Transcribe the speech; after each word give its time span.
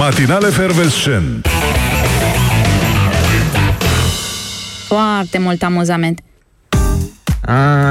Matinale 0.00 0.48
Fervescent. 0.48 1.46
Foarte 4.86 5.38
mult 5.38 5.62
amuzament. 5.62 6.20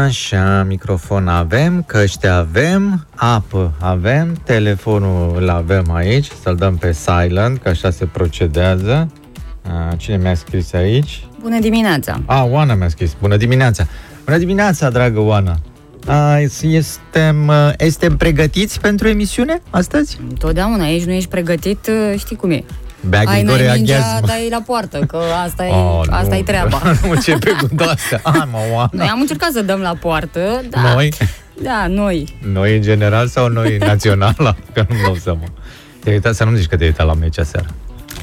Așa, 0.05 0.64
microfon 0.68 1.28
avem, 1.28 1.84
căști 1.88 2.28
avem, 2.28 3.08
apă 3.16 3.74
avem, 3.80 4.42
telefonul 4.44 5.36
îl 5.38 5.50
avem 5.50 5.92
aici, 5.92 6.28
să-l 6.44 6.56
dăm 6.56 6.78
pe 6.78 6.92
silent, 6.92 7.62
că 7.62 7.69
așa 7.69 7.90
se 7.90 8.06
procedează. 8.06 9.12
A, 9.63 9.96
cine 9.96 10.17
mi-a 10.17 10.35
scris 10.35 10.73
aici? 10.73 11.28
Bună 11.41 11.60
dimineața! 11.60 12.21
A, 12.26 12.44
Oana 12.44 12.73
mi-a 12.73 12.89
scris. 12.89 13.15
Bună 13.19 13.37
dimineața! 13.37 13.87
Bună 14.26 14.37
dimineața, 14.37 14.89
dragă 14.89 15.19
Oana! 15.19 15.60
A, 16.08 16.40
estem, 16.62 17.52
estem 17.77 18.18
pregătiți 18.18 18.80
pentru 18.80 19.08
emisiune 19.08 19.62
astăzi? 19.70 20.18
Întotdeauna 20.30 20.84
aici 20.84 21.04
nu 21.04 21.12
ești 21.12 21.30
pregătit, 21.30 21.90
știi 22.18 22.36
cum 22.36 22.52
e. 22.52 22.64
Bea 23.09 23.20
Ai 23.26 23.42
Grigore 23.44 23.66
n-ai 23.68 23.76
mingea, 23.78 23.96
aghiazmă. 23.98 24.28
dai 24.28 24.48
la 24.52 24.62
poartă, 24.66 25.00
că 25.08 25.20
asta 25.46 25.66
e, 25.66 25.70
Oh, 25.72 26.02
asta 26.09 26.28
nu, 26.34 26.36
e 26.36 26.44
treaba. 26.44 26.82
Nu 27.04 27.09
începe 27.12 27.52
cu 27.76 27.84
astea. 27.88 28.22
Hai 28.23 28.48
mă, 28.52 28.58
Oana. 28.73 28.90
Noi 28.92 29.08
am 29.08 29.20
încercat 29.20 29.52
să 29.52 29.62
dăm 29.62 29.80
la 29.80 29.96
poartă, 30.02 30.64
da. 30.70 30.82
Noi? 30.94 31.14
Da, 31.64 31.86
noi. 31.88 32.38
Noi 32.54 32.76
în 32.76 32.81
general 32.81 33.28
sau 33.28 33.48
noi 33.48 33.78
național? 33.92 34.36
Că 34.73 34.86
nu-mi 34.90 35.02
dau 35.04 35.16
seama. 35.16 35.44
Te-ai 36.04 36.16
uitat 36.16 36.36
să 36.36 36.44
nu 36.44 36.56
zici 36.56 36.68
că 36.68 36.76
te-ai 36.76 36.90
uitat 36.90 37.06
la 37.06 37.14
meci 37.14 37.40
aseară. 37.40 37.68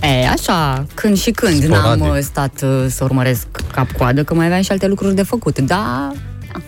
E, 0.03 0.29
așa, 0.29 0.85
când 0.95 1.17
și 1.19 1.31
când 1.31 1.63
Sporadic. 1.63 2.03
n-am 2.03 2.11
uh, 2.11 2.19
stat 2.21 2.63
uh, 2.63 2.85
să 2.89 3.05
urmăresc 3.05 3.47
cap-coadă, 3.73 4.25
că 4.25 4.35
mai 4.35 4.47
aveam 4.47 4.63
și 4.63 4.71
alte 4.71 4.87
lucruri 4.87 5.15
de 5.15 5.23
făcut. 5.23 5.59
Da, 5.59 6.13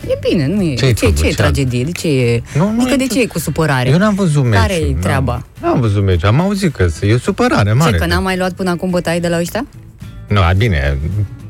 e 0.08 0.18
bine, 0.28 0.46
nu 0.46 0.62
e. 0.62 0.74
Ce-ai 0.74 0.92
ce, 0.92 1.04
făcut? 1.04 1.18
ce 1.20 1.26
e 1.26 1.30
Ce 1.30 1.34
tragedie? 1.36 1.84
De 1.84 1.90
ce 1.92 2.08
e? 2.08 2.42
Nu, 2.54 2.70
nu 2.70 2.80
adică 2.80 2.92
e 2.92 2.96
de 2.96 3.04
tot- 3.04 3.12
ce 3.12 3.20
e 3.20 3.26
cu 3.26 3.38
supărare? 3.38 3.88
Eu 3.88 3.98
n-am 3.98 4.14
văzut 4.14 4.42
meciul. 4.44 4.60
Care 4.60 4.74
e 4.74 4.84
n-am- 4.90 4.98
treaba? 5.00 5.44
N-am 5.60 5.80
văzut 5.80 6.02
meciul. 6.04 6.28
Am 6.28 6.40
auzit 6.40 6.74
că 6.74 6.86
e 7.00 7.14
o 7.14 7.18
supărare 7.18 7.72
mare. 7.72 7.90
Ce, 7.90 7.96
că 7.98 8.06
n-am 8.06 8.22
mai 8.22 8.36
luat 8.36 8.52
până 8.52 8.70
acum 8.70 8.90
bătaie 8.90 9.20
de 9.20 9.28
la 9.28 9.38
ăștia? 9.38 9.66
Nu, 10.28 10.40
a, 10.40 10.52
bine, 10.56 10.98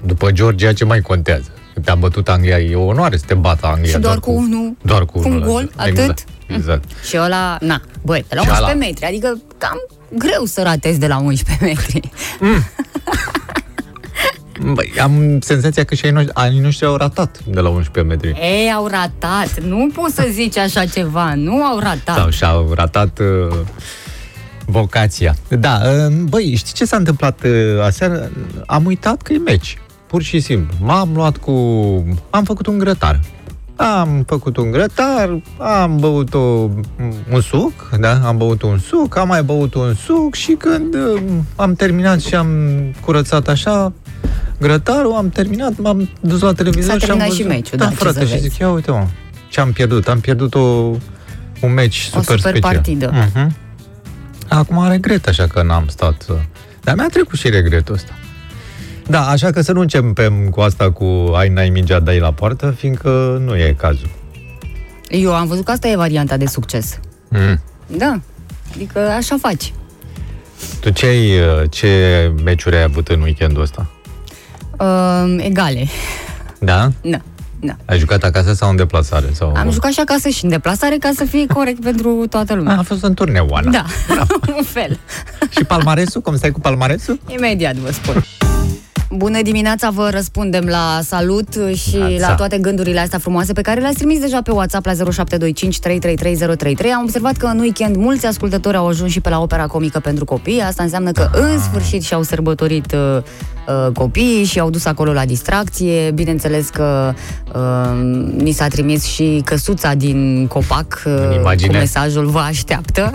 după 0.06 0.30
Georgia 0.30 0.72
ce 0.72 0.84
mai 0.84 1.00
contează? 1.00 1.50
Că 1.74 1.80
Te-a 1.80 1.94
bătut 1.94 2.28
Anglia, 2.28 2.58
e 2.58 2.74
o 2.74 2.82
onoare 2.84 3.16
să 3.16 3.24
te 3.26 3.34
bată 3.34 3.66
Anglia. 3.66 3.90
Și 3.90 3.98
doar 3.98 4.18
cu 4.20 4.30
unul, 4.32 4.76
Doar 4.82 5.04
cu, 5.04 5.20
cu 5.20 5.28
un 5.28 5.34
unul, 5.34 5.46
gol, 5.46 5.70
exact. 5.86 6.08
atât? 6.10 6.24
Exact. 6.56 6.84
Și 7.08 7.16
ăla, 7.20 7.56
na, 7.60 7.80
băi, 8.02 8.24
de 8.28 8.34
la 8.34 8.40
Și 8.42 8.48
11 8.48 8.62
ăla. 8.76 8.86
metri, 8.86 9.04
adică 9.06 9.38
cam 9.58 9.78
greu 10.18 10.44
să 10.44 10.62
ratezi 10.62 10.98
de 10.98 11.06
la 11.06 11.16
11 11.18 11.64
metri. 11.64 12.00
Băi, 14.62 14.92
am 15.02 15.40
senzația 15.40 15.84
că 15.84 15.94
și 15.94 16.04
ai 16.04 16.10
noștri, 16.10 16.34
ai 16.34 16.58
noștri 16.58 16.86
au 16.86 16.96
ratat 16.96 17.40
de 17.44 17.60
la 17.60 17.68
11 17.68 18.14
metri. 18.14 18.40
Ei, 18.40 18.72
au 18.72 18.86
ratat, 18.86 19.60
nu 19.60 19.90
poți 19.94 20.14
să 20.14 20.26
zici 20.30 20.56
așa 20.56 20.84
ceva, 20.84 21.34
nu 21.34 21.64
au 21.64 21.78
ratat. 21.78 22.16
Sau 22.16 22.30
și-au 22.30 22.72
ratat 22.74 23.18
uh, 23.18 23.56
vocația. 24.66 25.34
Da, 25.48 25.80
uh, 25.84 26.14
băi, 26.28 26.54
știi 26.56 26.72
ce 26.72 26.84
s-a 26.84 26.96
întâmplat 26.96 27.44
uh, 27.44 27.82
aseară? 27.84 28.30
Am 28.66 28.84
uitat 28.84 29.22
că 29.22 29.32
e 29.32 29.38
meci. 29.38 29.78
Pur 30.06 30.22
și 30.22 30.40
simplu. 30.40 30.76
M-am 30.80 31.10
luat 31.14 31.36
cu... 31.36 31.52
Am 32.30 32.44
făcut 32.44 32.66
un 32.66 32.78
grătar. 32.78 33.20
Am 33.76 34.24
făcut 34.26 34.56
un 34.56 34.70
grătar, 34.70 35.40
am 35.58 35.96
băut 35.96 36.34
o, 36.34 36.38
un 37.32 37.40
suc, 37.40 37.90
da? 38.00 38.20
Am 38.24 38.36
băut 38.36 38.62
un 38.62 38.78
suc, 38.78 39.16
am 39.16 39.28
mai 39.28 39.42
băut 39.42 39.74
un 39.74 39.94
suc 39.94 40.34
și 40.34 40.52
când 40.52 40.94
uh, 40.94 41.22
am 41.56 41.74
terminat 41.74 42.20
și 42.20 42.34
am 42.34 42.48
curățat 43.00 43.48
așa 43.48 43.92
grătarul, 44.60 45.12
am 45.12 45.28
terminat, 45.28 45.76
m-am 45.78 46.08
dus 46.20 46.40
la 46.40 46.52
televizor 46.52 46.90
S-a 46.92 46.98
și 46.98 47.10
am 47.10 47.18
terminat 47.18 47.28
văzut. 47.28 47.42
și 47.42 47.48
meciul, 47.48 47.78
da, 47.78 47.84
da, 47.84 47.90
ce 47.90 47.96
frate, 47.96 48.18
să 48.18 48.24
și 48.24 48.30
vezi. 48.32 48.42
zic, 48.48 48.58
ia 48.58 48.70
uite 48.70 48.90
mă, 48.90 49.06
ce 49.48 49.60
am 49.60 49.72
pierdut? 49.72 50.08
Am 50.08 50.20
pierdut 50.20 50.54
o, 50.54 50.60
un 51.60 51.72
meci 51.74 52.10
O 52.14 52.20
super, 52.20 52.38
super 52.38 52.38
special. 52.56 52.72
partidă. 52.72 53.12
Uh-huh. 53.12 53.46
Acum 54.48 54.88
regret 54.88 55.26
așa 55.26 55.46
că 55.46 55.62
n-am 55.62 55.84
stat. 55.88 56.26
uh, 56.30 56.36
Dar 56.82 56.94
mi-a 56.94 57.06
trecut 57.12 57.38
și 57.38 57.48
regretul 57.50 57.94
ăsta. 57.94 58.12
Da, 59.06 59.26
așa 59.28 59.50
că 59.50 59.60
să 59.60 59.72
nu 59.72 59.80
începem 59.80 60.48
cu 60.48 60.60
asta 60.60 60.90
cu 60.90 61.04
ai 61.36 61.48
n-ai 61.48 61.68
mingea, 61.68 62.00
dai 62.00 62.18
la 62.18 62.32
poartă, 62.32 62.74
fiindcă 62.76 63.42
nu 63.44 63.56
e 63.56 63.74
cazul. 63.78 64.08
Eu 65.08 65.34
am 65.34 65.46
văzut 65.46 65.64
că 65.64 65.70
asta 65.70 65.88
e 65.88 65.96
varianta 65.96 66.36
de 66.36 66.46
succes. 66.46 66.98
Mm. 67.28 67.60
Da, 67.86 68.20
adică 68.74 68.98
așa 68.98 69.36
faci. 69.40 69.72
Tu 70.80 70.90
ce, 70.90 71.06
ai, 71.06 71.38
uh, 71.38 71.62
ce 71.70 71.88
meciuri 72.44 72.76
ai 72.76 72.82
avut 72.82 73.08
în 73.08 73.20
weekendul 73.20 73.62
ăsta? 73.62 73.90
Uh, 74.78 75.36
egale. 75.38 75.86
Da? 76.60 76.90
Da, 77.02 77.18
da. 77.60 77.76
Ai 77.84 77.98
jucat 77.98 78.22
acasă 78.22 78.52
sau 78.52 78.70
în 78.70 78.76
deplasare? 78.76 79.26
Sau... 79.32 79.52
Am 79.56 79.70
jucat 79.70 79.92
și 79.92 80.00
acasă 80.00 80.28
și 80.28 80.44
în 80.44 80.50
deplasare 80.50 80.96
ca 81.00 81.10
să 81.14 81.24
fie 81.24 81.46
corect 81.46 81.80
pentru 81.82 82.26
toată 82.30 82.54
lumea. 82.54 82.74
A, 82.74 82.78
a 82.78 82.82
fost 82.82 83.02
în 83.02 83.14
turneu, 83.14 83.46
Oana. 83.50 83.70
Da, 83.70 83.84
un 84.56 84.62
fel. 84.62 84.98
Și 85.50 85.64
palmaresul? 85.64 86.20
Cum 86.20 86.36
stai 86.36 86.50
cu 86.50 86.60
palmaresul? 86.60 87.20
Imediat 87.26 87.74
vă 87.74 87.92
spun. 87.92 88.24
Bună 89.10 89.42
dimineața, 89.42 89.90
vă 89.90 90.08
răspundem 90.12 90.64
la 90.64 90.98
salut 91.02 91.48
și 91.74 91.96
Neața. 91.96 92.28
la 92.28 92.34
toate 92.34 92.58
gândurile 92.58 93.00
astea 93.00 93.18
frumoase 93.18 93.52
pe 93.52 93.60
care 93.60 93.80
le-ați 93.80 93.96
trimis 93.96 94.20
deja 94.20 94.42
pe 94.42 94.50
WhatsApp 94.50 94.86
la 94.86 94.92
0725 94.92 95.78
333033. 95.78 96.90
Am 96.92 97.02
observat 97.02 97.36
că 97.36 97.46
în 97.46 97.58
weekend 97.58 97.96
mulți 97.96 98.26
ascultători 98.26 98.76
au 98.76 98.86
ajuns 98.88 99.10
și 99.10 99.20
pe 99.20 99.28
la 99.28 99.40
opera 99.40 99.66
comică 99.66 99.98
pentru 100.00 100.24
copii. 100.24 100.60
Asta 100.60 100.82
înseamnă 100.82 101.10
că 101.12 101.30
în 101.32 101.58
sfârșit 101.60 102.02
și-au 102.02 102.22
sărbătorit 102.22 102.92
uh, 102.92 103.22
uh, 103.86 103.92
copiii 103.94 104.44
și 104.44 104.58
au 104.60 104.70
dus 104.70 104.84
acolo 104.84 105.12
la 105.12 105.24
distracție. 105.24 106.10
Bineînțeles 106.10 106.68
că 106.68 107.12
uh, 107.54 107.90
ni 108.42 108.50
s-a 108.52 108.68
trimis 108.68 109.04
și 109.04 109.42
căsuța 109.44 109.94
din 109.94 110.46
copac 110.46 111.02
uh, 111.06 111.12
În 111.12 111.28
cu 111.28 111.34
imagine. 111.38 111.78
mesajul 111.78 112.26
vă 112.26 112.38
așteaptă. 112.38 113.10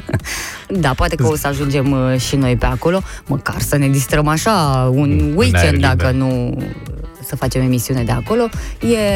da, 0.84 0.90
poate 0.96 1.14
că 1.16 1.26
o 1.26 1.36
să 1.36 1.46
ajungem 1.46 1.90
uh, 1.90 2.20
și 2.20 2.36
noi 2.36 2.56
pe 2.56 2.66
acolo, 2.66 3.00
măcar 3.26 3.60
să 3.60 3.76
ne 3.76 3.88
distrăm 3.88 4.26
așa 4.26 4.88
un 4.94 5.21
În 5.22 5.28
aer 5.28 5.36
weekend, 5.36 5.74
liber. 5.74 5.94
dacă 5.96 6.10
nu 6.10 6.58
să 7.26 7.36
facem 7.36 7.62
emisiune 7.62 8.02
de 8.02 8.12
acolo. 8.12 8.48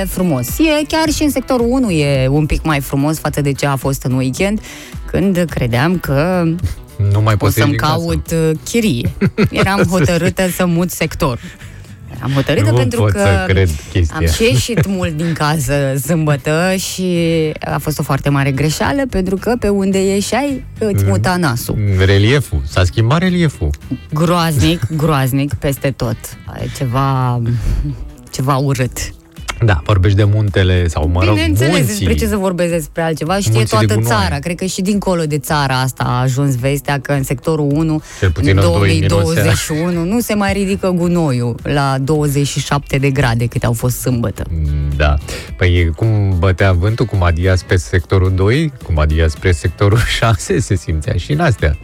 E 0.00 0.04
frumos. 0.04 0.58
E 0.58 0.84
chiar 0.88 1.08
și 1.08 1.22
în 1.22 1.30
sectorul 1.30 1.66
1 1.70 1.90
e 1.90 2.28
un 2.28 2.46
pic 2.46 2.64
mai 2.64 2.80
frumos 2.80 3.18
față 3.18 3.40
de 3.40 3.52
ce 3.52 3.66
a 3.66 3.76
fost 3.76 4.02
în 4.02 4.12
weekend, 4.12 4.60
când 5.10 5.44
credeam 5.50 5.98
că 5.98 6.44
Nu 7.12 7.20
mai 7.20 7.34
o 7.34 7.36
poți 7.36 7.54
să-mi 7.54 7.70
ieși 7.72 7.78
din 7.80 7.88
casă. 7.88 8.00
caut 8.00 8.30
uh, 8.30 8.50
chirie. 8.64 9.10
Eram 9.50 9.82
hotărâtă 9.90 10.48
să 10.48 10.66
mut 10.66 10.90
sector. 10.90 11.40
Am 12.20 12.30
hotărâtă 12.30 12.70
Nu 12.70 12.76
pentru 12.76 13.00
pot 13.00 13.10
că 13.10 13.18
să 13.18 13.44
cred 13.48 13.68
chestia. 13.92 14.16
am 14.16 14.26
și 14.26 14.42
ieșit 14.42 14.86
mult 14.86 15.16
din 15.16 15.32
casă 15.32 15.94
sâmbătă 16.02 16.74
și 16.76 17.16
a 17.60 17.78
fost 17.78 17.98
o 17.98 18.02
foarte 18.02 18.28
mare 18.28 18.50
greșeală 18.50 19.02
pentru 19.10 19.36
că 19.36 19.54
pe 19.60 19.68
unde 19.68 19.98
ieșai 19.98 20.64
îți 20.78 21.02
Mm. 21.04 21.08
muta 21.10 21.36
nasul. 21.36 21.76
Relieful. 22.04 22.62
S-a 22.68 22.84
schimbat 22.84 23.18
relieful. 23.18 23.70
Groaznic, 24.14 24.80
groaznic 24.96 25.54
peste 25.54 25.90
tot. 25.90 26.16
E 26.62 26.66
Ceva, 26.76 27.40
ceva 28.32 28.56
urât. 28.56 29.14
Da, 29.64 29.80
vorbești 29.84 30.16
de 30.16 30.24
muntele 30.24 30.88
sau, 30.88 31.08
mă 31.08 31.20
rog, 31.24 31.34
Bineînțeles, 31.34 31.70
munții. 31.76 31.86
despre 31.86 32.14
ce 32.14 32.26
să 32.26 32.36
vorbesc 32.36 32.70
despre 32.72 33.02
altceva. 33.02 33.38
Știe 33.38 33.52
Munții 33.54 33.78
de 33.78 33.84
toată 33.86 34.00
gunoi. 34.00 34.18
țara. 34.18 34.38
Cred 34.38 34.56
că 34.56 34.64
și 34.64 34.82
dincolo 34.82 35.22
de 35.26 35.38
țara 35.38 35.80
asta 35.80 36.02
a 36.06 36.20
ajuns 36.20 36.56
vestea 36.56 37.00
că 37.00 37.12
în 37.12 37.22
sectorul 37.22 37.68
1, 37.72 38.02
Cel 38.20 38.30
puțin 38.30 38.50
în 38.50 38.56
în 38.56 38.62
doi 38.62 39.00
2021, 39.08 40.04
nu 40.04 40.20
se 40.20 40.34
mai 40.34 40.52
ridică 40.52 40.90
gunoiul 40.90 41.54
la 41.62 41.96
27 42.00 42.98
de 42.98 43.10
grade 43.10 43.46
cât 43.46 43.64
au 43.64 43.72
fost 43.72 43.98
sâmbătă. 44.00 44.44
Da. 44.96 45.14
Păi 45.56 45.90
cum 45.96 46.38
bătea 46.38 46.72
vântul, 46.72 47.04
cum 47.06 47.22
adia 47.22 47.56
spre 47.56 47.76
sectorul 47.76 48.32
2, 48.34 48.72
cum 48.84 48.98
adia 48.98 49.28
spre 49.28 49.52
sectorul 49.52 49.98
6, 50.18 50.58
se 50.60 50.74
simțea 50.76 51.14
și 51.16 51.32
în 51.32 51.40
astea. 51.40 51.76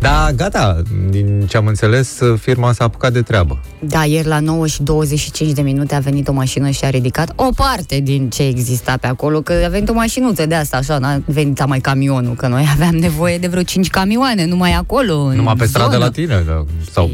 Da, 0.00 0.28
gata, 0.36 0.82
din 1.10 1.46
ce 1.48 1.56
am 1.56 1.66
înțeles, 1.66 2.18
firma 2.40 2.72
s-a 2.72 2.84
apucat 2.84 3.12
de 3.12 3.22
treabă. 3.22 3.60
Da, 3.80 4.04
ieri 4.04 4.26
la 4.26 4.40
9 4.40 4.66
și 4.66 4.82
25 4.82 5.52
de 5.52 5.62
minute 5.62 5.94
a 5.94 5.98
venit 5.98 6.28
o 6.28 6.32
mașină 6.32 6.70
și 6.70 6.84
a 6.84 6.90
ridicat 6.90 7.32
o 7.36 7.48
parte 7.56 8.00
din 8.00 8.30
ce 8.30 8.42
exista 8.42 8.96
pe 9.00 9.06
acolo, 9.06 9.40
că 9.40 9.52
a 9.64 9.68
venit 9.68 9.88
o 9.88 9.92
mașinuță 9.92 10.46
de 10.46 10.54
asta, 10.54 10.76
așa, 10.76 10.98
n-a 10.98 11.20
venit 11.24 11.66
mai 11.66 11.78
camionul, 11.78 12.34
că 12.34 12.46
noi 12.46 12.68
aveam 12.74 12.94
nevoie 12.94 13.38
de 13.38 13.46
vreo 13.46 13.62
5 13.62 13.88
camioane, 13.88 14.46
numai 14.46 14.72
acolo, 14.72 15.14
în 15.18 15.36
Numai 15.36 15.54
pe 15.58 15.66
stradă 15.66 15.90
zonă. 15.92 16.04
la 16.04 16.10
tine, 16.10 16.42
da, 16.46 16.64
sau... 16.90 17.10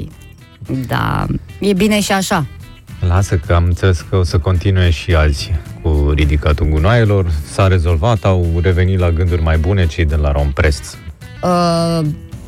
Da, 0.87 1.27
e 1.61 1.73
bine 1.73 2.01
și 2.01 2.13
așa. 2.13 2.47
Lasă 3.09 3.41
că 3.47 3.53
am 3.53 3.65
înțeles 3.65 4.05
că 4.11 4.17
o 4.17 4.23
să 4.23 4.39
continue 4.39 4.91
și 4.91 5.15
azi 5.15 5.53
cu 5.83 6.13
ridicatul 6.15 6.67
gunoaielor. 6.67 7.27
S-a 7.53 7.67
rezolvat, 7.67 8.25
au 8.25 8.47
revenit 8.63 8.99
la 8.99 9.11
gânduri 9.11 9.43
mai 9.43 9.59
bune 9.59 9.87
cei 9.87 10.05
de 10.05 10.15
la 10.17 10.33
Romprest. 10.33 10.99
Uh, 11.43 12.01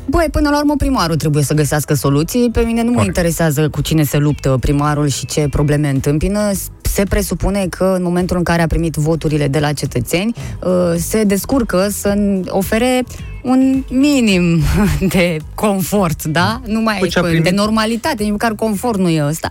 Băi, 0.09 0.27
până 0.31 0.49
la 0.49 0.57
urmă 0.57 0.75
primarul 0.77 1.15
trebuie 1.15 1.43
să 1.43 1.53
găsească 1.53 1.93
soluții. 1.93 2.49
Pe 2.51 2.61
mine 2.61 2.81
nu 2.81 2.89
mă 2.89 2.95
Corect. 2.95 3.15
interesează 3.15 3.69
cu 3.69 3.81
cine 3.81 4.03
se 4.03 4.17
luptă 4.17 4.57
primarul 4.59 5.07
și 5.07 5.25
ce 5.25 5.47
probleme 5.49 5.89
întâmpină. 5.89 6.51
Se 6.87 7.03
presupune 7.03 7.67
că 7.69 7.93
în 7.97 8.03
momentul 8.03 8.37
în 8.37 8.43
care 8.43 8.61
a 8.61 8.67
primit 8.67 8.95
voturile 8.95 9.47
de 9.47 9.59
la 9.59 9.73
cetățeni, 9.73 10.33
uh, 10.63 10.71
se 10.97 11.23
descurcă 11.23 11.87
să 11.91 12.13
ofere 12.47 13.03
un 13.43 13.83
minim 13.89 14.61
de 15.13 15.37
confort, 15.55 16.23
da? 16.23 16.61
Nu 16.65 16.81
mai 16.81 16.97
Păi 16.99 17.09
ce 17.09 17.19
a 17.19 17.21
de 17.21 17.27
primit? 17.27 17.51
normalitate, 17.51 18.23
nici 18.23 18.31
măcar 18.31 18.55
confort 18.55 18.99
nu 18.99 19.09
e 19.09 19.25
ăsta. 19.27 19.47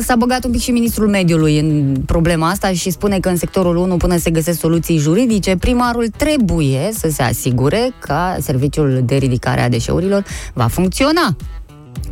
S-a 0.00 0.16
băgat 0.16 0.44
un 0.44 0.50
pic 0.50 0.60
și 0.60 0.70
ministrul 0.70 1.08
mediului 1.08 1.58
în 1.58 1.96
problema 2.06 2.48
asta 2.48 2.72
și 2.72 2.90
spune 2.90 3.18
că 3.18 3.28
în 3.28 3.36
sectorul 3.36 3.76
1, 3.76 3.96
până 3.96 4.16
se 4.16 4.30
găsesc 4.30 4.58
soluții 4.58 4.98
juridice, 4.98 5.56
primarul 5.56 6.08
trebuie 6.16 6.90
să 6.92 7.08
se 7.12 7.22
asigure 7.22 7.90
că 7.98 8.16
serviciul 8.40 9.02
de 9.04 9.16
ridicare 9.16 9.60
a 9.60 9.68
deșeurilor 9.68 10.24
va 10.52 10.66
funcționa 10.66 11.36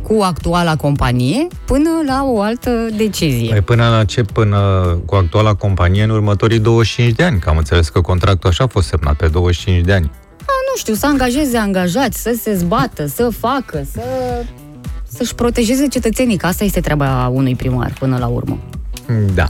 cu 0.01 0.21
actuala 0.21 0.75
companie 0.75 1.47
până 1.65 1.89
la 2.07 2.23
o 2.25 2.41
altă 2.41 2.69
decizie. 2.97 3.49
Păi 3.49 3.61
până 3.61 3.89
la 3.89 4.03
ce? 4.03 4.23
Până 4.23 4.57
cu 5.05 5.15
actuala 5.15 5.53
companie 5.53 6.03
în 6.03 6.09
următorii 6.09 6.59
25 6.59 7.15
de 7.15 7.23
ani, 7.23 7.39
că 7.39 7.49
am 7.49 7.57
înțeles 7.57 7.89
că 7.89 8.01
contractul 8.01 8.49
așa 8.49 8.63
a 8.63 8.67
fost 8.67 8.87
semnat 8.87 9.15
pe 9.15 9.27
25 9.27 9.85
de 9.85 9.93
ani. 9.93 10.11
nu 10.39 10.75
știu, 10.75 10.93
să 10.93 11.05
angajeze 11.05 11.57
angajați, 11.57 12.21
să 12.21 12.37
se 12.41 12.55
zbată, 12.55 13.05
să 13.05 13.29
facă, 13.29 13.85
să 13.91 14.01
să-și 15.17 15.35
protejeze 15.35 15.87
cetățenii, 15.87 16.37
că 16.37 16.45
asta 16.45 16.63
este 16.63 16.79
treaba 16.79 17.27
unui 17.27 17.55
primar 17.55 17.93
până 17.99 18.17
la 18.17 18.27
urmă. 18.27 18.57
Da. 19.33 19.47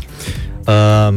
Uh, 0.68 1.16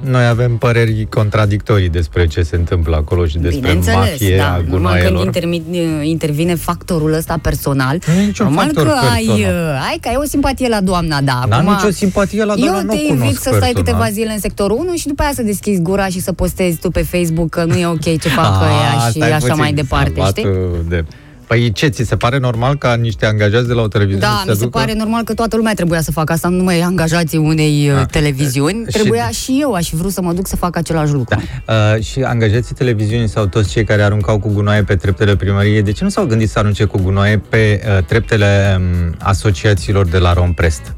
noi 0.00 0.26
avem 0.26 0.56
păreri 0.56 1.06
contradictorii 1.10 1.88
despre 1.88 2.26
ce 2.26 2.42
se 2.42 2.56
întâmplă 2.56 2.96
acolo 2.96 3.26
și 3.26 3.38
despre 3.38 3.58
Bineînțeles, 3.60 3.96
mafie 3.98 4.36
da. 4.36 4.44
a 4.52 4.62
Numai 4.68 5.00
când 5.00 5.14
gunoaielor. 5.16 5.26
intermi- 5.26 6.02
intervine 6.02 6.54
factorul 6.54 7.12
ăsta 7.12 7.38
personal, 7.42 7.98
Nu 8.06 8.20
e 8.20 8.24
niciun 8.24 8.46
normal 8.46 8.64
factor 8.64 8.86
că 8.86 8.92
ai, 9.12 9.24
personal. 9.24 9.52
uh, 9.74 9.86
ai 9.90 9.98
că 10.00 10.08
ai 10.08 10.16
o 10.18 10.24
simpatie 10.24 10.68
la 10.68 10.80
doamna, 10.80 11.20
da. 11.20 11.42
N-am 11.48 11.68
acum, 11.68 11.72
nicio 11.82 11.90
simpatie 11.90 12.44
la 12.44 12.54
doamna, 12.56 12.76
Eu 12.78 12.82
nu 12.84 12.88
te 12.88 12.94
o 12.96 13.00
invit 13.00 13.18
cunosc 13.18 13.34
să 13.34 13.40
stai 13.40 13.58
personal. 13.58 13.82
câteva 13.82 14.10
zile 14.10 14.32
în 14.32 14.38
sectorul 14.40 14.76
1 14.78 14.94
și 14.96 15.06
după 15.06 15.22
aia 15.22 15.32
să 15.34 15.42
deschizi 15.42 15.80
gura 15.80 16.06
și 16.06 16.20
să 16.20 16.32
postezi 16.32 16.76
tu 16.78 16.90
pe 16.90 17.02
Facebook 17.02 17.48
că 17.48 17.64
nu 17.64 17.74
e 17.74 17.86
ok 17.86 18.02
ce 18.20 18.28
fac 18.40 18.62
Ah, 18.62 18.68
ăia 18.68 19.06
și 19.06 19.10
stai 19.12 19.28
așa 19.30 19.38
puțin, 19.46 19.58
mai 19.58 19.72
departe, 19.72 20.12
salvat, 20.14 20.36
știi? 20.36 20.44
uh, 20.50 20.54
De... 20.88 21.04
Păi 21.46 21.72
ce, 21.72 21.86
ți 21.88 22.02
se 22.04 22.16
pare 22.16 22.38
normal 22.38 22.76
ca 22.76 22.94
niște 22.94 23.26
angajați 23.26 23.66
de 23.66 23.72
la 23.72 23.82
o 23.82 23.88
televiziune 23.88 24.26
Da, 24.26 24.40
să 24.44 24.50
mi 24.50 24.56
se 24.56 24.64
ducă? 24.64 24.78
pare 24.78 24.92
normal 24.94 25.22
că 25.24 25.34
toată 25.34 25.56
lumea 25.56 25.74
trebuia 25.74 26.00
să 26.00 26.10
facă 26.12 26.32
asta, 26.32 26.48
nu 26.48 26.56
numai 26.56 26.80
angajații 26.80 27.38
unei 27.38 27.88
Da. 27.88 27.94
da. 27.94 28.04
televiziuni. 28.04 28.84
Și- 28.86 28.92
Trebuia 28.98 29.28
și 29.28 29.58
eu, 29.60 29.72
aș 29.72 29.88
fi 29.88 29.96
vrut 29.96 30.12
să 30.12 30.22
mă 30.22 30.32
duc 30.32 30.46
să 30.46 30.56
fac 30.56 30.76
același 30.76 31.12
lucru. 31.12 31.42
Uh, 31.68 32.02
și 32.04 32.20
angajații 32.22 32.74
televiziunii 32.74 33.28
sau 33.28 33.46
toți 33.46 33.68
cei 33.70 33.84
care 33.84 34.02
aruncau 34.02 34.38
cu 34.38 34.48
gunoaie 34.52 34.82
pe 34.82 34.96
treptele 34.96 35.36
primăriei, 35.36 35.82
de 35.82 35.92
ce 35.92 36.04
nu 36.04 36.10
s-au 36.10 36.24
gândit 36.24 36.50
să 36.50 36.58
arunce 36.58 36.84
cu 36.84 36.98
gunoaie 37.02 37.38
pe 37.48 37.80
uh, 37.98 38.04
treptele 38.04 38.76
um, 38.78 39.14
asociațiilor 39.18 40.06
de 40.06 40.18
la 40.18 40.32
Romprest? 40.32 40.94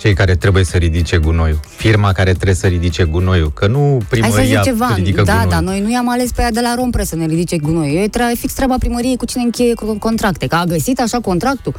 Cei 0.00 0.14
care 0.14 0.34
trebuie 0.36 0.64
să 0.64 0.76
ridice 0.76 1.16
gunoiul. 1.16 1.60
Firma 1.76 2.12
care 2.12 2.32
trebuie 2.32 2.54
să 2.54 2.66
ridice 2.66 3.04
gunoiul. 3.04 3.52
Că 3.52 3.66
nu 3.66 3.78
Hai 3.90 3.98
să 4.00 4.06
primăria 4.08 4.44
zic 4.62 4.72
ceva, 4.72 4.94
ridică 4.94 5.22
da, 5.22 5.32
gunoiul. 5.32 5.50
da, 5.50 5.60
noi 5.60 5.80
nu 5.80 5.90
i-am 5.90 6.10
ales 6.10 6.32
pe 6.32 6.40
aia 6.40 6.50
de 6.50 6.60
la 6.60 6.74
Rompre 6.74 7.04
să 7.04 7.16
ne 7.16 7.26
ridice 7.26 7.56
gunoi. 7.58 8.02
E 8.02 8.08
tre- 8.08 8.32
fix 8.38 8.52
treaba 8.52 8.74
primăriei 8.78 9.16
cu 9.16 9.24
cine 9.24 9.42
încheie 9.42 9.74
cu- 9.74 9.98
contracte, 9.98 10.46
că 10.46 10.54
a 10.54 10.64
găsit 10.64 11.00
așa 11.00 11.20
contractul. 11.20 11.74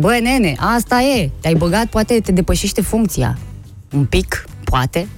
Bă, 0.00 0.18
nene, 0.22 0.54
asta 0.58 1.00
e. 1.02 1.30
Te-ai 1.40 1.54
băgat, 1.54 1.86
poate 1.86 2.20
te 2.22 2.32
depășește 2.32 2.80
funcția. 2.80 3.38
Un 3.92 4.04
pic, 4.04 4.44
poate. 4.64 5.08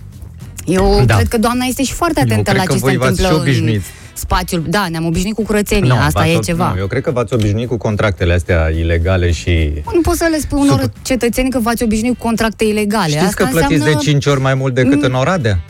Eu 0.67 0.95
Da. 0.99 1.05
da. 1.05 1.15
cred 1.15 1.29
că 1.29 1.39
doamna 1.39 1.65
este 1.65 1.83
și 1.83 1.93
foarte 1.93 2.19
Eu 2.21 2.25
atentă 2.25 2.43
cred 2.51 2.57
la 2.57 2.63
că 2.63 2.73
ce 2.73 2.79
se 2.79 2.85
voi 2.85 2.97
v-ați 2.97 3.11
întâmplă 3.11 3.35
și 3.37 3.41
obișnuit. 3.41 3.75
în 3.75 3.83
spațiul. 4.21 4.65
Da, 4.69 4.87
ne-am 4.91 5.07
obișnuit 5.07 5.35
cu 5.35 5.43
curățenia, 5.43 5.95
Nu, 5.95 6.01
asta 6.01 6.21
v-ați 6.21 6.33
e 6.33 6.37
ob- 6.39 6.45
ceva. 6.45 6.73
Nu, 6.73 6.79
eu 6.79 6.87
cred 6.87 7.03
că 7.03 7.11
v-ați 7.11 7.35
obișnuit 7.35 7.69
cu 7.69 7.77
contractele 7.77 8.33
astea 8.33 8.69
ilegale 8.69 9.31
și... 9.31 9.73
Nu 9.95 10.01
poți 10.01 10.19
să 10.19 10.27
le 10.31 10.39
spui 10.39 10.59
unor 10.61 10.81
Super. 10.81 10.93
cetățeni 11.03 11.51
că 11.51 11.59
v-ați 11.59 11.83
obișnuit 11.83 12.19
cu 12.19 12.25
contracte 12.27 12.65
ilegale. 12.65 13.07
Știți 13.09 13.25
asta 13.25 13.45
că 13.45 13.51
plătiți 13.51 13.73
înseamnă... 13.73 13.99
de 13.99 14.05
5 14.11 14.27
ori 14.27 14.41
mai 14.41 14.55
mult 14.55 14.75
decât 14.75 14.93
Mm. 14.99 15.03
în 15.03 15.15
Oradea? 15.15 15.61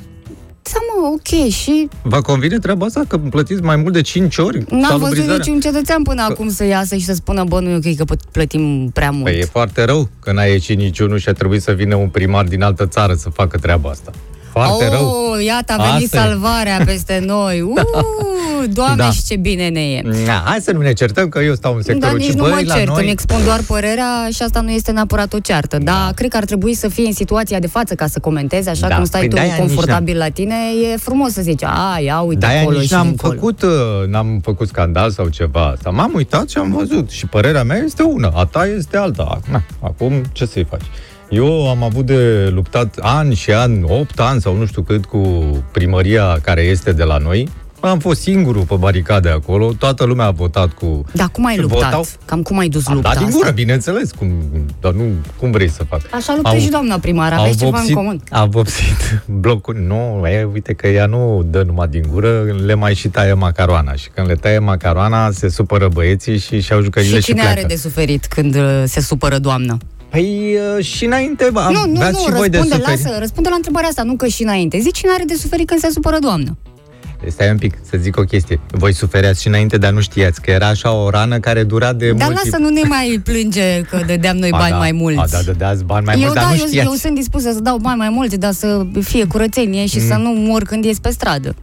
Da, 0.73 0.79
mă, 1.01 1.07
ok, 1.15 1.51
și 1.51 1.89
Vă 2.03 2.21
convine 2.21 2.59
treaba 2.59 2.87
asta? 2.87 3.03
Că 3.09 3.19
plătiți 3.19 3.63
mai 3.63 3.77
mult 3.77 3.93
de 3.93 4.01
5 4.01 4.37
ori 4.39 4.57
N-am 4.59 4.81
văzut 4.81 4.91
salubrizarea? 5.01 5.37
niciun 5.37 5.61
cetățean 5.61 6.03
până 6.03 6.23
acum 6.29 6.51
să 6.51 6.65
iasă 6.65 6.97
și 6.97 7.05
să 7.05 7.13
spună, 7.15 7.45
bă, 7.45 7.61
nu 7.61 7.69
e 7.69 7.75
ok 7.77 7.97
că 7.97 8.05
pă- 8.15 8.31
plătim 8.33 8.91
prea 8.95 9.11
mult. 9.11 9.25
Păi 9.25 9.39
e 9.39 9.45
foarte 9.45 9.85
rău 9.85 10.09
că 10.21 10.33
n-a 10.33 10.43
ieșit 10.43 10.79
niciunul 10.79 11.19
și 11.19 11.29
a 11.29 11.33
trebuit 11.33 11.63
să 11.63 11.73
vină 11.73 11.95
un 11.95 12.09
primar 12.09 12.45
din 12.45 12.63
altă 12.63 12.87
țară 12.87 13.15
să 13.15 13.29
facă 13.31 13.59
treaba 13.59 13.91
asta. 13.91 14.11
Foarte 14.51 14.85
oh, 14.85 14.91
rău. 14.91 15.37
iată, 15.45 15.75
a 15.79 15.83
venit 15.93 16.05
Asta 16.15 16.17
e. 16.17 16.21
salvarea 16.21 16.81
peste 16.85 17.23
noi. 17.27 17.63
Uh, 18.61 18.67
doamne, 18.73 18.97
Da. 18.97 19.05
da. 19.05 19.11
și 19.11 19.23
ce 19.25 19.37
bine 19.37 19.69
ne 19.69 19.81
e. 19.81 20.03
Na, 20.27 20.43
hai 20.45 20.59
să 20.61 20.73
nu 20.73 20.81
ne 20.81 20.93
certăm 20.93 21.29
că 21.29 21.39
eu 21.39 21.55
stau 21.55 21.75
în 21.75 21.81
Dar 21.85 21.85
sectorul 21.95 22.17
nici 22.19 22.27
ci 22.31 22.33
nu 22.33 22.43
băi, 22.43 22.51
mă 22.51 22.61
la 22.67 22.75
cert, 22.75 22.87
noi... 22.89 23.03
îmi 23.03 23.11
expun 23.11 23.45
doar 23.45 23.61
părerea 23.67 24.29
și 24.33 24.43
asta 24.43 24.61
nu 24.61 24.71
este 24.71 24.91
neapărat 24.93 25.33
o 25.33 25.39
ceartă. 25.39 25.79
Da. 25.79 25.85
Dar 25.93 26.13
cred 26.15 26.31
că 26.31 26.37
ar 26.37 26.45
trebui 26.45 26.75
să 26.75 26.89
fie 26.89 27.07
în 27.07 27.13
situația 27.13 27.59
de 27.59 27.67
față 27.67 27.95
ca 27.95 28.07
să 28.07 28.19
comentezi, 28.21 28.69
așa 28.69 28.89
Da, 28.89 28.95
cum 28.95 29.05
stai 29.05 29.21
păi 29.21 29.29
tu 29.29 29.35
de-aia 29.35 29.51
nici 29.51 29.59
confortabil 29.59 30.17
la 30.17 30.29
tine, 30.29 30.55
e 30.93 30.97
frumos 30.97 31.33
să 31.33 31.43
zici, 31.43 31.63
a, 31.65 31.99
ia 32.05 32.21
uite 32.21 32.41
De-aia 32.47 32.61
acolo 32.61 32.79
nici 32.79 32.87
și 32.87 32.93
n-am 32.93 33.07
dincolo. 33.07 33.33
făcut, 33.33 33.63
uh, 33.63 33.71
n-am 34.07 34.41
făcut 34.43 34.69
scandal 34.69 35.11
sau 35.11 35.29
ceva 35.29 35.67
asta. 35.67 35.91
M-am 35.91 36.13
uitat 36.15 36.49
și 36.49 36.59
am 36.59 36.71
văzut. 36.73 37.11
Și 37.11 37.27
părerea 37.27 37.63
mea 37.63 37.77
este 37.85 38.03
una, 38.03 38.33
a 38.35 38.45
ta 38.45 38.67
este 38.77 38.97
alta. 38.97 39.41
Na, 39.51 39.63
acum 39.81 40.23
ce 40.33 40.45
să-i 40.47 40.65
faci? 40.71 40.85
Eu 41.31 41.69
am 41.71 41.83
avut 41.83 42.07
de 42.07 42.49
luptat 42.53 42.97
ani 43.01 43.35
și 43.35 43.51
ani, 43.53 43.85
8 43.89 44.21
ani 44.21 44.41
sau 44.41 44.57
nu 44.57 44.67
știu 44.67 44.83
cât, 44.83 45.05
cu 45.05 45.19
primăria 45.73 46.39
care 46.43 46.61
este 46.61 46.93
de 46.93 47.03
la 47.05 47.17
noi. 47.17 47.49
Am 47.81 47.99
fost 47.99 48.21
singurul 48.21 48.63
pe 48.63 48.75
baricade 48.75 49.29
acolo, 49.29 49.73
toată 49.79 50.05
lumea 50.05 50.27
a 50.27 50.31
votat 50.31 50.73
cu... 50.73 51.05
Dar 51.13 51.29
cum 51.33 51.47
ai 51.47 51.57
luptat? 51.59 51.83
Votau- 51.83 52.07
Cam 52.25 52.43
cum 52.43 52.59
ai 52.59 52.69
dus 52.69 52.87
Am 52.87 52.95
lupta 52.95 53.09
dat 53.09 53.19
din 53.19 53.27
asta? 53.27 53.39
gură, 53.39 53.51
bineînțeles, 53.51 54.11
cum, 54.13 54.33
dar 54.81 54.93
nu, 54.93 55.03
cum 55.37 55.51
vrei 55.51 55.69
să 55.69 55.85
fac? 55.89 56.01
Așa 56.15 56.33
luptă 56.37 56.57
și 56.57 56.69
doamna 56.69 56.99
primară, 56.99 57.35
aveți 57.35 57.59
ceva 57.59 57.81
în 57.87 57.95
comun. 57.95 58.21
A 58.31 58.45
vopsit 58.45 59.23
blocul. 59.41 59.77
Nu, 59.87 60.27
e, 60.27 60.49
uite 60.53 60.73
că 60.73 60.89
ea 60.89 61.07
nu 61.07 61.47
dă 61.51 61.63
numai 61.63 61.89
din 61.89 62.05
gură, 62.13 62.43
le 62.65 62.75
mai 62.75 62.95
și 62.95 63.09
taie 63.09 63.33
macaroana. 63.33 63.95
Și 63.95 64.09
când 64.15 64.27
le 64.27 64.35
taie 64.35 64.59
macaroana, 64.59 65.31
se 65.31 65.49
supără 65.49 65.89
băieții 65.89 66.39
și 66.39 66.61
și-au 66.61 66.81
jucările 66.83 67.15
Și 67.15 67.21
și, 67.21 67.27
cine 67.27 67.41
pleacă. 67.41 67.59
are 67.59 67.69
de 67.69 67.77
suferit 67.77 68.27
când 68.27 68.55
uh, 68.55 68.83
se 68.85 69.01
supără 69.01 69.39
doamnă? 69.39 69.77
Păi 70.11 70.57
și 70.81 70.93
și 70.97 71.05
înainte, 71.05 71.45
am, 71.55 71.73
nu, 71.73 71.85
nu, 71.87 71.97
aveați 71.97 72.13
nu, 72.13 72.19
și 72.25 72.31
voi 72.33 72.49
de 72.49 72.57
răspunde, 72.57 72.85
suferit. 72.85 73.05
lasă, 73.05 73.19
răspunde 73.19 73.49
la 73.49 73.55
întrebarea 73.55 73.89
asta, 73.89 74.03
nu 74.03 74.15
că 74.17 74.27
și 74.27 74.43
înainte. 74.43 74.79
Zici 74.79 74.99
cine 74.99 75.11
are 75.15 75.25
de 75.25 75.35
suferit 75.35 75.67
când 75.67 75.81
se 75.81 75.89
supără 75.91 76.19
doamnă. 76.21 76.57
Stai 77.29 77.51
un 77.51 77.59
pic, 77.59 77.75
să 77.91 77.97
zic 78.01 78.17
o 78.17 78.23
chestie. 78.23 78.61
Voi 78.71 78.93
sufereați 78.93 79.41
și 79.41 79.47
înainte, 79.49 79.79
dar 79.79 79.93
nu 79.93 80.01
știați 80.01 80.41
că 80.41 80.51
era 80.51 80.67
așa 80.67 80.93
o 80.93 81.11
rană 81.11 81.39
care 81.41 81.63
dura 81.63 81.93
de 81.93 82.07
Dar 82.13 82.27
mult 82.29 82.37
lasă, 82.45 82.57
timp. 82.57 82.63
nu 82.63 82.69
ne 82.69 82.81
mai 82.89 83.21
plânge 83.25 83.81
că 83.83 84.03
dădeam 84.07 84.37
noi 84.37 84.51
Ba 84.57 84.59
bani 84.59 84.71
da, 84.71 84.77
mai 84.79 84.93
mulți. 84.93 85.19
A, 85.21 85.27
da, 85.27 85.39
dădeați 85.45 85.85
bani 85.85 86.05
mai 86.05 86.15
eu, 86.15 86.21
mulți, 86.21 86.35
da, 86.35 86.41
dar 86.41 86.51
nu 86.51 86.57
eu, 86.59 86.67
știați. 86.67 86.87
eu 86.89 86.93
sunt 86.95 87.15
dispusă 87.15 87.53
să 87.53 87.61
dau 87.61 87.77
bani 87.77 87.99
mai 87.99 88.09
mulți, 88.09 88.37
dar 88.37 88.53
să 88.53 88.87
fie 89.03 89.25
curățenie 89.25 89.87
și 89.87 89.99
Mm. 89.99 90.07
să 90.07 90.15
nu 90.15 90.29
mor 90.31 90.63
când 90.63 90.85
ies 90.85 90.99
pe 90.99 91.11
stradă. 91.11 91.55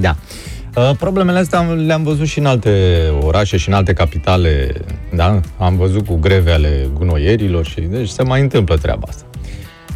Da. 0.00 0.16
Uh, 0.76 0.90
Problemele 0.98 1.38
astea 1.38 1.58
am- 1.58 1.72
le-am 1.86 2.02
văzut 2.02 2.26
și 2.26 2.38
în 2.38 2.46
alte 2.46 3.02
orașe 3.22 3.56
și 3.56 3.68
în 3.68 3.74
alte 3.74 3.92
capitale, 3.92 4.72
da? 5.14 5.40
Am 5.58 5.76
văzut 5.76 6.06
cu 6.06 6.14
greve 6.16 6.52
ale 6.52 6.88
gunoierilor 6.94 7.66
și 7.66 7.80
deci 7.80 8.08
se 8.08 8.22
mai 8.22 8.40
întâmplă 8.40 8.76
treaba 8.76 9.06
asta. 9.08 9.24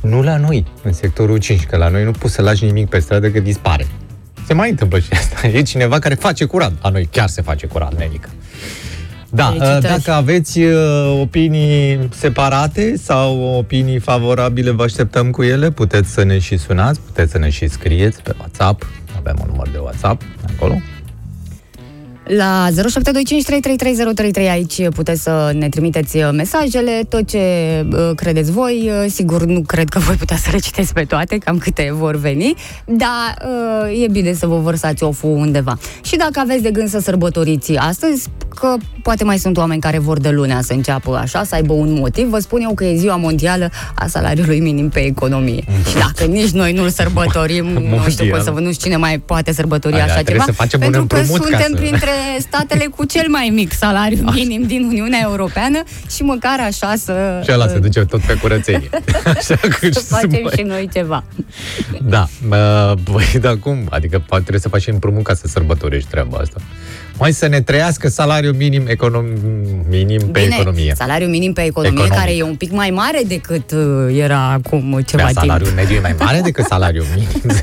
Nu 0.03 0.23
la 0.23 0.37
noi, 0.37 0.65
în 0.83 0.93
sectorul 0.93 1.39
5, 1.39 1.65
că 1.65 1.77
la 1.77 1.89
noi 1.89 2.05
nu 2.05 2.11
poți 2.11 2.35
să 2.35 2.43
lași 2.43 2.65
nimic 2.65 2.89
pe 2.89 2.99
stradă 2.99 3.29
că 3.31 3.41
dispare. 3.41 3.87
Se 4.47 4.55
mai 4.55 4.71
întâmplă 4.71 4.99
și 4.99 5.09
asta. 5.13 5.47
E 5.57 5.63
cineva 5.63 5.99
care 5.99 6.15
face 6.15 6.45
curat. 6.45 6.73
La 6.83 6.89
noi 6.89 7.09
chiar 7.11 7.29
se 7.29 7.43
face 7.43 7.67
curat, 7.67 7.99
nenică. 7.99 8.29
Da, 9.31 9.45
uh, 9.45 9.57
Felicitări. 9.59 9.83
dacă 10.05 10.13
aveți 10.13 10.61
uh, 10.61 11.19
opinii 11.21 12.09
separate 12.11 12.97
sau 12.97 13.43
opinii 13.59 13.99
favorabile, 13.99 14.71
vă 14.71 14.83
așteptăm 14.83 15.31
cu 15.31 15.43
ele, 15.43 15.71
puteți 15.71 16.11
să 16.13 16.23
ne 16.25 16.39
și 16.39 16.57
sunați, 16.57 17.01
puteți 17.01 17.31
să 17.33 17.39
ne 17.39 17.51
și 17.51 17.69
scrieți 17.69 18.23
pe 18.23 18.35
WhatsApp, 18.39 18.87
avem 19.17 19.37
un 19.41 19.47
număr 19.51 19.69
de 19.69 19.79
WhatsApp 19.79 20.23
acolo. 20.55 20.81
La 22.27 22.67
0725333033 22.71 24.49
aici 24.51 24.89
puteți 24.89 25.23
să 25.23 25.53
ne 25.59 25.69
trimiteți 25.69 26.19
mesajele, 26.33 27.01
tot 27.09 27.29
ce 27.29 27.39
uh, 27.93 28.11
credeți 28.17 28.51
voi. 28.51 28.91
Uh, 29.05 29.11
Sigur, 29.11 29.45
nu 29.45 29.61
cred 29.61 29.89
că 29.89 29.99
voi 29.99 30.15
putea 30.17 30.37
să 30.37 30.49
le 30.53 30.59
citeți 30.59 30.93
pe 30.93 31.03
toate, 31.05 31.39
cam 31.39 31.59
câte 31.59 31.91
vor 31.93 32.17
veni, 32.17 32.55
dar 32.85 33.37
uh, 33.85 34.03
e 34.03 34.09
bine 34.09 34.33
să 34.33 34.47
vă 34.47 34.57
vărsați 34.59 35.03
oful 35.03 35.31
undeva. 35.31 35.79
Și 36.03 36.17
dacă 36.17 36.41
aveți 36.41 36.63
de 36.63 36.71
gând 36.71 36.89
să 36.89 36.99
sărbătoriți 36.99 37.73
astăzi, 37.77 38.29
că 38.55 38.75
poate 39.03 39.25
mai 39.25 39.39
sunt 39.39 39.57
oameni 39.57 39.81
care 39.81 39.99
vor 39.99 40.19
de 40.21 40.29
lunea 40.31 40.61
să 40.63 40.73
înceapă 40.73 41.17
așa, 41.23 41.45
să 41.45 41.55
aibă 41.55 41.73
un 41.73 41.93
motiv, 41.93 42.29
vă 42.29 42.39
spun 42.39 42.61
eu 42.61 42.75
că 42.75 42.85
e 42.85 42.97
ziua 42.97 43.17
mondială 43.17 43.71
a 43.95 44.07
salariului 44.07 44.61
minim 44.61 44.89
pe 44.89 45.01
economie. 45.01 45.65
Și 45.89 45.95
dacă 45.95 46.25
nici 46.31 46.51
noi 46.51 46.73
nu-l 46.73 46.89
sărbătorim, 46.89 47.65
nu 47.73 47.81
știu 47.81 47.95
Mondial. 47.99 48.31
cum 48.31 48.41
să 48.43 48.51
vă, 48.51 48.61
nu 48.61 48.73
știu 48.73 48.85
cine 48.85 48.97
mai 48.97 49.19
poate 49.19 49.53
sărbători 49.53 49.95
Aia, 49.95 50.05
așa 50.05 50.13
trebuie 50.13 50.35
ceva. 50.35 50.45
să 50.45 50.53
facem 50.53 50.81
un 50.83 50.91
pentru 50.91 51.07
că 51.07 51.17
împrumut 51.17 51.41
ca 51.51 51.59
suntem 51.59 51.73
să- 51.77 51.81
printre 51.83 52.11
statele 52.39 52.85
cu 52.85 53.05
cel 53.05 53.29
mai 53.29 53.51
mic 53.53 53.73
salariu 53.73 54.25
minim 54.33 54.63
din 54.63 54.83
Uniunea 54.85 55.19
Europeană 55.23 55.83
și 56.11 56.23
măcar 56.23 56.61
așa 56.61 56.95
să, 56.97 57.41
Și 57.45 57.51
ăla 57.53 57.67
se 57.69 57.79
duce 57.79 58.01
tot 58.05 58.21
pe 58.21 58.35
curățenie. 58.35 58.91
Așa 59.37 59.57
că 59.57 59.77
să 59.81 59.91
să 59.93 60.01
facem 60.15 60.31
mai- 60.43 60.53
și 60.57 60.63
noi 60.63 60.89
ceva. 60.93 61.25
Da, 62.03 62.29
uh, 62.51 62.93
băi, 63.11 63.39
dar 63.41 63.57
cum? 63.57 63.87
Adică 63.91 64.19
poate 64.19 64.41
trebuie 64.43 64.61
să 64.61 64.69
faci 64.69 64.87
împrumut 64.87 65.23
ca 65.23 65.35
să 65.35 65.47
sărbătorești 65.47 66.09
treaba 66.11 66.39
asta. 66.39 66.61
Mai 67.19 67.33
să 67.33 67.47
ne 67.47 67.61
trăiască 67.61 68.09
salariul 68.09 68.55
minim, 68.55 68.83
econom, 68.87 69.25
minim 69.89 70.19
pe 70.31 70.41
Bine, 70.41 70.55
economie. 70.61 70.93
salariul 70.97 71.31
minim 71.31 71.53
pe 71.53 71.63
economie, 71.65 71.99
Economic. 71.99 72.19
care 72.19 72.37
e 72.37 72.43
un 72.43 72.55
pic 72.57 72.73
mai 72.73 72.91
mare 72.91 73.21
decât 73.27 73.71
uh, 73.71 74.17
era 74.19 74.51
acum 74.53 75.03
ceva 75.07 75.23
Dar 75.23 75.31
timp. 75.33 75.45
salariul 75.45 75.71
mediu 75.75 75.97
e 75.97 76.01
mai 76.01 76.15
mare 76.19 76.41
decât 76.41 76.65
salariul 76.65 77.05
minim. 77.15 77.29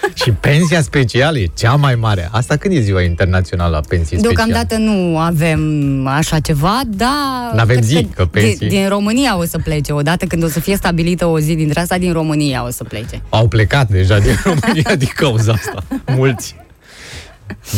și 0.22 0.30
pensia 0.30 0.82
specială 0.82 1.38
e 1.38 1.50
cea 1.54 1.74
mai 1.74 1.94
mare. 1.94 2.28
Asta 2.32 2.56
când 2.56 2.74
e 2.74 2.80
ziua 2.80 3.02
internațională 3.02 3.76
a 3.76 3.80
pensiei 3.88 4.18
speciale? 4.20 4.52
Deocamdată 4.52 4.76
nu 4.76 5.18
avem 5.18 5.60
așa 6.06 6.38
ceva, 6.40 6.80
dar... 6.86 7.08
N-avem 7.54 7.76
cred 7.76 7.86
zi, 7.88 8.04
că 8.14 8.24
pensii- 8.24 8.56
Din, 8.58 8.68
din 8.68 8.88
România 8.88 9.38
o 9.38 9.44
să 9.44 9.58
plece. 9.58 9.92
Odată 9.92 10.24
când 10.24 10.44
o 10.44 10.48
să 10.48 10.60
fie 10.60 10.76
stabilită 10.76 11.26
o 11.26 11.38
zi 11.40 11.54
dintre 11.54 11.80
asta, 11.80 11.98
din 11.98 12.12
România 12.12 12.64
o 12.66 12.70
să 12.70 12.84
plece. 12.84 13.22
Au 13.28 13.48
plecat 13.48 13.88
deja 13.88 14.18
din 14.18 14.36
România 14.44 14.94
din 14.96 15.10
cauza 15.14 15.52
asta. 15.52 15.82
Mulți. 16.06 16.56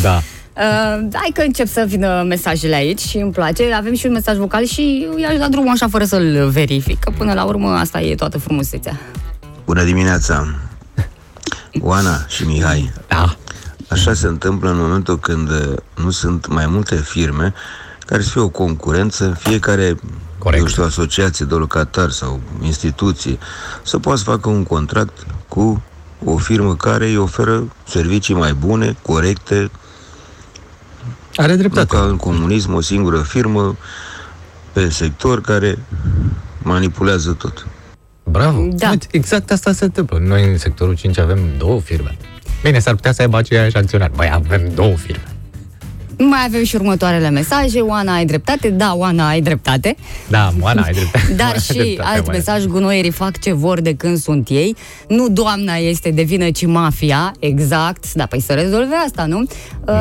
Da. 0.02 0.23
Uh, 0.57 1.09
hai 1.12 1.31
că 1.35 1.43
încep 1.43 1.67
să 1.69 1.85
vină 1.88 2.25
mesajele 2.29 2.75
aici 2.75 3.00
și 3.00 3.17
îmi 3.17 3.33
place. 3.33 3.73
Avem 3.73 3.95
și 3.95 4.07
un 4.07 4.12
mesaj 4.12 4.37
vocal 4.37 4.64
și 4.64 5.07
i-aș 5.21 5.37
da 5.38 5.49
drumul 5.49 5.71
așa 5.73 5.88
fără 5.88 6.05
să-l 6.05 6.49
verific, 6.52 6.99
că 6.99 7.12
până 7.19 7.33
la 7.33 7.45
urmă 7.45 7.69
asta 7.69 8.00
e 8.00 8.14
toată 8.14 8.38
frumusețea. 8.38 9.00
Bună 9.64 9.83
dimineața, 9.85 10.55
Oana 11.80 12.26
și 12.26 12.44
Mihai. 12.46 12.92
Da. 13.08 13.37
Așa 13.88 14.14
se 14.14 14.26
întâmplă 14.26 14.70
în 14.70 14.76
momentul 14.76 15.18
când 15.18 15.50
uh, 15.50 15.72
nu 15.94 16.11
sunt 16.11 16.46
mai 16.46 16.66
multe 16.66 16.96
firme 16.96 17.54
care 18.06 18.22
să 18.22 18.28
fie 18.30 18.40
o 18.40 18.49
concurență, 18.49 19.37
fiecare 19.38 19.96
Corect. 20.38 20.62
eu 20.62 20.68
știu, 20.68 20.82
asociație 20.84 21.44
de 21.46 21.54
locatari 21.54 22.14
sau 22.14 22.40
instituție, 22.62 23.38
să 23.82 23.99
poată 23.99 24.18
să 24.18 24.25
facă 24.25 24.49
un 24.49 24.62
contract 24.64 25.26
cu 25.49 25.82
o 26.25 26.37
firmă 26.37 26.75
care 26.76 27.06
îi 27.06 27.16
oferă 27.16 27.72
servicii 27.88 28.34
mai 28.34 28.52
bune, 28.52 28.96
corecte, 29.02 29.70
Are 31.37 31.52
nu 31.52 31.58
dreptate. 31.58 31.87
ca 31.96 32.02
în 32.02 32.16
comunism 32.16 32.75
o 32.75 32.80
singură 32.80 33.18
firmă 33.18 33.76
pe 34.72 34.88
sector 34.88 35.40
care 35.40 35.78
manipulează 36.62 37.32
tot. 37.32 37.66
Bravo. 38.25 38.69
Da. 38.73 38.91
Uite, 38.91 39.07
Exact 39.11 39.50
asta 39.50 39.73
se 39.73 39.85
întâmplă. 39.85 40.19
Noi 40.19 40.45
în 40.45 40.59
sectorul 40.59 40.95
5 40.97 41.19
avem 41.19 41.38
două 41.59 41.81
firme. 41.81 42.17
Bine, 42.62 42.79
s-ar 42.79 42.95
putea 42.95 43.12
să 43.12 43.23
aibă 43.23 43.37
aceiași 43.37 43.76
acționari. 43.76 44.12
Băi, 44.17 44.31
avem 44.33 44.75
două 44.75 44.95
firme. 44.97 45.23
Mai 46.19 46.45
avem 46.47 46.64
și 46.64 46.75
următoarele 46.75 47.31
mesaje. 47.31 47.81
Oana, 47.81 48.14
ai 48.14 48.25
dreptate? 48.25 48.71
Da, 48.71 48.95
Oana, 48.95 49.28
ai 49.28 49.40
dreptate. 49.40 49.97
Da, 50.28 50.52
Moana, 50.59 50.83
ai 50.83 50.92
dreptate. 50.92 51.33
Dar 51.42 51.52
Ai 51.52 51.59
și 51.61 51.73
dreptate, 51.73 52.09
alt 52.09 52.25
Moana. 52.25 52.38
mesaj, 52.38 52.64
gunoierii 52.64 53.11
fac 53.11 53.38
ce 53.40 53.52
vor 53.52 53.81
de 53.81 53.95
când 53.95 54.19
sunt 54.19 54.49
ei. 54.49 54.76
Nu 55.09 55.28
doamna 55.28 55.75
este 55.75 56.11
de 56.11 56.23
vină, 56.23 56.50
ci 56.50 56.66
mafia. 56.66 57.33
Exact. 57.38 58.12
Da, 58.12 58.26
păi 58.26 58.40
să 58.40 58.52
rezolve 58.52 58.95
asta, 58.95 59.25
nu? 59.25 59.42
Uh, 59.87 59.95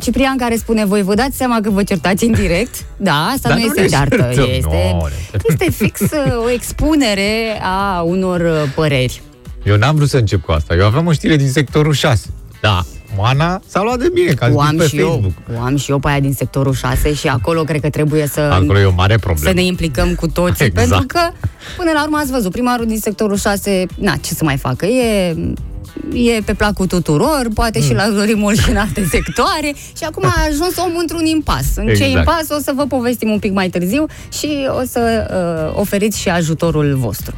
Ciprian 0.00 0.36
care 0.36 0.56
spune, 0.56 0.84
voi 0.84 1.02
vă 1.02 1.14
dați 1.14 1.36
seama 1.36 1.58
că 1.62 1.70
vă 1.70 1.82
certați 1.82 2.24
în 2.24 2.32
direct? 2.32 2.74
Da, 2.96 3.12
asta 3.34 3.48
Dar 3.48 3.58
nu 3.58 3.62
nu 3.64 3.68
este 3.68 3.80
ne 3.80 3.86
ceartă. 3.86 4.16
certăm. 4.16 4.44
Este, 4.50 4.66
Nu, 4.92 5.02
ne 5.04 5.12
certăm. 5.30 5.56
este 5.60 5.70
fix 5.84 6.00
uh, 6.00 6.44
o 6.44 6.50
expunere 6.50 7.60
a 7.62 8.00
unor 8.02 8.40
uh, 8.40 8.70
păreri. 8.74 9.22
Eu 9.64 9.76
n-am 9.76 9.94
vrut 9.94 10.08
să 10.08 10.16
încep 10.16 10.44
cu 10.44 10.52
asta. 10.52 10.74
Eu 10.74 10.86
aveam 10.86 11.06
o 11.06 11.12
știre 11.12 11.36
din 11.36 11.48
sectorul 11.50 11.92
6. 11.92 12.26
Da, 12.60 12.84
Moana 13.16 13.60
s-a 13.66 13.82
luat 13.82 13.98
de 13.98 14.10
bine, 14.14 14.32
că 14.32 14.44
a 14.44 14.46
O 14.46 14.50
zis 14.50 14.60
am 14.68 14.76
pe 14.76 14.86
și 14.86 14.98
eu, 14.98 15.06
Facebook. 15.08 15.32
o 15.56 15.60
am 15.64 15.76
și 15.76 15.90
eu 15.90 15.98
pe 15.98 16.08
aia 16.08 16.20
din 16.20 16.32
sectorul 16.32 16.74
6 16.74 17.14
și 17.14 17.28
acolo 17.28 17.62
cred 17.64 17.80
că 17.80 17.90
trebuie 17.90 18.26
să 18.26 18.40
Acolo 18.40 18.78
e 18.78 18.84
o 18.84 18.92
mare 18.96 19.16
problemă. 19.16 19.48
să 19.48 19.54
ne 19.54 19.62
implicăm 19.64 20.14
cu 20.14 20.26
toții, 20.28 20.64
Exact. 20.64 20.88
pentru 20.88 21.06
că, 21.06 21.20
până 21.76 21.90
la 21.94 22.02
urmă, 22.02 22.16
ați 22.16 22.30
văzut, 22.30 22.52
primarul 22.52 22.86
din 22.86 22.98
sectorul 22.98 23.36
6, 23.36 23.86
na, 23.98 24.14
ce 24.20 24.34
să 24.34 24.44
mai 24.44 24.56
facă, 24.56 24.86
e 24.86 25.36
e 26.14 26.40
pe 26.44 26.54
placul 26.54 26.86
tuturor, 26.86 27.46
poate 27.54 27.78
Mm. 27.78 27.84
și 27.84 27.94
la 27.94 28.10
Zorimol 28.14 28.54
și 28.56 28.70
în 28.70 28.76
alte 28.76 29.04
sectoare 29.14 29.74
și 29.96 30.04
acum 30.04 30.24
a 30.24 30.34
ajuns 30.48 30.76
omul 30.76 30.98
într-un 31.00 31.24
impas. 31.24 31.64
În 31.76 31.84
ce 31.86 31.90
Exact. 31.90 32.10
impas 32.10 32.58
o 32.58 32.60
să 32.62 32.72
vă 32.76 32.84
povestim 32.86 33.30
un 33.30 33.38
pic 33.38 33.52
mai 33.52 33.68
târziu 33.68 34.06
și 34.32 34.68
o 34.80 34.82
să 34.86 35.00
uh, 35.74 35.80
oferiți 35.80 36.18
și 36.20 36.28
ajutorul 36.28 36.94
vostru. 36.96 37.34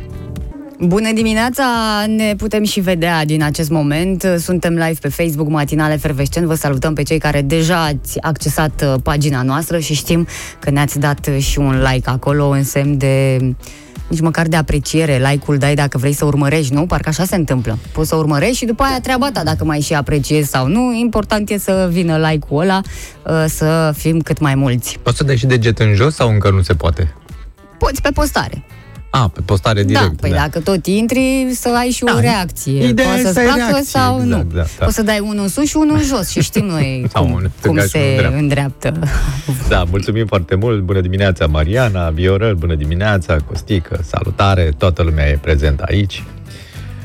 Bună 0.80 1.12
dimineața! 1.12 1.64
Ne 2.06 2.34
putem 2.36 2.64
și 2.64 2.80
vedea 2.80 3.24
din 3.24 3.42
acest 3.42 3.70
moment. 3.70 4.26
Suntem 4.38 4.72
live 4.72 4.96
pe 5.00 5.08
Facebook, 5.08 5.48
Matinale 5.48 5.96
Fervescent. 5.96 6.46
Vă 6.46 6.54
salutăm 6.54 6.94
pe 6.94 7.02
cei 7.02 7.18
care 7.18 7.42
deja 7.42 7.84
ați 7.84 8.20
accesat 8.20 8.82
uh, 8.82 8.94
pagina 9.02 9.42
noastră 9.42 9.78
și 9.78 9.94
știm 9.94 10.26
că 10.58 10.70
ne-ați 10.70 10.98
dat 10.98 11.26
uh, 11.26 11.38
și 11.38 11.58
un 11.58 11.82
like 11.92 12.10
acolo 12.10 12.48
în 12.48 12.64
semn 12.64 12.98
de 12.98 13.38
nici 14.08 14.20
măcar 14.20 14.46
de 14.46 14.56
apreciere. 14.56 15.28
Like-ul 15.30 15.58
dai 15.58 15.74
dacă 15.74 15.98
vrei 15.98 16.12
să 16.12 16.24
urmărești, 16.24 16.74
nu? 16.74 16.86
Parcă 16.86 17.08
așa 17.08 17.24
se 17.24 17.36
întâmplă. 17.36 17.78
Poți 17.92 18.08
să 18.08 18.16
urmărești 18.16 18.56
și 18.56 18.64
după 18.64 18.82
aia 18.82 19.00
treaba 19.00 19.30
ta 19.30 19.42
dacă 19.42 19.64
mai 19.64 19.80
și 19.80 19.94
apreciezi 19.94 20.50
sau 20.50 20.66
nu. 20.66 20.94
Important 20.94 21.50
e 21.50 21.58
să 21.58 21.88
vină 21.92 22.28
like-ul 22.30 22.60
ăla, 22.60 22.80
uh, 23.26 23.44
să 23.48 23.92
fim 23.96 24.20
cât 24.20 24.38
mai 24.38 24.54
mulți. 24.54 24.98
Poți 25.02 25.16
să 25.16 25.24
dai 25.24 25.36
și 25.36 25.46
deget 25.46 25.78
în 25.78 25.94
jos 25.94 26.14
sau 26.14 26.28
încă 26.28 26.50
nu 26.50 26.62
se 26.62 26.74
poate? 26.74 27.14
Poți 27.78 28.02
pe 28.02 28.10
postare. 28.10 28.64
A, 29.16 29.28
pe 29.28 29.40
postare 29.44 29.83
direct. 29.85 30.04
da, 30.04 30.12
păi 30.21 30.30
dacă 30.30 30.61
tot 30.61 30.87
intri, 30.87 31.49
să 31.52 31.68
ai 31.78 31.88
și 31.90 32.04
Da, 32.04 32.12
o 32.16 32.21
reacție. 32.21 32.87
ideea 32.87 33.06
Poate 33.06 33.21
e 33.21 33.25
să-ți 33.25 33.35
să 33.35 33.40
ai 33.40 33.44
placă 33.47 33.61
reacție, 33.71 33.85
sau 34.00 34.21
exact, 34.23 34.44
nu. 34.44 34.50
da, 34.54 34.64
da. 34.78 34.85
Poți 34.85 34.94
să 34.97 35.02
dai 35.02 35.18
unul 35.18 35.42
în 35.42 35.49
sus 35.49 35.64
și 35.68 35.76
unul 35.76 35.97
în 35.97 36.02
jos 36.02 36.28
și 36.28 36.42
știm 36.42 36.64
noi 36.66 37.04
Sau 37.12 37.23
cum, 37.23 37.30
unul 37.33 37.40
cum 37.42 37.50
stânga 37.59 37.83
și 37.83 37.97
unul 37.97 38.09
se 38.09 38.16
dreapta. 38.16 38.38
îndreaptă. 38.38 38.92
Da, 39.68 39.85
mulțumim 39.90 40.26
foarte 40.26 40.54
mult. 40.54 40.80
Bună 40.80 41.00
dimineața, 41.00 41.47
Mariana, 41.47 42.11
Viorel, 42.11 42.54
bună 42.54 42.75
dimineața, 42.75 43.37
Costică, 43.49 44.00
salutare, 44.06 44.73
toată 44.78 45.02
lumea 45.02 45.28
e 45.28 45.38
prezentă 45.42 45.85
aici. 45.88 46.23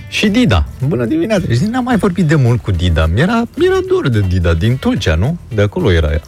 Și 0.08 0.28
Dida, 0.28 0.66
bună 0.88 1.06
dimineața. 1.06 1.46
Și 1.54 1.64
n-am 1.64 1.84
mai 1.84 1.98
vorbit 1.98 2.26
de 2.26 2.36
mult 2.36 2.62
cu 2.62 2.72
Dida. 2.72 3.06
Mi-era, 3.14 3.44
mi-era 3.56 3.78
dor 3.88 4.10
de 4.10 4.20
Dida, 4.28 4.54
din 4.54 4.78
Tulcea, 4.78 5.16
nu? 5.16 5.38
De 5.54 5.62
acolo 5.62 5.92
era 5.92 6.12
ea. 6.12 6.22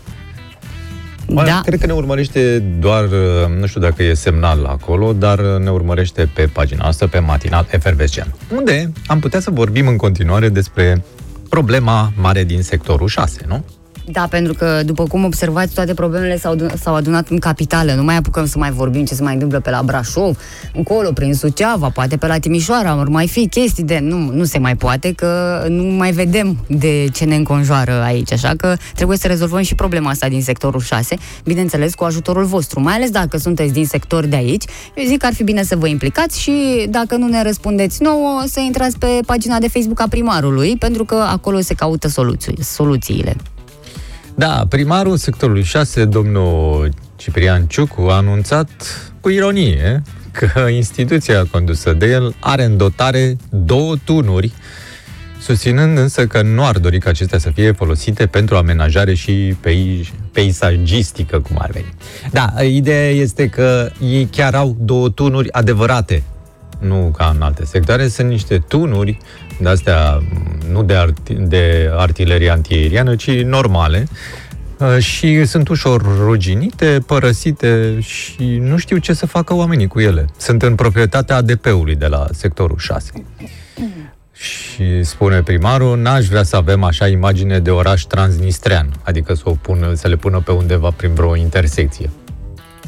Mai, 1.33 1.45
Da, 1.45 1.61
Cred 1.65 1.79
că 1.79 1.85
ne 1.85 1.93
urmărește 1.93 2.59
doar, 2.79 3.03
uh, 3.03 3.57
nu 3.59 3.65
știu 3.65 3.81
dacă 3.81 4.03
e 4.03 4.13
semnal 4.13 4.65
acolo, 4.65 5.13
dar 5.13 5.39
uh, 5.39 5.59
ne 5.63 5.69
urmărește 5.69 6.29
pe 6.33 6.49
pagina 6.53 6.79
noastră, 6.81 7.07
pe 7.07 7.19
matinal 7.19 7.67
Efervescent. 7.69 8.35
Unde 8.55 8.91
am 9.07 9.19
putea 9.19 9.39
să 9.39 9.49
vorbim 9.51 9.87
în 9.87 9.97
continuare 9.97 10.49
despre 10.49 11.03
problema 11.49 12.11
mare 12.15 12.43
din 12.43 12.61
sectorul 12.61 13.07
6, 13.07 13.41
nu? 13.47 13.65
Da, 14.11 14.27
pentru 14.29 14.53
că, 14.53 14.81
după 14.85 15.03
cum 15.03 15.23
observați, 15.25 15.73
toate 15.73 15.93
problemele 15.93 16.37
s-au, 16.37 16.51
adu- 16.51 16.77
s-au 16.81 16.95
adunat 16.95 17.29
în 17.29 17.37
capitală. 17.37 17.93
Nu 17.93 18.03
mai 18.03 18.15
apucăm 18.15 18.45
să 18.45 18.57
mai 18.57 18.71
vorbim 18.71 19.05
ce 19.05 19.13
se 19.13 19.23
mai 19.23 19.33
întâmplă 19.33 19.59
pe 19.59 19.69
la 19.69 19.81
Brașov, 19.85 20.37
încolo, 20.73 21.11
prin 21.11 21.33
Suceava, 21.33 21.89
poate 21.89 22.17
pe 22.17 22.27
la 22.27 22.37
Timișoara, 22.37 22.95
vor 22.95 23.07
mai 23.09 23.27
fi 23.27 23.47
chestii 23.47 23.83
de... 23.83 23.99
Nu, 24.01 24.17
nu 24.17 24.43
se 24.43 24.59
mai 24.59 24.75
poate, 24.75 25.11
că 25.11 25.63
nu 25.69 25.83
mai 25.83 26.11
vedem 26.11 26.57
de 26.67 27.05
ce 27.13 27.25
ne 27.25 27.35
înconjoară 27.35 28.01
aici. 28.03 28.31
Așa 28.31 28.53
că 28.57 28.75
trebuie 28.95 29.17
să 29.17 29.27
rezolvăm 29.27 29.61
și 29.61 29.75
problema 29.75 30.09
asta 30.09 30.27
din 30.27 30.41
sectorul 30.41 30.81
6, 30.81 31.15
bineînțeles 31.43 31.93
cu 31.93 32.03
ajutorul 32.03 32.45
vostru, 32.45 32.81
mai 32.81 32.93
ales 32.93 33.09
dacă 33.09 33.37
sunteți 33.37 33.73
din 33.73 33.85
sector 33.85 34.25
de 34.25 34.35
aici. 34.35 34.63
Eu 34.95 35.05
zic 35.07 35.19
că 35.19 35.25
ar 35.25 35.33
fi 35.33 35.43
bine 35.43 35.63
să 35.63 35.75
vă 35.75 35.87
implicați 35.87 36.41
și 36.41 36.85
dacă 36.89 37.15
nu 37.15 37.27
ne 37.27 37.43
răspundeți 37.43 38.03
nouă, 38.03 38.41
să 38.45 38.59
intrați 38.59 38.97
pe 38.97 39.19
pagina 39.25 39.59
de 39.59 39.67
Facebook 39.67 40.01
a 40.01 40.07
primarului, 40.09 40.75
pentru 40.77 41.05
că 41.05 41.15
acolo 41.15 41.59
se 41.59 41.73
caută 41.73 42.07
soluții, 42.07 42.63
soluțiile. 42.63 43.35
Da, 44.41 44.65
primarul 44.69 45.17
sectorului 45.17 45.63
6, 45.63 46.05
domnul 46.05 46.89
Ciprian 47.15 47.65
Ciucu, 47.65 48.01
a 48.01 48.15
anunțat 48.15 48.69
cu 49.19 49.29
ironie 49.29 50.01
că 50.31 50.67
instituția 50.69 51.45
condusă 51.51 51.93
de 51.93 52.05
el 52.05 52.35
are 52.39 52.63
în 52.63 52.77
dotare 52.77 53.37
două 53.49 53.95
tunuri, 54.03 54.51
susținând 55.41 55.97
însă 55.97 56.27
că 56.27 56.41
nu 56.41 56.65
ar 56.65 56.77
dori 56.77 56.99
ca 56.99 57.09
acestea 57.09 57.39
să 57.39 57.49
fie 57.49 57.71
folosite 57.71 58.25
pentru 58.25 58.55
amenajare 58.55 59.13
și 59.13 59.55
pei- 59.59 60.13
peisagistică, 60.31 61.39
cum 61.39 61.55
ar 61.59 61.69
veni. 61.71 61.93
Da, 62.31 62.63
ideea 62.63 63.09
este 63.09 63.47
că 63.47 63.91
ei 63.99 64.25
chiar 64.25 64.55
au 64.55 64.75
două 64.79 65.09
tunuri 65.09 65.51
adevărate, 65.51 66.23
nu 66.81 67.13
ca 67.17 67.31
în 67.35 67.41
alte 67.41 67.65
sectoare, 67.65 68.07
sunt 68.07 68.29
niște 68.29 68.57
tunuri 68.57 69.17
de 69.59 69.69
astea, 69.69 70.23
nu 70.71 70.83
de, 70.83 70.95
arti- 70.95 71.47
de 71.47 71.89
artilerie 71.95 72.49
antiaeriană, 72.49 73.15
ci 73.15 73.29
normale, 73.29 74.07
uh, 74.77 74.97
și 74.97 75.45
sunt 75.45 75.67
ușor 75.67 76.01
ruginite, 76.19 77.03
părăsite 77.05 77.99
și 77.99 78.57
nu 78.61 78.77
știu 78.77 78.97
ce 78.97 79.13
să 79.13 79.25
facă 79.25 79.53
oamenii 79.53 79.87
cu 79.87 79.99
ele. 79.99 80.25
Sunt 80.37 80.61
în 80.61 80.75
proprietatea 80.75 81.35
ADP-ului 81.35 81.95
de 81.95 82.07
la 82.07 82.25
sectorul 82.31 82.77
6. 82.77 83.11
Și 84.33 85.03
spune 85.03 85.41
primarul, 85.41 85.97
n-aș 85.97 86.27
vrea 86.27 86.43
să 86.43 86.55
avem 86.55 86.83
așa 86.83 87.07
imagine 87.07 87.59
de 87.59 87.69
oraș 87.71 88.01
transnistrean, 88.01 88.93
adică 89.03 89.33
să, 89.33 89.41
o 89.45 89.51
pună, 89.51 89.93
să 89.93 90.07
le 90.07 90.15
pună 90.15 90.39
pe 90.39 90.51
undeva 90.51 90.89
prin 90.89 91.13
vreo 91.13 91.35
intersecție. 91.35 92.09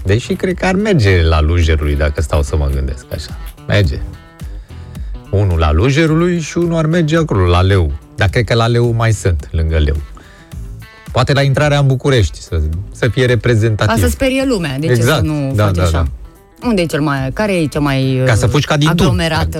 Deși 0.03 0.33
cred 0.33 0.53
că 0.57 0.65
ar 0.65 0.75
merge 0.75 1.21
la 1.23 1.41
Lujerului, 1.41 1.95
dacă 1.95 2.21
stau 2.21 2.41
să 2.41 2.57
mă 2.57 2.69
gândesc 2.73 3.05
așa. 3.13 3.37
Merge. 3.67 3.99
Unul 5.31 5.59
la 5.59 5.71
Lujerului 5.71 6.39
și 6.39 6.57
unul 6.57 6.77
ar 6.77 6.85
merge 6.85 7.17
acolo, 7.17 7.45
la 7.45 7.61
Leu. 7.61 7.91
Dar 8.15 8.29
cred 8.29 8.43
că 8.45 8.53
la 8.53 8.67
Leu 8.67 8.91
mai 8.91 9.11
sunt, 9.11 9.47
lângă 9.51 9.77
Leu. 9.77 9.95
Poate 11.11 11.33
la 11.33 11.41
intrarea 11.41 11.79
în 11.79 11.87
București, 11.87 12.41
să, 12.41 12.61
să 12.91 13.07
fie 13.07 13.25
Ca 13.25 13.31
reprezentativ. 13.31 14.03
să 14.03 14.09
sperie 14.09 14.45
lumea, 14.45 14.79
de 14.79 14.85
ce 14.85 14.91
Exact, 14.91 15.17
să 15.17 15.25
nu 15.25 15.51
da, 15.55 15.65
faci 15.65 15.75
da, 15.75 15.83
așa? 15.83 15.91
da. 16.61 16.67
Unde 16.67 16.81
e 16.81 16.85
cel 16.85 17.01
mai, 17.01 17.31
care 17.33 17.53
e 17.55 17.65
cea 17.65 17.79
mai 17.79 18.21
Ca 18.25 18.35
să 18.35 18.45
uh, 18.45 18.51
fugi 18.51 18.65
ca 18.65 18.77
din 18.77 18.87
tun, 18.87 19.05
aglomerată 19.05 19.57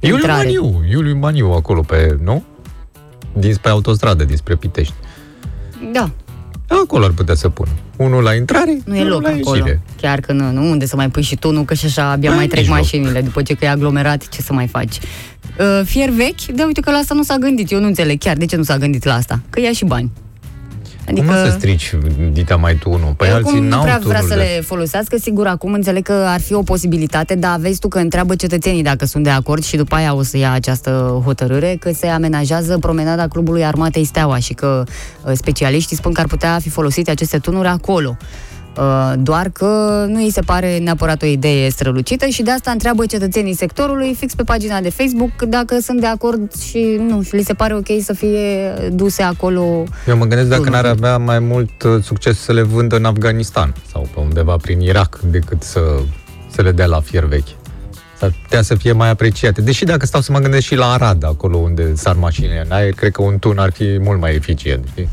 Iuliu 0.00 0.16
intrare? 0.16 0.44
Maniu, 0.44 0.82
Iuliu 0.90 1.16
Maniu 1.16 1.50
acolo 1.52 1.80
pe, 1.80 2.16
nu? 2.22 2.44
Dinspre 3.32 3.70
autostradă, 3.70 4.24
dinspre 4.24 4.56
Pitești. 4.56 4.94
Da, 5.92 6.10
Acolo 6.68 7.04
ar 7.04 7.10
putea 7.10 7.34
să 7.34 7.48
pună. 7.48 7.70
Unul 8.02 8.22
la 8.22 8.34
intrare, 8.34 8.78
nu 8.84 8.96
e 8.96 9.00
unul 9.00 9.12
loc 9.12 9.22
la 9.22 9.28
acolo. 9.28 9.56
ieșire. 9.56 9.80
Chiar 10.00 10.20
că 10.20 10.32
nu, 10.32 10.50
nu, 10.52 10.70
unde 10.70 10.86
să 10.86 10.96
mai 10.96 11.08
pui 11.08 11.22
și 11.22 11.36
tunul, 11.36 11.64
că 11.64 11.74
și 11.74 11.84
așa 11.86 12.10
abia 12.10 12.30
Da, 12.30 12.36
mai 12.36 12.46
trec 12.46 12.60
nici 12.60 12.68
loc. 12.68 12.76
mașinile, 12.78 13.20
după 13.20 13.42
ce 13.42 13.54
că 13.54 13.64
e 13.64 13.68
aglomerat, 13.68 14.28
ce 14.28 14.42
să 14.42 14.52
mai 14.52 14.66
faci? 14.66 14.98
Uh, 15.58 15.80
fier 15.84 16.08
vechi? 16.08 16.44
Da, 16.54 16.64
uite 16.66 16.80
că 16.80 16.90
la 16.90 16.96
asta 16.96 17.14
nu 17.14 17.22
s-a 17.22 17.36
gândit, 17.36 17.70
eu 17.70 17.80
nu 17.80 17.86
înțeleg 17.86 18.18
chiar 18.18 18.36
de 18.36 18.46
ce 18.46 18.56
nu 18.56 18.62
s-a 18.62 18.76
gândit 18.78 19.04
la 19.04 19.14
asta, 19.14 19.40
că 19.50 19.60
ia 19.60 19.72
și 19.72 19.84
bani. 19.84 20.10
Adică... 21.10 21.26
Cum 21.26 21.34
să 21.34 21.50
strici, 21.58 21.94
Dita, 22.32 22.56
mai 22.56 22.74
tu 22.74 22.90
unul? 22.90 23.12
Păi 23.16 23.28
Eu 23.28 23.34
alții 23.34 23.50
acum 23.50 23.62
nu 23.62 23.68
n-au 23.68 23.82
prea 23.82 24.00
vrea 24.02 24.20
să 24.20 24.26
tururile. 24.26 24.54
le 24.54 24.60
folosească, 24.60 25.16
sigur, 25.16 25.46
acum 25.46 25.72
înțeleg 25.72 26.02
că 26.04 26.12
ar 26.12 26.40
fi 26.40 26.54
o 26.54 26.62
posibilitate, 26.62 27.34
dar 27.34 27.58
vezi 27.58 27.78
tu 27.78 27.88
că 27.88 27.98
întreabă 27.98 28.34
cetățenii 28.34 28.82
dacă 28.82 29.04
sunt 29.04 29.24
de 29.24 29.30
acord 29.30 29.64
și 29.64 29.76
după 29.76 29.94
aia 29.94 30.14
o 30.14 30.22
să 30.22 30.36
ia 30.36 30.52
această 30.52 31.22
hotărâre 31.24 31.76
că 31.80 31.92
se 31.92 32.06
amenajează 32.06 32.78
promenada 32.78 33.28
Clubului 33.28 33.64
Armatei 33.64 34.04
Steaua 34.04 34.38
și 34.38 34.52
că 34.52 34.84
uh, 35.22 35.32
specialiștii 35.34 35.96
spun 35.96 36.12
că 36.12 36.20
ar 36.20 36.26
putea 36.26 36.58
fi 36.60 36.68
folosite 36.68 37.10
aceste 37.10 37.38
tunuri 37.38 37.68
acolo. 37.68 38.16
Uh, 38.78 39.12
Doar 39.18 39.48
că 39.48 40.04
nu 40.08 40.22
îi 40.22 40.30
se 40.30 40.40
pare 40.40 40.78
neapărat 40.78 41.22
o 41.22 41.26
idee 41.26 41.68
strălucită 41.68 42.26
și 42.26 42.42
de 42.42 42.50
asta 42.50 42.70
întreabă 42.70 43.06
cetățenii 43.06 43.54
sectorului 43.54 44.14
fix 44.14 44.34
pe 44.34 44.42
pagina 44.42 44.80
de 44.80 44.90
Facebook 44.90 45.42
dacă 45.42 45.78
sunt 45.80 46.00
de 46.00 46.06
acord 46.06 46.54
și 46.54 47.00
nu, 47.08 47.22
și 47.22 47.34
li 47.34 47.42
se 47.42 47.54
pare 47.54 47.74
ok 47.74 47.86
să 48.02 48.12
fie 48.12 48.72
duse 48.92 49.22
acolo 49.22 49.84
Eu 50.06 50.16
mă 50.16 50.24
gândesc 50.24 50.48
dacă 50.48 50.70
n-ar 50.70 50.80
tunurile. 50.82 51.06
avea 51.06 51.18
mai 51.18 51.38
mult 51.38 51.82
uh, 51.82 52.02
succes 52.02 52.38
să 52.38 52.52
le 52.52 52.62
vândă 52.62 52.96
în 52.96 53.04
Afganistan 53.04 53.74
sau 53.92 54.08
pe 54.14 54.20
undeva 54.20 54.56
prin 54.56 54.80
Irak 54.80 55.18
decât 55.30 55.62
să, 55.62 55.80
să 56.50 56.62
le 56.62 56.72
dea 56.72 56.86
la 56.86 57.00
fier 57.00 57.24
vechi. 57.24 57.48
S-ar 58.18 58.34
putea 58.42 58.62
să 58.62 58.74
fie 58.74 58.92
mai 58.92 59.10
apreciate. 59.10 59.60
Deși 59.60 59.84
dacă 59.84 60.06
stau 60.06 60.20
să 60.20 60.32
mă 60.32 60.38
gândesc 60.38 60.66
și 60.66 60.74
la 60.74 60.92
Arad, 60.92 61.24
acolo 61.24 61.56
unde 61.56 61.94
sar 61.94 62.14
mașinile 62.16 62.62
în 62.64 62.72
aer, 62.72 62.92
cred 62.92 63.12
că 63.12 63.22
un 63.22 63.38
tun 63.38 63.58
ar 63.58 63.72
fi 63.72 63.98
mult 64.00 64.20
mai 64.20 64.34
eficient. 64.34 64.84
Știi? 64.90 65.08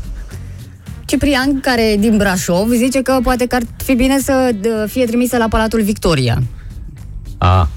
Ciprian, 1.08 1.60
care 1.60 1.82
e 1.82 1.96
din 1.96 2.16
Brașov, 2.16 2.68
zice 2.70 3.02
că 3.02 3.18
poate 3.22 3.46
că 3.46 3.54
ar 3.54 3.62
fi 3.76 3.94
bine 3.94 4.18
să 4.18 4.50
d- 4.52 4.90
fie 4.90 5.04
trimisă 5.04 5.36
la 5.36 5.48
Palatul 5.48 5.82
Victoria. 5.82 6.42
A, 7.38 7.68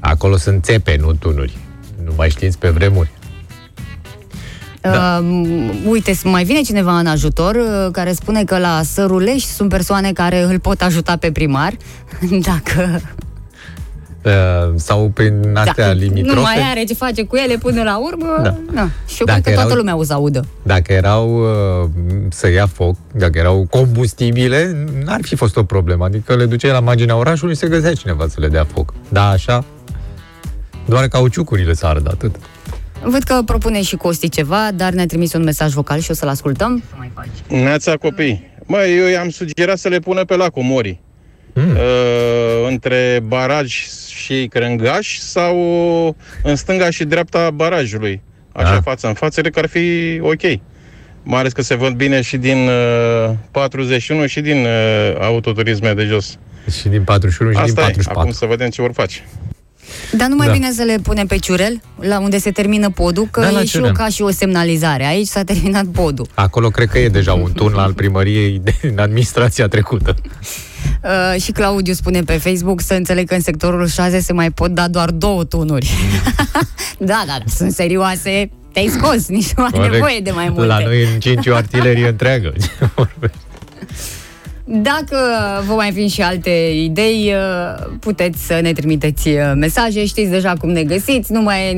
acolo 0.00 0.36
sunt 0.36 0.64
țepe, 0.64 0.96
nu 1.00 1.12
tunuri. 1.12 1.56
Nu 2.04 2.12
mai 2.16 2.30
știți 2.30 2.58
pe 2.58 2.68
vremuri. 2.68 3.10
Da. 4.80 5.22
Uh, 5.22 5.70
uite, 5.86 6.18
mai 6.24 6.44
vine 6.44 6.60
cineva 6.60 6.98
în 6.98 7.06
ajutor 7.06 7.54
uh, 7.54 7.88
care 7.92 8.12
spune 8.12 8.44
că 8.44 8.58
la 8.58 8.80
Sărulești 8.82 9.48
sunt 9.48 9.68
persoane 9.68 10.12
care 10.12 10.42
îl 10.42 10.58
pot 10.58 10.80
ajuta 10.80 11.16
pe 11.16 11.32
primar. 11.32 11.72
Dacă 12.50 12.90
Uh, 12.94 13.00
sau 14.74 15.10
prin 15.14 15.52
astea 15.56 15.86
da, 15.86 15.92
limitrofe. 15.92 16.34
nu 16.36 16.40
mai 16.42 16.56
are 16.70 16.84
ce 16.84 16.94
face 16.94 17.24
cu 17.24 17.36
ele 17.36 17.56
până 17.56 17.82
la 17.82 17.98
urmă. 17.98 18.40
Da. 18.42 18.56
Da. 18.74 18.88
Și 19.06 19.16
eu 19.20 19.26
Dacă 19.26 19.40
cred 19.40 19.42
că 19.42 19.50
toată 19.50 19.60
erau- 19.68 19.76
lumea 19.76 19.96
o 19.96 20.02
să 20.02 20.12
audă. 20.12 20.44
Dacă 20.62 20.92
erau 20.92 21.40
uh, 21.40 21.88
să 22.30 22.50
ia 22.50 22.66
foc, 22.66 22.96
dacă 23.14 23.38
erau 23.38 23.66
combustibile, 23.70 24.86
n-ar 25.04 25.20
fi 25.22 25.36
fost 25.36 25.56
o 25.56 25.62
problemă. 25.62 26.04
Adică 26.04 26.36
le 26.36 26.46
duceai 26.46 26.72
la 26.72 26.80
marginea 26.80 27.16
orașului 27.16 27.54
și 27.54 27.60
se 27.60 27.68
găsea 27.68 27.92
cineva 27.94 28.26
să 28.28 28.36
le 28.40 28.48
dea 28.48 28.66
foc. 28.72 28.94
Da, 29.08 29.28
așa, 29.28 29.64
doar 30.86 31.08
cauciucurile 31.08 31.72
s 31.72 31.82
ardă 31.82 32.10
atât. 32.12 32.34
Văd 33.02 33.22
că 33.22 33.40
propune 33.44 33.82
și 33.82 33.96
Costi 33.96 34.28
ceva, 34.28 34.68
dar 34.74 34.92
ne-a 34.92 35.06
trimis 35.06 35.32
un 35.32 35.42
mesaj 35.42 35.72
vocal 35.72 35.98
și 36.00 36.10
o 36.10 36.14
să-l 36.14 36.28
ascultăm. 36.28 36.78
Ce 36.88 36.94
mai 36.96 37.10
faci? 37.14 37.60
Neața 37.60 37.94
copii. 37.96 38.50
Mă, 38.66 38.78
eu 38.78 39.06
i-am 39.06 39.30
sugerat 39.30 39.78
să 39.78 39.88
le 39.88 39.98
pună 39.98 40.24
pe 40.24 40.36
lacul 40.36 40.62
Mori. 40.62 41.00
Mm. 41.66 41.70
Uh, 41.70 42.68
între 42.68 43.20
baraj 43.26 43.86
și 44.14 44.46
Crângaș 44.50 45.18
sau 45.18 45.56
în 46.42 46.56
stânga 46.56 46.90
și 46.90 47.04
dreapta 47.04 47.50
barajului. 47.50 48.20
Așa, 48.52 48.72
Da. 48.74 48.80
față 48.80 49.06
în 49.06 49.14
față, 49.14 49.40
cred 49.40 49.52
că 49.52 49.58
ar 49.58 49.68
fi 49.68 50.18
ok. 50.22 50.42
Mai 51.22 51.40
ales 51.40 51.52
că 51.52 51.62
se 51.62 51.74
văd 51.74 51.92
bine 51.94 52.20
și 52.20 52.36
din 52.36 52.56
uh, 53.28 53.34
41 53.50 54.26
și 54.26 54.40
din 54.40 54.56
uh, 54.64 55.20
autoturisme 55.20 55.92
de 55.92 56.04
jos. 56.04 56.36
Și 56.78 56.88
din 56.88 57.02
41 57.02 57.50
și 57.50 57.56
din 57.56 57.64
Asta 57.68 57.80
e. 57.80 57.84
44. 57.84 58.20
Acum 58.20 58.32
să 58.32 58.46
vedem 58.46 58.68
ce 58.68 58.82
vor 58.82 58.92
face. 58.94 59.26
Dar 60.12 60.28
nu 60.28 60.36
mai 60.36 60.46
Da. 60.46 60.52
bine 60.52 60.70
să 60.72 60.82
le 60.82 60.96
punem 61.02 61.26
pe 61.26 61.36
ciurel, 61.36 61.80
la 62.00 62.20
unde 62.20 62.38
se 62.38 62.50
termină 62.50 62.90
podul, 62.90 63.28
că 63.30 63.40
Da, 63.40 63.50
la 63.50 63.60
e 63.60 63.64
și 63.64 63.76
o, 63.76 63.78
ciurel. 63.78 63.96
ca 63.96 64.08
și 64.08 64.22
o 64.22 64.30
semnalizare. 64.30 65.04
Aici 65.06 65.26
s-a 65.26 65.42
terminat 65.44 65.84
podul. 65.84 66.26
Acolo 66.34 66.68
cred 66.68 66.88
că 66.88 66.98
e 66.98 67.08
deja 67.08 67.32
un 67.32 67.52
tun 67.52 67.74
al 67.74 67.92
primăriei 67.92 68.62
din 68.82 68.98
administrația 68.98 69.68
trecută. 69.68 70.14
Uh, 71.04 71.42
și 71.42 71.52
Claudiu 71.52 71.92
spune 71.92 72.22
pe 72.22 72.32
Facebook 72.32 72.80
să 72.80 72.94
înțeleg 72.94 73.28
că 73.28 73.34
în 73.34 73.40
sectorul 73.40 73.86
6 73.86 74.20
se 74.20 74.32
mai 74.32 74.50
pot 74.50 74.70
da 74.70 74.88
doar 74.88 75.10
două 75.10 75.44
tunuri. 75.44 75.90
da, 76.98 77.22
da, 77.26 77.36
da, 77.38 77.44
sunt 77.46 77.72
serioase. 77.72 78.50
Te-ai 78.72 78.86
scos, 78.86 79.28
nici 79.38 79.52
nu 79.56 79.64
ai 79.64 79.70
Corect. 79.70 79.92
nevoie 79.92 80.20
de 80.20 80.30
mai 80.30 80.48
multe. 80.48 80.66
La 80.66 80.78
noi 80.78 81.02
în 81.14 81.20
5 81.20 81.46
o 81.46 81.54
artilerie 81.54 82.08
întreagă. 82.14 82.52
Dacă 84.70 85.16
vă 85.66 85.74
mai 85.74 85.90
vin 85.90 86.08
și 86.08 86.22
alte 86.22 86.50
idei, 86.74 87.32
uh, 87.34 87.86
puteți 88.00 88.46
să 88.46 88.58
ne 88.62 88.72
trimiteți 88.72 89.28
uh, 89.28 89.52
mesaje. 89.54 90.06
Știți 90.06 90.30
deja 90.30 90.52
cum 90.60 90.70
ne 90.70 90.82
găsiți. 90.82 91.32
Nu 91.32 91.42
mai 91.42 91.68
e 91.68 91.72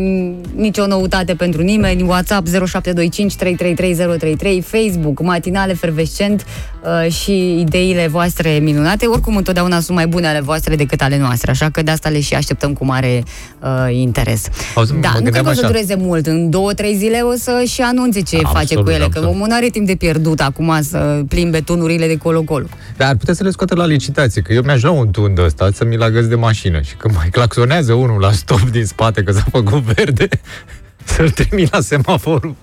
nicio 0.54 0.86
noutate 0.86 1.34
pentru 1.34 1.62
nimeni. 1.62 2.02
WhatsApp 2.02 2.46
0725 2.46 3.34
333033, 3.36 4.60
Facebook, 4.60 5.22
matinale 5.22 5.74
fervescent 5.74 6.44
uh, 6.79 6.79
și 7.08 7.60
ideile 7.60 8.06
voastre 8.06 8.50
minunate. 8.50 9.06
Oricum, 9.06 9.36
întotdeauna 9.36 9.80
sunt 9.80 9.96
mai 9.96 10.06
bune 10.06 10.26
ale 10.26 10.40
voastre 10.40 10.76
decât 10.76 11.00
ale 11.00 11.18
noastre, 11.18 11.50
așa 11.50 11.70
că 11.70 11.82
de 11.82 11.90
asta 11.90 12.08
le 12.08 12.20
și 12.20 12.34
așteptăm 12.34 12.72
cu 12.72 12.84
mare 12.84 13.22
uh, 13.60 13.68
interes. 13.90 14.48
Auzi, 14.74 14.92
mă 14.92 15.00
da, 15.00 15.08
nu 15.08 15.12
cred 15.12 15.24
gândeam 15.24 15.44
că 15.44 15.50
o 15.50 15.54
să 15.54 15.60
așa. 15.60 15.72
dureze 15.72 15.94
mult. 15.94 16.26
În 16.26 16.50
două, 16.50 16.72
trei 16.72 16.96
zile 16.96 17.20
o 17.20 17.34
să 17.36 17.62
și 17.66 17.80
anunțe 17.80 18.20
ce 18.20 18.36
Absolut, 18.36 18.56
face 18.56 18.74
cu 18.74 18.88
ele, 18.88 18.98
că 18.98 19.04
absolut. 19.04 19.28
omul 19.28 19.46
nu 19.46 19.54
are 19.54 19.68
timp 19.68 19.86
de 19.86 19.94
pierdut 19.94 20.40
acum 20.40 20.78
să 20.82 21.22
plimbe 21.28 21.60
tunurile 21.60 22.06
de 22.06 22.16
colo-colo. 22.16 22.66
Dar 22.96 23.08
ar 23.08 23.16
putea 23.16 23.34
să 23.34 23.42
le 23.44 23.50
scoată 23.50 23.74
la 23.74 23.86
licitație, 23.86 24.42
că 24.42 24.52
eu 24.52 24.62
mi-aș 24.62 24.82
lua 24.82 24.92
un 24.92 25.10
tun 25.10 25.34
de 25.34 25.42
ăsta 25.42 25.68
să 25.74 25.84
mi-l 25.84 26.02
agăs 26.02 26.26
de 26.26 26.34
mașină 26.34 26.80
și 26.80 26.94
când 26.94 27.14
mai 27.14 27.28
claxonează 27.28 27.92
unul 27.92 28.20
la 28.20 28.32
stop 28.32 28.70
din 28.70 28.84
spate 28.84 29.22
că 29.22 29.32
s-a 29.32 29.44
făcut 29.50 29.82
verde, 29.82 30.28
să-l 31.04 31.30
trimit 31.30 31.72
la 31.72 31.80
semaforul 31.80 32.54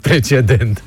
precedent. 0.00 0.82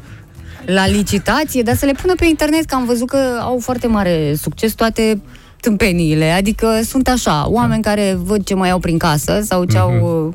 La 0.65 0.87
licitație, 0.87 1.61
dar 1.61 1.75
să 1.75 1.85
le 1.85 1.91
pună 2.01 2.15
pe 2.15 2.25
internet, 2.25 2.65
că 2.65 2.75
am 2.75 2.85
văzut 2.85 3.07
că 3.07 3.39
au 3.41 3.59
foarte 3.59 3.87
mare 3.87 4.33
succes 4.41 4.73
toate 4.73 5.21
tâmpeniile. 5.59 6.31
Adică 6.31 6.79
sunt 6.83 7.07
așa, 7.07 7.49
oameni 7.49 7.81
care 7.81 8.17
văd 8.23 8.43
ce 8.43 8.53
mai 8.53 8.69
au 8.69 8.79
prin 8.79 8.97
casă 8.97 9.41
sau 9.43 9.63
ce 9.63 9.77
au 9.77 10.27
uh, 10.27 10.33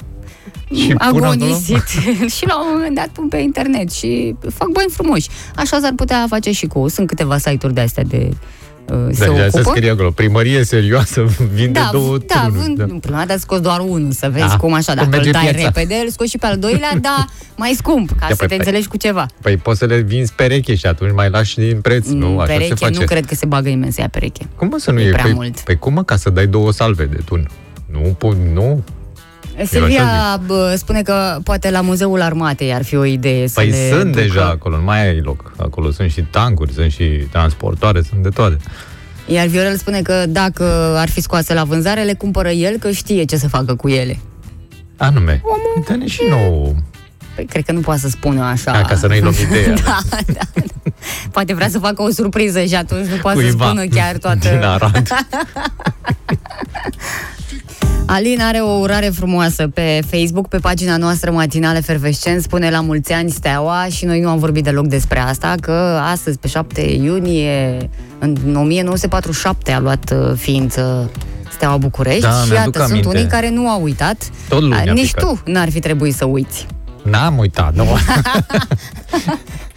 Mhm. 0.68 0.80
Și 0.80 0.86
pun 0.86 0.96
agonisit 1.00 1.86
și 2.36 2.46
la 2.46 2.60
un 2.60 2.66
moment 2.72 2.94
dat 2.94 3.08
pun 3.08 3.28
pe 3.28 3.36
internet 3.36 3.92
și 3.92 4.34
fac 4.54 4.68
bani 4.68 4.90
frumoși. 4.90 5.28
Așa 5.56 5.78
s-ar 5.80 5.92
putea 5.96 6.26
face 6.28 6.52
și 6.52 6.66
cu... 6.66 6.88
Sunt 6.88 7.06
câteva 7.06 7.38
site-uri 7.38 7.74
de 7.74 7.80
astea 7.80 8.04
de 8.04 8.28
uh, 8.90 8.96
se 9.10 9.26
Da, 9.26 9.32
se 9.34 9.58
ocupă. 9.58 9.70
scrie 9.74 9.90
acolo, 9.90 10.10
primărie 10.10 10.64
serioasă 10.64 11.24
vinde 11.54 11.78
Da, 11.78 11.88
două 11.92 12.18
da, 12.26 12.34
tunuri. 12.44 12.58
vând, 12.62 12.78
Da. 12.78 12.86
prima 13.00 13.24
dată 13.26 13.38
scos 13.40 13.60
doar 13.60 13.80
unul, 13.80 14.12
să 14.12 14.28
vezi 14.32 14.46
Da, 14.48 14.56
cum 14.56 14.72
așa, 14.72 14.92
cum 14.92 14.94
dacă 14.94 15.06
îl 15.06 15.12
merge 15.12 15.30
dai 15.30 15.42
piața. 15.50 15.64
repede, 15.64 15.94
îl 16.04 16.10
scoți 16.10 16.30
și 16.30 16.38
pe 16.38 16.46
al 16.46 16.58
doilea, 16.58 16.90
da, 17.08 17.24
mai 17.56 17.72
scump, 17.76 18.08
ca 18.10 18.26
Ia, 18.28 18.28
să 18.28 18.36
păi, 18.36 18.36
te 18.36 18.46
păi. 18.46 18.56
înțelegi 18.56 18.88
cu 18.88 18.96
ceva. 18.96 19.26
Păi 19.42 19.56
poți 19.56 19.78
să 19.78 19.84
le 19.84 19.96
vinzi 20.00 20.32
pereche 20.32 20.74
și 20.74 20.86
atunci 20.86 21.12
mai 21.14 21.30
lași 21.30 21.58
din 21.58 21.80
preț, 21.80 22.08
nu? 22.08 22.26
Mm, 22.28 22.38
Așa 22.38 22.46
pereche, 22.52 22.68
se 22.68 22.84
face. 22.84 22.98
nu 22.98 23.04
cred 23.04 23.24
că 23.26 23.34
se 23.34 23.46
bagă 23.46 23.68
nimeni 23.68 23.92
să 23.92 24.00
ia 24.00 24.08
pereche. 24.08 24.46
Cum 24.56 24.68
mă 24.68 24.78
să 24.78 24.90
nu 24.90 25.00
E 25.00 25.04
e? 25.06 25.10
prea 25.10 25.22
păi, 25.22 25.32
mult. 25.32 25.60
Păi 25.60 25.76
cum 25.78 25.92
mă, 25.92 26.02
ca 26.02 26.16
să 26.16 26.30
dai 26.30 26.46
două 26.46 26.72
salve 26.72 27.04
de 27.04 27.18
tun? 27.24 27.48
Nu, 27.92 27.98
pot, 27.98 28.36
nu. 28.54 28.84
Silvia 29.64 30.40
bă, 30.46 30.74
spune 30.78 31.02
că 31.02 31.38
poate 31.44 31.70
la 31.70 31.80
Muzeul 31.80 32.20
Armatei 32.22 32.74
ar 32.74 32.84
fi 32.84 32.96
o 32.96 33.04
idee 33.04 33.46
să 33.46 33.54
Păi 33.54 33.68
le 33.70 33.88
sunt 33.90 34.04
ducă. 34.04 34.20
deja 34.20 34.46
acolo, 34.46 34.76
nu 34.76 34.82
mai 34.82 35.06
ai 35.08 35.20
loc. 35.20 35.52
Acolo 35.56 35.90
sunt 35.90 36.10
și 36.10 36.22
tancuri, 36.30 36.72
sunt 36.72 36.90
și 36.92 37.04
transportoare, 37.30 38.00
sunt 38.02 38.22
de 38.22 38.28
toate. 38.28 38.56
Iar 39.26 39.46
Viorel 39.46 39.76
spune 39.76 40.02
că 40.02 40.24
dacă 40.28 40.64
ar 40.96 41.08
fi 41.08 41.20
scoase 41.20 41.54
la 41.54 41.64
vânzare, 41.64 42.02
le 42.02 42.14
cumpără 42.14 42.48
el, 42.48 42.76
că 42.78 42.90
știe 42.90 43.24
ce 43.24 43.36
să 43.36 43.48
facă 43.48 43.74
cu 43.74 43.88
ele. 43.88 44.18
Anume, 44.96 45.42
dă-ne 45.88 46.06
și 46.06 46.20
nouă. 46.30 46.72
Păi 47.34 47.44
cred 47.44 47.64
că 47.64 47.72
nu 47.72 47.80
poate 47.80 48.00
să 48.00 48.08
spună 48.08 48.42
așa. 48.44 48.72
Da, 48.72 48.80
ca 48.82 48.96
să 48.96 49.06
nu-i 49.06 49.20
luăm 49.20 49.34
ideea. 49.50 49.74
da, 49.84 49.98
da, 50.10 50.18
da. 50.32 50.60
Poate 51.30 51.54
vrea 51.54 51.68
să 51.68 51.78
facă 51.78 52.02
o 52.02 52.10
surpriză 52.10 52.60
și 52.64 52.74
atunci 52.74 53.06
nu 53.06 53.16
poate 53.16 53.38
să 53.38 53.44
Cuiva 53.44 53.64
spună 53.66 53.84
chiar 53.84 54.16
toată... 54.16 54.48
Din 54.48 54.62
Arad. 54.62 55.08
Alin 58.08 58.40
are 58.40 58.58
o 58.58 58.70
urare 58.70 59.06
frumoasă 59.06 59.68
pe 59.68 60.00
Facebook, 60.10 60.48
pe 60.48 60.58
pagina 60.58 60.96
noastră 60.96 61.30
matinale 61.30 61.80
Fervescent, 61.80 62.42
spune 62.42 62.70
la 62.70 62.80
mulți 62.80 63.12
ani 63.12 63.30
Steaua 63.30 63.86
și 63.90 64.04
noi 64.04 64.20
nu 64.20 64.28
am 64.28 64.38
vorbit 64.38 64.64
deloc 64.64 64.86
despre 64.86 65.18
asta, 65.18 65.54
că 65.60 66.00
astăzi, 66.12 66.38
pe 66.38 66.48
7 66.48 66.80
iunie, 66.80 67.76
în 68.18 68.56
1947 68.56 69.72
a 69.72 69.78
luat 69.80 70.12
uh, 70.14 70.32
ființă 70.36 71.10
Steaua 71.52 71.76
București 71.76 72.20
Da, 72.20 72.28
și 72.30 72.50
mi-aduc 72.50 72.74
iată, 72.74 72.78
sunt 72.78 72.90
aminte. 72.90 73.08
unii 73.08 73.26
care 73.26 73.50
nu 73.50 73.68
au 73.68 73.82
uitat. 73.82 74.30
Tot 74.48 74.60
luni 74.60 74.74
A, 74.74 74.78
a 74.88 74.92
Nici 74.92 75.12
picat. 75.14 75.24
tu 75.24 75.40
n-ar 75.50 75.70
fi 75.70 75.80
trebuit 75.80 76.14
să 76.14 76.24
uiți. 76.24 76.66
N-am 77.10 77.38
uitat, 77.38 77.74
nu. 77.74 77.84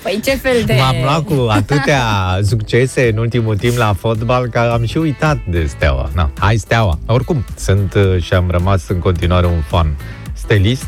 Păi 0.03 0.19
ce 0.23 0.31
fel 0.35 0.63
de... 0.65 0.73
M-am 0.79 0.95
luat 1.03 1.23
cu 1.23 1.47
atâtea 1.49 2.03
succese 2.43 3.09
în 3.09 3.17
ultimul 3.17 3.57
timp 3.57 3.77
la 3.77 3.93
fotbal 3.99 4.47
că 4.47 4.59
am 4.59 4.85
și 4.85 4.97
uitat 4.97 5.37
de 5.49 5.65
Steaua. 5.65 6.09
Na, 6.13 6.29
hai 6.39 6.57
Steaua. 6.57 6.99
Oricum, 7.05 7.45
sunt 7.55 7.93
uh, 7.93 8.21
și 8.23 8.33
am 8.33 8.49
rămas 8.49 8.87
în 8.87 8.99
continuare 8.99 9.45
un 9.45 9.61
fan 9.67 9.95
stelist. 10.33 10.85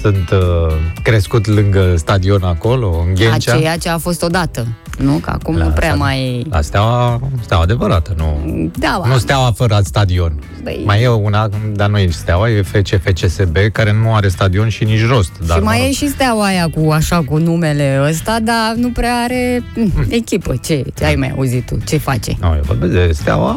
Sunt 0.00 0.30
uh, 0.30 0.74
crescut 1.02 1.46
lângă 1.46 1.94
stadion 1.96 2.42
acolo, 2.42 3.04
în 3.06 3.10
A 3.10 3.12
Ghencea. 3.14 3.56
ceea 3.56 3.76
ce 3.76 3.88
a 3.88 3.98
fost 3.98 4.22
odată. 4.22 4.66
Nu, 4.98 5.12
că 5.12 5.30
acum 5.30 5.56
La 5.56 5.64
nu 5.64 5.70
prea 5.70 5.88
stadion. 5.94 6.06
mai... 6.06 6.46
La 6.50 6.60
steaua, 6.60 7.20
steaua 7.40 7.62
adevărată, 7.62 8.14
nu... 8.16 8.38
Da, 8.78 9.02
Nu 9.06 9.18
steaua 9.18 9.52
fără 9.56 9.80
stadion. 9.84 10.32
Băi. 10.62 10.82
Mai 10.84 11.02
e 11.02 11.08
una, 11.08 11.48
dar 11.72 11.88
nu 11.88 11.98
e 11.98 12.08
steaua, 12.10 12.50
e 12.50 12.62
FC 12.62 13.00
FCSB, 13.04 13.56
care 13.72 13.92
nu 13.92 14.14
are 14.14 14.28
stadion 14.28 14.68
și 14.68 14.84
nici 14.84 15.06
rost. 15.06 15.30
Dar, 15.46 15.56
și 15.58 15.62
mai 15.62 15.76
mă 15.76 15.82
rog. 15.82 15.90
e 15.90 15.92
și 15.94 16.08
steaua 16.08 16.44
aia 16.44 16.68
cu 16.74 16.90
așa 16.90 17.22
cu 17.22 17.36
numele 17.38 18.00
ăsta, 18.08 18.38
dar 18.42 18.74
nu 18.76 18.90
prea 18.90 19.14
are 19.14 19.62
mm, 19.76 19.92
echipă. 20.08 20.54
Ce, 20.64 20.84
ce 20.98 21.04
ai 21.04 21.14
mai 21.14 21.32
auzit 21.36 21.66
tu? 21.66 21.78
Ce 21.86 21.96
face? 21.98 22.36
Nu, 22.40 22.46
eu 22.54 22.62
vorbesc 22.62 22.92
de 22.92 23.10
steaua 23.12 23.56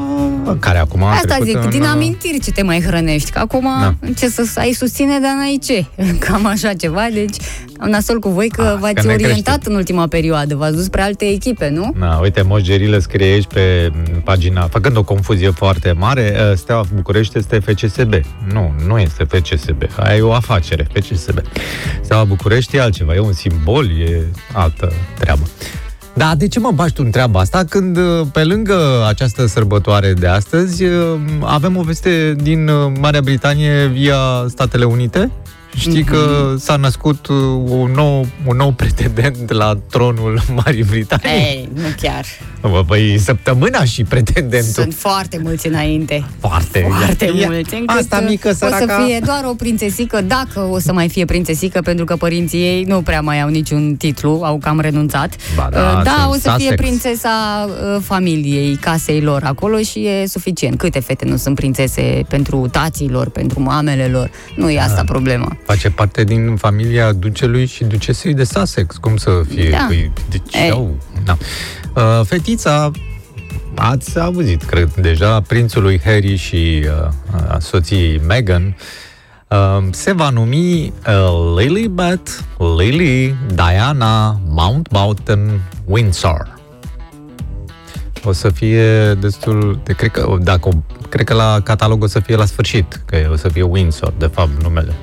care 0.59 0.77
acum 0.77 1.03
a 1.03 1.09
Asta 1.11 1.27
trecut 1.27 1.45
zic, 1.47 1.55
în... 1.55 1.63
uh, 1.63 1.69
din 1.71 1.83
amintiri 1.83 2.39
ce 2.39 2.51
te 2.51 2.61
mai 2.63 2.81
hrănești, 2.81 3.31
că 3.31 3.39
acum 3.39 3.67
Da. 3.81 3.93
ce 4.17 4.27
să 4.29 4.59
ai 4.59 4.71
susține, 4.71 5.19
dar 5.21 5.33
n-ai 5.37 5.59
ce. 5.63 5.85
Cam 6.25 6.45
așa 6.45 6.73
ceva, 6.73 7.07
deci 7.13 7.35
am 7.81 7.89
nasol 7.89 8.19
cu 8.19 8.29
voi 8.29 8.49
că 8.49 8.61
Ah, 8.61 8.77
v-ați 8.79 8.93
că 8.93 9.01
ne 9.07 9.13
orientat 9.13 9.53
crește. 9.53 9.69
în 9.69 9.75
ultima 9.75 10.07
perioadă, 10.07 10.55
v-ați 10.55 10.75
dus 10.75 10.83
spre 10.83 11.01
alte 11.01 11.25
echipe, 11.25 11.69
nu? 11.69 11.93
Na, 11.99 12.17
uite, 12.19 12.41
Moș 12.41 12.61
Gerilă 12.61 12.97
scrie 12.99 13.25
aici 13.25 13.45
pe 13.53 13.91
m, 13.93 14.21
pagina, 14.21 14.67
făcând 14.67 14.97
o 14.97 15.03
confuzie 15.03 15.49
foarte 15.49 15.91
mare, 15.97 16.35
ă, 16.51 16.55
Steaua 16.55 16.83
București 16.93 17.37
este 17.37 17.59
FCSB. 17.59 18.13
Nu, 18.53 18.73
nu 18.87 18.97
este 18.99 19.23
FCSB. 19.23 19.81
Aia 19.97 20.15
e 20.17 20.21
o 20.21 20.33
afacere, 20.33 20.87
FCSB. 20.93 21.39
Steaua 22.03 22.23
București 22.23 22.75
e 22.75 22.81
altceva, 22.81 23.13
e 23.15 23.19
un 23.19 23.33
simbol, 23.33 23.85
e 23.99 24.25
altă 24.53 24.91
treabă. 25.19 25.41
Da, 26.13 26.35
de 26.35 26.47
ce 26.47 26.59
mă 26.59 26.71
bași 26.75 26.93
tu 26.93 27.01
în 27.05 27.11
treaba 27.11 27.39
asta 27.39 27.63
când 27.69 27.97
ă, 27.97 28.27
pe 28.33 28.43
lângă 28.43 29.05
această 29.07 29.45
sărbătoare 29.45 30.13
de 30.13 30.27
astăzi 30.27 30.83
ă, 30.85 31.17
avem 31.41 31.77
o 31.77 31.81
veste 31.81 32.35
din 32.41 32.67
ă, 32.67 32.91
Marea 32.99 33.21
Britanie 33.21 33.85
via 33.85 34.15
Statele 34.47 34.83
Unite? 34.85 35.31
Știi 35.77 36.03
că 36.03 36.53
s-a 36.59 36.75
născut 36.75 37.25
ă, 37.29 37.33
un 37.67 37.91
nou, 37.95 38.27
un 38.45 38.55
nou 38.57 38.71
pretendent 38.71 39.51
la 39.51 39.77
tronul 39.89 40.41
Marii 40.63 40.83
Britanii? 40.83 41.29
Ei, 41.35 41.69
nu 41.73 41.81
chiar. 42.01 42.25
Bă, 42.61 42.83
Păi, 42.87 43.17
săptămâna 43.17 43.83
și 43.83 44.03
pretendentul. 44.03 44.83
Sunt 44.83 44.93
foarte 44.93 45.39
mulți 45.43 45.67
înainte. 45.67 46.25
foarte. 46.39 46.85
Foarte 46.97 47.25
Ia- 47.25 47.45
mulți. 47.47 47.73
încât 47.73 47.97
Asta 47.97 48.19
mică, 48.19 48.49
O 48.49 48.53
săraca. 48.53 48.77
să 48.97 49.03
fie 49.05 49.19
doar 49.25 49.41
o 49.45 49.53
prințesică, 49.53 50.21
dacă 50.21 50.59
o 50.71 50.79
să 50.79 50.93
mai 50.93 51.09
fie 51.09 51.25
prințesică, 51.25 51.81
pentru 51.81 52.05
că 52.05 52.15
părinții 52.15 52.59
ei 52.59 52.83
nu 52.83 53.01
prea 53.01 53.21
mai 53.21 53.41
au 53.41 53.49
niciun 53.49 53.95
titlu, 53.95 54.39
au 54.43 54.57
cam 54.57 54.79
renunțat. 54.79 55.35
Ba 55.55 55.67
da, 55.71 55.79
Uh, 55.97 56.03
da 56.03 56.15
sunt 56.19 56.29
o 56.29 56.33
să 56.33 56.53
fie 56.57 56.67
Sussex. 56.69 56.81
prințesa 56.81 57.29
uh, 57.67 58.01
familiei, 58.03 58.75
casei 58.75 59.21
lor 59.21 59.43
acolo 59.43 59.77
și 59.77 59.99
e 60.05 60.23
suficient. 60.27 60.77
Câte 60.77 60.99
fete 60.99 61.25
nu 61.25 61.35
sunt 61.37 61.55
prințese 61.55 62.21
pentru 62.27 62.67
tații 62.71 63.09
lor, 63.09 63.29
pentru 63.29 63.61
mamele 63.61 64.05
lor? 64.07 64.29
Nu 64.55 64.69
e 64.71 64.75
Da. 64.75 64.81
asta 64.83 65.03
problema. 65.05 65.57
Face 65.65 65.89
parte 65.89 66.23
din 66.23 66.55
familia 66.55 67.11
ducelui 67.11 67.65
și 67.65 67.83
ducesei 67.83 68.33
de 68.33 68.43
Sussex. 68.43 68.95
Cum 68.97 69.17
să 69.17 69.41
fie? 69.49 69.69
Da. 69.69 69.85
Păi, 69.87 70.11
deci, 70.29 70.55
Ei. 70.55 70.69
au, 70.69 70.97
da. 71.25 71.37
Uh, 71.95 72.25
fetița, 72.25 72.91
ați 73.75 74.19
auzit, 74.19 74.63
cred, 74.63 74.93
deja, 74.93 75.41
prințului 75.41 76.01
Harry 76.03 76.35
și 76.35 76.83
uh, 76.85 77.07
uh, 77.35 77.55
soției 77.59 78.21
Meghan, 78.27 78.75
uh, 79.47 79.83
se 79.91 80.11
va 80.13 80.29
numi 80.29 80.93
uh, 81.07 81.57
Lilibet 81.57 82.43
Lily 82.77 83.35
Diana 83.53 84.39
Mountbatten 84.47 85.61
Windsor. 85.85 86.59
O 88.23 88.31
să 88.31 88.49
fie 88.49 89.13
destul 89.13 89.79
de, 89.83 89.93
cred 89.93 90.11
că, 90.11 90.37
dacă, 90.41 90.67
o- 90.69 90.95
cred 91.09 91.25
că 91.25 91.33
la 91.33 91.59
catalog 91.63 92.03
o 92.03 92.07
să 92.07 92.19
fie 92.19 92.35
la 92.35 92.45
sfârșit, 92.45 93.01
că 93.05 93.29
o 93.31 93.35
să 93.35 93.49
fie 93.49 93.61
Windsor, 93.63 94.13
de 94.17 94.25
fapt, 94.25 94.61
numele. 94.63 94.93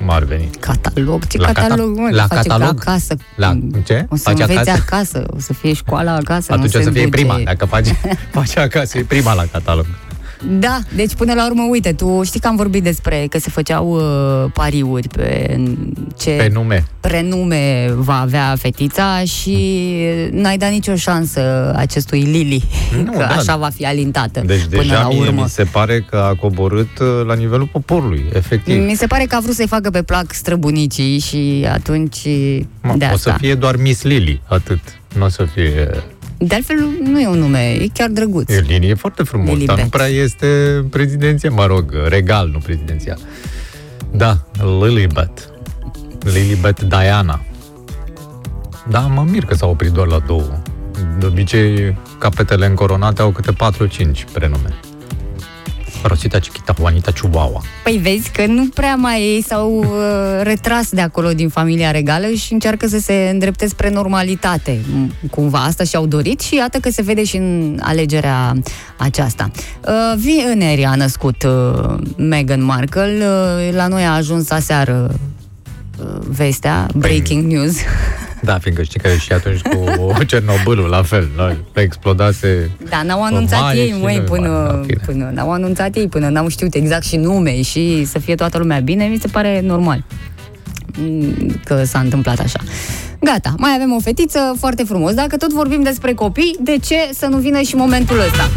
Cum 0.00 0.10
ar 0.10 0.24
veni? 0.24 0.50
Catalog? 0.60 1.26
Ce 1.26 1.38
La 1.38 1.46
cata- 1.46 1.60
catalog? 1.60 1.96
mă? 1.98 2.08
la 2.10 2.26
Face 2.26 2.48
catalog? 2.48 2.80
acasă. 2.80 3.14
La- 3.36 3.58
ce? 3.84 4.06
O 4.08 4.16
să 4.16 4.22
Face 4.30 4.42
înveți 4.42 4.68
acasă? 4.68 4.82
acasă? 4.86 5.24
O 5.36 5.38
să 5.38 5.52
fie 5.52 5.72
școala 5.72 6.14
acasă. 6.14 6.52
Atunci 6.52 6.72
nu 6.72 6.80
o 6.80 6.82
să 6.82 6.88
se 6.88 6.94
fie 6.94 7.04
duce. 7.04 7.16
prima, 7.22 7.38
dacă 7.44 7.64
face, 7.64 7.96
face 8.40 8.60
acasă, 8.60 8.98
e 8.98 9.02
prima 9.02 9.34
la 9.34 9.44
catalog. 9.52 9.86
Da, 10.48 10.78
deci 10.94 11.14
până 11.14 11.34
la 11.34 11.46
urmă, 11.46 11.66
uite, 11.70 11.92
tu 11.92 12.22
știi 12.24 12.40
că 12.40 12.46
am 12.48 12.56
vorbit 12.56 12.82
despre 12.82 13.26
că 13.30 13.38
se 13.38 13.50
făceau 13.50 13.88
uh, 13.90 14.50
pariuri 14.52 15.08
pe 15.08 15.56
ce 16.18 16.30
Pe 16.30 16.50
nume. 16.52 16.84
prenume 17.00 17.90
va 17.96 18.20
avea 18.20 18.54
fetița 18.58 19.22
și 19.24 19.86
n-ai 20.30 20.58
dat 20.58 20.70
nicio 20.70 20.94
șansă 20.96 21.72
acestui 21.76 22.20
Lili, 22.22 22.64
Nu, 23.04 23.10
că 23.12 23.18
da. 23.18 23.26
așa 23.26 23.56
va 23.56 23.68
fi 23.74 23.86
alintată 23.86 24.42
Deci 24.46 24.64
până 24.70 24.82
deja 24.82 25.00
la 25.02 25.08
mie 25.08 25.20
urmă. 25.20 25.42
mi 25.42 25.48
se 25.48 25.64
pare 25.64 26.06
că 26.10 26.16
a 26.16 26.34
coborât 26.34 26.98
uh, 26.98 27.06
la 27.26 27.34
nivelul 27.34 27.68
poporului, 27.72 28.24
efectiv. 28.34 28.84
Mi 28.84 28.94
se 28.94 29.06
pare 29.06 29.24
că 29.24 29.34
a 29.36 29.40
vrut 29.40 29.54
să-i 29.54 29.66
facă 29.66 29.90
pe 29.90 30.02
plac 30.02 30.32
străbunicii 30.32 31.18
și 31.18 31.66
atunci 31.72 32.18
Mă, 32.82 32.94
de 32.96 33.04
o 33.10 33.14
asta. 33.14 33.30
să 33.30 33.36
fie 33.40 33.54
doar 33.54 33.76
Miss 33.76 34.02
Lily, 34.02 34.40
atât. 34.48 34.78
Nu 35.18 35.24
o 35.24 35.28
să 35.28 35.44
fie... 35.54 35.88
De 36.42 36.54
altfel, 36.54 36.76
nu 37.02 37.20
e 37.20 37.26
un 37.26 37.38
nume, 37.38 37.72
e 37.72 37.86
chiar 37.92 38.08
drăguț. 38.08 38.50
E 38.50 38.64
Lily 38.66 38.88
e 38.88 38.94
foarte 38.94 39.22
frumos, 39.22 39.46
dar 39.46 39.56
nu 39.56 39.64
Lilibet. 39.64 39.90
prea 39.90 40.06
este 40.06 40.46
prezidenția, 40.90 41.50
mă 41.50 41.66
rog, 41.66 41.92
regal, 42.08 42.48
nu 42.48 42.58
prezidenția. 42.58 43.18
Da, 44.12 44.36
Lilibet. 44.80 45.50
Lilibet 46.32 46.80
Diana. 46.80 47.40
Da, 48.88 49.00
mă 49.00 49.24
mir 49.28 49.44
că 49.44 49.54
s-au 49.54 49.70
oprit 49.70 49.90
doar 49.90 50.06
la 50.06 50.18
două. 50.26 50.62
De 51.18 51.26
obicei, 51.26 51.96
capetele 52.18 52.66
încoronate 52.66 53.22
au 53.22 53.30
câte 53.30 53.52
4-5 53.52 53.56
prenume. 54.32 54.80
Rosita 56.02 56.38
Chiquita, 56.38 56.74
Juanita 56.78 57.10
Chihuahua. 57.12 57.62
Păi 57.84 57.96
vezi 58.02 58.30
că 58.30 58.46
nu 58.46 58.68
prea 58.74 58.94
mai 58.94 59.20
ei 59.20 59.42
s-au 59.42 59.76
uh, 59.78 59.86
retras 60.42 60.90
de 60.90 61.00
acolo 61.00 61.32
din 61.32 61.48
familia 61.48 61.90
regală 61.90 62.26
și 62.26 62.52
încearcă 62.52 62.86
să 62.86 62.98
se 62.98 63.28
îndrepte 63.32 63.66
spre 63.68 63.90
normalitate. 63.90 64.78
M- 64.78 65.30
Cumva 65.30 65.58
asta 65.58 65.84
și-au 65.84 66.06
dorit 66.06 66.40
și 66.40 66.54
iată 66.54 66.78
că 66.78 66.90
se 66.90 67.02
vede 67.02 67.24
și 67.24 67.36
în 67.36 67.78
alegerea 67.82 68.56
aceasta. 68.96 69.50
Uh, 69.86 69.92
vineri 70.16 70.84
a 70.84 70.94
născut 70.94 71.42
uh, 71.42 71.94
Meghan 72.16 72.64
Markle, 72.64 73.16
uh, 73.18 73.74
la 73.74 73.86
noi 73.86 74.02
a 74.04 74.10
ajuns 74.14 74.50
aseară 74.50 75.14
uh, 76.00 76.06
vestea, 76.28 76.86
breaking 76.94 77.52
news. 77.52 77.76
Da, 78.42 78.58
fiindcă 78.58 78.82
știi 78.82 79.00
că 79.00 79.08
și 79.08 79.32
atunci 79.32 79.60
cu 79.60 79.84
Cernobâlul, 80.26 80.88
la 80.88 81.02
fel, 81.02 81.28
la, 81.36 81.56
explodase... 81.74 82.70
Da, 82.88 83.02
n-au 83.02 83.22
anunțat 83.22 83.60
mare 83.60 83.78
ei, 83.78 83.88
și 83.88 83.94
măi, 84.00 84.16
noi 84.16 84.24
până, 84.24 84.48
mare, 84.48 84.76
în 84.76 84.82
fine. 84.84 85.00
până 85.06 85.30
n-au 85.34 85.52
anunțat 85.52 85.96
ei, 85.96 86.08
până 86.08 86.28
n-au 86.28 86.48
știut 86.48 86.74
exact 86.74 87.04
și 87.04 87.16
nume 87.16 87.62
și 87.62 88.04
să 88.04 88.18
fie 88.18 88.34
toată 88.34 88.58
lumea 88.58 88.78
bine, 88.78 89.04
mi 89.04 89.18
se 89.20 89.28
pare 89.28 89.60
normal 89.64 90.04
mm, 90.98 91.60
că 91.64 91.84
s-a 91.84 91.98
întâmplat 91.98 92.38
așa. 92.38 92.60
Gata, 93.20 93.54
mai 93.58 93.70
avem 93.74 93.92
o 93.92 94.00
fetiță 94.00 94.54
foarte 94.58 94.82
frumos. 94.82 95.14
Dacă 95.14 95.36
tot 95.36 95.52
vorbim 95.52 95.82
despre 95.82 96.12
copii, 96.12 96.56
de 96.60 96.76
ce 96.84 97.10
să 97.12 97.26
nu 97.26 97.36
vină 97.36 97.60
și 97.60 97.74
momentul 97.74 98.18
ăsta? 98.18 98.48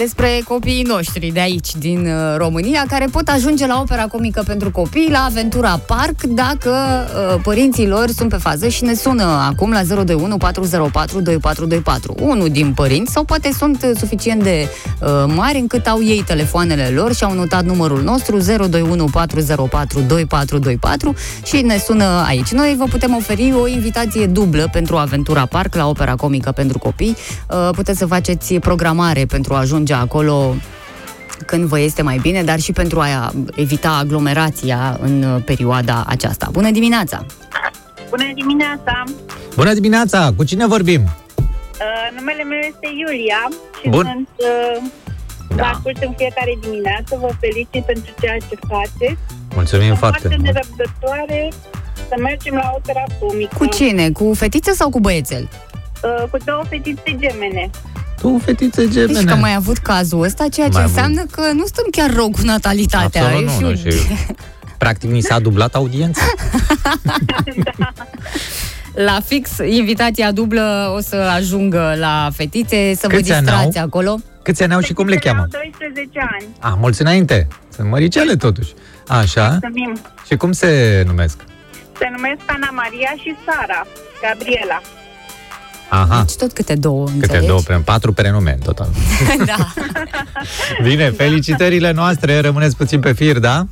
Despre 0.00 0.40
copiii 0.48 0.82
noștri 0.82 1.30
de 1.32 1.40
aici, 1.40 1.76
din 1.76 2.06
uh, 2.06 2.36
România, 2.36 2.84
care 2.88 3.06
pot 3.10 3.28
ajunge 3.28 3.66
la 3.66 3.80
opera 3.80 4.06
comică 4.06 4.42
pentru 4.46 4.70
copii, 4.70 5.08
la 5.10 5.18
Aventura 5.28 5.80
Park, 5.86 6.22
dacă 6.22 6.70
uh, 6.70 7.40
părinții 7.42 7.88
lor 7.88 8.08
sunt 8.16 8.28
pe 8.28 8.36
fază 8.36 8.68
și 8.68 8.84
ne 8.84 8.94
sună 8.94 9.22
acum 9.22 9.70
la 9.70 9.82
021 9.82 10.36
404 10.36 11.20
2424. 11.20 12.14
Unul 12.30 12.48
din 12.48 12.72
părinți, 12.72 13.12
sau 13.12 13.24
poate 13.24 13.50
sunt 13.58 13.82
uh, 13.82 13.90
suficient 13.98 14.42
de 14.42 14.68
uh, 15.00 15.08
mari 15.34 15.58
încât 15.58 15.86
au 15.86 16.02
ei 16.02 16.22
telefoanele 16.26 16.88
lor 16.94 17.14
și 17.14 17.24
au 17.24 17.34
notat 17.34 17.64
numărul 17.64 18.02
nostru 18.02 18.38
021 18.38 19.04
404 19.04 20.00
2424 20.00 21.14
și 21.44 21.60
ne 21.62 21.78
sună 21.78 22.24
aici. 22.26 22.52
Noi 22.52 22.74
vă 22.78 22.84
putem 22.84 23.14
oferi 23.14 23.52
o 23.60 23.66
invitație 23.66 24.26
dublă 24.26 24.68
pentru 24.72 24.96
Aventura 24.96 25.46
Park 25.46 25.74
la 25.74 25.88
opera 25.88 26.14
comică 26.14 26.52
pentru 26.52 26.78
copii. 26.78 27.16
Uh, 27.50 27.68
puteți 27.74 27.98
să 27.98 28.06
faceți 28.06 28.54
programare 28.54 29.24
pentru 29.24 29.54
a 29.54 29.58
ajunge 29.58 29.88
acolo 29.94 30.54
când 31.46 31.64
vă 31.64 31.80
este 31.80 32.02
mai 32.02 32.18
bine, 32.22 32.42
dar 32.42 32.58
și 32.60 32.72
pentru 32.72 33.00
a 33.00 33.32
evita 33.54 33.90
aglomerația 33.90 34.98
în 35.00 35.22
uh, 35.22 35.42
perioada 35.44 36.04
aceasta. 36.06 36.48
Bună 36.52 36.70
dimineața! 36.70 37.26
Bună 38.10 38.24
dimineața! 38.34 39.04
Bună 39.56 39.72
dimineața! 39.72 40.32
Cu 40.36 40.44
cine 40.44 40.66
vorbim? 40.66 41.02
Uh, 41.02 42.18
numele 42.18 42.42
meu 42.42 42.58
este 42.58 42.86
Iulia 43.02 43.42
și 43.82 43.88
Bun. 43.88 44.04
sunt 44.12 44.28
uh, 44.36 44.90
Da. 45.48 45.54
da. 45.56 45.68
ascult 45.70 45.96
în 46.02 46.12
fiecare 46.16 46.52
dimineață. 46.60 47.10
Vă 47.20 47.30
felicit 47.40 47.82
pentru 47.84 48.10
ceea 48.20 48.36
ce 48.48 48.54
faceți. 48.68 49.20
Mulțumim 49.54 49.86
Sunt 49.86 49.98
foarte 49.98 50.18
foarte 50.20 50.36
mult. 50.40 50.46
nerăbdătoare 50.52 51.48
să 52.08 52.14
mergem 52.28 52.54
la 52.54 52.72
opera 52.76 53.04
comică. 53.20 53.54
Cu 53.58 53.66
cine? 53.66 54.10
Cu 54.10 54.34
fetiță 54.34 54.72
sau 54.72 54.88
cu 54.90 55.00
băiețel? 55.00 55.48
Uh, 55.48 56.28
cu 56.30 56.36
două 56.44 56.62
fetițe 56.68 57.10
gemene. 57.22 57.70
Tu, 58.20 58.40
fetițe 58.44 58.84
Deci 58.84 58.92
gemene. 58.92 59.30
că 59.30 59.34
mai 59.36 59.54
avut 59.54 59.76
cazul 59.78 60.22
ăsta, 60.22 60.48
ceea 60.48 60.66
ce 60.68 60.72
Mai 60.72 60.82
avut. 60.82 60.96
înseamnă 60.96 61.24
că 61.30 61.40
nu 61.52 61.66
stăm 61.66 61.84
chiar 61.90 62.14
rău 62.14 62.30
cu 62.30 62.38
natalitatea. 62.42 63.22
Absolut 63.22 63.48
Eu 63.62 63.68
nu, 63.68 63.74
știu- 63.76 63.90
nu, 63.90 63.96
și 63.96 64.06
practic 64.78 65.10
ni 65.10 65.20
s-a 65.20 65.38
dublat 65.38 65.74
audiența. 65.74 66.22
La 68.94 69.20
fix, 69.26 69.50
invitația 69.68 70.30
dublă 70.32 70.92
o 70.96 71.00
să 71.00 71.16
ajungă 71.16 71.94
la 71.98 72.28
fetițe, 72.34 72.94
să 72.96 73.06
Câți 73.06 73.28
vă 73.28 73.34
ani 73.34 73.44
distrați 73.44 73.78
au? 73.78 73.84
acolo. 73.84 74.18
Câți 74.42 74.62
ani 74.62 74.74
au 74.74 74.80
și 74.80 74.92
cum 74.92 75.06
le 75.06 75.14
Fetițele 75.14 75.34
cheamă? 75.36 75.48
Au 75.52 75.60
12 75.60 76.10
ani. 76.32 76.44
Ah, 76.60 76.72
mulți 76.80 77.00
înainte. 77.00 77.48
Sunt 77.76 77.88
măricele 77.90 78.36
totuși. 78.36 78.72
Așa. 79.08 79.48
Mulțumim. 79.48 79.98
Și 80.26 80.36
cum 80.36 80.52
se 80.52 81.02
numesc? 81.06 81.36
Se 81.98 82.08
numesc 82.16 82.40
Ana 82.46 82.70
Maria 82.70 83.12
și 83.22 83.34
Sara. 83.46 83.86
Gabriela. 84.22 84.80
Aha, 85.90 86.22
Deci 86.26 86.36
tot 86.36 86.52
câte 86.52 86.74
două, 86.74 87.04
câte 87.04 87.14
înțelegi? 87.20 87.46
două, 87.46 87.60
pre- 87.60 87.82
patru 87.84 88.12
prenume 88.12 88.52
în 88.52 88.58
total. 88.58 88.88
da. 89.46 89.72
Bine, 90.82 91.10
felicitările 91.10 91.92
noastre, 91.92 92.40
rămâneți 92.40 92.76
puțin 92.76 93.00
pe 93.00 93.12
fir, 93.12 93.38
da? 93.38 93.66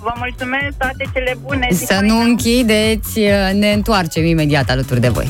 Vă 0.00 0.12
mulțumesc, 0.16 0.76
toate 0.78 1.10
cele 1.12 1.36
bune. 1.42 1.68
zi 1.72 1.78
Să 1.78 1.94
faină. 1.94 2.12
nu 2.12 2.20
închideți, 2.20 3.20
ne 3.52 3.72
întoarcem 3.72 4.24
imediat 4.24 4.70
alături 4.70 5.00
de 5.00 5.08
voi. 5.08 5.28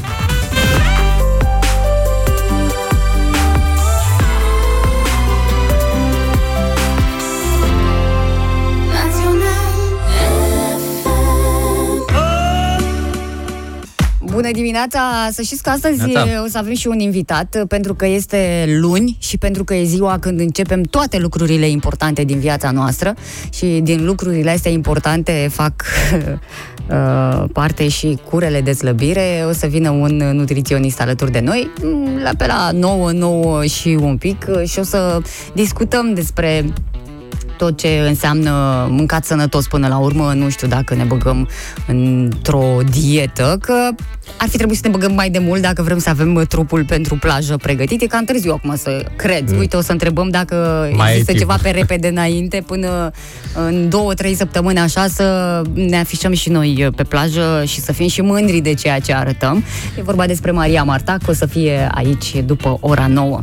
Bună 14.37 14.51
dimineața! 14.51 15.01
Să 15.33 15.42
știți 15.42 15.62
că 15.62 15.70
astăzi 15.70 16.07
Neața. 16.07 16.42
o 16.44 16.49
să 16.49 16.59
avem 16.59 16.75
și 16.75 16.87
un 16.87 16.99
invitat, 16.99 17.64
pentru 17.68 17.94
că 17.94 18.07
este 18.07 18.64
luni 18.81 19.16
și 19.20 19.38
pentru 19.38 19.64
că 19.64 19.75
e 19.75 19.85
ziua 19.85 20.18
când 20.18 20.40
începem 20.40 20.83
toate 20.83 21.18
lucrurile 21.18 21.68
importante 21.68 22.25
din 22.25 22.38
viața 22.38 22.70
noastră 22.70 23.14
și 23.53 23.66
din 23.66 24.05
lucrurile 24.05 24.51
astea 24.51 24.70
importante 24.70 25.49
fac 25.51 25.72
uh, 26.90 27.44
parte 27.53 27.88
și 27.88 28.18
curele 28.31 28.61
de 28.61 28.72
slăbire. 28.72 29.44
O 29.49 29.53
să 29.53 29.66
vină 29.66 29.90
un 29.90 30.16
nutriționist 30.16 31.01
alături 31.01 31.33
de 31.33 31.40
noi, 31.40 31.70
mm, 31.83 32.18
la 32.22 32.31
pe 32.38 32.46
la 32.46 32.70
9, 32.72 33.12
9 33.12 33.64
și 33.64 33.99
un 34.01 34.16
pic 34.16 34.46
uh, 34.49 34.68
și 34.68 34.79
o 34.79 34.83
să 34.83 35.20
discutăm 35.55 36.14
despre 36.14 36.64
tot 37.57 37.77
ce 37.77 38.05
înseamnă 38.09 38.87
mâncat 38.90 39.25
sănătos 39.25 39.66
până 39.66 39.88
la 39.88 39.99
urmă, 39.99 40.33
nu 40.33 40.49
știu 40.49 40.68
dacă 40.68 40.94
ne 40.94 41.05
băgăm 41.05 41.49
într-o 41.87 42.79
dietă, 42.90 43.59
că 43.61 43.88
ar 44.39 44.49
fi 44.49 44.57
trebuit 44.57 44.77
să 44.77 44.83
ne 44.87 44.93
băgăm 44.93 45.12
mai 45.12 45.31
de 45.31 45.39
mult 45.39 45.62
dacă 45.62 45.83
vrem 45.83 45.99
să 45.99 46.09
avem 46.09 46.45
trupul 46.49 46.85
pentru 46.85 47.15
plajă 47.17 47.57
pregătit. 47.57 48.03
E 48.03 48.07
cam 48.07 48.25
târziu 48.25 48.53
acum 48.53 48.77
să 48.77 49.05
cred. 49.17 49.51
Mm. 49.51 49.59
Uite, 49.59 49.77
o 49.77 49.81
să 49.81 49.93
întrebăm 49.93 50.29
dacă 50.29 50.89
Mai 50.97 51.11
există 51.11 51.31
e 51.31 51.35
timp. 51.35 51.49
ceva 51.51 51.59
pe 51.62 51.71
repede 51.71 52.09
înainte, 52.09 52.62
până 52.67 53.11
în 53.55 53.89
două, 53.89 54.15
trei 54.15 54.35
săptămâni 54.35 54.79
așa 54.79 55.07
să 55.07 55.62
ne 55.73 55.99
afișăm 55.99 56.33
și 56.33 56.49
noi 56.49 56.89
pe 56.97 57.03
plajă 57.03 57.62
și 57.67 57.81
să 57.81 57.93
fim 57.93 58.09
și 58.09 58.21
mândri 58.21 58.61
de 58.61 58.75
ceea 58.75 58.99
ce 58.99 59.15
arătăm. 59.15 59.65
E 59.99 60.03
vorba 60.03 60.27
despre 60.27 60.51
Maria 60.51 60.83
Marta, 60.83 61.17
că 61.25 61.31
o 61.31 61.35
să 61.35 61.47
fie 61.47 61.89
aici 61.95 62.35
după 62.45 62.79
ora 62.81 63.07
9. 63.07 63.41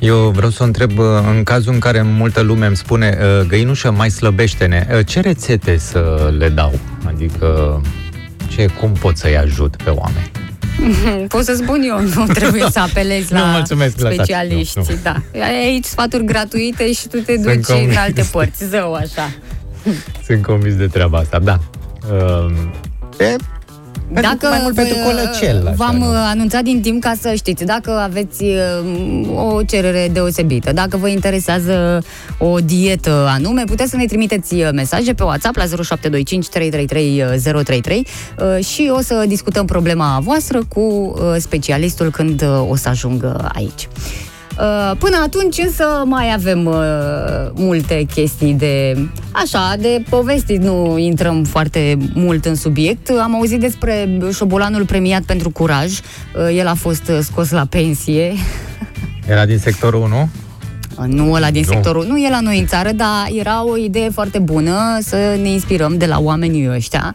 Eu 0.00 0.30
vreau 0.34 0.50
să 0.50 0.62
o 0.62 0.66
întreb, 0.66 0.98
uh, 0.98 1.04
în 1.36 1.42
cazul 1.42 1.72
în 1.72 1.78
care 1.78 2.02
multă 2.02 2.40
lume 2.40 2.66
îmi 2.66 2.76
spune 2.76 3.18
uh, 3.20 3.46
găinușă 3.46 3.90
mai 3.90 4.10
slăbește-ne, 4.10 4.86
uh, 4.94 5.06
ce 5.06 5.20
rețete 5.20 5.76
să 5.78 6.32
le 6.38 6.48
dau? 6.48 6.78
Adică 7.06 7.80
ce, 8.48 8.66
cum 8.80 8.92
pot 8.92 9.16
să-i 9.16 9.36
ajut 9.36 9.76
pe 9.76 9.90
oameni? 9.90 10.30
Pot 11.28 11.44
să 11.44 11.54
spun 11.54 11.82
eu, 11.82 12.00
nu 12.00 12.26
trebuie 12.32 12.64
să 12.70 12.78
apelezi 12.80 13.32
Nu, 13.32 13.38
la 13.38 13.44
mulțumesc, 13.46 13.98
lăsați. 13.98 14.14
specialiști. 14.14 14.78
Nu, 14.78 14.84
nu. 14.88 14.96
Da. 15.02 15.22
Ai 15.34 15.64
aici 15.66 15.84
sfaturi 15.84 16.24
gratuite 16.24 16.92
și 16.92 17.08
tu 17.08 17.16
te 17.18 17.32
Sunt 17.32 17.44
duci 17.44 17.54
în 17.68 17.74
convins. 17.76 17.96
alte 17.96 18.28
părți. 18.32 18.64
Zău, 18.66 18.94
așa. 18.94 19.30
Sunt 20.26 20.42
convins 20.42 20.74
de 20.74 20.86
treaba 20.86 21.18
asta, 21.18 21.38
da. 21.38 21.58
Uh, 22.12 22.52
e, 23.18 23.36
pentru, 24.12 24.48
mai 24.48 24.58
mult 24.62 24.74
pentru 24.74 24.94
vă- 24.96 25.02
colăcel. 25.10 25.60
așa, 25.66 25.74
v-am 25.76 25.96
nu? 25.96 26.08
uh, 26.10 26.14
anunțat 26.30 26.62
din 26.62 26.80
timp 26.80 27.02
ca 27.02 27.12
să 27.20 27.32
știți, 27.34 27.64
dacă 27.64 27.90
aveți 27.90 28.42
uh, 28.44 29.54
o 29.54 29.62
cerere 29.62 30.08
deosebită, 30.12 30.72
dacă 30.72 30.96
vă 30.96 31.08
interesează 31.08 32.02
o 32.38 32.58
dietă 32.58 33.26
anume, 33.28 33.62
puteți 33.66 33.90
să 33.90 33.96
ne 33.96 34.04
trimiteți 34.06 34.54
uh, 34.54 34.68
mesaje 34.72 35.12
pe 35.14 35.22
WhatsApp 35.22 35.56
la 35.56 35.64
0725 35.64 36.48
333 36.48 37.24
033 37.62 38.06
uh, 38.58 38.64
și 38.64 38.90
o 38.96 39.00
să 39.00 39.24
discutăm 39.28 39.66
problema 39.66 40.18
voastră 40.22 40.62
cu 40.68 40.80
uh, 40.80 41.34
specialistul 41.38 42.10
când 42.10 42.42
uh, 42.42 42.66
o 42.70 42.76
să 42.76 42.88
ajungă 42.88 43.50
aici. 43.54 43.88
Uh, 44.58 44.96
Până 44.98 45.16
atunci 45.24 45.58
însă 45.58 45.84
mai 46.04 46.32
avem 46.32 46.66
uh, 46.66 46.74
multe 47.54 48.06
chestii 48.14 48.54
de 48.54 48.96
așa, 49.32 49.74
de 49.78 50.02
povesti, 50.08 50.56
nu 50.56 50.98
intrăm 50.98 51.44
foarte 51.44 51.96
mult 52.14 52.44
în 52.44 52.54
subiect. 52.54 53.10
Am 53.10 53.34
auzit 53.34 53.60
despre 53.60 54.18
șobolanul 54.32 54.84
premiat 54.84 55.22
pentru 55.22 55.50
curaj. 55.50 55.90
Uh, 55.90 56.56
El 56.56 56.66
a 56.66 56.74
fost 56.74 57.08
uh, 57.08 57.18
scos 57.22 57.50
la 57.50 57.66
pensie. 57.70 58.32
Era 59.28 59.46
din 59.46 59.58
sectorul 59.58 60.02
1? 60.02 60.28
Nu 61.06 61.32
ăla 61.32 61.50
din 61.50 61.62
Nu. 61.66 61.72
sectorul, 61.72 62.06
nu 62.06 62.16
e 62.18 62.28
la 62.30 62.40
noi 62.40 62.58
în 62.58 62.66
țară, 62.66 62.92
dar 62.92 63.28
era 63.38 63.64
o 63.64 63.76
idee 63.76 64.08
foarte 64.10 64.38
bună 64.38 64.98
să 65.00 65.16
ne 65.42 65.48
inspirăm 65.50 65.96
de 65.96 66.06
la 66.06 66.18
oamenii 66.20 66.68
ăștia 66.70 67.14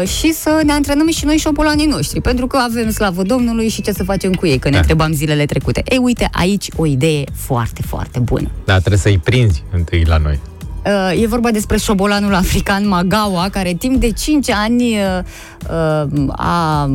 uh, 0.00 0.08
și 0.08 0.32
să 0.32 0.60
ne 0.64 0.72
antrenăm 0.72 1.08
și 1.10 1.24
noi 1.24 1.36
șobolanii 1.36 1.86
noștri, 1.86 2.20
pentru 2.20 2.46
că 2.46 2.56
avem 2.56 2.90
slavă 2.90 3.22
Domnului 3.22 3.68
și 3.68 3.82
ce 3.82 3.92
să 3.92 4.04
facem 4.04 4.32
cu 4.32 4.46
ei, 4.46 4.58
că 4.58 4.68
ne 4.68 4.74
Da. 4.74 4.80
întrebam 4.80 5.12
zilele 5.12 5.44
trecute. 5.46 5.82
Ei, 5.88 5.98
uite, 6.02 6.28
aici 6.32 6.66
o 6.76 6.86
idee 6.86 7.24
foarte, 7.34 7.82
foarte 7.82 8.18
bună. 8.18 8.50
Da, 8.64 8.78
trebuie 8.78 8.98
să-i 8.98 9.18
prinzi 9.18 9.62
întâi 9.72 10.04
la 10.06 10.16
noi. 10.16 10.38
Uh, 10.86 11.22
E 11.22 11.26
vorba 11.26 11.50
despre 11.50 11.76
șobolanul 11.76 12.34
african 12.34 12.88
Magawa, 12.88 13.48
care 13.50 13.72
timp 13.72 14.00
de 14.00 14.10
5 14.10 14.50
ani 14.50 14.82
uh, 14.82 15.18
uh, 15.70 16.28
a 16.36 16.90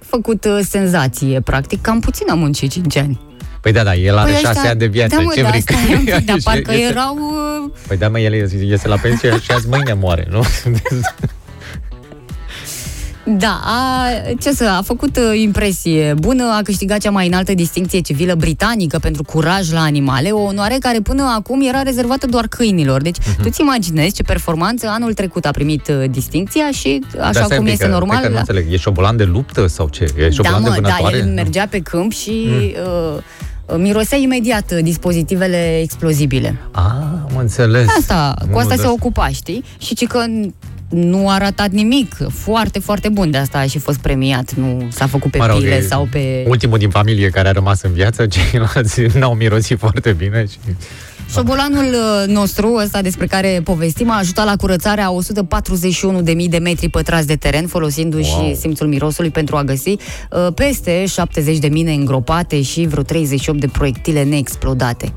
făcut 0.00 0.44
uh, 0.44 0.58
senzație, 0.68 1.40
practic, 1.40 1.80
cam 1.80 2.00
puțin 2.00 2.26
a 2.30 2.34
muncit 2.34 2.70
5 2.70 2.96
ani. 2.96 3.20
Păi 3.60 3.72
da, 3.72 3.82
da, 3.82 3.94
el 3.94 4.16
are 4.16 4.30
Păi 4.30 4.40
șase 4.40 4.58
ăștia- 4.58 4.70
ani 4.70 4.78
de 4.78 4.86
viață. 4.86 5.16
Da, 5.16 5.22
mă, 5.22 5.32
Ce 5.34 5.42
da, 5.42 5.48
vrei? 5.48 5.60
asta 5.68 5.74
e 5.92 5.96
un 5.96 6.04
pic, 6.16 6.24
dar 6.26 6.36
Și 6.36 6.42
parcă 6.42 6.72
iese- 6.72 6.82
erau... 6.84 7.16
uh, 7.64 7.70
Păi 7.86 7.96
da, 7.96 8.08
mă, 8.08 8.18
el 8.20 8.32
iese 8.62 8.88
la 8.88 8.96
pensie 8.96 9.38
și 9.40 9.50
azi 9.50 9.68
mâine 9.68 9.92
moare, 9.92 10.26
nu? 10.30 10.42
Da, 13.38 13.60
a, 13.64 14.06
ce 14.40 14.52
să, 14.52 14.64
a 14.78 14.82
făcut 14.82 15.16
uh, 15.16 15.40
impresie 15.40 16.14
bună, 16.18 16.44
a 16.58 16.60
câștigat 16.64 16.98
cea 16.98 17.10
mai 17.10 17.26
înaltă 17.26 17.54
distinție 17.54 18.00
civilă 18.00 18.34
britanică 18.34 18.98
pentru 18.98 19.22
curaj 19.22 19.72
la 19.72 19.80
animale, 19.80 20.30
o 20.30 20.40
onoare 20.40 20.76
care 20.80 21.00
până 21.00 21.32
acum 21.36 21.60
era 21.68 21.82
rezervată 21.82 22.26
doar 22.26 22.46
câinilor. 22.46 23.02
Deci, 23.02 23.16
Mhm. 23.18 23.34
uh-huh. 23.34 23.42
tu-ți 23.42 23.60
imaginezi 23.60 24.14
ce 24.14 24.22
performanță 24.22 24.86
anul 24.88 25.14
trecut 25.14 25.44
a 25.44 25.50
primit 25.50 25.88
uh, 25.88 26.10
distinția 26.10 26.70
și, 26.70 27.00
așa 27.12 27.30
Dar 27.32 27.32
stai 27.32 27.46
un 27.50 27.56
cum 27.56 27.64
pic, 27.64 27.72
este 27.72 27.84
că- 27.84 27.90
normal... 27.90 28.16
cred 28.18 28.22
Că 28.22 28.28
nu 28.28 28.34
la- 28.34 28.40
înțeleg. 28.40 28.72
E 28.72 28.76
șobolan 28.76 29.16
de 29.16 29.24
luptă 29.24 29.66
sau 29.66 29.88
ce? 29.88 30.04
E 30.18 30.22
da, 30.22 30.30
șobolan 30.30 30.62
de 30.62 30.68
mă, 30.68 30.74
da, 30.74 30.80
vânătoare? 30.80 31.16
el 31.16 31.26
mergea 31.26 31.66
pe 31.70 31.78
câmp 31.78 32.12
și 32.12 32.48
uh, 33.16 33.22
mirosea 33.78 34.18
imediat 34.18 34.70
uh, 34.72 34.78
dispozitivele 34.82 35.80
explozibile. 35.82 36.56
Ah, 36.70 36.82
am 37.30 37.36
înțeles. 37.38 37.86
Asta, 37.98 38.34
cu 38.40 38.46
Nu, 38.50 38.56
asta 38.56 38.74
da. 38.76 38.82
se 38.82 38.88
ocupa, 38.88 39.28
știi? 39.28 39.64
Și 39.78 39.94
ci 39.94 40.06
că 40.06 40.24
nu 40.90 41.28
a 41.28 41.38
ratat 41.38 41.70
nimic. 41.70 42.16
Foarte, 42.28 42.78
foarte 42.78 43.08
bun. 43.08 43.30
De 43.30 43.38
asta 43.38 43.58
a 43.58 43.66
și 43.66 43.78
fost 43.78 43.98
premiat. 43.98 44.52
Nu 44.54 44.88
s-a 44.90 45.06
făcut 45.06 45.30
pe 45.30 45.38
Mă 45.38 45.46
rog, 45.46 45.56
pile 45.58 45.74
e 45.74 45.80
sau 45.80 46.08
pe... 46.10 46.44
Ultimul 46.48 46.78
din 46.78 46.90
familie 46.90 47.28
care 47.28 47.48
a 47.48 47.52
rămas 47.52 47.82
în 47.82 47.92
viață, 47.92 48.26
ceilalți 48.50 49.18
n-au 49.18 49.34
mirosit 49.34 49.78
foarte 49.78 50.12
bine 50.12 50.46
și... 50.46 50.56
Șobolanul 51.32 51.84
uh, 51.84 52.26
nostru, 52.34 52.74
ăsta 52.82 53.02
despre 53.02 53.26
care 53.26 53.60
povestim, 53.64 54.10
a 54.10 54.18
ajutat 54.18 54.44
la 54.44 54.56
curățarea 54.56 55.08
141.000 56.24 56.48
de 56.48 56.58
metri 56.58 56.88
pătrați 56.88 57.26
de 57.26 57.36
teren, 57.36 57.66
folosindu-și 57.66 58.30
Wow. 58.36 58.54
simțul 58.54 58.86
mirosului 58.86 59.30
pentru 59.30 59.56
a 59.56 59.62
găsi 59.64 59.88
uh, 59.88 60.46
peste 60.54 61.06
70 61.06 61.58
de 61.58 61.68
mine 61.68 61.92
îngropate 61.92 62.62
și 62.62 62.86
vreo 62.86 63.02
38 63.02 63.60
de 63.60 63.66
proiectile 63.66 64.22
neexplodate. 64.24 65.12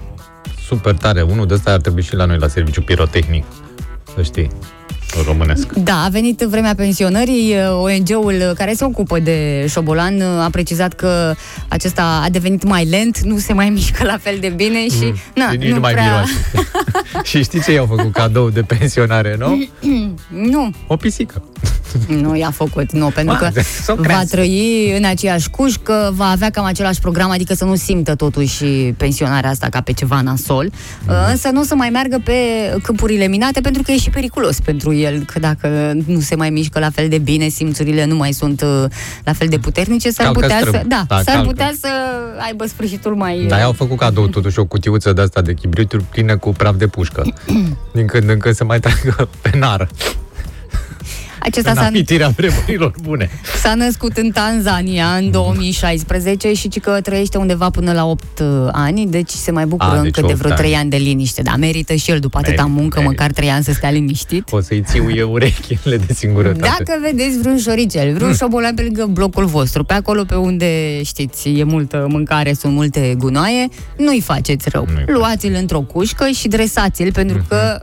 Super 0.67 0.93
tare. 0.93 1.21
Unul 1.21 1.45
de 1.45 1.53
ăsta 1.53 1.71
ar 1.71 1.81
trebui 1.81 2.01
și 2.01 2.15
la 2.15 2.25
noi 2.25 2.37
la 2.37 2.47
serviciu 2.47 2.81
pirotehnic. 2.81 3.45
Să 4.15 4.21
știi. 4.21 4.49
Românesc. 5.25 5.73
Da, 5.73 6.03
a 6.03 6.09
venit 6.09 6.39
vremea 6.39 6.75
pensionării. 6.75 7.53
ONG-ul 7.81 8.53
care 8.57 8.73
se 8.73 8.83
ocupă 8.83 9.19
de 9.19 9.65
șobolan 9.69 10.21
a 10.21 10.47
precizat 10.51 10.93
că 10.93 11.33
acesta 11.67 12.21
a 12.25 12.29
devenit 12.29 12.63
mai 12.63 12.85
lent, 12.85 13.19
nu 13.19 13.37
se 13.37 13.53
mai 13.53 13.69
mișcă 13.75 14.03
la 14.05 14.17
fel 14.21 14.37
de 14.39 14.47
bine 14.55 14.87
și 14.87 15.13
na, 15.35 15.49
și 15.51 15.57
nici 15.57 15.67
nu, 15.67 15.73
nu 15.73 15.79
mai 15.79 15.91
prea... 15.93 16.03
miroase. 16.03 16.31
și 17.29 17.43
știi 17.43 17.61
ce 17.61 17.71
i-au 17.71 17.85
făcut 17.85 18.11
cadou 18.13 18.49
de 18.49 18.61
pensionare, 18.61 19.35
nu? 19.39 19.63
Nu, 20.51 20.69
O 20.87 20.95
pisică. 20.95 21.43
nu 22.07 22.35
i-a 22.35 22.51
făcut, 22.51 22.91
nu, 22.91 23.07
pentru 23.07 23.35
că 23.39 23.45
Ah, 23.55 23.63
s-o 23.83 23.95
va 23.95 24.01
crească. 24.01 24.25
trăi 24.35 24.93
în 24.97 25.05
aceeași 25.05 25.49
cușcă, 25.49 26.11
va 26.15 26.25
avea 26.29 26.49
cam 26.49 26.65
același 26.65 26.99
program, 26.99 27.29
adică 27.29 27.53
să 27.53 27.65
nu 27.65 27.75
simtă 27.75 28.15
totuși 28.15 28.63
pensionarea 28.97 29.49
asta 29.49 29.67
ca 29.69 29.81
pe 29.81 29.91
ceva 29.93 30.21
nasol, 30.21 30.69
Mhm. 31.05 31.13
însă 31.29 31.49
nu 31.49 31.59
o 31.59 31.63
să 31.63 31.75
mai 31.75 31.89
meargă 31.89 32.21
pe 32.23 32.33
câmpurile 32.83 33.27
minate 33.27 33.61
pentru 33.61 33.81
că 33.81 33.91
e 33.91 33.97
și 33.97 34.09
periculos 34.09 34.59
pentru 34.59 34.93
el, 35.03 35.23
că 35.25 35.39
dacă 35.39 35.91
nu 36.05 36.19
se 36.19 36.35
mai 36.35 36.49
mișcă 36.49 36.79
la 36.79 36.89
fel 36.89 37.09
de 37.09 37.17
bine, 37.17 37.47
simțurile 37.47 38.05
nu 38.05 38.15
mai 38.15 38.31
sunt 38.31 38.61
uh, 38.61 38.83
la 39.23 39.33
fel 39.33 39.47
de 39.47 39.57
puternice, 39.57 40.09
s-ar 40.11 40.25
Calcă 40.25 40.39
putea 40.41 40.57
strâmb. 40.57 40.75
să, 40.75 40.81
da, 40.87 41.03
Da, 41.07 41.15
s-ar 41.15 41.33
calcă. 41.35 41.49
putea 41.49 41.71
să 41.79 41.87
aibă 42.45 42.65
sfârșitul 42.65 43.15
mai... 43.15 43.45
Dar 43.47 43.59
i-au 43.59 43.71
făcut 43.73 43.97
cadou 43.97 44.27
totuși 44.27 44.59
o 44.59 44.65
cutiuță 44.65 45.13
de 45.13 45.21
asta 45.21 45.41
de 45.41 45.53
chibrituri 45.53 46.03
plină 46.03 46.37
cu 46.37 46.49
praf 46.51 46.75
de 46.75 46.87
pușcă. 46.87 47.23
Din 47.93 48.07
când 48.07 48.29
în 48.29 48.37
când 48.37 48.55
se 48.55 48.63
mai 48.63 48.79
tragă 48.79 49.29
pe 49.41 49.51
nară. 49.57 49.87
Acesta 51.43 51.69
în 51.69 51.75
s-a, 51.75 51.85
amintirea 51.85 52.27
vremurilor 52.27 52.93
bune. 53.01 53.29
s-a 53.61 53.73
născut 53.75 54.17
în 54.17 54.31
Tanzania 54.31 55.05
în 55.05 55.31
2016 55.31 56.53
și 56.53 56.67
ci 56.67 56.79
că 56.79 56.99
trăiește 57.01 57.37
undeva 57.37 57.69
până 57.69 57.91
la 57.93 58.05
8 58.05 58.41
ani, 58.71 59.05
deci 59.05 59.29
se 59.29 59.51
mai 59.51 59.65
bucură 59.65 59.91
A, 59.91 59.95
deci 59.95 60.05
încă 60.05 60.21
de 60.21 60.25
opt 60.25 60.35
vreo 60.35 60.51
ani. 60.51 60.59
3 60.59 60.75
ani 60.75 60.89
de 60.89 60.97
liniște. 60.97 61.41
Dar 61.41 61.55
merită 61.57 61.93
și 61.93 62.11
el 62.11 62.19
după 62.19 62.37
atâta 62.37 62.61
Merită, 62.61 62.79
muncă, 62.79 62.99
merită. 62.99 63.21
măcar 63.21 63.31
3 63.35 63.49
ani 63.49 63.63
să 63.63 63.71
stea 63.71 63.89
liniștit. 63.91 64.51
O 64.51 64.61
să-i 64.61 64.83
țiuie 64.85 65.23
urechile 65.23 65.97
de 65.97 66.13
singurătate. 66.13 66.83
Dacă 66.85 66.99
vedeți 67.01 67.37
vreun 67.37 67.57
șoricel, 67.57 68.13
vreun 68.13 68.33
șobolan 68.35 68.75
pe 68.75 68.81
lângă 68.81 69.05
blocul 69.11 69.45
vostru, 69.45 69.83
pe 69.83 69.93
acolo 69.93 70.23
pe 70.23 70.35
unde, 70.35 71.03
știți, 71.03 71.49
e 71.49 71.63
multă 71.63 72.05
mâncare, 72.09 72.53
sunt 72.53 72.73
multe 72.73 73.15
gunoaie, 73.17 73.67
nu-i 73.97 74.21
faceți 74.21 74.69
rău. 74.69 74.87
Nu-i 74.93 75.03
Luați-l 75.07 75.55
într-o 75.59 75.81
cușcă 75.81 76.27
și 76.27 76.47
dresați-l, 76.47 77.11
pentru 77.11 77.45
că 77.47 77.81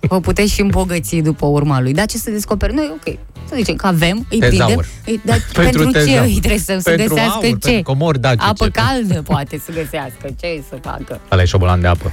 vă 0.00 0.20
puteți 0.20 0.52
și 0.52 0.60
îmbogăți 0.60 1.16
după 1.16 1.46
urma 1.46 1.80
lui. 1.80 1.92
Dar 1.92 2.06
ce 2.06 2.16
să 2.18 2.30
descoperi? 2.30 2.74
Noi, 2.74 2.90
ok, 2.92 3.16
să 3.48 3.54
zicem 3.56 3.74
că 3.74 3.86
avem, 3.86 4.26
îi 4.30 4.38
Tezaur. 4.38 4.66
prindem, 4.66 4.86
îi, 5.06 5.20
dar 5.24 5.36
pentru, 5.52 5.62
Pentru 5.82 5.84
ce 6.00 6.04
tezaur. 6.04 6.24
îi 6.24 6.38
dresăm? 6.40 6.78
Să 6.80 6.88
Pentru 6.90 7.08
găsească 7.14 7.34
aur, 7.34 7.44
ce? 7.44 7.58
pentru 7.58 7.82
comori 7.82 8.20
dacice. 8.20 8.44
Apă 8.48 8.68
caldă 8.68 9.22
poate 9.22 9.60
să 9.64 9.72
găsească. 9.72 10.26
Ce 10.40 10.62
să 10.68 10.76
facă? 10.82 11.20
Ăla 11.30 11.42
e 11.42 11.44
șobolan 11.44 11.80
de 11.80 11.86
apă. 11.86 12.10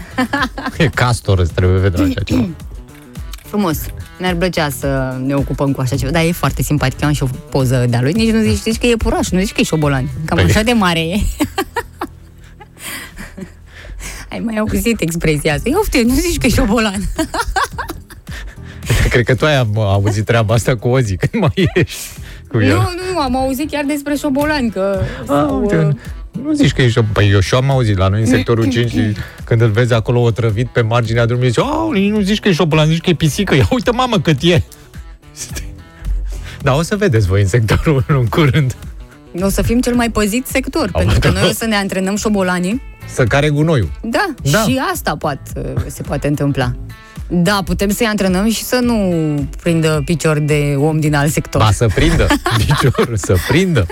e 0.78 0.88
castor, 0.88 1.40
îți 1.40 1.54
trebuie 1.54 1.80
vedea 1.80 2.04
așa 2.04 2.22
ceva. 2.26 2.46
Frumos. 3.52 3.78
Ne-ar 4.20 4.36
plăcea 4.36 4.70
să 4.70 5.18
ne 5.26 5.34
ocupăm 5.36 5.72
cu 5.72 5.82
așa 5.82 5.96
ceva. 5.96 6.12
Dar 6.12 6.24
e 6.24 6.32
foarte 6.32 6.62
simpatic. 6.64 7.02
Eu 7.02 7.08
am 7.08 7.14
și 7.14 7.24
o 7.24 7.28
poză 7.50 7.86
de-a 7.90 8.02
lui. 8.02 8.12
Nici 8.14 8.30
nu 8.32 8.42
zici, 8.42 8.58
zici 8.62 8.78
că 8.78 8.86
e 8.88 8.96
puraș, 8.96 9.30
nu 9.30 9.40
zici 9.40 9.52
că 9.52 9.62
e 9.62 9.64
șobolan. 9.64 10.10
Cam 10.26 10.38
Păi- 10.40 10.44
așa 10.46 10.62
de 10.64 10.72
mare 10.72 11.00
e. 11.00 11.20
Ai 14.32 14.39
mai 14.39 14.58
auzit 14.58 15.02
expresia 15.02 15.54
asta. 15.54 15.70
Iofte, 15.70 16.02
nu 16.06 16.13
zici 16.13 16.38
că 16.38 16.46
e 16.46 16.50
șobolan. 16.50 17.02
Cred 19.10 19.26
că 19.26 19.36
tu 19.36 19.46
ai 19.46 19.56
am- 19.56 19.78
auzit 19.80 20.26
treaba 20.26 20.54
asta 20.54 20.76
cu 20.76 20.88
Ozi, 20.88 21.15
când 21.15 21.44
mai 21.44 21.70
ești 21.74 21.98
cu 22.48 22.60
el. 22.62 22.76
nu, 22.76 22.89
nu, 23.13 23.20
am 23.20 23.36
auzit 23.36 23.70
chiar 23.72 23.84
despre 23.88 24.15
șobolan, 24.15 24.70
că... 24.70 25.00
Ah, 25.22 25.26
sau, 25.28 25.60
uite, 25.62 25.78
uh, 25.78 25.94
nu 26.44 26.54
zici 26.54 26.72
că 26.72 26.82
e 26.82 26.89
șobolan. 26.89 27.13
Păi 27.13 27.30
eu 27.30 27.39
și 27.39 27.54
am 27.54 27.70
auzit 27.70 27.98
la 27.98 28.08
noi 28.08 28.20
în 28.20 28.26
sectorul 28.26 28.70
5 28.72 28.89
și 28.91 29.00
când 29.44 29.62
îl 29.62 29.70
vezi 29.70 29.94
acolo 29.94 30.22
otrăvit 30.22 30.67
pe 30.67 30.82
marginea 30.82 31.26
drumului, 31.26 31.50
zici, 31.50 31.63
oh, 31.63 32.10
nu 32.10 32.22
zici 32.22 32.39
că 32.39 32.48
e 32.48 32.54
șobolan, 32.54 32.88
zici 32.88 33.02
că 33.02 33.10
e 33.10 33.13
pisică. 33.13 33.56
Ia 33.56 33.67
uite, 33.72 33.91
mamă, 33.91 34.20
cât 34.20 34.41
e. 34.41 34.62
Da, 36.62 36.76
o 36.76 36.82
să 36.82 36.96
vedeți 36.96 37.28
voi 37.28 37.41
în 37.41 37.48
sectorul 37.48 38.04
în 38.08 38.26
curând. 38.26 38.76
o 39.41 39.50
să 39.50 39.62
fim 39.62 39.80
cel 39.82 39.96
mai 39.96 40.10
păzit 40.10 40.46
sector, 40.48 40.89
Au, 40.91 41.02
pentru 41.02 41.20
că 41.20 41.28
da. 41.28 41.39
noi 41.39 41.50
o 41.50 41.54
să 41.54 41.65
ne 41.65 41.76
antrenăm 41.76 42.15
șobolanii. 42.15 42.82
Să 43.14 43.24
care 43.24 43.50
gunoiul. 43.50 43.92
Da, 44.02 44.26
Da. 44.52 44.60
și 44.62 44.82
asta 44.92 45.16
poate, 45.20 45.74
se 45.88 46.02
poate 46.02 46.28
întâmpla. 46.28 46.72
Da, 47.28 47.60
putem 47.66 47.90
să-i 47.90 48.06
antrenăm 48.06 48.50
și 48.50 48.64
să 48.64 48.80
nu 48.84 48.96
prindă 49.62 50.02
picior 50.06 50.40
de 50.40 50.74
om 50.78 51.00
din 51.00 51.16
alt 51.16 51.32
sector. 51.32 51.62
Ba 51.62 51.72
să 51.72 51.88
prindă, 51.96 52.28
piciorul, 52.66 53.16
să 53.16 53.36
prindă. 53.48 53.86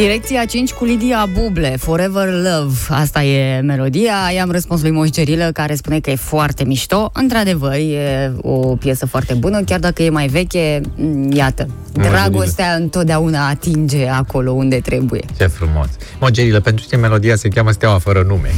Direcția 0.00 0.44
5 0.44 0.72
cu 0.72 0.84
Lidia 0.84 1.28
Buble, 1.32 1.76
Forever 1.76 2.26
Love. 2.26 2.76
Asta 2.88 3.22
e 3.22 3.60
melodia. 3.60 4.12
I-am 4.34 4.50
răspuns 4.50 4.80
lui 4.80 4.90
Moș 4.90 5.08
Gerilă, 5.08 5.50
care 5.52 5.74
spune 5.74 6.00
că 6.00 6.10
e 6.10 6.14
foarte 6.14 6.64
mișto. 6.64 7.10
Într-adevăr, 7.14 7.74
e 7.74 8.32
o 8.40 8.76
piesă 8.76 9.06
foarte 9.06 9.34
bună, 9.34 9.62
chiar 9.62 9.78
dacă 9.78 10.02
e 10.02 10.10
mai 10.10 10.26
veche, 10.26 10.80
m, 10.96 11.30
iată. 11.32 11.66
Moș 11.94 12.06
Dragostea 12.06 12.74
întotdeauna 12.74 13.48
atinge 13.48 14.08
acolo 14.08 14.50
unde 14.50 14.76
trebuie. 14.76 15.24
Ce 15.36 15.46
frumos. 15.46 15.88
Mogerile, 16.20 16.60
pentru 16.60 16.86
ce 16.88 16.96
melodia 16.96 17.36
se 17.36 17.48
cheamă 17.48 17.70
Steaua 17.70 17.98
fără 17.98 18.24
nume? 18.28 18.50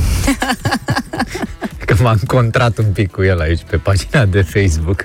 că 1.86 1.94
m-am 2.02 2.20
contrat 2.26 2.78
un 2.78 2.92
pic 2.92 3.10
cu 3.10 3.22
el 3.22 3.40
aici 3.40 3.62
pe 3.70 3.76
pagina 3.76 4.24
de 4.24 4.42
Facebook 4.42 5.04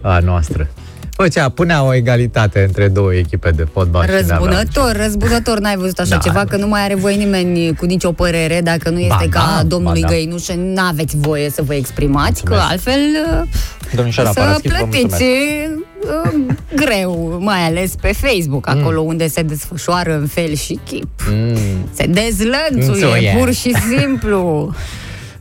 a 0.00 0.18
noastră. 0.18 0.68
Făcea, 1.16 1.48
punea 1.48 1.84
o 1.84 1.94
egalitate 1.94 2.62
între 2.66 2.88
două 2.88 3.14
echipe 3.14 3.50
de 3.50 3.66
fotbal 3.72 4.02
și 4.04 4.10
n-avea 4.10 4.26
Răzbunător, 4.36 4.96
răzbunător, 4.96 5.58
n-ai 5.58 5.76
văzut 5.76 5.98
așa 5.98 6.08
Da. 6.10 6.16
ceva, 6.16 6.44
că 6.44 6.56
nu 6.56 6.66
mai 6.68 6.80
are 6.82 6.94
voie 6.94 7.14
nimeni 7.16 7.74
cu 7.74 7.84
nicio 7.84 8.12
părere, 8.12 8.60
dacă 8.60 8.90
nu 8.90 8.98
este 8.98 9.28
Ba 9.30 9.38
ca 9.38 9.52
da, 9.56 9.62
domnului 9.62 10.00
ba 10.00 10.06
da. 10.06 10.12
Găinușă, 10.12 10.54
n-aveți 10.56 11.16
voie 11.16 11.50
să 11.50 11.62
vă 11.62 11.74
exprimați, 11.74 12.42
Mulțumesc. 12.46 12.62
că 12.62 12.68
altfel 12.72 13.00
uh, 13.40 13.48
Domnișoara 13.94 14.30
să 14.30 14.40
Paraschiv, 14.40 14.70
vă 14.70 14.76
plătiți 14.76 15.22
mulțumesc. 15.22 16.44
uh, 16.48 16.54
greu, 16.76 17.36
mai 17.40 17.60
ales 17.66 17.94
pe 18.00 18.12
Facebook, 18.12 18.66
Mm. 18.74 18.80
acolo 18.80 19.00
unde 19.00 19.28
se 19.28 19.42
desfășoară 19.42 20.14
în 20.18 20.26
fel 20.26 20.54
și 20.54 20.78
chip. 20.84 21.08
Mm. 21.30 21.56
Se 21.92 22.06
dezlănțuie, 22.06 23.04
Înțuie. 23.04 23.34
pur 23.38 23.52
și 23.52 23.74
simplu. 23.96 24.70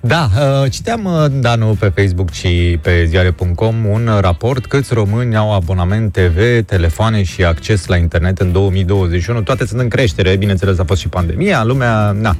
Da, 0.05 0.29
uh, 0.35 0.71
citeam, 0.71 1.05
uh, 1.05 1.25
da, 1.31 1.55
nu 1.55 1.75
pe 1.79 1.91
Facebook, 1.95 2.31
ci 2.31 2.47
pe 2.81 3.05
ziare.com, 3.07 3.85
un 3.85 4.09
raport 4.19 4.65
câți 4.65 4.93
români 4.93 5.35
au 5.35 5.53
abonament 5.53 6.11
TV, 6.11 6.65
telefoane 6.65 7.23
și 7.23 7.43
acces 7.43 7.85
la 7.85 7.95
internet 7.95 8.39
în 8.39 8.51
2021. 8.51 9.41
Toate 9.41 9.65
sunt 9.65 9.79
în 9.81 9.87
creștere, 9.87 10.35
bineînțeles 10.35 10.79
a 10.79 10.83
fost 10.83 10.99
și 10.99 11.07
pandemia, 11.07 11.63
lumea 11.63 12.11
na, 12.11 12.35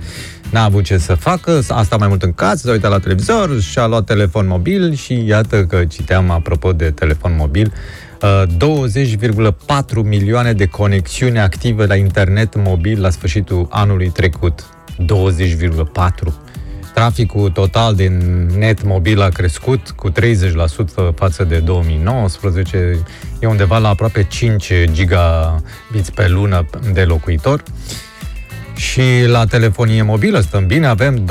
n-a 0.52 0.63
avut 0.63 0.84
ce 0.84 0.97
să 0.97 1.15
facă, 1.15 1.60
asta 1.67 1.97
mai 1.97 2.08
mult 2.08 2.23
în 2.23 2.34
casă, 2.34 2.56
s-a 2.56 2.71
uitat 2.71 2.91
la 2.91 2.99
televizor, 2.99 3.62
și-a 3.62 3.86
luat 3.86 4.06
telefon 4.06 4.47
mobil 4.47 4.93
și 4.93 5.26
iată 5.26 5.65
că 5.65 5.86
citeam 5.86 6.30
apropo 6.30 6.73
de 6.73 6.91
telefon 6.91 7.36
mobil, 7.38 7.73
uh, 8.21 8.43
20,4 8.58 10.04
milioane 10.04 10.54
de 10.54 10.65
conexiuni 10.65 11.39
active 11.39 11.86
la 11.86 11.95
internet 11.95 12.56
mobil 12.56 13.02
la 13.02 13.10
sfârșitul 13.10 13.67
anului 13.69 14.10
trecut. 14.10 14.65
20,4 14.97 16.42
Traficul 16.93 17.49
total 17.49 17.95
din 17.95 18.47
net 18.58 18.84
mobil 18.84 19.21
a 19.21 19.29
crescut 19.29 19.89
cu 19.89 20.12
30% 20.12 20.13
față 21.15 21.43
de 21.43 21.58
2019. 21.58 22.99
E 23.39 23.47
undeva 23.47 23.77
la 23.77 23.89
aproape 23.89 24.23
5 24.23 24.73
gigabits 24.91 26.10
pe 26.15 26.27
lună 26.27 26.65
de 26.93 27.03
locuitor. 27.03 27.63
Și 28.76 29.02
la 29.28 29.46
telefonie 29.46 30.02
mobilă 30.02 30.40
stăm 30.40 30.66
bine, 30.66 30.88
avem 30.88 31.26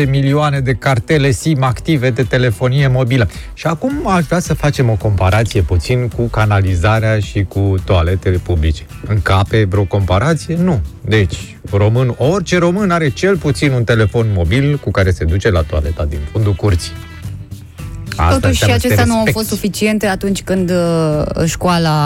22,6 0.00 0.08
milioane 0.08 0.60
de 0.60 0.72
cartele 0.72 1.30
SIM 1.30 1.62
active 1.62 2.10
de 2.10 2.22
telefonie 2.22 2.88
mobilă. 2.88 3.28
Și 3.54 3.66
acum 3.66 4.06
aș 4.06 4.24
vrea 4.24 4.38
să 4.38 4.54
facem 4.54 4.90
o 4.90 4.94
comparație 4.94 5.62
puțin 5.62 6.08
cu 6.08 6.22
canalizarea 6.22 7.18
și 7.18 7.44
cu 7.48 7.74
toaletele 7.84 8.36
publice. 8.36 8.82
Încape 9.06 9.64
vreo 9.64 9.84
comparație? 9.84 10.56
Nu. 10.56 10.80
Deci, 11.04 11.56
român, 11.70 12.14
orice 12.18 12.58
român 12.58 12.90
are 12.90 13.08
cel 13.08 13.36
puțin 13.36 13.72
un 13.72 13.84
telefon 13.84 14.26
mobil 14.34 14.76
cu 14.76 14.90
care 14.90 15.10
se 15.10 15.24
duce 15.24 15.50
la 15.50 15.62
toaleta 15.62 16.04
din 16.04 16.18
fundul 16.32 16.52
curții. 16.52 16.92
Asta 18.18 18.38
Totuși 18.40 18.56
și 18.56 18.62
înseamnă 18.62 18.80
să 18.80 18.86
te 18.86 18.86
acestea 18.86 19.04
nu 19.04 19.12
au 19.12 19.24
respecti. 19.24 19.38
fost 19.38 19.60
suficiente 19.60 20.06
atunci 20.06 20.42
când 20.42 20.70
uh, 20.70 21.44
școala 21.44 21.96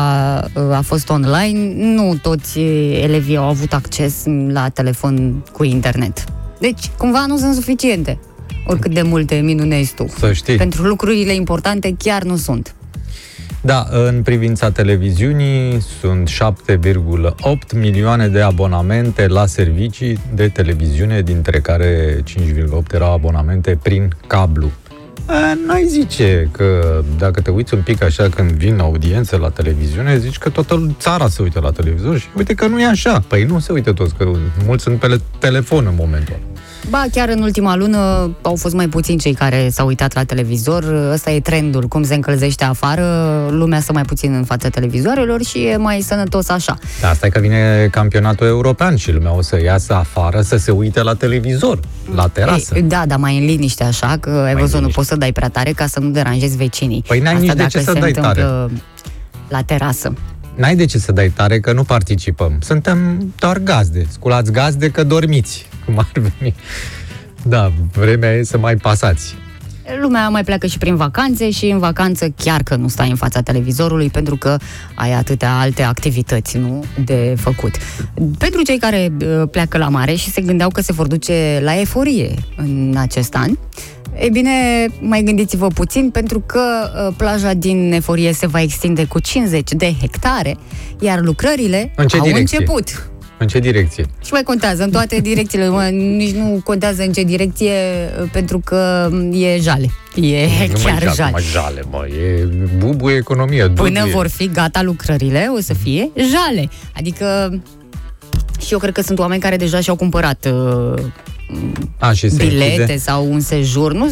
uh, 0.55 0.77
a 0.77 0.81
fost 0.81 1.09
online. 1.09 1.75
Nu 1.95 2.15
toți 2.23 2.59
uh, 2.59 3.01
elevii 3.03 3.37
au 3.37 3.49
avut 3.49 3.73
acces 3.73 4.15
la 4.49 4.69
telefon 4.69 5.45
cu 5.53 5.65
internet. 5.65 6.25
Deci, 6.59 6.91
cumva 6.99 7.27
nu 7.27 7.37
sunt 7.37 7.55
suficiente. 7.55 8.19
Oricât 8.67 8.95
de 8.95 9.03
multe 9.03 9.35
minunezi 9.35 9.95
tu. 9.95 10.07
Să 10.19 10.33
știi. 10.33 10.57
Pentru 10.57 10.83
lucrurile 10.83 11.35
importante 11.35 11.95
chiar 11.99 12.23
nu 12.23 12.37
sunt. 12.37 12.75
Da, 13.65 13.87
în 13.91 14.23
privința 14.23 14.71
televiziunii 14.71 15.81
sunt 16.01 16.31
7,8 16.69 17.75
milioane 17.75 18.29
de 18.29 18.41
abonamente 18.41 19.27
la 19.27 19.47
servicii 19.47 20.19
de 20.35 20.49
televiziune, 20.49 21.21
dintre 21.21 21.61
care 21.61 22.17
5,8 22.17 22.93
erau 22.93 23.13
abonamente 23.13 23.79
prin 23.83 24.13
cablu. 24.27 24.71
A, 25.27 25.55
N-ai 25.67 25.87
zice 25.87 26.49
că 26.53 27.01
dacă 27.19 27.41
te 27.41 27.51
uiți 27.51 27.75
un 27.75 27.81
pic 27.81 28.03
așa 28.03 28.29
când 28.29 28.51
vin 28.51 28.79
audiențe 28.79 29.37
la 29.37 29.51
televiziune, 29.51 30.19
zici 30.19 30.39
că 30.39 30.51
toată 30.51 30.95
țara 30.99 31.29
se 31.29 31.43
uită 31.43 31.61
la 31.61 31.71
televizor 31.71 32.19
și 32.19 32.27
uite 32.37 32.55
că 32.55 32.67
nu 32.67 32.81
e 32.81 32.87
așa. 32.87 33.25
Păi 33.29 33.45
nu 33.45 33.59
se 33.59 33.73
uită 33.73 33.93
toți, 33.93 34.15
că 34.15 34.31
mulți 34.67 34.83
sunt 34.83 34.99
pe 34.99 35.21
telefon 35.39 35.87
în 35.87 35.95
momentul 35.97 36.35
ăla. 36.35 36.52
Ba, 36.91 37.05
chiar 37.13 37.29
în 37.29 37.43
ultima 37.43 37.77
lună 37.77 38.31
au 38.43 38.57
fost 38.57 38.75
mai 38.75 38.89
puțini 38.89 39.19
cei 39.19 39.35
care 39.35 39.69
s-au 39.71 39.87
uitat 39.87 40.15
la 40.15 40.25
televizor. 40.25 41.11
Ăsta 41.13 41.31
e 41.31 41.41
trendul, 41.41 41.89
cum 41.89 42.05
se 42.05 42.15
încălzește 42.15 42.65
afară, 42.65 43.05
lumea 43.51 43.81
stă 43.81 43.93
mai 43.93 44.03
puțin 44.03 44.35
în 44.35 44.45
fața 44.45 44.69
televizoarelor 44.69 45.45
și 45.45 45.59
e 45.59 45.77
mai 45.77 46.01
sănătos 46.01 46.49
așa. 46.49 46.79
Da, 47.01 47.09
asta 47.09 47.27
e 47.27 47.31
că 47.31 47.39
vine 47.39 47.89
campionatul 47.91 48.47
european 48.47 48.97
și 48.97 49.13
lumea 49.13 49.37
o 49.37 49.43
să 49.43 49.63
iasă 49.63 49.95
afară 49.95 50.41
să 50.41 50.57
se 50.57 50.71
uite 50.71 51.03
la 51.03 51.15
televizor, 51.15 51.81
la 52.15 52.29
terasă. 52.29 52.75
Ei, 52.75 52.83
da, 52.83 53.07
dar 53.07 53.19
mai 53.19 53.39
în 53.39 53.45
liniște 53.45 53.85
așa, 53.85 54.17
că 54.21 54.31
ai 54.31 54.53
în 54.53 54.59
văzut, 54.59 54.73
nu 54.73 54.79
liniște. 54.79 54.99
poți 54.99 55.09
să 55.09 55.17
dai 55.17 55.33
prea 55.33 55.49
tare 55.49 55.71
ca 55.71 55.87
să 55.87 56.01
nu 56.01 56.11
deranjezi 56.11 56.57
vecinii. 56.57 57.05
Păi 57.07 57.21
n-ai 57.21 57.35
Asta 57.35 57.45
nici 57.45 57.53
de 57.53 57.59
dacă 57.59 57.69
ce 57.69 57.79
să 57.79 57.93
se 57.93 57.99
dai 57.99 58.13
întâmplă 58.15 58.71
la 59.49 59.63
terasă. 59.63 60.13
N-ai 60.55 60.77
de 60.77 60.85
ce 60.85 60.99
să 60.99 61.13
dai 61.13 61.29
tare 61.29 61.61
că 61.61 61.73
nu 61.73 61.83
participăm. 61.83 62.59
Suntem 62.61 63.33
doar 63.39 63.59
gazde. 63.59 64.07
Sculați 64.11 64.53
gazde 64.53 64.89
că 64.89 65.05
dormiți, 65.05 65.69
cum 65.85 65.99
ar 65.99 66.11
veni. 66.39 66.55
Da, 67.43 67.73
vremea 67.93 68.33
e 68.33 68.43
să 68.43 68.59
mai 68.59 68.77
pasați. 68.77 69.35
lumea 70.01 70.29
mai 70.29 70.45
pleacă 70.45 70.67
și 70.67 70.79
prin 70.79 70.97
vacanțe 70.97 71.51
și 71.51 71.67
în 71.67 71.79
vacanță 71.79 72.29
chiar 72.37 72.63
că 72.63 72.77
nu 72.77 72.89
stai 72.89 73.11
în 73.11 73.17
fața 73.17 73.41
televizorului 73.43 74.09
pentru 74.11 74.37
că 74.37 74.57
ai 74.95 75.13
atâtea 75.13 75.59
alte 75.59 75.83
activități, 75.83 76.57
nu, 76.59 76.85
de 77.05 77.35
făcut. 77.39 77.75
Pentru 78.39 78.63
cei 78.63 78.79
care 78.79 79.13
uh, 79.21 79.43
pleacă 79.51 79.79
la 79.79 79.89
mare 79.89 80.15
și 80.15 80.31
se 80.31 80.41
gândeau 80.41 80.69
că 80.71 80.81
se 80.81 80.93
vor 80.93 81.07
duce 81.07 81.61
la 81.63 81.81
eforie 81.81 82.35
în 82.57 82.95
acest 82.99 83.35
an, 83.35 83.51
E 84.15 84.29
bine, 84.29 84.51
mai 85.01 85.23
gândiți-vă 85.23 85.67
puțin, 85.67 86.11
pentru 86.11 86.41
că 86.41 86.61
uh, 87.09 87.15
plaja 87.17 87.53
din 87.53 87.93
Eforie 87.93 88.33
se 88.33 88.47
va 88.47 88.61
extinde 88.61 89.05
cu 89.05 89.19
50 89.19 89.71
de 89.71 89.95
hectare, 90.01 90.57
iar 91.01 91.21
lucrările 91.21 91.93
În 91.97 92.07
ce 92.07 92.17
au 92.17 92.25
direcție? 92.27 92.59
început. 92.59 93.11
În 93.43 93.49
ce 93.49 93.59
direcție? 93.59 94.05
Și 94.25 94.33
mai 94.33 94.43
contează 94.43 94.83
în 94.83 94.91
toate 94.91 95.21
direcțiile, 95.21 95.69
mă, 95.69 95.83
nici 95.93 96.35
nu 96.35 96.61
contează 96.65 97.03
în 97.03 97.13
ce 97.13 97.23
direcție, 97.23 97.73
uh, 98.21 98.29
pentru 98.33 98.59
că 98.65 99.11
e 99.33 99.59
jale. 99.61 99.87
E 100.15 100.47
nu 100.69 100.79
chiar 100.85 101.03
mai 101.05 101.13
jale. 101.15 101.31
mă 101.31 101.41
jale, 101.41 101.83
mă. 101.91 102.07
E 102.07 102.49
bubuie 102.79 103.17
economia. 103.17 103.71
Până 103.71 103.99
duduie. 103.99 104.15
vor 104.15 104.27
fi 104.27 104.49
gata 104.49 104.83
lucrările, 104.83 105.51
o 105.57 105.61
să 105.61 105.75
fie 105.75 106.11
jale. 106.15 106.69
Adică 106.97 107.59
și 108.61 108.73
eu 108.73 108.79
cred 108.79 108.93
că 108.93 109.03
sunt 109.03 109.19
oameni 109.19 109.41
care 109.41 109.57
deja 109.57 109.81
și-au 109.81 109.97
cumpărat 109.97 110.49
uh, 110.53 111.03
A, 111.99 112.13
și 112.13 112.29
se 112.29 112.45
bilete 112.45 112.65
închide? 112.81 112.97
sau 112.97 113.33
un 113.33 113.41
sejur. 113.41 113.93
Nu, 113.93 114.05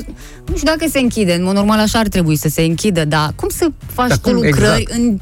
nu 0.47 0.57
știu 0.57 0.67
dacă 0.77 0.85
se 0.91 0.99
închide, 0.99 1.33
în 1.35 1.43
mod 1.45 1.55
normal 1.55 1.79
așa 1.79 1.99
ar 1.99 2.09
trebui 2.09 2.37
să 2.37 2.49
se 2.49 2.63
închidă, 2.63 3.05
dar 3.05 3.33
cum 3.37 3.49
să 3.49 3.69
faci 3.87 4.09
Dar 4.09 4.17
tu 4.19 4.23
cum? 4.31 4.33
lucrări 4.33 4.81
Exact. 4.81 5.01
în 5.01 5.19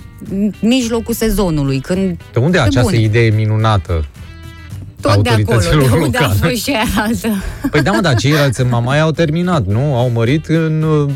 mijlocul 0.60 1.14
sezonului? 1.14 1.80
Când 1.80 2.20
De 2.32 2.38
unde 2.38 2.56
Pe 2.56 2.62
această 2.62 2.90
bune. 2.90 3.02
idee 3.02 3.30
minunată? 3.30 4.04
tot 5.00 5.22
de 5.22 5.28
acolo, 5.30 5.44
de 5.44 5.52
autorităților 5.52 6.00
unde 6.02 6.18
a 6.18 6.20
locale. 6.20 6.48
fost 6.50 6.62
și 6.64 6.70
aia 6.70 6.84
altă. 6.96 7.42
Păi 7.70 7.82
da, 7.82 7.90
mă, 7.92 8.00
dar 8.00 8.14
ceilalți 8.14 8.60
în 8.60 8.68
Mamaia 8.68 9.02
au 9.02 9.10
terminat, 9.10 9.66
nu? 9.66 9.96
Au 9.96 10.10
mărit 10.10 10.46
în 10.46 10.82
uh, 10.82 11.10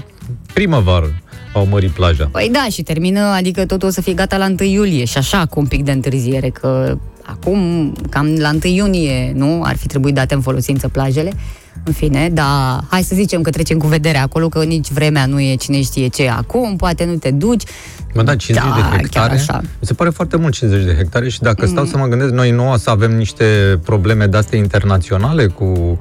primăvară. 0.53 1.23
Au 1.55 1.67
mărit 1.67 1.91
plaja. 1.91 2.29
Păi 2.33 2.49
da, 2.53 2.67
și 2.71 2.83
termină, 2.83 3.21
adică 3.21 3.67
totul 3.67 3.89
o 3.89 3.91
să 3.91 4.01
fie 4.01 4.13
gata 4.13 4.37
la 4.37 4.47
1 4.61 4.69
iulie 4.71 5.05
și 5.05 5.19
așa 5.19 5.47
cu 5.47 5.61
un 5.61 5.67
pic 5.67 5.85
de 5.85 5.93
întârziere, 5.93 6.49
că 6.49 6.99
acum, 7.23 7.93
cam 8.11 8.35
la 8.39 8.51
1 8.51 8.59
iunie, 8.75 9.33
nu? 9.35 9.63
Ar 9.65 9.77
fi 9.77 9.87
trebuit 9.87 10.15
date 10.15 10.35
în 10.35 10.41
folosință 10.41 10.89
plajele. 10.89 11.33
În 11.85 11.93
fine, 11.93 12.29
dar 12.33 12.85
hai 12.89 13.03
să 13.03 13.15
zicem 13.15 13.43
că 13.43 13.51
trecem 13.51 13.79
cu 13.79 13.87
vederea 13.87 14.23
acolo, 14.23 14.49
că 14.49 14.65
nici 14.65 14.91
vremea 14.91 15.27
nu 15.27 15.41
e 15.41 15.55
cine 15.55 15.83
știe 15.83 16.07
ce 16.09 16.29
acum, 16.29 16.77
poate 16.77 17.05
nu 17.05 17.15
te 17.15 17.31
duci. 17.31 17.63
Mă, 18.15 18.23
da, 18.23 18.37
50 18.37 18.65
Da, 18.65 18.75
de 18.75 18.81
chiar 18.81 19.01
hectare. 19.01 19.33
așa. 19.35 19.59
Mm. 19.63 19.69
Mi 19.81 19.87
se 19.87 19.95
pare 19.95 20.11
foarte 20.11 20.37
mult 20.37 20.53
50 20.55 20.85
de 20.85 20.95
hectare 20.95 21.29
și 21.29 21.41
dacă 21.41 21.67
stau 21.67 21.85
să 21.85 21.97
mă 21.97 22.07
gândesc, 22.07 22.31
noi 22.33 22.51
nu 22.51 22.71
o 22.71 22.77
să 22.77 22.91
avem 22.91 23.17
niște 23.17 23.45
probleme 23.85 24.27
de-astea 24.27 24.59
internaționale 24.59 25.47
cu, 25.47 25.99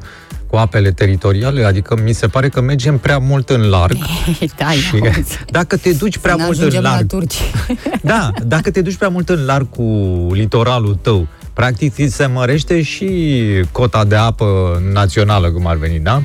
cu 0.52 0.58
apele 0.58 0.92
teritoriale, 0.92 1.64
adică 1.64 2.02
mi 2.04 2.14
se 2.14 2.28
pare 2.28 2.50
că 2.50 2.62
mergem 2.62 2.98
prea 2.98 3.18
mult 3.18 3.50
în 3.50 3.62
larg. 3.70 3.98
da, 4.58 4.70
Și 4.72 4.96
auzi. 5.16 5.38
dacă 5.50 5.78
te 5.78 5.94
duci 5.94 6.18
prea 6.18 6.36
Să 6.38 6.44
mult 6.44 6.58
în 6.58 6.64
n-ajungem 6.64 6.82
la 6.84 6.92
larg, 6.92 7.08
turci. 7.08 7.36
da, 8.02 8.32
dacă 8.46 8.72
te 8.72 8.82
duci 8.82 8.96
prea 8.96 9.10
mult 9.10 9.30
în 9.30 9.46
larg 9.46 9.70
cu 9.70 9.84
litoralul 10.32 10.96
tău, 11.02 11.28
practic 11.54 11.94
ți 11.94 12.08
se 12.16 12.26
mărește 12.26 12.82
și 12.82 13.44
cota 13.72 14.04
de 14.06 14.16
apă 14.16 14.82
națională, 14.94 15.52
cum 15.52 15.68
ar 15.68 15.76
veni, 15.76 16.00
da? 16.00 16.22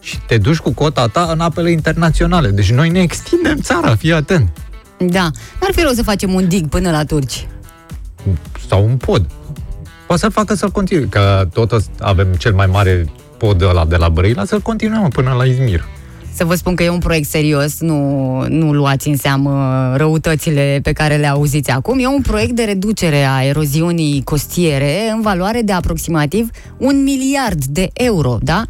Și 0.00 0.18
te 0.26 0.38
duci 0.38 0.56
cu 0.56 0.72
cota 0.72 1.06
ta 1.06 1.28
în 1.32 1.40
apele 1.40 1.70
internaționale. 1.70 2.48
Deci 2.48 2.70
noi 2.72 2.88
ne 2.88 3.00
extindem 3.00 3.56
țara, 3.60 3.94
fii 3.96 4.12
atent. 4.12 4.48
Da, 4.98 5.30
n-ar 5.60 5.70
fi 5.72 5.80
rău 5.80 5.92
să 5.92 6.02
facem 6.02 6.34
un 6.34 6.48
dig 6.48 6.68
până 6.68 6.90
la 6.90 7.04
turci. 7.04 7.46
Sau 8.68 8.84
un 8.84 8.96
pod. 8.96 9.26
Poate 10.06 10.22
să-l 10.22 10.30
facă 10.30 10.54
să-l 10.54 10.70
continue, 10.70 11.06
că 11.10 11.48
tot 11.52 11.72
ăst- 11.72 11.90
avem 12.00 12.26
cel 12.38 12.52
mai 12.54 12.66
mare 12.66 13.06
pod 13.38 13.62
ăla 13.62 13.84
de 13.84 13.96
la 13.96 14.08
Brăila, 14.08 14.44
să-l 14.44 14.60
continuăm 14.60 15.08
până 15.08 15.34
la 15.38 15.44
Izmir. 15.44 15.84
Să 16.36 16.44
vă 16.44 16.54
spun 16.54 16.74
că 16.74 16.82
e 16.82 16.88
un 16.88 16.98
proiect 16.98 17.28
serios, 17.28 17.80
nu, 17.80 18.42
nu 18.48 18.72
luați 18.72 19.08
în 19.08 19.16
seamă 19.16 19.92
răutățile 19.96 20.80
pe 20.82 20.92
care 20.92 21.16
le 21.16 21.26
auziți 21.26 21.70
acum. 21.70 21.98
E 21.98 22.06
un 22.06 22.22
proiect 22.22 22.52
de 22.52 22.62
reducere 22.62 23.24
a 23.24 23.42
eroziunii 23.42 24.22
costiere 24.24 25.10
în 25.14 25.20
valoare 25.20 25.62
de 25.62 25.72
aproximativ 25.72 26.50
un 26.76 27.02
miliard 27.02 27.64
de 27.64 27.90
euro, 27.92 28.38
da? 28.42 28.64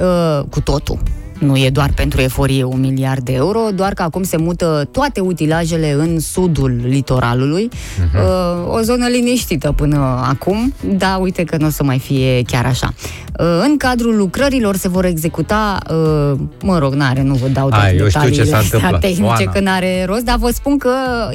Uh, 0.00 0.44
cu 0.50 0.60
totul. 0.60 0.98
Nu 1.38 1.56
e 1.56 1.70
doar 1.70 1.90
pentru 1.94 2.20
eforie 2.20 2.64
un 2.64 2.80
miliard 2.80 3.24
de 3.24 3.32
euro, 3.32 3.60
doar 3.74 3.92
că 3.92 4.02
acum 4.02 4.22
se 4.22 4.36
mută 4.36 4.88
toate 4.92 5.20
utilajele 5.20 5.92
în 5.92 6.20
sudul 6.20 6.80
litoralului. 6.84 7.68
Uh, 8.14 8.74
o 8.74 8.80
zonă 8.80 9.06
liniștită 9.06 9.72
până 9.72 10.24
acum, 10.28 10.74
dar 10.96 11.20
uite 11.20 11.44
că 11.44 11.56
nu 11.56 11.66
o 11.66 11.70
să 11.70 11.82
mai 11.82 11.98
fie 11.98 12.42
chiar 12.42 12.66
așa. 12.66 12.92
Uh, 13.38 13.46
în 13.62 13.76
cadrul 13.76 14.16
lucrărilor 14.16 14.76
se 14.76 14.88
vor 14.88 15.04
executa, 15.04 15.78
uh, 15.90 16.38
mă 16.62 16.78
rog, 16.78 16.94
n-are, 16.94 17.22
nu 17.22 17.34
vă 17.34 17.48
dau 17.48 17.68
toate 17.68 17.86
Ai, 17.86 17.96
eu 17.96 18.08
știu 18.08 18.20
ce 18.20 18.28
detaliile 18.28 18.44
s-a 18.50 18.56
astea 18.56 18.76
întâmplat. 18.76 19.00
tehnice, 19.00 19.22
Oana. 19.22 19.52
că 19.52 19.60
n-are 19.60 20.04
rost, 20.04 20.24
dar 20.24 20.36
vă 20.36 20.50
spun 20.50 20.78
că 20.78 20.90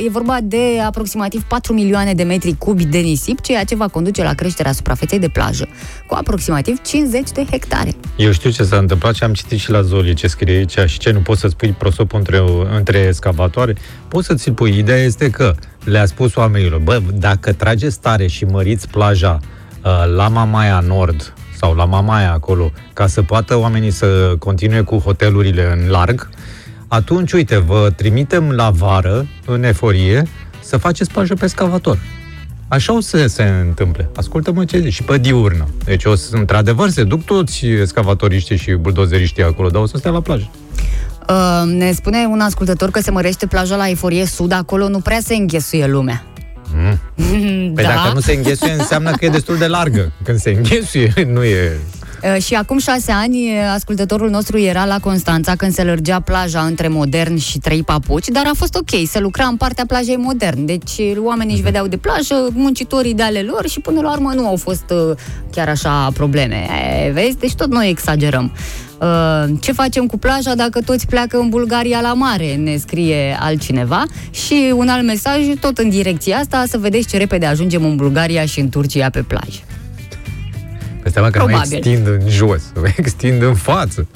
e 0.06 0.10
vorba 0.10 0.38
de 0.44 0.80
aproximativ 0.86 1.44
4 1.44 1.74
milioane 1.74 2.14
de 2.14 2.24
metri 2.24 2.56
cubi 2.58 2.86
de 2.86 2.98
nisip, 2.98 3.42
ceea 3.42 3.64
ce 3.64 3.76
va 3.76 3.88
conduce 3.88 4.24
la 4.24 4.34
creșterea 4.34 4.72
suprafeței 4.72 5.20
de 5.20 5.28
plajă, 5.28 5.68
cu 6.08 6.16
aproximativ 6.16 6.82
50 6.82 7.32
de 7.32 7.46
hectare. 7.52 7.96
Eu 8.16 8.32
știu 8.32 8.50
ce 8.50 8.64
s-a 8.64 8.78
întâmplat 8.78 9.16
și 9.16 9.24
am 9.24 9.34
citit 9.34 9.60
și 9.60 9.72
la 9.72 9.82
Zoli 9.94 10.14
ce 10.14 10.28
scrie 10.28 10.58
aici 10.58 10.78
și 10.86 11.00
ce 11.00 11.12
nu 11.12 11.20
poți 11.20 11.40
să-ți 11.40 11.56
pui 11.56 11.70
prosopul 11.70 12.18
între, 12.18 12.42
între 12.78 12.98
escavatoare. 12.98 13.76
Poți 14.08 14.28
să 14.28 14.34
ți-l 14.34 14.54
pui. 14.54 14.78
Ideea 14.78 14.98
este 14.98 15.30
că 15.30 15.56
le-a 15.84 16.06
spus 16.06 16.36
oamenilor, 16.36 16.80
bă, 16.80 17.02
dacă 17.14 17.54
trageți 17.54 18.00
tare 18.00 18.28
și 18.28 18.46
măriți 18.46 18.88
plaja 18.88 19.40
uh, 19.42 20.14
la 20.16 20.28
Mamaia 20.28 20.80
Nord 20.80 21.34
sau 21.56 21.76
la 21.76 21.86
Mamaia 21.86 22.32
acolo, 22.32 22.72
ca 22.94 23.08
să 23.08 23.22
poată 23.22 23.58
oamenii 23.58 23.92
să 23.92 24.36
continue 24.40 24.82
cu 24.82 24.98
hotelurile 24.98 25.72
în 25.72 25.90
larg, 25.90 26.30
atunci, 26.88 27.32
uite, 27.32 27.58
vă 27.58 27.90
trimitem 27.96 28.52
la 28.52 28.70
vară, 28.70 29.28
în 29.46 29.64
eforie, 29.64 30.24
să 30.60 30.78
faceți 30.78 31.12
plajă 31.12 31.34
pe 31.34 31.44
excavator. 31.44 31.98
Așa 32.74 32.94
o 32.94 33.00
să 33.00 33.28
se 33.28 33.44
întâmple. 33.44 34.10
Ascultă-mă 34.16 34.66
ce 34.66 34.80
zici. 34.80 34.94
Și 34.94 35.04
pe 35.04 35.18
diurnă. 35.18 35.68
Deci, 35.84 36.06
o 36.06 36.16
să, 36.16 36.36
într-adevăr, 36.36 36.90
se 36.90 37.04
duc 37.04 37.24
toți 37.24 37.66
excavatoriștii 37.66 38.58
și 38.58 38.72
buldozeriștii 38.72 39.44
acolo, 39.44 39.70
dar 39.70 39.82
o 39.82 39.86
să 39.86 39.98
stea 39.98 40.12
la 40.12 40.22
plajă. 40.22 40.50
Uh, 41.30 41.72
ne 41.72 41.92
spune 41.92 42.26
un 42.30 42.40
ascultător 42.40 42.92
că 42.92 43.00
se 43.00 43.12
mărește 43.12 43.46
plaja 43.48 43.76
la 43.76 43.90
Eforie 43.90 44.26
Sud, 44.26 44.52
acolo 44.52 44.88
nu 44.88 45.00
prea 45.00 45.20
se 45.22 45.36
înghesuie 45.36 45.88
lumea. 45.88 46.26
Mm. 46.74 47.74
Păi 47.74 47.84
Da. 47.88 47.90
dacă 47.90 48.12
nu 48.14 48.20
se 48.20 48.34
înghesuie, 48.34 48.72
înseamnă 48.72 49.12
că 49.12 49.26
e 49.26 49.30
destul 49.30 49.58
de 49.58 49.68
largă. 49.68 50.12
Când 50.24 50.40
se 50.40 50.50
înghesuie, 50.50 51.14
nu 51.34 51.44
e... 51.44 51.80
Uh, 52.24 52.42
Și 52.42 52.54
acum 52.54 52.78
șase 52.78 53.12
ani, 53.12 53.36
uh, 53.36 53.72
ascultătorul 53.74 54.30
nostru 54.30 54.58
era 54.60 54.86
la 54.86 55.00
Constanța 55.00 55.56
când 55.56 55.74
se 55.74 55.84
lărgea 55.84 56.20
plaja 56.20 56.62
între 56.62 56.88
Modern 56.88 57.38
și 57.38 57.58
Trei 57.58 57.84
Papuci, 57.84 58.28
dar 58.28 58.44
a 58.46 58.52
fost 58.56 58.76
ok, 58.76 59.08
se 59.08 59.20
lucra 59.20 59.46
în 59.46 59.56
partea 59.56 59.86
plajei 59.88 60.16
Modern. 60.16 60.66
Deci 60.66 60.98
uh, 60.98 61.14
oamenii 61.18 61.54
își 61.54 61.64
vedeau 61.64 61.88
de 61.88 61.98
plajă, 61.98 62.48
muncitorii 62.54 63.14
de 63.14 63.24
ale 63.24 63.42
lor 63.42 63.68
și 63.68 63.80
până 63.80 64.02
la 64.02 64.12
urmă 64.12 64.32
nu 64.36 64.48
au 64.48 64.56
fost 64.56 64.84
uh, 64.90 65.16
chiar 65.52 65.70
așa 65.70 66.10
probleme. 66.14 66.68
E, 67.06 67.12
vezi? 67.12 67.38
Deci 67.38 67.54
tot 67.56 67.72
noi 67.72 67.90
exagerăm. 67.90 68.52
Uh, 69.02 69.50
Ce 69.60 69.72
facem 69.72 70.06
cu 70.06 70.18
plaja 70.18 70.56
dacă 70.56 70.82
toți 70.82 71.08
pleacă 71.08 71.38
în 71.38 71.50
Bulgaria 71.50 72.02
la 72.02 72.14
mare, 72.14 72.56
ne 72.56 72.78
scrie 72.78 73.38
altcineva. 73.40 74.04
Și 74.32 74.74
un 74.76 74.88
alt 74.88 75.06
mesaj, 75.06 75.42
tot 75.60 75.78
în 75.78 75.90
direcția 75.90 76.38
asta, 76.38 76.64
să 76.68 76.78
vedeți 76.78 77.08
ce 77.08 77.18
repede 77.18 77.46
ajungem 77.46 77.86
în 77.86 77.96
Bulgaria 77.96 78.46
și 78.46 78.60
în 78.60 78.70
Turcia 78.70 79.10
pe 79.10 79.22
plajă. 79.22 79.60
Pe 81.04 81.10
seama 81.10 81.30
că 81.30 81.40
nu 81.40 81.46
Probabil. 81.46 81.74
extind 81.78 82.08
în 82.08 82.22
jos, 82.30 82.62
extind 82.98 83.42
în 83.42 83.54
față. 83.56 84.08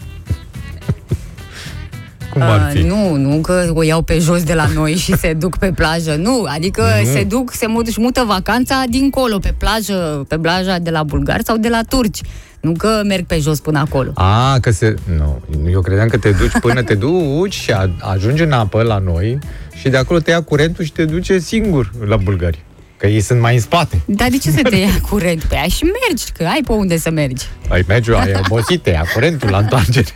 Cum 2.33 2.41
ar 2.41 2.69
fi? 2.71 2.77
Uh, 2.77 2.83
nu, 2.85 3.15
nu 3.15 3.37
că 3.41 3.71
o 3.73 3.83
iau 3.83 4.01
pe 4.01 4.19
jos 4.19 4.43
de 4.43 4.53
la 4.53 4.67
noi 4.73 4.93
și 4.95 5.17
se 5.17 5.33
duc 5.33 5.57
pe 5.57 5.71
plajă. 5.75 6.15
Nu, 6.15 6.45
adică 6.47 6.83
Nu. 7.03 7.11
se 7.11 7.23
duc, 7.23 7.51
se 7.53 7.67
mut, 7.67 7.87
își 7.87 8.01
mută 8.01 8.23
vacanța 8.27 8.83
dincolo, 8.89 9.37
pe 9.39 9.53
plajă, 9.57 10.25
pe 10.27 10.37
plaja 10.37 10.77
de 10.79 10.89
la 10.89 11.03
bulgari 11.03 11.43
sau 11.43 11.57
de 11.57 11.67
la 11.69 11.81
turci. 11.89 12.21
Nu 12.59 12.71
că 12.71 13.01
merg 13.05 13.25
pe 13.25 13.39
jos 13.39 13.59
până 13.59 13.79
acolo. 13.79 14.11
A, 14.13 14.57
că 14.59 14.71
se... 14.71 14.93
Nu, 15.17 15.41
eu 15.71 15.81
credeam 15.81 16.07
că 16.07 16.17
te 16.17 16.31
duci 16.31 16.59
până 16.61 16.83
te 16.83 16.95
duci 16.95 17.53
și 17.53 17.71
a, 17.71 17.89
ajungi 17.99 18.43
în 18.43 18.51
apă 18.51 18.81
la 18.81 18.97
noi 18.97 19.39
și 19.75 19.89
de 19.89 19.97
acolo 19.97 20.19
te 20.19 20.31
ia 20.31 20.41
curentul 20.41 20.83
și 20.83 20.91
te 20.91 21.05
duce 21.05 21.39
singur 21.39 21.91
la 22.07 22.15
Bulgari. 22.15 22.65
Că 22.97 23.07
ei 23.07 23.19
sunt 23.21 23.39
mai 23.39 23.53
în 23.53 23.61
spate. 23.61 24.01
Dar 24.05 24.29
de 24.29 24.37
ce 24.37 24.49
să 24.51 24.61
te 24.69 24.75
ia 24.75 24.99
curent 25.09 25.43
pe 25.43 25.55
aia 25.55 25.67
și 25.67 25.83
mergi, 25.83 26.23
că 26.37 26.43
ai 26.43 26.61
pe 26.65 26.71
unde 26.71 26.97
să 26.97 27.09
mergi. 27.09 27.45
Ai 27.69 27.83
mergi, 27.87 28.11
ai 28.11 28.33
obosit, 28.45 28.81
te 28.83 28.89
ia 28.89 29.05
curentul 29.13 29.49
la 29.49 29.57
întoarcere. 29.57 30.07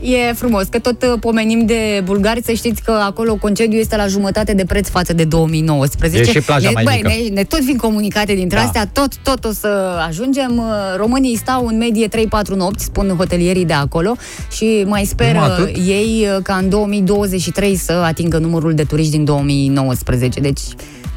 E 0.00 0.32
frumos, 0.32 0.66
că 0.66 0.78
tot 0.78 1.02
uh, 1.02 1.12
pomenim 1.20 1.66
de 1.66 2.00
bulgari, 2.04 2.42
să 2.44 2.52
știți 2.52 2.82
că 2.82 2.90
acolo 2.90 3.34
concediul 3.34 3.80
este 3.80 3.96
la 3.96 4.06
jumătate 4.06 4.54
de 4.54 4.64
preț 4.64 4.88
față 4.88 5.12
de 5.12 5.24
2019. 5.24 6.20
E 6.20 6.32
și 6.32 6.40
plaja 6.40 6.66
ne, 6.68 6.72
mai 6.74 6.84
băi, 6.84 6.94
mică. 7.02 7.08
Ne, 7.08 7.34
ne 7.34 7.44
tot 7.44 7.60
vin 7.60 7.76
comunicate 7.76 8.34
dintre 8.34 8.58
Da. 8.58 8.64
astea, 8.64 8.86
tot, 8.92 9.16
tot 9.22 9.44
o 9.44 9.50
să 9.52 10.02
ajungem. 10.08 10.56
Uh, 10.58 10.64
Românii 10.96 11.36
stau 11.36 11.66
în 11.66 11.76
medie 11.76 12.08
3-4 12.08 12.10
nopți, 12.56 12.84
spun 12.84 13.14
hotelierii 13.16 13.64
de 13.64 13.72
acolo 13.72 14.16
și 14.52 14.84
mai 14.86 15.04
speră 15.04 15.38
Numai 15.38 15.50
atât? 15.50 15.76
ei 15.86 16.26
uh, 16.36 16.42
ca 16.42 16.54
în 16.54 16.68
2023 16.68 17.76
să 17.76 17.92
atingă 17.92 18.38
numărul 18.38 18.74
de 18.74 18.82
turiști 18.84 19.10
din 19.10 19.24
2019. 19.24 20.40
Deci 20.40 20.60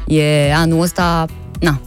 e 0.06 0.54
anul 0.54 0.80
ăsta, 0.80 1.26
na, 1.60 1.80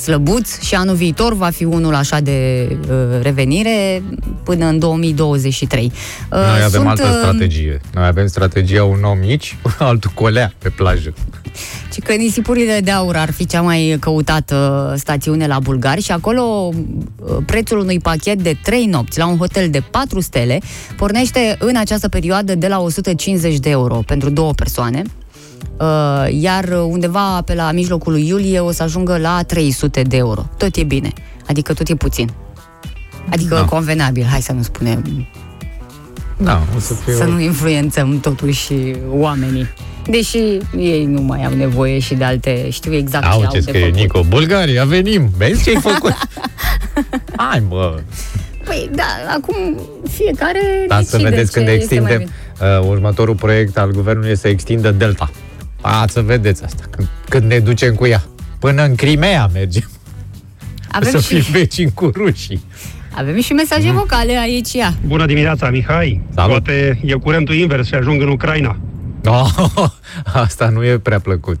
slăbuț 0.00 0.60
și 0.60 0.74
anul 0.74 0.94
viitor 0.94 1.34
va 1.34 1.50
fi 1.50 1.64
unul 1.64 1.94
așa 1.94 2.20
de 2.20 2.68
uh, 2.90 3.22
revenire 3.22 4.02
până 4.44 4.66
în 4.66 4.78
2023. 4.78 5.84
Uh, 5.84 6.38
Noi 6.38 6.62
avem 6.64 6.68
sunt, 6.70 6.86
altă 6.86 7.02
uh, 7.02 7.16
strategie. 7.18 7.80
Noi 7.94 8.06
avem 8.06 8.26
strategia 8.26 8.84
un 8.84 9.02
om 9.02 9.18
mici, 9.18 9.56
altul 9.78 10.10
colea 10.14 10.52
pe 10.58 10.68
plajă. 10.68 11.14
Și 11.92 12.00
că 12.00 12.12
nisipurile 12.12 12.80
de 12.84 12.90
aur 12.90 13.16
ar 13.16 13.30
fi 13.32 13.46
cea 13.46 13.60
mai 13.60 13.96
căutată 14.00 14.94
stațiune 14.98 15.46
la 15.46 15.58
bulgari 15.58 16.02
și 16.02 16.12
acolo 16.12 16.42
uh, 16.42 17.36
prețul 17.46 17.78
unui 17.78 17.98
pachet 17.98 18.42
de 18.42 18.56
3 18.62 18.86
nopți 18.86 19.18
la 19.18 19.26
un 19.26 19.36
hotel 19.36 19.70
de 19.70 19.82
4 19.90 20.20
stele 20.20 20.60
pornește 20.96 21.56
în 21.58 21.76
această 21.76 22.08
perioadă 22.08 22.54
de 22.54 22.68
la 22.68 22.80
150 22.80 23.58
de 23.58 23.70
euro 23.70 24.02
pentru 24.06 24.30
două 24.30 24.52
persoane. 24.52 25.02
Uh, 25.76 26.26
Iar 26.30 26.64
undeva 26.88 27.42
pe 27.44 27.54
la 27.54 27.72
mijlocul 27.72 28.12
lui 28.12 28.26
iulie 28.28 28.60
o 28.60 28.70
să 28.72 28.82
ajungă 28.82 29.18
la 29.18 29.42
300 29.46 30.02
de 30.02 30.16
euro. 30.16 30.46
Tot 30.56 30.76
e 30.76 30.82
bine. 30.82 31.12
Adică 31.48 31.72
tot 31.72 31.88
e 31.88 31.94
puțin. 31.94 32.30
Adică 33.30 33.54
Da. 33.54 33.64
convenabil, 33.64 34.24
hai 34.30 34.40
să 34.42 34.52
nu 34.52 34.62
spunem, 34.62 35.26
Da, 36.36 36.62
o 36.76 36.78
să 36.78 36.94
fie... 36.94 37.14
să 37.14 37.24
nu 37.24 37.40
influențăm 37.40 38.20
totuși 38.20 38.72
oamenii. 39.10 39.68
Deși 40.06 40.38
ei 40.78 41.04
nu 41.04 41.20
mai 41.20 41.44
au 41.44 41.54
nevoie 41.54 41.98
și 41.98 42.14
de 42.14 42.24
alte, 42.24 42.70
știu 42.70 42.94
exact 42.94 43.24
ce 43.24 43.30
Au 43.30 43.40
au 43.40 43.46
ce 43.52 43.58
de 43.58 43.60
scrie 43.60 43.80
făcut. 43.84 43.96
Nico, 43.96 44.22
Bulgaria, 44.28 44.84
venim, 44.84 45.30
vezi 45.36 45.62
ce 45.64 45.70
ai 45.70 45.80
făcut? 45.80 46.14
Hai, 47.36 47.62
mă! 47.68 47.98
Păi 48.64 48.90
da, 48.94 49.04
acum 49.34 49.80
fiecare 50.10 50.84
Da, 50.88 51.00
să 51.00 51.16
decide 51.16 51.28
vedeți 51.28 51.52
ce 51.52 51.58
când 51.58 51.68
este 51.68 52.00
mai 52.00 52.12
extindem. 52.12 52.18
bine. 52.58 52.78
Uh, 52.80 52.88
următorul 52.88 53.34
proiect 53.34 53.78
al 53.78 53.90
guvernului 53.90 54.30
este 54.30 54.46
să 54.46 54.52
extindă 54.52 54.90
Delta. 54.90 55.30
A, 55.80 56.04
să 56.08 56.20
vedeți 56.22 56.64
asta, 56.64 56.84
când, 56.90 57.08
când 57.28 57.44
ne 57.44 57.58
ducem 57.58 57.94
cu 57.94 58.06
ea. 58.06 58.22
Până 58.58 58.84
în 58.84 58.94
Crimea 58.94 59.50
mergem. 59.52 59.88
Avem 60.90 61.10
să 61.10 61.18
și, 61.18 61.40
fim 61.40 61.52
vecini 61.52 61.92
cu 61.94 62.10
rușii. 62.14 62.64
avem 63.14 63.40
și 63.40 63.52
mesaje 63.52 63.90
vocale 63.90 64.38
aici, 64.38 64.72
ia. 64.72 64.94
Bună 65.06 65.26
dimineața, 65.26 65.70
Mihai. 65.70 66.22
Salut. 66.34 66.50
Poate 66.50 67.00
e 67.04 67.12
curentul 67.12 67.54
invers 67.54 67.86
și 67.86 67.94
ajung 67.94 68.22
în 68.22 68.28
Ucraina. 68.28 68.76
Oh, 69.24 69.50
asta 70.44 70.68
nu 70.68 70.84
e 70.84 70.98
prea 70.98 71.18
plăcut. 71.20 71.58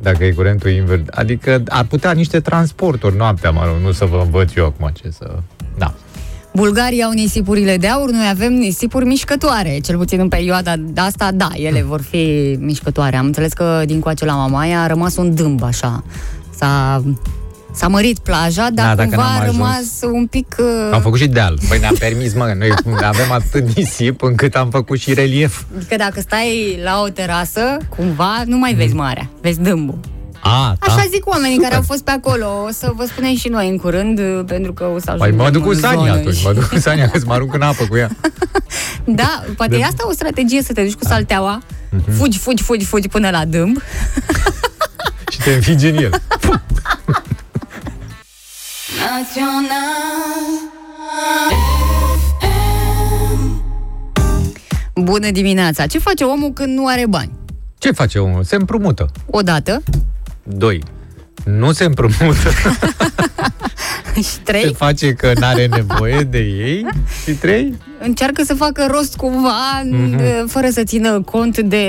Dacă 0.00 0.24
e 0.24 0.30
curentul 0.30 0.70
invers. 0.70 1.02
Adică 1.10 1.62
ar 1.68 1.84
putea 1.84 2.12
niște 2.12 2.40
transporturi 2.40 3.16
noaptea, 3.16 3.50
mă 3.50 3.64
rog, 3.64 3.76
nu 3.82 3.92
să 3.92 4.04
vă 4.04 4.20
învăț 4.24 4.54
eu 4.54 4.64
acum 4.66 4.90
ce 5.02 5.10
să... 5.10 5.38
Da. 5.78 5.94
Bulgarii 6.56 7.02
au 7.02 7.10
nisipurile 7.10 7.76
de 7.76 7.86
aur, 7.86 8.10
noi 8.10 8.28
avem 8.30 8.52
nisipuri 8.52 9.04
mișcătoare, 9.04 9.78
cel 9.82 9.96
puțin 9.96 10.20
în 10.20 10.28
perioada 10.28 10.74
asta, 10.96 11.30
da, 11.34 11.48
ele 11.54 11.82
vor 11.82 12.00
fi 12.00 12.56
mișcătoare. 12.60 13.16
Am 13.16 13.26
înțeles 13.26 13.52
că 13.52 13.82
din 13.86 14.00
coace 14.00 14.24
la 14.24 14.32
Mamaia 14.34 14.82
a 14.82 14.86
rămas 14.86 15.16
un 15.16 15.34
dâmb 15.34 15.62
așa. 15.62 16.04
S-a, 16.58 17.02
s-a 17.74 17.88
mărit 17.88 18.18
plaja, 18.18 18.68
dar 18.70 18.86
Da, 18.86 18.94
dacă 18.94 19.08
cumva 19.08 19.22
n-am 19.22 19.32
a 19.32 19.40
ajuns. 19.40 19.56
rămas 19.56 19.84
un 20.12 20.26
pic... 20.26 20.56
uh, 20.58 20.90
Am 20.92 21.00
făcut 21.00 21.18
și 21.18 21.26
deal. 21.28 21.58
Păi 21.68 21.78
ne-am 21.78 21.94
permis, 21.98 22.34
mă, 22.34 22.54
noi 22.58 22.70
avem 23.02 23.30
atât 23.32 23.76
nisip 23.76 24.22
încât 24.22 24.54
am 24.54 24.70
făcut 24.70 24.98
și 24.98 25.14
relief. 25.14 25.62
Adică 25.76 25.96
dacă 25.96 26.20
stai 26.20 26.78
la 26.84 27.00
o 27.04 27.08
terasă, 27.08 27.76
cumva 27.96 28.42
nu 28.46 28.56
mai 28.58 28.74
vezi 28.74 28.94
marea, 28.94 29.30
vezi 29.40 29.60
dâmbul. 29.60 29.98
A, 30.46 30.76
da. 30.86 30.92
Așa 30.94 31.06
zic 31.10 31.26
oamenii 31.26 31.58
care 31.58 31.74
au 31.74 31.82
fost 31.82 32.04
pe 32.04 32.10
acolo. 32.10 32.46
O 32.66 32.70
să 32.70 32.92
vă 32.96 33.04
spunem 33.04 33.34
și 33.36 33.48
noi 33.48 33.68
în 33.68 33.76
curând, 33.76 34.20
pentru 34.46 34.72
că 34.72 34.84
o 34.84 34.98
să 34.98 35.04
Păi 35.04 35.14
ajungem 35.20 35.36
mă 35.44 35.50
duc 35.50 35.62
cu 35.62 35.68
în 35.68 35.78
Sania 35.78 35.98
zonă 35.98 36.10
atunci, 36.12 36.34
și- 36.34 36.44
mă 36.46 36.52
duc 36.52 36.64
cu 36.68 36.78
Sania, 36.78 37.08
că 37.08 37.18
să 37.18 37.24
mă 37.26 37.32
arunc 37.32 37.54
în 37.54 37.62
apă 37.62 37.84
cu 37.88 37.96
ea. 37.96 38.10
Da, 39.04 39.44
poate 39.56 39.76
e 39.76 39.84
asta 39.84 40.06
o 40.08 40.12
strategie 40.12 40.62
să 40.62 40.72
te 40.72 40.82
duci 40.82 40.92
cu 40.94 41.02
Da. 41.02 41.08
salteaua, 41.08 41.62
Mhm. 41.90 42.12
fugi, 42.12 42.38
fugi, 42.38 42.62
fugi, 42.62 42.84
fugi 42.84 43.08
până 43.08 43.30
la 43.30 43.44
dâmb. 43.44 43.78
Și 45.32 45.38
te 45.44 45.50
înfigi 45.52 45.86
în 45.86 45.96
el. 45.96 46.10
Bună 54.94 55.30
dimineața! 55.30 55.86
Ce 55.86 55.98
face 55.98 56.24
omul 56.24 56.50
când 56.52 56.76
nu 56.78 56.86
are 56.86 57.06
bani? 57.08 57.30
Ce 57.78 57.90
face 57.92 58.18
omul? 58.18 58.42
Se 58.44 58.56
împrumută. 58.56 59.06
Odată 59.30 59.82
Doi. 60.48 60.82
Nu 61.44 61.72
se 61.72 61.84
împrumută. 61.84 62.50
și 64.14 64.22
Se 64.22 64.38
trei, 64.44 64.74
face 64.74 65.12
că 65.12 65.32
n-are 65.40 65.66
nevoie 65.66 66.20
de 66.20 66.38
ei. 66.38 66.86
Și 67.24 67.30
trei. 67.32 67.74
încearcă 68.02 68.42
să 68.44 68.54
facă 68.54 68.86
rost 68.90 69.16
cumva, 69.16 69.82
Mhm. 69.90 70.16
de- 70.16 70.44
fără 70.48 70.68
să 70.70 70.82
țină 70.82 71.20
cont 71.20 71.58
de 71.58 71.84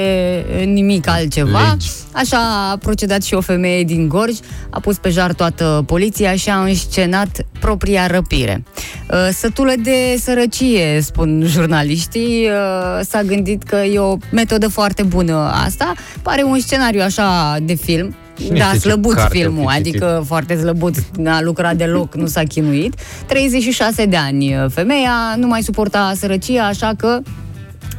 nimic 0.65 1.07
altceva. 1.09 1.69
Legi. 1.71 1.89
Așa 2.11 2.37
a 2.71 2.77
procedat 2.77 3.23
și 3.23 3.33
o 3.33 3.41
femeie 3.41 3.83
din 3.83 4.07
Gorj, 4.07 4.37
a 4.69 4.79
pus 4.79 4.97
pe 4.97 5.09
jar 5.09 5.33
toată 5.33 5.83
poliția 5.85 6.35
și 6.35 6.49
a 6.49 6.61
înscenat 6.63 7.45
propria 7.59 8.07
răpire. 8.07 8.63
Uh, 9.11 9.29
Sătulă 9.33 9.73
de 9.83 10.17
sărăcie, 10.23 10.99
spun 11.01 11.43
jurnaliștii, 11.45 12.45
uh, 12.47 13.05
s-a 13.09 13.21
gândit 13.23 13.63
că 13.63 13.75
e 13.75 13.99
o 13.99 14.17
metodă 14.31 14.67
foarte 14.67 15.03
bună 15.03 15.51
asta. 15.65 15.93
Pare 16.21 16.43
un 16.43 16.59
scenariu 16.59 17.01
așa 17.01 17.57
de 17.61 17.73
film. 17.73 18.15
Cine 18.43 18.57
da, 18.57 18.65
știe 18.65 18.79
ce 18.79 18.87
slăbuț 18.87 19.13
carte 19.13 19.37
filmul, 19.37 19.63
o 19.65 19.67
fi 19.69 19.75
citit? 19.75 20.01
adică 20.01 20.23
foarte 20.25 20.57
slăbuț, 20.59 20.97
n-a 21.17 21.41
lucrat 21.41 21.75
deloc, 21.75 22.15
nu 22.15 22.25
s-a 22.27 22.43
chinuit. 22.43 22.93
36 23.27 24.05
de 24.05 24.15
ani 24.15 24.55
uh, 24.55 24.65
femeia, 24.69 25.11
nu 25.37 25.47
mai 25.47 25.61
suporta 25.61 26.13
sărăcia, 26.15 26.65
așa 26.67 26.93
că 26.97 27.19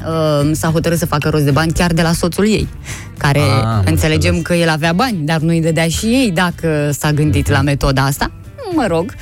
uh, 0.06 0.50
s-a 0.52 0.68
hotărât 0.70 0.98
să 0.98 1.06
facă 1.06 1.28
rost 1.28 1.44
de 1.44 1.50
bani 1.50 1.72
chiar 1.72 1.92
de 1.92 2.02
la 2.02 2.12
soțul 2.12 2.46
ei, 2.46 2.68
care 3.18 3.38
Ah, 3.38 3.62
am 3.64 3.82
înțelegem 3.86 4.34
înțeles. 4.34 4.42
că 4.42 4.54
el 4.54 4.68
avea 4.68 4.92
bani, 4.92 5.18
dar 5.24 5.40
nu 5.40 5.48
îi 5.48 5.60
dădea 5.60 5.88
și 5.88 6.06
ei 6.06 6.30
dacă 6.34 6.90
s-a 6.98 7.12
gândit 7.12 7.48
la 7.48 7.60
metoda 7.60 8.02
asta. 8.04 8.30
Mă 8.74 8.86
rog, 8.86 9.14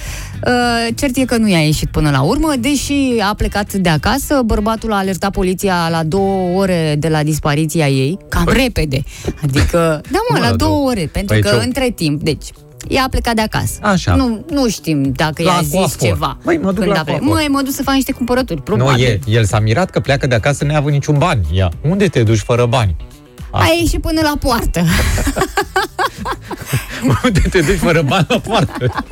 uh, 0.47 0.94
cert 0.94 1.16
e 1.16 1.24
că 1.24 1.36
nu 1.36 1.49
i-a 1.49 1.59
ieșit 1.64 1.88
până 1.90 2.11
la 2.11 2.20
urmă, 2.20 2.53
deși 2.59 2.94
a 3.30 3.34
plecat 3.34 3.72
de 3.72 3.88
acasă, 3.88 4.40
bărbatul 4.44 4.92
a 4.92 4.97
alertat 4.97 5.30
poliția 5.30 5.88
la 5.90 6.03
două 6.03 6.59
ore 6.61 6.97
de 6.99 7.09
la 7.09 7.22
dispariția 7.22 7.88
ei, 7.88 8.18
cam 8.28 8.49
repede. 8.49 9.03
Adică, 9.42 10.01
da 10.11 10.18
mă, 10.30 10.36
Mă, 10.36 10.38
la 10.38 10.51
la 10.51 10.57
două 10.57 10.70
două. 10.70 10.88
ore, 10.90 11.09
pentru 11.12 11.34
Păi 11.34 11.42
că 11.42 11.49
ce-o- 11.49 11.61
între 11.64 11.90
timp, 11.90 12.22
deci, 12.22 12.44
ea 12.88 13.03
a 13.05 13.09
plecat 13.09 13.34
de 13.34 13.40
acasă. 13.42 13.78
Așa. 13.82 14.14
Nu, 14.14 14.44
nu 14.51 14.68
știm 14.68 15.12
dacă 15.16 15.42
La 15.42 15.51
i-a 15.53 15.61
zis 15.62 15.72
coafor. 15.72 16.09
ceva. 16.09 16.38
Măi, 16.42 16.57
mă 16.57 16.72
duc 16.72 16.78
când 16.78 16.90
la 16.90 16.99
a 16.99 17.03
plecat. 17.03 17.20
coafor. 17.20 17.36
Măi, 17.36 17.49
mă 17.51 17.61
duc 17.62 17.72
să 17.72 17.82
fac 17.82 17.94
niște 17.94 18.12
cumpărături, 18.12 18.59
Nu, 18.59 18.74
probabil. 18.74 19.05
e, 19.05 19.18
el 19.26 19.44
s-a 19.44 19.61
mirat 19.61 19.90
că 19.90 20.01
pleacă 20.01 20.26
de 20.26 20.34
acasă 20.34 20.64
neavând 20.64 20.94
niciun 20.94 21.18
bani. 21.18 21.47
Ia, 21.53 21.70
unde 21.88 22.07
te 22.07 22.22
duci 22.22 22.38
fără 22.38 22.66
bani? 22.66 22.97
A 23.51 23.64
ieșit 23.80 24.01
până 24.01 24.20
la 24.20 24.36
poartă. 24.40 24.84
Unde 27.24 27.40
te 27.40 27.61
duci 27.61 27.78
fără 27.78 28.03
bani 28.03 28.26
la 28.28 28.38
poartă? 28.38 28.92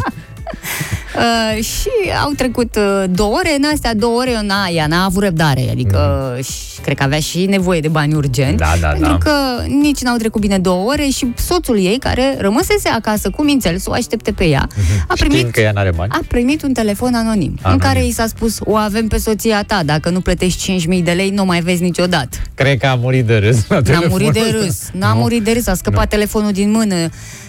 Uh, 1.16 1.64
și 1.64 1.88
au 2.24 2.30
trecut 2.36 2.76
uh, 2.76 3.04
două 3.10 3.34
ore, 3.36 3.54
în 3.58 3.64
astea 3.72 3.94
două 3.94 4.18
ore, 4.20 4.40
na, 4.42 4.66
ea 4.74 4.86
n-a 4.86 5.04
avut 5.04 5.22
răbdare, 5.22 5.68
adică 5.70 6.32
mm. 6.36 6.42
și, 6.42 6.80
cred 6.82 6.96
că 6.96 7.02
avea 7.02 7.18
și 7.20 7.44
nevoie 7.46 7.80
de 7.80 7.88
bani 7.88 8.14
urgent, 8.14 8.56
Da, 8.58 8.72
da, 8.80 8.88
pentru 8.88 9.10
da. 9.10 9.18
că 9.18 9.32
nici 9.68 10.00
n-au 10.02 10.16
trecut 10.16 10.40
bine 10.40 10.58
două 10.58 10.90
ore 10.90 11.06
și 11.08 11.32
soțul 11.36 11.78
ei, 11.78 11.98
care 11.98 12.36
rămăsese 12.38 12.88
acasă 12.88 13.30
cu 13.30 13.42
mințel 13.42 13.78
să 13.78 13.90
o 13.90 13.92
aștepte 13.92 14.32
pe 14.32 14.44
ea, 14.44 14.68
a 15.08 15.12
primit, 15.14 15.34
Știind 15.36 15.52
că 15.54 15.60
ea 15.60 15.72
n-are 15.72 15.92
bani. 15.96 16.10
a 16.12 16.20
primit 16.28 16.62
un 16.62 16.72
telefon 16.72 17.14
anonim, 17.14 17.22
anonim, 17.32 17.52
în 17.62 17.70
Anonim. 17.70 17.86
care 17.86 18.04
i 18.06 18.10
s-a 18.10 18.26
spus, 18.26 18.58
o 18.64 18.74
avem 18.76 19.08
pe 19.08 19.16
soția 19.18 19.62
ta, 19.66 19.80
dacă 19.84 20.10
nu 20.10 20.20
plătești 20.20 20.86
5.000 20.98 21.02
de 21.04 21.10
lei, 21.12 21.30
nu 21.30 21.42
o 21.42 21.44
mai 21.44 21.60
vezi 21.60 21.82
niciodată. 21.82 22.36
Cred 22.54 22.78
că 22.78 22.86
a 22.86 22.94
murit 22.94 23.26
de 23.26 23.36
râs 23.36 23.56
la 23.68 23.74
N-a 23.76 23.82
telefonul 23.82 24.10
murit 24.10 24.32
de 24.32 24.40
ăsta. 24.40 24.56
râs, 24.64 24.78
n-a 24.92 25.12
Nu? 25.12 25.20
murit 25.20 25.42
de 25.44 25.52
râs, 25.52 25.66
a 25.66 25.74
scăpat 25.74 26.00
Nu. 26.00 26.06
telefonul 26.18 26.52
din 26.52 26.70
mână, 26.70 26.94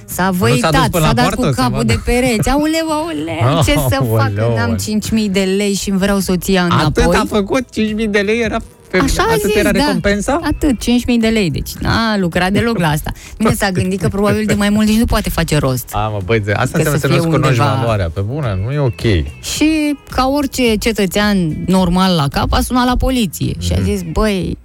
s-a 0.05 0.29
dus 0.29 0.37
văitat, 0.39 0.89
până 0.89 1.03
s-a 1.03 1.07
la 1.07 1.13
dat 1.13 1.23
poartă 1.25 1.41
cu 1.47 1.53
să 1.53 1.61
capul 1.61 1.75
vadă? 1.77 1.93
de 1.93 1.99
pereți. 2.05 2.49
Aoleu, 2.49 2.89
aoleu, 2.91 3.63
ce 3.65 3.71
să 3.71 3.95
Aoleu, 3.99 4.15
fac? 4.17 4.29
N-am 4.31 4.57
aoleu. 4.59 4.75
5.000 5.27 5.31
de 5.31 5.43
lei 5.57 5.73
și 5.73 5.89
îmi 5.89 5.99
vreau 5.99 6.19
soția 6.19 6.63
Atât 6.63 6.97
înapoi. 7.03 7.15
a 7.15 7.25
făcut 7.27 7.63
5.000 7.63 8.09
de 8.09 8.19
lei, 8.19 8.41
era 8.41 8.57
fe... 8.89 8.97
Așa 8.97 9.23
a 9.23 9.31
atât 9.31 9.41
zis, 9.43 9.55
era 9.55 9.71
da. 9.71 9.79
recompensa? 9.85 10.39
Atât, 10.43 10.75
5.000 10.83 11.19
de 11.19 11.27
lei. 11.27 11.49
Deci 11.49 11.71
n-a 11.79 12.17
lucrat 12.17 12.51
deloc 12.51 12.77
la 12.77 12.87
asta. 12.89 13.11
Bine, 13.37 13.53
s-a 13.53 13.71
gândit 13.71 14.01
că 14.01 14.07
probabil 14.07 14.45
de 14.45 14.53
mai 14.53 14.69
mult 14.69 14.87
nici 14.87 14.97
nu 14.97 15.05
poate 15.05 15.29
face 15.29 15.57
rost. 15.57 15.89
A, 15.91 16.07
mă, 16.07 16.19
băi, 16.25 16.39
de- 16.39 16.51
asta 16.51 16.61
Că 16.71 16.77
înseamnă 16.77 16.99
să 16.99 17.07
să 17.07 17.07
nu-ți 17.07 17.21
fie 17.21 17.29
cunoști 17.31 17.59
undeva- 17.59 17.75
valoarea. 17.79 18.09
Pe 18.13 18.21
bună, 18.21 18.59
nu 18.65 18.71
e 18.71 18.77
ok. 18.79 19.01
Și 19.55 19.95
ca 20.09 20.27
orice 20.27 20.75
cetățean 20.75 21.55
normal 21.65 22.15
la 22.15 22.27
cap, 22.27 22.47
a 22.53 22.59
sunat 22.61 22.85
la 22.85 22.95
poliție 22.95 23.53
și 23.59 23.71
Mhm. 23.71 23.79
a 23.81 23.83
zis, 23.83 24.01
băi, 24.11 24.57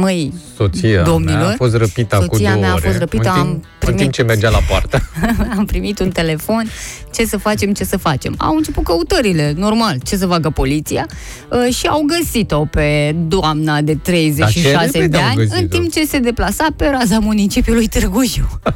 măi, 0.00 0.32
Soția 0.56 1.02
Domnilor, 1.02 1.38
mea 1.40 1.48
a 1.48 1.54
fost 1.56 1.74
răpită 1.76 2.16
cu 2.16 2.34
soția 2.34 2.50
două 2.50 2.60
mea 2.62 2.70
a 2.70 2.74
ore. 2.74 2.86
fost 2.86 2.98
răpită, 2.98 3.28
în 3.28 3.34
timp, 3.34 3.46
am 3.46 3.50
în 3.50 3.60
primit- 3.78 3.96
timp 4.00 4.12
ce 4.12 4.22
mergea 4.22 4.50
la 4.50 4.58
poartă. 4.68 5.10
am 5.56 5.64
primit 5.64 5.98
un 5.98 6.10
telefon, 6.10 6.64
ce 7.14 7.26
să 7.26 7.36
facem, 7.36 7.72
ce 7.72 7.84
să 7.84 7.96
facem. 7.96 8.34
Au 8.38 8.56
început 8.56 8.84
căutările, 8.84 9.54
normal, 9.56 9.96
ce 10.04 10.16
să 10.16 10.26
facă 10.26 10.50
poliția 10.50 11.06
uh, 11.66 11.74
și 11.74 11.86
au 11.86 12.04
găsit-o 12.06 12.64
pe 12.64 13.14
doamna 13.28 13.80
de 13.80 13.92
Dar 13.92 14.02
36 14.02 14.60
ce 14.60 14.76
repede 14.78 15.06
de 15.06 15.16
au 15.16 15.24
ani, 15.24 15.36
găsit-o? 15.36 15.56
în 15.58 15.68
timp 15.68 15.92
ce 15.92 16.06
se 16.06 16.18
deplasa 16.18 16.66
pe 16.76 16.88
raza 16.98 17.18
municipiului 17.18 17.86
Târgu 17.86 18.24
Jiu. 18.24 18.48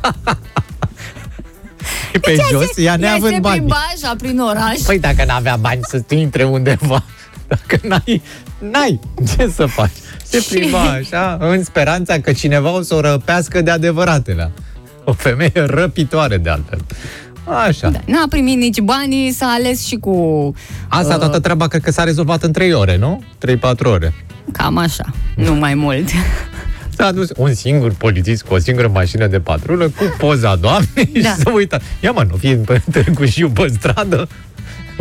pe 2.21 2.37
jos, 2.51 2.77
ea 2.77 2.85
Ea 2.85 2.97
neavând 2.97 3.33
se 3.35 3.41
bani. 3.41 3.57
plimba 3.57 3.77
așa 3.95 4.15
prin 4.17 4.39
oraș. 4.39 4.79
Păi 4.87 4.99
dacă 4.99 5.25
n-avea 5.27 5.57
bani 5.57 5.81
să 5.83 6.01
tu 6.01 6.15
intre 6.15 6.45
undeva, 6.45 7.05
dacă 7.49 7.79
n-ai, 7.83 8.23
n-ai, 8.59 9.01
ce 9.37 9.53
să 9.55 9.67
faci? 9.67 9.91
Se 10.31 10.41
Și- 10.41 10.49
plimba 10.49 10.79
așa, 10.91 11.37
în 11.41 11.65
speranța 11.65 12.19
că 12.21 12.33
cineva 12.33 12.71
o 12.77 12.83
să 12.83 12.95
o 12.95 13.01
răpească 13.01 13.61
de 13.63 13.71
adevăratele. 13.71 14.51
O 15.05 15.13
femeie 15.13 15.53
răpitoare 15.55 16.37
de 16.37 16.51
altfel. 16.51 16.79
Așa. 17.67 17.89
Da, 17.89 18.01
n-a 18.07 18.25
primit 18.29 18.57
nici 18.57 18.81
banii, 18.81 19.33
s-a 19.33 19.47
ales 19.47 19.87
și 19.87 19.97
cu... 19.97 20.15
Asta 20.89 21.13
uh, 21.15 21.19
toată 21.19 21.41
treaba 21.41 21.67
cred 21.69 21.83
că 21.83 21.91
s-a 21.91 22.05
rezolvat 22.05 22.43
în 22.43 22.53
3 22.53 22.73
ore, 22.73 22.97
nu? 22.97 23.23
3-4 23.47 23.59
ore. 23.85 24.15
Cam 24.53 24.77
așa, 24.79 25.05
nu 25.37 25.55
mai 25.55 25.75
mult. 25.75 26.09
S-a 26.97 27.07
adus 27.07 27.29
un 27.37 27.55
singur 27.55 27.93
polițist 27.93 28.43
cu 28.43 28.55
o 28.55 28.59
singură 28.59 28.89
mașină 28.89 29.27
de 29.27 29.41
patrulă 29.41 29.85
cu 29.85 30.15
poza 30.19 30.57
doamnei 30.57 31.11
Da. 31.23 31.29
și 31.29 31.35
să 31.35 31.51
uită. 31.55 31.81
Ia 32.01 32.11
mă, 32.13 32.27
nu 32.31 32.37
fie 32.37 32.55
pe 32.57 32.83
Târgu 32.93 33.25
Jiu 33.25 33.51
pe 33.51 33.73
stradă? 33.79 34.29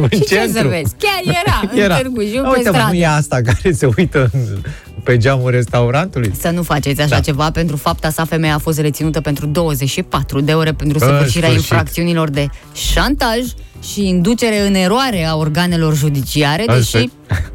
În 0.02 0.10
Și 0.12 0.20
ce 0.20 0.36
centru. 0.36 0.62
să 0.62 0.68
vezi? 0.68 0.96
Chiar 1.00 1.36
era, 1.44 1.96
în 1.96 2.02
Târgu 2.02 2.22
Jiu, 2.22 2.42
pe 2.42 2.48
Uite, 2.48 2.70
mă, 2.70 2.76
stradă. 2.76 2.88
nu 2.92 2.94
e 2.98 3.06
asta 3.08 3.42
care 3.46 3.72
se 3.74 3.90
uită 3.98 4.30
în- 4.34 4.62
pe 5.04 5.18
geamul 5.18 5.52
restaurantului? 5.52 6.32
Să 6.40 6.50
nu 6.50 6.64
faceți 6.64 7.02
așa 7.02 7.10
Da. 7.16 7.20
ceva. 7.20 7.52
Pentru 7.52 7.76
fapta 7.78 8.10
sa, 8.10 8.26
femeia 8.26 8.54
a 8.56 8.58
fost 8.58 8.80
reținută 8.80 9.22
pentru 9.22 9.46
24 9.46 10.42
de 10.42 10.54
ore 10.54 10.74
pentru 10.74 10.98
În 11.02 11.08
săvârșirea 11.08 11.50
sfârșit. 11.50 11.70
infracțiunilor 11.70 12.30
de 12.30 12.48
șantaj 12.74 13.40
și 13.84 14.08
inducere 14.08 14.68
în 14.68 14.74
eroare 14.74 15.26
a 15.26 15.36
organelor 15.36 15.96
judiciare, 15.96 16.64
Asta- 16.68 16.74
deși 16.98 17.10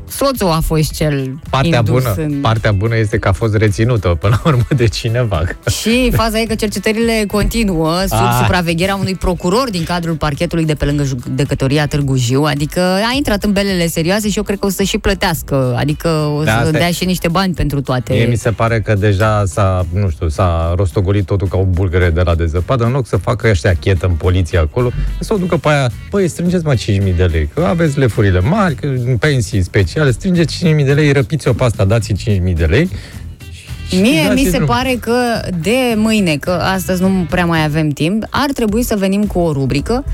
soțul 0.09 0.49
a 0.51 0.61
fost 0.61 0.93
cel 0.93 1.39
Partea 1.51 1.79
indus 1.79 2.03
bună, 2.03 2.15
în... 2.17 2.41
partea 2.41 2.73
bună 2.73 2.97
este 2.97 3.19
că 3.19 3.29
a 3.29 3.33
fost 3.33 3.55
reținută 3.55 4.09
până 4.09 4.41
la 4.45 4.51
urmă 4.51 4.65
de 4.77 4.87
cineva. 4.87 5.43
Și 5.81 6.11
faza 6.13 6.41
e 6.41 6.45
că 6.45 6.55
cercetările 6.55 7.25
continuă 7.31 8.01
sub 8.01 8.19
Ah. 8.19 8.39
supravegherea 8.41 8.95
unui 8.97 9.15
procuror 9.15 9.71
din 9.71 9.85
cadrul 9.85 10.15
parchetului 10.15 10.65
de 10.65 10.75
pe 10.75 10.85
lângă 10.85 11.03
judecătoria 11.05 11.87
Târgu 11.87 12.17
Jiu, 12.17 12.43
adică 12.43 12.81
a 12.81 13.13
intrat 13.17 13.45
în 13.45 13.53
belele 13.53 13.87
serioase 13.87 14.29
și 14.29 14.37
eu 14.37 14.43
cred 14.43 14.59
că 14.59 14.67
o 14.67 14.69
să 14.69 14.83
și 14.83 14.99
plătească, 14.99 15.75
adică 15.79 16.09
o 16.09 16.43
Da, 16.43 16.51
să 16.51 16.57
asta 16.57 16.69
e. 16.77 16.79
dea 16.79 16.91
și 16.91 17.05
niște 17.05 17.29
bani 17.29 17.55
pentru 17.55 17.81
toate. 17.81 18.13
Mie 18.13 18.25
mi 18.27 18.37
se 18.37 18.51
pare 18.51 18.81
că 18.81 18.95
deja 18.95 19.45
s-a, 19.47 19.87
nu 19.93 20.09
știu, 20.11 20.29
s-a 20.29 20.73
rostogolit 20.77 21.25
totul 21.27 21.49
ca 21.49 21.57
o 21.57 21.65
bulgăre 21.65 22.11
de 22.11 22.23
la 22.25 22.35
de 22.35 22.47
zăpadă, 22.47 22.85
în 22.85 22.91
loc 22.93 23.07
să 23.07 23.17
facă 23.17 23.49
ăștia 23.49 23.75
chetă 23.81 24.07
în 24.07 24.13
poliție 24.15 24.59
acolo, 24.59 24.91
să 25.21 25.35
o 25.35 25.37
ducă 25.37 25.57
pe 25.57 25.69
aia, 25.69 25.91
băi, 26.15 26.29
strângeți 26.29 26.65
mă 26.65 26.75
5.000 26.75 27.17
de 27.17 27.25
lei, 27.25 27.49
că 27.55 27.65
aveți 27.65 27.99
lefurile 27.99 28.41
mari, 28.41 28.75
că 28.75 28.87
în 28.87 29.17
pensii 29.17 29.63
speciale, 29.63 30.11
strângeți 30.11 30.65
5.000 30.65 30.85
de 30.85 30.93
lei, 30.93 31.13
răpiți-o 31.13 31.53
pe 31.53 31.65
asta, 31.65 31.85
dați-i 31.85 32.41
5.000 32.49 32.53
de 32.57 32.65
lei. 32.65 32.89
și 33.89 33.97
Mie 34.01 34.23
dați 34.27 34.43
mi 34.43 34.51
se 34.51 34.57
drum. 34.57 34.67
pare 34.67 34.97
că 35.01 35.15
de 35.61 35.95
mâine, 35.97 36.37
că 36.37 36.51
astăzi 36.51 37.03
nu 37.03 37.27
prea 37.31 37.47
mai 37.47 37.65
avem 37.65 37.89
timp, 37.89 38.25
ar 38.31 38.51
trebui 38.53 38.83
să 38.83 38.97
venim 38.97 39.25
cu 39.25 39.39
o 39.39 39.53
rubrică 39.53 40.05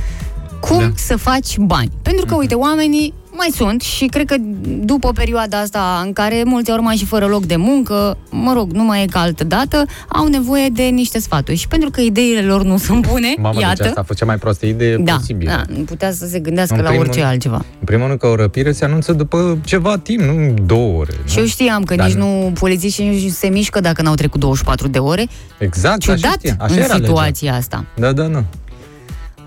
cum 0.61 0.79
Da. 0.79 0.91
să 0.95 1.17
faci 1.17 1.57
bani. 1.59 1.91
Pentru 2.03 2.27
că, 2.27 2.35
uite, 2.35 2.55
oamenii 2.55 3.15
mai 3.41 3.49
sunt 3.55 3.81
și 3.81 4.07
cred 4.07 4.27
că 4.27 4.37
după 4.81 5.13
perioada 5.13 5.59
asta 5.59 6.03
în 6.05 6.13
care 6.13 6.43
mulți 6.45 6.71
au 6.71 6.77
rămas 6.77 6.95
și 6.97 7.05
fără 7.05 7.27
loc 7.27 7.45
de 7.45 7.57
muncă, 7.57 8.17
mă 8.31 8.53
rog, 8.53 8.73
nu 8.73 8.85
mai 8.85 9.03
e 9.03 9.07
ca 9.07 9.21
altă 9.21 9.45
dată, 9.45 9.85
au 10.09 10.27
nevoie 10.27 10.69
de 10.73 10.83
niște 10.83 11.19
sfaturi. 11.21 11.57
Și 11.57 11.69
pentru 11.69 11.91
că 11.91 12.01
ideile 12.01 12.41
lor 12.43 12.63
nu 12.65 12.79
sunt 12.79 13.07
bune, 13.09 13.35
Mamă, 13.39 13.61
iată, 13.61 13.75
deci 13.77 13.87
asta 13.87 14.01
a 14.01 14.03
fost 14.03 14.19
cea 14.19 14.25
mai 14.25 14.37
proastă 14.37 14.67
idee 14.67 14.97
da, 14.97 15.15
posibilă. 15.15 15.51
da, 15.51 15.75
nu 15.77 15.83
putea 15.85 16.13
să 16.13 16.27
se 16.27 16.39
gândească 16.39 16.75
În 16.75 16.81
la 16.83 16.89
primul 16.89 17.05
orice 17.07 17.21
rând- 17.21 17.31
altceva. 17.33 17.57
În 17.79 17.85
primul 17.85 18.07
rând 18.07 18.19
că 18.19 18.27
o 18.27 18.35
răpire 18.35 18.73
se 18.73 18.85
anunță 18.85 19.13
după 19.13 19.59
ceva 19.65 19.99
timp, 19.99 20.21
nu 20.21 20.55
două 20.67 20.99
ore. 20.99 21.13
Și 21.25 21.35
nu? 21.35 21.41
eu 21.41 21.47
știam 21.47 21.83
că 21.85 21.95
Dar 21.95 22.07
nici 22.07 22.17
nu 22.17 22.53
polițiștii 22.59 23.09
nici 23.09 23.31
se 23.33 23.49
mișcă 23.49 23.81
dacă 23.81 24.03
n-au 24.03 24.15
trecut 24.15 24.41
24 24.41 24.89
de 24.89 24.99
ore. 24.99 25.27
Exact, 25.59 26.09
așa 26.09 26.15
Ciudat 26.15 26.37
știa. 26.39 26.57
Așa 26.59 26.75
în 26.75 26.79
era 26.81 26.95
legea. 26.95 27.07
situația 27.07 27.55
asta. 27.55 27.85
Da, 27.97 28.13
da, 28.13 28.23
da. 28.23 28.45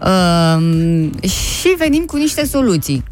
Um, 0.05 1.11
și 1.29 1.67
venim 1.77 2.03
cu 2.05 2.17
niște 2.17 2.45
soluții. 2.45 3.03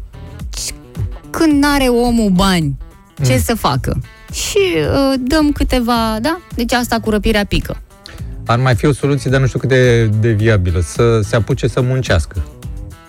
Când 1.32 1.62
n-are 1.62 1.84
omul 1.84 2.30
bani, 2.30 2.76
ce 3.24 3.32
Mm. 3.32 3.38
să 3.40 3.54
facă? 3.54 4.00
Și 4.32 4.58
uh, 4.76 5.14
dăm 5.20 5.52
câteva, 5.52 6.18
da? 6.20 6.38
Deci 6.54 6.72
asta 6.72 6.98
cu 7.00 7.10
răpirea 7.10 7.44
pică. 7.48 7.76
Ar 8.46 8.58
mai 8.58 8.74
fi 8.74 8.86
o 8.86 8.92
soluție, 8.92 9.30
dar 9.30 9.40
nu 9.40 9.46
știu 9.46 9.58
cât 9.58 9.68
de, 9.68 10.06
de 10.06 10.30
viabilă, 10.30 10.80
să 10.80 11.20
se 11.22 11.36
apuce 11.36 11.66
să 11.66 11.80
muncească. 11.80 12.42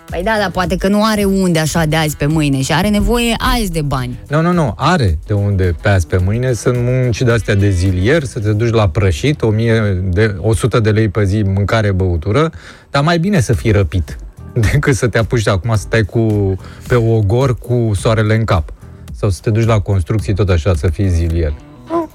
Păi 0.09 0.21
da, 0.23 0.35
dar 0.39 0.51
poate 0.51 0.75
că 0.77 0.87
nu 0.87 1.03
are 1.03 1.23
unde 1.23 1.59
așa 1.59 1.85
de 1.85 1.95
azi 1.95 2.15
pe 2.17 2.25
mâine 2.25 2.61
și 2.61 2.73
are 2.73 2.89
nevoie 2.89 3.35
azi 3.59 3.71
de 3.71 3.81
bani. 3.81 4.19
Nu, 4.29 4.41
nu, 4.41 4.51
nu, 4.51 4.73
are 4.77 5.17
de 5.27 5.33
unde 5.33 5.75
pe 5.81 5.89
azi 5.89 6.07
pe 6.07 6.17
mâine, 6.25 6.53
sunt 6.53 6.77
munci 6.79 7.21
de-astea 7.21 7.55
de 7.55 7.69
zilier, 7.69 8.23
să 8.23 8.39
te 8.39 8.51
duci 8.53 8.73
la 8.73 8.89
prășit, 8.89 9.41
1000 9.41 10.01
de, 10.03 10.35
100 10.39 10.79
de 10.79 10.89
lei 10.91 11.09
pe 11.09 11.23
zi 11.23 11.41
mâncare, 11.41 11.91
băutură, 11.91 12.51
dar 12.89 13.03
mai 13.03 13.19
bine 13.19 13.39
să 13.39 13.53
fii 13.53 13.71
răpit 13.71 14.17
decât 14.71 14.95
să 14.95 15.07
te 15.07 15.17
apuci 15.17 15.43
de 15.43 15.49
acum 15.49 15.75
să 15.75 15.81
stai 15.81 16.03
cu, 16.03 16.55
pe 16.87 16.95
ogor 16.95 17.57
cu 17.57 17.91
soarele 17.95 18.35
în 18.35 18.43
cap. 18.43 18.73
Sau 19.15 19.29
să 19.29 19.39
te 19.41 19.49
duci 19.49 19.65
la 19.65 19.79
construcții 19.79 20.33
tot 20.33 20.49
așa, 20.49 20.73
să 20.73 20.87
fii 20.87 21.09
zilier. 21.09 21.53
Nu, 21.89 22.09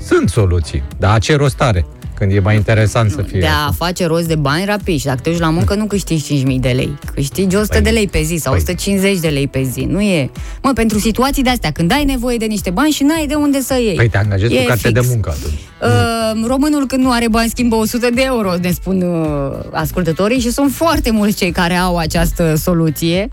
Sunt 0.00 0.28
soluții, 0.28 0.82
dar 0.98 1.20
ce 1.20 1.36
rost 1.36 1.60
are? 1.60 1.86
Când 2.22 2.34
e 2.34 2.40
mai 2.40 2.54
interesant 2.54 3.10
să 3.10 3.22
fie. 3.22 3.40
De 3.40 3.46
a 3.66 3.70
face 3.72 4.06
rost 4.06 4.26
de 4.26 4.34
bani 4.34 4.64
rapid 4.64 4.98
și 4.98 5.04
dacă 5.06 5.18
te 5.22 5.30
duci 5.30 5.38
la 5.38 5.50
muncă 5.50 5.74
nu 5.74 5.84
câștigi 5.84 6.44
5.000 6.44 6.60
de 6.60 6.68
lei, 6.68 6.98
câștigi 7.14 7.56
100 7.56 7.78
Păi- 7.78 7.82
de 7.82 7.90
lei 7.90 8.08
pe 8.08 8.22
zi 8.22 8.36
sau 8.36 8.52
păi- 8.54 8.56
150 8.56 9.18
de 9.18 9.28
lei 9.28 9.48
pe 9.48 9.62
zi. 9.62 9.80
Nu 9.80 10.00
e... 10.00 10.30
Mă, 10.62 10.70
pentru 10.74 10.98
situații 10.98 11.42
de-astea, 11.42 11.70
când 11.70 11.92
ai 11.92 12.04
nevoie 12.04 12.36
de 12.36 12.44
niște 12.44 12.70
bani 12.70 12.90
și 12.90 13.02
n-ai 13.02 13.26
de 13.26 13.34
unde 13.34 13.60
să 13.60 13.74
iei. 13.74 13.94
Păi 13.94 14.08
te 14.08 14.18
angajezi 14.18 14.54
E 14.54 14.60
cu 14.60 14.66
carte 14.66 14.88
fix. 14.88 15.00
de 15.00 15.06
muncă 15.10 15.30
atunci. 15.38 15.58
Uh, 15.82 16.46
românul 16.46 16.86
când 16.86 17.02
nu 17.04 17.10
are 17.10 17.28
bani 17.28 17.48
schimbă 17.48 17.76
100 17.76 18.08
de 18.14 18.22
euro, 18.24 18.54
ne 18.60 18.70
spun 18.70 19.02
uh, 19.02 19.58
ascultătorii 19.72 20.40
și 20.40 20.50
sunt 20.50 20.72
foarte 20.72 21.10
mulți 21.10 21.36
cei 21.36 21.50
care 21.50 21.74
au 21.74 21.96
această 21.96 22.54
soluție. 22.54 23.28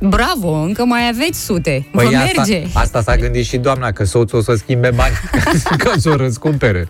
Bravo, 0.00 0.48
încă 0.52 0.84
mai 0.84 1.08
aveți 1.12 1.44
sute. 1.44 1.86
Vă 1.92 2.02
Păi 2.02 2.10
merge. 2.14 2.62
asta, 2.66 2.80
asta 2.80 3.02
s-a 3.02 3.16
gândit 3.16 3.44
și 3.44 3.56
doamna, 3.56 3.90
că 3.92 4.04
soțul 4.04 4.38
o 4.38 4.42
să 4.42 4.54
schimbe 4.56 4.90
bani 4.94 5.14
ca 5.84 5.92
să 5.98 6.08
o 6.08 6.16
răscumpere. 6.16 6.86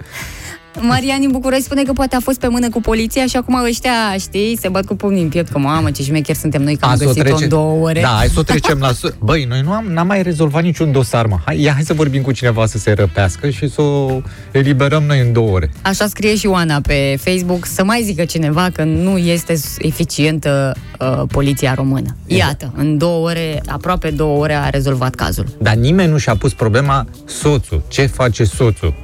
Marian 0.78 1.20
din 1.20 1.30
București 1.30 1.64
spune 1.64 1.82
că 1.82 1.92
poate 1.92 2.16
a 2.16 2.20
fost 2.20 2.38
pe 2.40 2.48
mână 2.48 2.68
cu 2.70 2.80
poliția 2.80 3.26
și 3.26 3.36
acum 3.36 3.54
ăștia, 3.64 3.90
știi, 4.18 4.58
se 4.60 4.68
bat 4.68 4.84
cu 4.84 4.94
pumnii 4.96 5.22
în 5.22 5.28
piept, 5.28 5.48
că 5.52 5.58
mamă, 5.58 5.90
ce 5.90 6.02
șmecher 6.02 6.36
suntem 6.36 6.62
noi 6.62 6.76
că 6.76 6.84
am 6.84 6.90
A, 6.90 6.94
să 6.96 7.02
o 7.02 7.06
găsit-o 7.06 7.22
trece- 7.24 7.42
în 7.42 7.48
două 7.48 7.84
ore. 7.86 8.00
Da, 8.00 8.08
hai 8.08 8.26
să 8.26 8.38
o 8.38 8.42
trecem 8.42 8.78
la... 8.78 8.92
su- 8.92 9.14
Băi, 9.24 9.44
noi 9.48 9.60
nu 9.64 9.72
am, 9.72 9.84
n-am 9.84 10.06
mai 10.06 10.22
rezolvat 10.22 10.62
niciun 10.62 10.92
dosar, 10.92 11.26
mă. 11.26 11.36
Hai, 11.44 11.60
ia, 11.62 11.72
hai 11.72 11.82
să 11.82 11.92
vorbim 11.94 12.22
cu 12.22 12.32
cineva 12.32 12.66
să 12.66 12.78
se 12.78 12.92
răpească 12.92 13.48
și 13.50 13.68
să 13.68 13.82
o 13.82 14.20
eliberăm 14.50 15.02
noi 15.02 15.20
în 15.20 15.32
două 15.32 15.50
ore. 15.50 15.70
Așa 15.82 16.06
scrie 16.06 16.36
și 16.36 16.46
Oana 16.46 16.80
pe 16.80 17.16
Facebook, 17.20 17.66
să 17.66 17.84
mai 17.84 18.02
zică 18.04 18.24
cineva 18.24 18.68
că 18.72 18.84
nu 18.84 19.18
este 19.18 19.54
eficientă 19.78 20.76
uh, 21.00 21.22
poliția 21.28 21.74
română. 21.74 22.16
Iată, 22.26 22.72
în 22.76 22.98
două 22.98 23.28
ore, 23.28 23.62
aproape 23.66 24.10
două 24.10 24.38
ore 24.38 24.54
a 24.54 24.68
rezolvat 24.68 25.14
cazul. 25.14 25.46
Dar 25.58 25.74
nimeni 25.74 26.10
nu 26.10 26.16
și-a 26.18 26.36
pus 26.36 26.52
problema 26.52 27.06
soțul. 27.24 27.82
Ce 27.88 28.06
face 28.06 28.44
soțul 28.44 28.94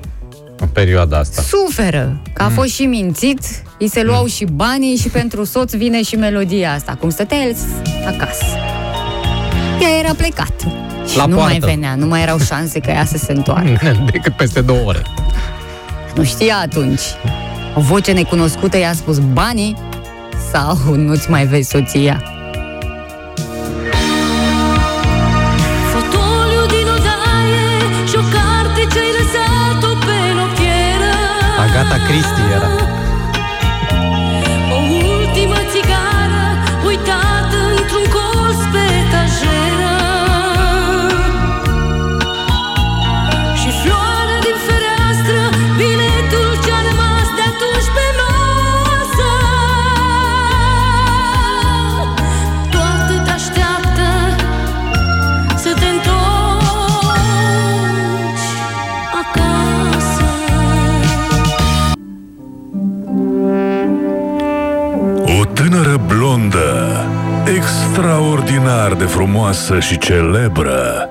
în 0.58 0.66
perioada 0.68 1.18
asta? 1.18 1.42
Suferă, 1.42 2.20
că 2.32 2.42
Mm. 2.42 2.48
a 2.48 2.50
fost 2.54 2.72
și 2.74 2.82
mințit, 2.86 3.40
îi 3.78 3.88
se 3.88 4.02
luau 4.02 4.26
și 4.26 4.44
banii 4.44 4.96
și 4.96 5.08
pentru 5.08 5.44
soț 5.44 5.72
vine 5.74 6.02
și 6.02 6.16
melodia 6.16 6.72
asta. 6.72 6.96
Cum 7.00 7.10
stătea 7.10 7.38
el 7.38 7.56
acasă. 8.06 8.44
Ea 9.82 9.98
era 9.98 10.14
plecat. 10.14 10.52
Și 11.10 11.16
La 11.16 11.26
nu 11.26 11.34
mai 11.34 11.44
poartă. 11.48 11.66
venea, 11.66 11.94
nu 11.94 12.06
mai 12.06 12.22
erau 12.22 12.38
șanse 12.38 12.78
ca 12.80 12.92
ea 12.92 13.04
să 13.04 13.16
se 13.16 13.32
întoarcă. 13.32 13.96
Decât 14.12 14.32
peste 14.36 14.60
două 14.60 14.78
ore. 14.86 15.02
Nu 16.14 16.24
știa 16.24 16.56
atunci. 16.62 17.00
O 17.74 17.80
voce 17.80 18.12
necunoscută 18.12 18.78
i-a 18.78 18.92
spus 18.92 19.18
banii 19.18 19.76
sau 20.52 20.94
nu-ți 20.94 21.30
mai 21.30 21.46
vezi 21.46 21.68
soția. 21.68 22.22
Кристи. 32.06 32.45
Extraordinar 67.96 68.94
de 68.94 69.04
frumoasă 69.04 69.80
și 69.80 69.98
celebră, 69.98 71.08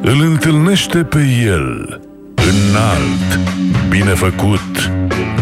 îl 0.00 0.20
întâlnește 0.20 0.98
pe 0.98 1.18
el, 1.44 2.00
înalt, 2.34 3.38
bine 3.88 4.10
făcut, 4.10 4.90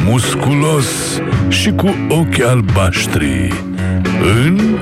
musculos 0.04 1.20
și 1.48 1.70
cu 1.70 1.94
ochi 2.08 2.40
albaștri, 2.40 3.52
în 4.44 4.78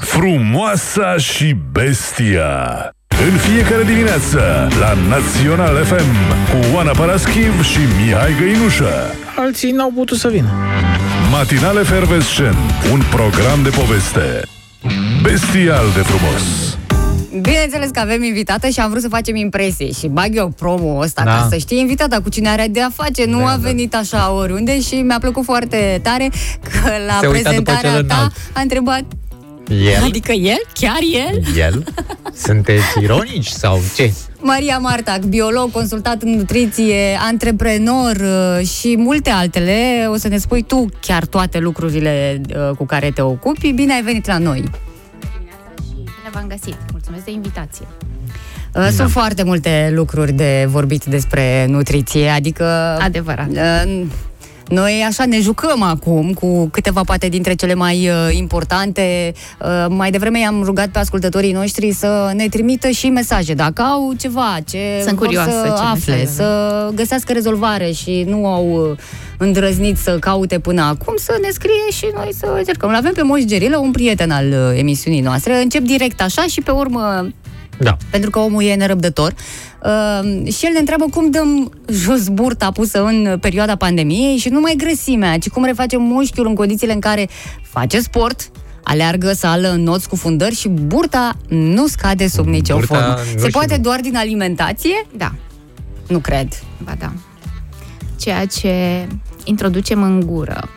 Frumoasa 0.00 1.16
și 1.16 1.56
Bestia. 1.72 2.90
În 3.30 3.36
fiecare 3.38 3.82
dimineață, 3.82 4.68
la 4.80 4.92
Național 5.08 5.84
FM, 5.84 6.14
cu 6.50 6.74
Oana 6.74 6.90
Paraschiv 6.90 7.62
și 7.62 7.78
Mihai 8.00 8.34
Găinușă. 8.38 8.92
Alții 9.38 9.70
n-au 9.70 9.92
putut 9.94 10.18
să 10.18 10.28
vină. 10.28 10.48
Matinal 11.30 11.76
Efervescent, 11.76 12.56
un 12.92 13.02
program 13.10 13.62
de 13.62 13.68
poveste. 13.68 14.42
Bestial 15.22 15.84
de 15.94 16.00
frumos. 16.00 16.42
Bineînțeles 17.40 17.90
că 17.90 18.00
avem 18.00 18.22
invitată 18.22 18.68
și 18.68 18.80
am 18.80 18.90
vrut 18.90 19.02
să 19.02 19.08
facem 19.08 19.36
impresie 19.36 19.92
și 19.92 20.06
bag 20.06 20.36
eu 20.36 20.48
promo 20.48 20.98
ăsta 20.98 21.22
Da. 21.24 21.30
ca 21.30 21.46
să 21.50 21.56
știi 21.56 21.78
invitata 21.80 22.20
cu 22.20 22.28
cine 22.28 22.48
are 22.48 22.66
de 22.70 22.80
a 22.82 22.90
face. 22.90 23.24
Nu 23.24 23.38
Da, 23.38 23.44
a 23.44 23.50
da. 23.50 23.56
venit 23.56 23.94
așa 23.94 24.32
oriunde 24.32 24.80
și 24.80 24.94
mi-a 24.94 25.18
plăcut 25.20 25.44
foarte 25.44 26.00
tare 26.02 26.30
că 26.62 26.90
la 27.06 27.18
Se 27.20 27.26
uita 27.26 27.50
după 27.52 27.62
prezentarea 27.62 27.90
ta 27.90 27.96
celălalt. 27.98 28.32
a 28.52 28.60
întrebat 28.60 29.02
El? 29.68 30.02
Adică 30.04 30.32
el? 30.32 30.60
Chiar 30.72 30.98
el? 31.30 31.42
El? 31.56 31.84
Sunteți 32.34 32.84
ironici 33.02 33.46
sau 33.48 33.80
ce? 33.96 34.12
Maria 34.40 34.78
Martac, 34.78 35.22
biolog, 35.22 35.70
consultat 35.70 36.22
în 36.22 36.36
nutriție, 36.36 37.18
antreprenor 37.20 38.16
uh, 38.16 38.66
și 38.66 38.94
multe 38.98 39.30
altele. 39.30 40.06
O 40.12 40.16
să 40.16 40.28
ne 40.28 40.38
spui 40.38 40.62
tu 40.62 40.86
chiar 41.00 41.24
toate 41.24 41.58
lucrurile 41.58 42.40
uh, 42.48 42.76
cu 42.76 42.84
care 42.86 43.10
te 43.10 43.20
ocupi. 43.22 43.72
Bine 43.72 43.92
ai 43.92 44.02
venit 44.02 44.26
la 44.26 44.38
noi! 44.38 44.64
și 45.88 45.92
bine 45.94 46.30
v-am 46.32 46.46
găsit. 46.48 46.76
Mulțumesc 46.90 47.24
de 47.24 47.30
invitație. 47.30 47.86
Uh, 48.74 48.88
Sunt 48.92 49.10
foarte 49.10 49.42
multe 49.42 49.90
lucruri 49.94 50.32
de 50.32 50.66
vorbit 50.68 51.04
despre 51.04 51.66
nutriție, 51.68 52.28
adică... 52.28 52.64
Adevărat. 53.00 53.48
Uh, 54.70 54.76
Noi 54.76 55.04
așa 55.08 55.24
ne 55.24 55.40
jucăm 55.40 55.82
acum 55.82 56.32
cu 56.32 56.68
câteva 56.68 57.00
poate 57.00 57.28
dintre 57.28 57.54
cele 57.54 57.74
mai 57.74 58.08
uh, 58.08 58.36
importante. 58.36 59.32
Uh, 59.60 59.86
mai 59.88 60.10
devreme 60.10 60.40
i-am 60.40 60.62
rugat 60.62 60.88
pe 60.88 60.98
ascultătorii 60.98 61.52
noștri 61.52 61.92
să 61.92 62.32
ne 62.34 62.48
trimită 62.48 62.88
și 62.88 63.08
mesaje 63.08 63.54
dacă 63.54 63.82
au 63.82 64.12
ceva 64.18 64.56
ce 64.68 64.78
Sunt 65.02 65.16
vor 65.16 65.24
curioasă 65.26 65.50
să 65.50 65.66
ce 65.66 65.82
afle, 65.82 66.14
mesaje 66.16 66.32
să 66.36 66.90
găsească 66.94 67.32
rezolvare 67.32 67.90
și 67.90 68.24
nu 68.28 68.46
au 68.46 68.90
uh, 68.90 68.96
îndrăznit 69.38 69.96
să 69.96 70.18
caute 70.18 70.58
până 70.58 70.82
acum, 70.82 71.14
să 71.16 71.38
ne 71.42 71.48
scrie 71.50 71.90
și 71.92 72.06
noi 72.14 72.30
să 72.32 72.52
încercăm. 72.56 72.88
Îl 72.88 72.94
avem 72.94 73.12
pe 73.12 73.22
Moș 73.22 73.42
Gerilă, 73.42 73.76
un 73.78 73.90
prieten 73.90 74.30
al 74.30 74.46
uh, 74.46 74.78
emisiunii 74.78 75.20
noastre. 75.20 75.62
Încep 75.62 75.82
direct 75.82 76.20
așa 76.20 76.42
și 76.42 76.60
pe 76.60 76.70
urmă 76.70 77.28
Da. 77.78 77.96
pentru 78.10 78.30
că 78.30 78.38
omul 78.38 78.62
e 78.62 78.74
nerăbdător. 78.74 79.34
Uh, 79.86 80.52
și 80.52 80.66
el 80.66 80.72
ne 80.72 80.78
întreabă 80.78 81.04
cum 81.10 81.30
dăm 81.30 81.72
jos 81.88 82.28
burta 82.28 82.70
pusă 82.70 83.04
în 83.04 83.38
perioada 83.40 83.76
pandemiei 83.76 84.36
și 84.36 84.48
nu 84.48 84.60
mai 84.60 84.74
grăsimea, 84.76 85.38
ci 85.38 85.48
cum 85.48 85.64
refacem 85.64 86.02
mușchiul 86.02 86.46
în 86.46 86.54
condițiile 86.54 86.92
în 86.92 87.00
care 87.00 87.28
face 87.62 88.00
sport, 88.00 88.50
aleargă 88.82 89.32
sală 89.32 89.68
în 89.70 89.82
not 89.82 90.04
cu 90.04 90.16
fundări 90.16 90.54
și 90.54 90.68
burta 90.68 91.36
nu 91.48 91.86
scade 91.86 92.28
sub 92.28 92.46
nicio 92.46 92.74
Burta 92.74 92.94
formă. 92.94 93.14
nu 93.14 93.24
Se 93.30 93.36
știu. 93.38 93.48
poate 93.50 93.76
doar 93.76 94.00
din 94.00 94.16
alimentație? 94.16 95.06
Da, 95.16 95.34
Nu 96.08 96.18
cred. 96.18 96.48
ba 96.84 96.94
da. 96.98 97.12
Ceea 98.20 98.46
ce 98.46 99.06
introducem 99.44 100.02
în 100.02 100.20
gură, 100.26 100.68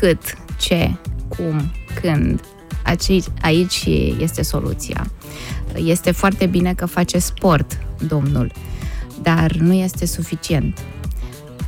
cât, 0.00 0.18
ce, 0.58 0.90
cum, 1.28 1.72
când, 2.00 2.40
aici, 2.84 3.24
aici 3.42 3.84
este 4.20 4.42
soluția. 4.42 5.06
Este 5.84 6.10
foarte 6.10 6.46
bine 6.46 6.74
că 6.74 6.86
face 6.86 7.18
sport, 7.18 7.78
domnul, 8.08 8.52
dar 9.22 9.52
nu 9.52 9.72
este 9.72 10.06
suficient. 10.06 10.78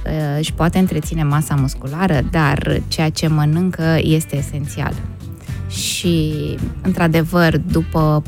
Uh, 0.06 0.38
Își 0.38 0.52
poate 0.52 0.78
întreține 0.78 1.22
masa 1.22 1.54
musculară, 1.54 2.20
dar 2.30 2.82
ceea 2.88 3.10
ce 3.10 3.26
mănâncă 3.26 3.98
este 4.00 4.36
esențial. 4.36 4.94
Și, 5.68 6.34
într-adevăr, 6.82 7.58
după 7.58 8.22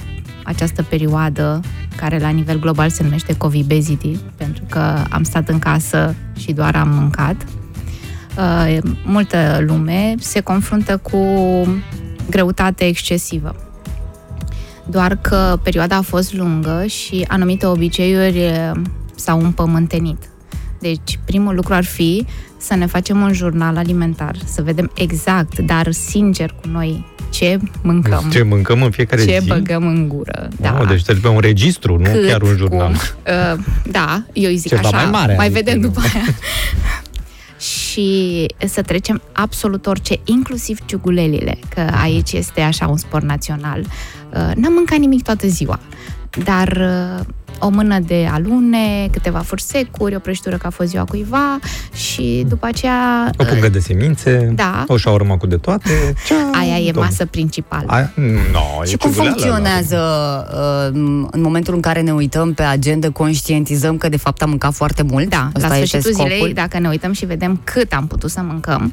această 0.44 0.82
perioadă 0.82 1.60
care 1.96 2.18
la 2.18 2.28
nivel 2.28 2.58
global 2.58 2.90
se 2.90 3.02
numește 3.02 3.36
COVID-basity, 3.36 4.18
pentru 4.36 4.64
că 4.68 5.04
am 5.10 5.22
stat 5.22 5.48
în 5.48 5.58
casă 5.58 6.14
și 6.38 6.52
doar 6.52 6.76
am 6.76 6.88
mâncat, 6.88 7.36
uh, 8.36 8.78
multă 9.04 9.64
lume 9.66 10.14
se 10.18 10.40
confruntă 10.40 10.96
cu 10.96 11.18
greutate 12.30 12.84
excesivă. 12.84 13.69
Doar 14.90 15.16
că 15.16 15.58
perioada 15.62 15.96
a 15.96 16.00
fost 16.02 16.34
lungă 16.34 16.84
și 16.86 17.24
anumite 17.28 17.66
obiceiuri 17.66 18.38
eh, 18.44 18.70
s-au 19.14 19.40
împământenit. 19.40 20.28
Deci, 20.80 21.18
primul 21.24 21.54
lucru 21.54 21.74
ar 21.74 21.84
fi 21.84 22.26
să 22.56 22.74
ne 22.74 22.86
facem 22.86 23.20
un 23.20 23.32
jurnal 23.32 23.76
alimentar, 23.76 24.36
să 24.44 24.62
vedem 24.62 24.90
exact, 24.94 25.58
dar 25.58 25.92
sincer 25.92 26.50
cu 26.62 26.68
noi, 26.68 27.04
ce 27.30 27.58
mâncăm, 27.82 28.28
Ce 28.30 28.42
mâncăm 28.42 28.82
în 28.82 28.90
fiecare 28.90 29.24
ce 29.24 29.38
zi? 29.40 29.48
băgăm 29.48 29.86
în 29.86 30.08
gură. 30.08 30.48
Da. 30.60 30.78
Oh, 30.80 30.88
deci 30.88 31.02
trebuie 31.02 31.32
un 31.32 31.40
registru, 31.40 31.98
nu 31.98 32.10
Cât, 32.10 32.26
chiar 32.26 32.42
un 32.42 32.56
jurnal. 32.56 32.86
Cum, 32.86 32.94
uh, 32.94 33.58
da, 33.90 34.22
eu 34.32 34.50
îi 34.50 34.56
zic 34.56 34.68
Ceva 34.70 34.88
așa. 34.88 34.96
mai 34.96 35.10
mare, 35.10 35.34
mai 35.36 35.46
adică 35.46 35.60
vedem 35.64 35.80
nu. 35.80 35.86
după 35.86 36.00
aia. 36.00 36.24
și 37.90 38.46
să 38.66 38.82
trecem 38.82 39.22
absolut 39.32 39.86
orice, 39.86 40.20
inclusiv 40.24 40.78
ciugulelile, 40.84 41.58
că 41.74 41.80
aici 42.02 42.32
este 42.32 42.60
așa 42.60 42.86
un 42.86 42.96
sport 42.96 43.24
național. 43.24 43.80
Uh, 43.80 44.54
n-am 44.54 44.72
mâncat 44.72 44.98
nimic 44.98 45.22
toată 45.22 45.46
ziua, 45.46 45.80
dar 46.44 46.68
uh, 46.68 47.26
o 47.60 47.68
mână 47.68 47.98
de 47.98 48.28
alune, 48.32 49.08
câteva 49.12 49.38
fursecuri, 49.38 50.14
o 50.14 50.18
prăjitură 50.18 50.56
că 50.56 50.66
a 50.66 50.70
fost 50.70 50.88
ziua 50.88 51.04
cuiva 51.04 51.58
și 51.94 52.44
după 52.48 52.66
aceea... 52.66 53.30
O 53.38 53.44
pungă 53.44 53.68
de 53.68 53.78
semințe, 53.78 54.52
Da. 54.54 54.84
o 54.86 54.96
șaurmă 54.96 55.36
cu 55.36 55.46
de 55.46 55.56
toate. 55.56 56.14
Cea, 56.26 56.50
Aia 56.60 56.76
e 56.78 56.90
domn. 56.90 57.06
masă 57.06 57.26
principală. 57.26 57.84
Aia, 57.86 58.12
no, 58.52 58.84
Și 58.84 58.92
e 58.92 58.96
cum 58.96 59.10
ciuguleală, 59.10 59.30
funcționează 59.38 59.98
uh, 60.52 61.28
în 61.30 61.40
momentul 61.40 61.74
în 61.74 61.80
care 61.80 62.00
ne 62.00 62.12
uităm 62.12 62.52
pe 62.54 62.62
agenda, 62.62 63.10
conștientizăm 63.10 63.96
că 63.96 64.08
de 64.08 64.16
fapt 64.16 64.42
am 64.42 64.48
mâncat 64.48 64.72
foarte 64.74 65.02
mult? 65.02 65.28
Da, 65.28 65.50
Asta 65.54 65.68
la 65.68 65.76
este 65.78 65.86
sfârșitul 65.86 66.12
scopul? 66.12 66.32
zilei, 66.36 66.54
dacă 66.54 66.78
ne 66.78 66.88
uităm 66.88 67.12
și 67.12 67.24
vedem 67.26 67.60
cât 67.64 67.92
am 67.92 68.06
putut 68.06 68.30
să 68.30 68.40
mâncăm, 68.42 68.92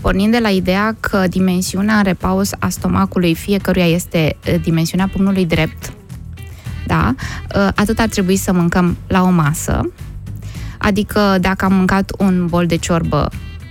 pornind 0.00 0.32
de 0.32 0.38
la 0.38 0.48
ideea 0.48 0.96
că 1.00 1.24
dimensiunea 1.28 1.94
în 1.96 2.02
repaus 2.02 2.50
a 2.58 2.68
stomacului 2.68 3.34
fiecăruia 3.34 3.86
este 3.86 4.36
eh, 4.44 4.54
dimensiunea 4.62 5.08
pumnului 5.12 5.44
drept, 5.44 5.92
da, 6.86 7.14
eh, 7.54 7.68
atât 7.74 7.98
ar 7.98 8.08
trebui 8.08 8.36
să 8.36 8.52
mâncăm 8.52 8.96
la 9.06 9.22
o 9.22 9.30
masă, 9.30 9.90
adică 10.78 11.38
dacă 11.40 11.64
am 11.64 11.72
mâncat 11.72 12.12
un 12.18 12.46
bol 12.46 12.66
de 12.66 12.76
ciorbă, 12.76 13.30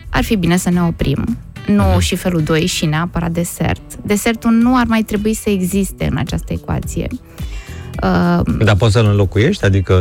ar 0.10 0.24
fi 0.24 0.36
bine 0.36 0.58
să 0.58 0.70
ne 0.70 0.84
oprim, 0.84 1.38
nu 1.68 2.00
și 2.00 2.16
felul 2.16 2.42
2 2.42 2.66
și 2.66 2.86
neapărat 2.86 3.32
desert. 3.32 3.96
Desertul 4.02 4.52
nu 4.52 4.78
ar 4.78 4.86
mai 4.88 5.04
trebui 5.04 5.34
să 5.34 5.50
existe 5.50 6.08
în 6.12 6.18
această 6.18 6.54
ecuație. 6.54 7.08
Uh, 8.04 8.42
Dar 8.64 8.76
poți 8.76 8.94
să-l 8.94 9.06
înlocuiești? 9.06 9.66
Adică 9.66 9.94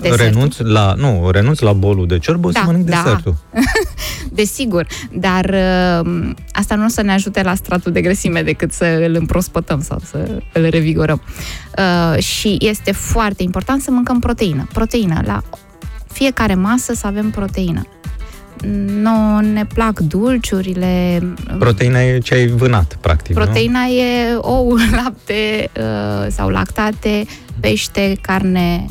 Desertul? 0.00 0.26
renunți 0.26 0.62
la, 0.62 0.94
nu, 0.96 1.28
renunți 1.30 1.62
la 1.62 1.72
bolul 1.72 2.06
de 2.06 2.18
ciorbă 2.18 2.50
Da, 2.50 2.60
să 2.60 2.66
mănânc 2.66 2.84
da. 2.86 3.02
desertul. 3.02 3.36
Desigur, 4.40 4.86
dar 5.12 5.44
uh, 5.44 6.30
asta 6.52 6.74
nu 6.74 6.84
o 6.84 6.88
să 6.88 7.02
ne 7.02 7.12
ajute 7.12 7.42
la 7.42 7.54
stratul 7.54 7.92
de 7.92 8.00
grăsime 8.00 8.42
decât 8.42 8.72
să 8.72 8.84
îl 8.84 9.14
împrospătăm 9.14 9.80
sau 9.80 10.00
să 10.04 10.42
îl 10.52 10.68
revigorăm. 10.68 11.22
Uh, 11.78 12.22
și 12.22 12.56
este 12.60 12.92
foarte 12.92 13.42
important 13.42 13.82
să 13.82 13.90
mâncăm 13.90 14.18
proteină. 14.18 14.66
Proteină. 14.72 15.20
La 15.24 15.42
fiecare 16.12 16.54
masă 16.54 16.94
să 16.94 17.06
avem 17.06 17.30
proteină. 17.30 17.82
Nu 18.86 19.40
ne 19.40 19.66
plac 19.66 19.98
dulciurile. 19.98 21.22
Proteina 21.58 22.00
e 22.00 22.18
ce 22.18 22.34
ai 22.34 22.46
vânat, 22.46 22.98
practic, 23.00 23.34
Proteina 23.34 23.80
e 23.84 24.34
ou, 24.34 24.76
lapte 25.02 25.70
uh, 25.76 26.26
sau 26.30 26.48
lactate, 26.48 27.24
pește, 27.60 28.18
carne 28.20 28.84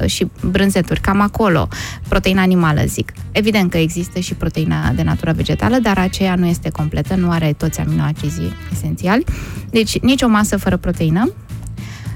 uh, 0.00 0.06
și 0.06 0.26
brânzeturi, 0.50 1.00
cam 1.00 1.20
acolo. 1.20 1.68
Proteina 2.08 2.42
animală, 2.42 2.82
zic. 2.86 3.12
Evident 3.30 3.70
că 3.70 3.76
există 3.76 4.18
și 4.18 4.34
proteina 4.34 4.92
de 4.94 5.02
natură 5.02 5.32
vegetală, 5.32 5.76
dar 5.82 5.98
aceea 5.98 6.34
nu 6.34 6.46
este 6.46 6.70
completă, 6.70 7.14
nu 7.14 7.30
are 7.30 7.54
toți 7.58 7.80
aminoacizii 7.80 8.52
esențiali. 8.72 9.24
Deci, 9.70 9.98
nici 10.00 10.22
o 10.22 10.28
masă 10.28 10.56
fără 10.56 10.76
proteină. 10.76 11.32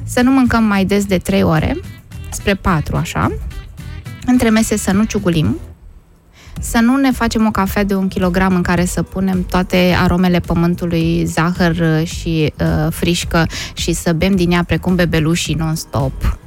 Să 0.08 0.22
nu 0.22 0.30
mâncăm 0.30 0.64
mai 0.64 0.84
des 0.84 1.04
de 1.04 1.18
3 1.18 1.42
ore, 1.42 1.76
spre 2.30 2.54
4, 2.54 2.96
așa. 2.96 3.32
Între 4.26 4.50
mese 4.50 4.76
să 4.76 4.92
nu 4.92 5.04
ciugulim, 5.04 5.56
să 6.60 6.78
nu 6.78 6.96
ne 6.96 7.10
facem 7.10 7.46
o 7.46 7.50
cafea 7.50 7.84
de 7.84 7.94
un 7.94 8.08
kilogram 8.08 8.54
în 8.54 8.62
care 8.62 8.84
să 8.84 9.02
punem 9.02 9.44
toate 9.44 9.94
aromele 10.02 10.40
pământului, 10.40 11.24
zahăr 11.24 11.76
uh, 11.76 12.06
și 12.06 12.52
uh, 12.60 12.92
frișcă 12.92 13.46
și 13.74 13.92
să 13.92 14.12
bem 14.12 14.36
din 14.36 14.50
ea 14.50 14.64
precum 14.64 14.94
bebelușii 14.94 15.54
non-stop. 15.54 16.38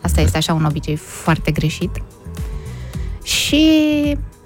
Asta 0.00 0.20
este 0.20 0.36
așa 0.36 0.52
un 0.54 0.64
obicei 0.64 0.96
foarte 0.96 1.50
greșit. 1.50 2.02
Și 3.22 3.66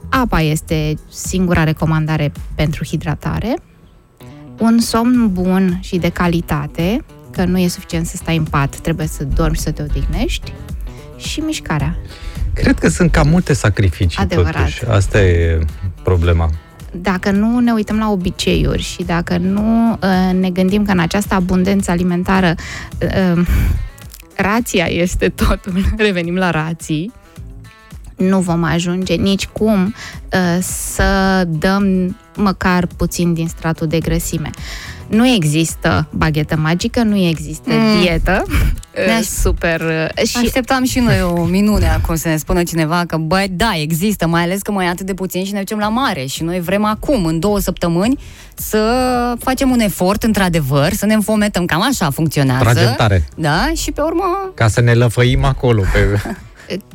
apa 0.09 0.41
este 0.41 0.95
singura 1.09 1.65
recomandare 1.65 2.33
pentru 2.55 2.85
hidratare. 2.85 3.57
Un 4.59 4.79
somn 4.79 5.33
bun 5.33 5.79
și 5.83 5.97
de 5.97 6.09
calitate, 6.09 7.05
că 7.37 7.45
nu 7.45 7.59
e 7.59 7.69
suficient 7.69 8.07
să 8.07 8.17
stai 8.17 8.37
în 8.37 8.45
pat, 8.45 8.77
trebuie 8.77 9.07
să 9.07 9.25
dormi 9.25 9.55
și 9.55 9.61
să 9.61 9.71
te 9.71 9.83
odihnești. 9.83 10.53
Și 11.17 11.41
mișcarea. 11.41 11.97
Cred 12.55 12.79
că 12.79 12.89
sunt 12.89 13.11
cam 13.11 13.29
multe 13.29 13.53
sacrificii, 13.53 14.19
Adevărat. 14.23 14.55
totuși. 14.55 14.85
Asta 14.85 15.21
e 15.23 15.59
problema. 16.03 16.51
dacă 16.93 17.31
nu 17.31 17.59
ne 17.59 17.73
uităm 17.73 17.99
la 17.99 18.11
obiceiuri 18.11 18.83
și 18.83 19.03
dacă 19.03 19.37
nu 19.37 19.93
uh, 19.93 20.33
ne 20.33 20.51
gândim 20.51 20.85
că 20.85 20.91
în 20.91 20.99
această 20.99 21.35
abundență 21.35 21.91
alimentară 21.91 22.55
uh, 23.01 23.47
rația 24.37 24.87
este 24.87 25.29
totul, 25.29 25.73
revenim 26.07 26.35
la 26.35 26.51
rații, 26.51 27.13
nu 28.17 28.41
vom 28.41 28.63
ajunge 28.63 29.15
nici 29.15 29.47
cum 29.47 29.95
uh, 30.33 30.59
să 30.61 31.45
dăm 31.49 32.17
măcar 32.37 32.87
puțin 32.97 33.35
din 33.35 33.49
stratul 33.49 33.87
de 33.87 33.99
grăsime. 33.99 34.51
Nu 35.09 35.29
există 35.29 36.09
baghetă 36.11 36.57
magică, 36.57 37.03
nu 37.03 37.17
există 37.17 37.71
Mm. 37.73 37.77
mm. 37.81 38.01
dietă 38.01 38.43
Ne-aș- 39.07 39.21
uh, 39.21 39.27
super... 39.43 39.81
uh, 39.81 40.27
Și 40.27 40.37
așteptam 40.43 40.85
și 40.85 40.99
noi 40.99 41.23
o 41.23 41.45
minune 41.45 41.89
acum 41.89 42.15
să 42.15 42.29
ne 42.29 42.37
spună 42.37 42.63
cineva 42.63 43.05
că, 43.07 43.17
băi, 43.17 43.47
da, 43.51 43.71
există, 43.81 44.27
mai 44.27 44.43
ales 44.43 44.61
că 44.63 44.73
mai 44.73 44.87
e 44.87 44.89
atât 44.89 45.07
de 45.07 45.15
puțin 45.15 45.45
și 45.45 45.53
ne 45.53 45.59
ducem 45.59 45.79
la 45.79 45.89
mare 45.89 46.25
și 46.25 46.43
noi 46.43 46.61
vrem 46.61 46.85
acum, 46.85 47.25
în 47.25 47.39
două 47.39 47.59
săptămâni, 47.59 48.19
să 48.55 48.81
facem 49.39 49.71
un 49.71 49.81
efort, 49.81 50.23
într-adevăr, 50.23 50.93
să 50.93 51.07
ne 51.07 51.15
înfometăm. 51.15 51.65
Cam 51.65 51.83
așa 51.83 52.11
funcționează. 52.11 52.63
Tragem 52.65 52.95
tare. 52.97 53.29
Da, 53.37 53.71
și 53.75 53.93
pe 53.93 54.01
urmă... 54.01 54.53
Ca 54.55 54.69
să 54.69 54.81
ne 54.81 54.95
lăfăim 54.95 55.45
acolo 55.45 55.83
pe, 55.93 55.99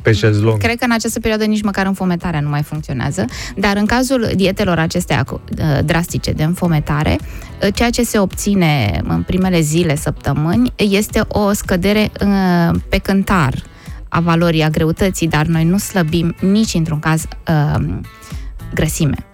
pe 0.02 0.12
șezlong. 0.12 0.58
Cred 0.58 0.78
că 0.78 0.84
în 0.84 0.92
această 0.92 1.20
perioadă 1.20 1.44
nici 1.44 1.62
măcar 1.62 1.86
înfometarea 1.86 2.40
nu 2.40 2.48
mai 2.48 2.62
funcționează, 2.62 3.24
dar 3.56 3.76
în 3.76 3.86
cazul 3.86 4.30
dietelor 4.34 4.78
acestea 4.78 5.24
uh, 5.28 5.38
drastice 5.84 6.32
de 6.32 6.42
înfometare, 6.42 7.18
uh, 7.62 7.74
ceea 7.74 7.90
ce 7.90 8.02
se 8.02 8.18
obține 8.18 9.00
în 9.08 9.22
primele 9.22 9.60
zile, 9.60 9.96
săptămâni, 9.96 10.72
este 10.76 11.24
o 11.28 11.52
scădere 11.52 12.10
uh, 12.26 12.78
pe 12.88 12.98
cântar 12.98 13.54
a 14.08 14.20
valorii, 14.20 14.62
a 14.62 14.68
greutății, 14.68 15.28
dar 15.28 15.46
noi 15.46 15.64
nu 15.64 15.78
slăbim 15.78 16.34
nici 16.40 16.74
într-un 16.74 16.98
caz 16.98 17.24
uh, 17.48 17.84
grăsime 18.74 19.26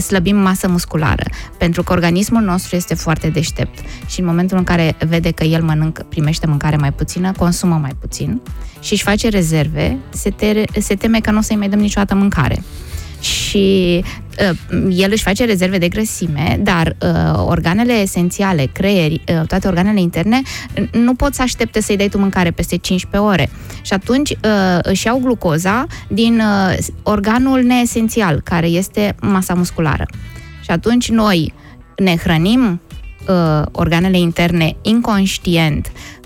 slăbim 0.00 0.36
masă 0.36 0.68
musculară, 0.68 1.22
pentru 1.58 1.82
că 1.82 1.92
organismul 1.92 2.42
nostru 2.42 2.76
este 2.76 2.94
foarte 2.94 3.28
deștept 3.28 3.78
și 4.06 4.20
în 4.20 4.26
momentul 4.26 4.58
în 4.58 4.64
care 4.64 4.96
vede 5.06 5.30
că 5.30 5.44
el 5.44 5.62
mănâncă, 5.62 6.06
primește 6.08 6.46
mâncare 6.46 6.76
mai 6.76 6.92
puțină, 6.92 7.32
consumă 7.32 7.74
mai 7.74 7.96
puțin 8.00 8.40
și 8.80 8.92
își 8.92 9.02
face 9.02 9.28
rezerve, 9.28 9.96
se, 10.10 10.30
te, 10.30 10.64
se 10.80 10.94
teme 10.94 11.20
că 11.20 11.30
nu 11.30 11.38
o 11.38 11.40
să-i 11.40 11.56
mai 11.56 11.68
dăm 11.68 11.78
niciodată 11.78 12.14
mâncare. 12.14 12.62
Și 13.20 14.04
uh, 14.50 14.80
el 14.90 15.10
își 15.10 15.22
face 15.22 15.44
rezerve 15.44 15.78
de 15.78 15.88
grăsime, 15.88 16.58
dar 16.62 16.96
uh, 17.02 17.42
organele 17.46 17.92
esențiale, 17.92 18.68
creieri, 18.72 19.22
uh, 19.28 19.46
toate 19.46 19.68
organele 19.68 20.00
interne, 20.00 20.42
n- 20.80 20.90
nu 20.90 21.14
pot 21.14 21.34
să 21.34 21.42
aștepte 21.42 21.80
să-i 21.80 21.96
dai 21.96 22.08
tu 22.08 22.18
mâncare 22.18 22.50
peste 22.50 22.76
15 22.76 23.30
ore. 23.30 23.50
Și 23.82 23.92
atunci 23.92 24.30
uh, 24.30 24.78
își 24.82 25.06
iau 25.06 25.18
glucoza 25.18 25.86
din 26.08 26.40
uh, 26.40 26.76
organul 27.02 27.62
neesențial, 27.62 28.40
care 28.44 28.66
este 28.66 29.14
masa 29.20 29.54
musculară. 29.54 30.06
Și 30.62 30.70
atunci 30.70 31.10
noi 31.10 31.52
ne 31.96 32.16
hrănim 32.16 32.80
uh, 33.28 33.66
organele 33.72 34.18
interne 34.18 34.76
inconștient, 34.82 35.86
uh, 35.86 36.17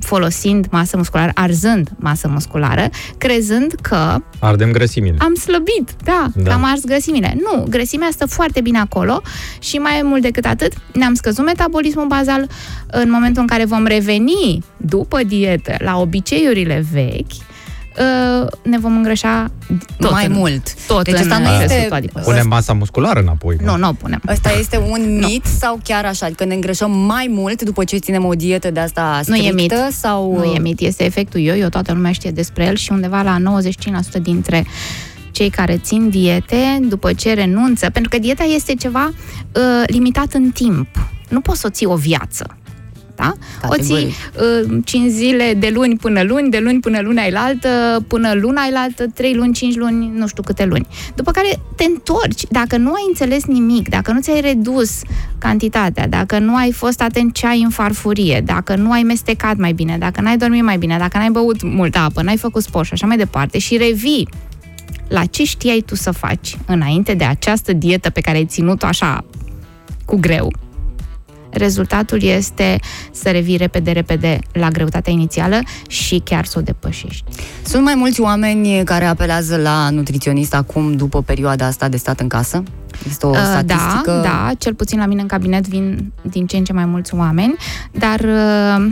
folosind 0.00 0.66
masă 0.70 0.96
musculară, 0.96 1.30
arzând 1.34 1.88
masă 1.96 2.28
musculară, 2.28 2.88
crezând 3.18 3.72
că 3.82 4.16
Ardem 4.38 4.70
grăsimile. 4.72 5.16
am 5.18 5.34
slăbit, 5.34 5.90
da, 6.04 6.26
Da. 6.34 6.42
da. 6.42 6.48
că 6.50 6.52
am 6.52 6.64
ars 6.64 6.84
grăsimile. 6.84 7.36
Nu, 7.52 7.66
grăsimea 7.68 8.08
stă 8.10 8.26
foarte 8.26 8.60
bine 8.60 8.78
acolo 8.78 9.22
și 9.58 9.76
mai 9.76 10.00
mult 10.04 10.22
decât 10.22 10.44
atât, 10.44 10.72
ne-am 10.92 11.14
scăzut 11.14 11.44
metabolismul 11.44 12.06
bazal 12.06 12.48
în 12.86 13.10
momentul 13.10 13.40
în 13.40 13.46
care 13.48 13.64
vom 13.64 13.84
reveni 13.86 14.64
după 14.76 15.20
dietă 15.26 15.74
la 15.78 15.98
obiceiurile 15.98 16.84
vechi, 16.92 17.30
uh, 17.30 17.51
ne 18.62 18.78
vom 18.78 18.96
îngrășa 18.96 19.50
tot 19.98 20.10
mai 20.10 20.26
în, 20.26 20.32
mult. 20.32 20.86
Tot 20.86 21.04
Deci 21.04 21.14
în 21.14 21.20
asta 21.20 21.38
nu 21.38 21.44
excesul 21.54 21.82
este- 21.82 21.94
adipos. 21.94 22.22
Punem 22.22 22.46
masa 22.48 22.72
musculară 22.72 23.20
înapoi. 23.20 23.56
Nu, 23.64 23.76
nu 23.76 23.88
o 23.88 23.92
punem. 23.92 24.20
Ăsta 24.28 24.50
este 24.58 24.76
un 24.90 25.18
mit 25.26 25.44
sau 25.44 25.80
chiar 25.84 26.04
așa? 26.04 26.26
Adică 26.26 26.44
ne 26.44 26.54
îngrășăm 26.54 26.90
mai 26.90 27.26
mult 27.30 27.62
după 27.62 27.84
ce 27.84 27.96
ținem 27.96 28.24
o 28.24 28.32
dietă 28.34 28.70
de 28.70 28.80
asta 28.80 29.14
Nu 29.26 29.34
strictă? 29.34 29.48
e 29.48 29.52
mit. 29.52 29.74
Sau... 29.90 30.36
Nu 30.36 30.44
e 30.44 30.58
mit, 30.58 30.80
este 30.80 31.04
efectul 31.04 31.40
yo-yo, 31.40 31.68
toată 31.68 31.92
lumea 31.92 32.12
știe 32.12 32.30
despre 32.30 32.64
el 32.64 32.76
și 32.76 32.92
undeva 32.92 33.22
la 33.22 33.60
95% 34.18 34.22
dintre 34.22 34.66
cei 35.30 35.50
care 35.50 35.76
țin 35.78 36.08
diete, 36.08 36.78
după 36.88 37.12
ce 37.12 37.34
renunță, 37.34 37.90
pentru 37.90 38.10
că 38.10 38.18
dieta 38.18 38.42
este 38.44 38.74
ceva 38.74 39.08
uh, 39.54 39.62
limitat 39.86 40.32
în 40.32 40.50
timp. 40.50 40.88
Nu 41.28 41.40
poți 41.40 41.60
să 41.60 41.66
o 41.66 41.70
ții 41.70 41.86
o 41.86 41.94
viață. 41.96 42.56
Da? 43.22 43.68
O 43.68 43.74
ții 43.76 44.14
Categoric. 44.34 44.70
uh, 44.70 44.82
5 44.84 45.10
zile 45.10 45.54
de 45.58 45.70
luni 45.74 45.96
până 45.96 46.22
luni, 46.22 46.50
de 46.50 46.58
luni 46.58 46.80
până 46.80 47.00
luna 47.00 47.22
ailaltă, 47.22 48.04
până 48.08 48.32
luna 48.34 48.62
ailaltă, 48.62 49.06
3 49.14 49.34
luni, 49.34 49.52
5 49.52 49.76
luni, 49.76 50.12
nu 50.14 50.26
știu 50.26 50.42
câte 50.42 50.64
luni. 50.64 50.86
După 51.14 51.30
care 51.30 51.60
te 51.76 51.84
întorci. 51.84 52.42
Dacă 52.50 52.76
nu 52.76 52.92
ai 52.92 53.04
înțeles 53.08 53.44
nimic, 53.44 53.88
dacă 53.88 54.12
nu 54.12 54.20
ți-ai 54.20 54.40
redus 54.40 55.00
cantitatea, 55.38 56.08
dacă 56.08 56.38
nu 56.38 56.54
ai 56.56 56.72
fost 56.72 57.00
atent 57.02 57.34
ce 57.34 57.46
ai 57.46 57.62
în 57.62 57.70
farfurie, 57.70 58.42
dacă 58.44 58.76
nu 58.76 58.92
ai 58.92 59.02
mestecat 59.02 59.56
mai 59.56 59.72
bine, 59.72 59.96
dacă 59.98 60.20
n-ai 60.20 60.36
dormit 60.36 60.62
mai 60.62 60.78
bine, 60.78 60.96
dacă 60.98 61.18
n-ai 61.18 61.30
băut 61.30 61.62
multă 61.62 61.98
apă, 61.98 62.22
n-ai 62.22 62.36
făcut 62.36 62.62
sport 62.62 62.86
și 62.86 62.92
așa 62.92 63.06
mai 63.06 63.16
departe 63.16 63.58
și 63.58 63.76
revii 63.76 64.28
la 65.08 65.24
ce 65.24 65.44
știai 65.44 65.82
tu 65.86 65.94
să 65.94 66.10
faci 66.10 66.56
înainte 66.66 67.14
de 67.14 67.24
această 67.24 67.72
dietă 67.72 68.10
pe 68.10 68.20
care 68.20 68.36
ai 68.36 68.44
ținut-o 68.46 68.86
așa 68.86 69.24
cu 70.04 70.16
greu, 70.16 70.52
rezultatul 71.52 72.22
este 72.22 72.78
să 73.12 73.30
revii 73.30 73.56
repede, 73.56 73.90
repede 73.90 74.38
la 74.52 74.68
greutatea 74.68 75.12
inițială 75.12 75.58
și 75.88 76.20
chiar 76.24 76.44
să 76.44 76.58
o 76.58 76.62
depășești. 76.62 77.24
Sunt 77.64 77.84
mai 77.84 77.94
mulți 77.94 78.20
oameni 78.20 78.84
care 78.84 79.04
apelează 79.04 79.56
la 79.56 79.90
nutriționist 79.90 80.54
acum, 80.54 80.96
după 80.96 81.22
perioada 81.22 81.66
asta 81.66 81.88
de 81.88 81.96
stat 81.96 82.20
în 82.20 82.28
casă? 82.28 82.62
Este 83.08 83.26
o 83.26 83.30
Uh, 83.30 83.36
statistică? 83.36 84.10
Da, 84.10 84.20
da, 84.20 84.50
cel 84.58 84.74
puțin 84.74 84.98
la 84.98 85.06
mine 85.06 85.20
în 85.20 85.26
cabinet 85.26 85.68
vin 85.68 86.12
din 86.22 86.46
ce 86.46 86.56
în 86.56 86.64
ce 86.64 86.72
mai 86.72 86.84
mulți 86.84 87.14
oameni, 87.14 87.54
dar 87.90 88.20
uh, 88.20 88.86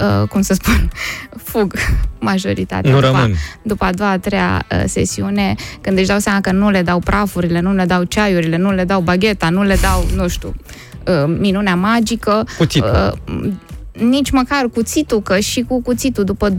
uh, 0.00 0.28
cum 0.28 0.40
să 0.40 0.54
spun, 0.54 0.90
fug 1.50 1.74
majoritatea. 2.18 2.90
Nu 2.90 3.00
după, 3.00 3.12
rămân. 3.12 3.34
După 3.62 3.84
a 3.84 3.92
doua, 3.92 4.10
a 4.10 4.18
treia 4.18 4.66
uh, 4.72 4.82
sesiune, 4.86 5.54
când 5.80 5.98
își 5.98 6.06
dau 6.06 6.18
seama 6.18 6.40
că 6.40 6.52
nu 6.52 6.70
le 6.70 6.82
dau 6.82 6.98
prafurile, 6.98 7.60
nu 7.60 7.74
le 7.74 7.84
dau 7.84 8.02
ceaiurile, 8.02 8.56
nu 8.56 8.72
le 8.72 8.84
dau 8.84 9.00
bagheta, 9.00 9.48
nu 9.48 9.62
le 9.62 9.76
dau, 9.80 10.06
nu 10.14 10.28
știu, 10.28 10.48
uh, 10.48 10.89
minunea 11.38 11.74
magică. 11.74 12.46
Cuțitul. 12.58 13.14
Uh, 13.26 13.50
nici 13.92 14.30
măcar 14.30 14.68
cuțitul, 14.74 15.20
că 15.22 15.38
și 15.38 15.64
cu 15.68 15.82
cuțitul, 15.82 16.24
după 16.24 16.50
2-3 16.50 16.54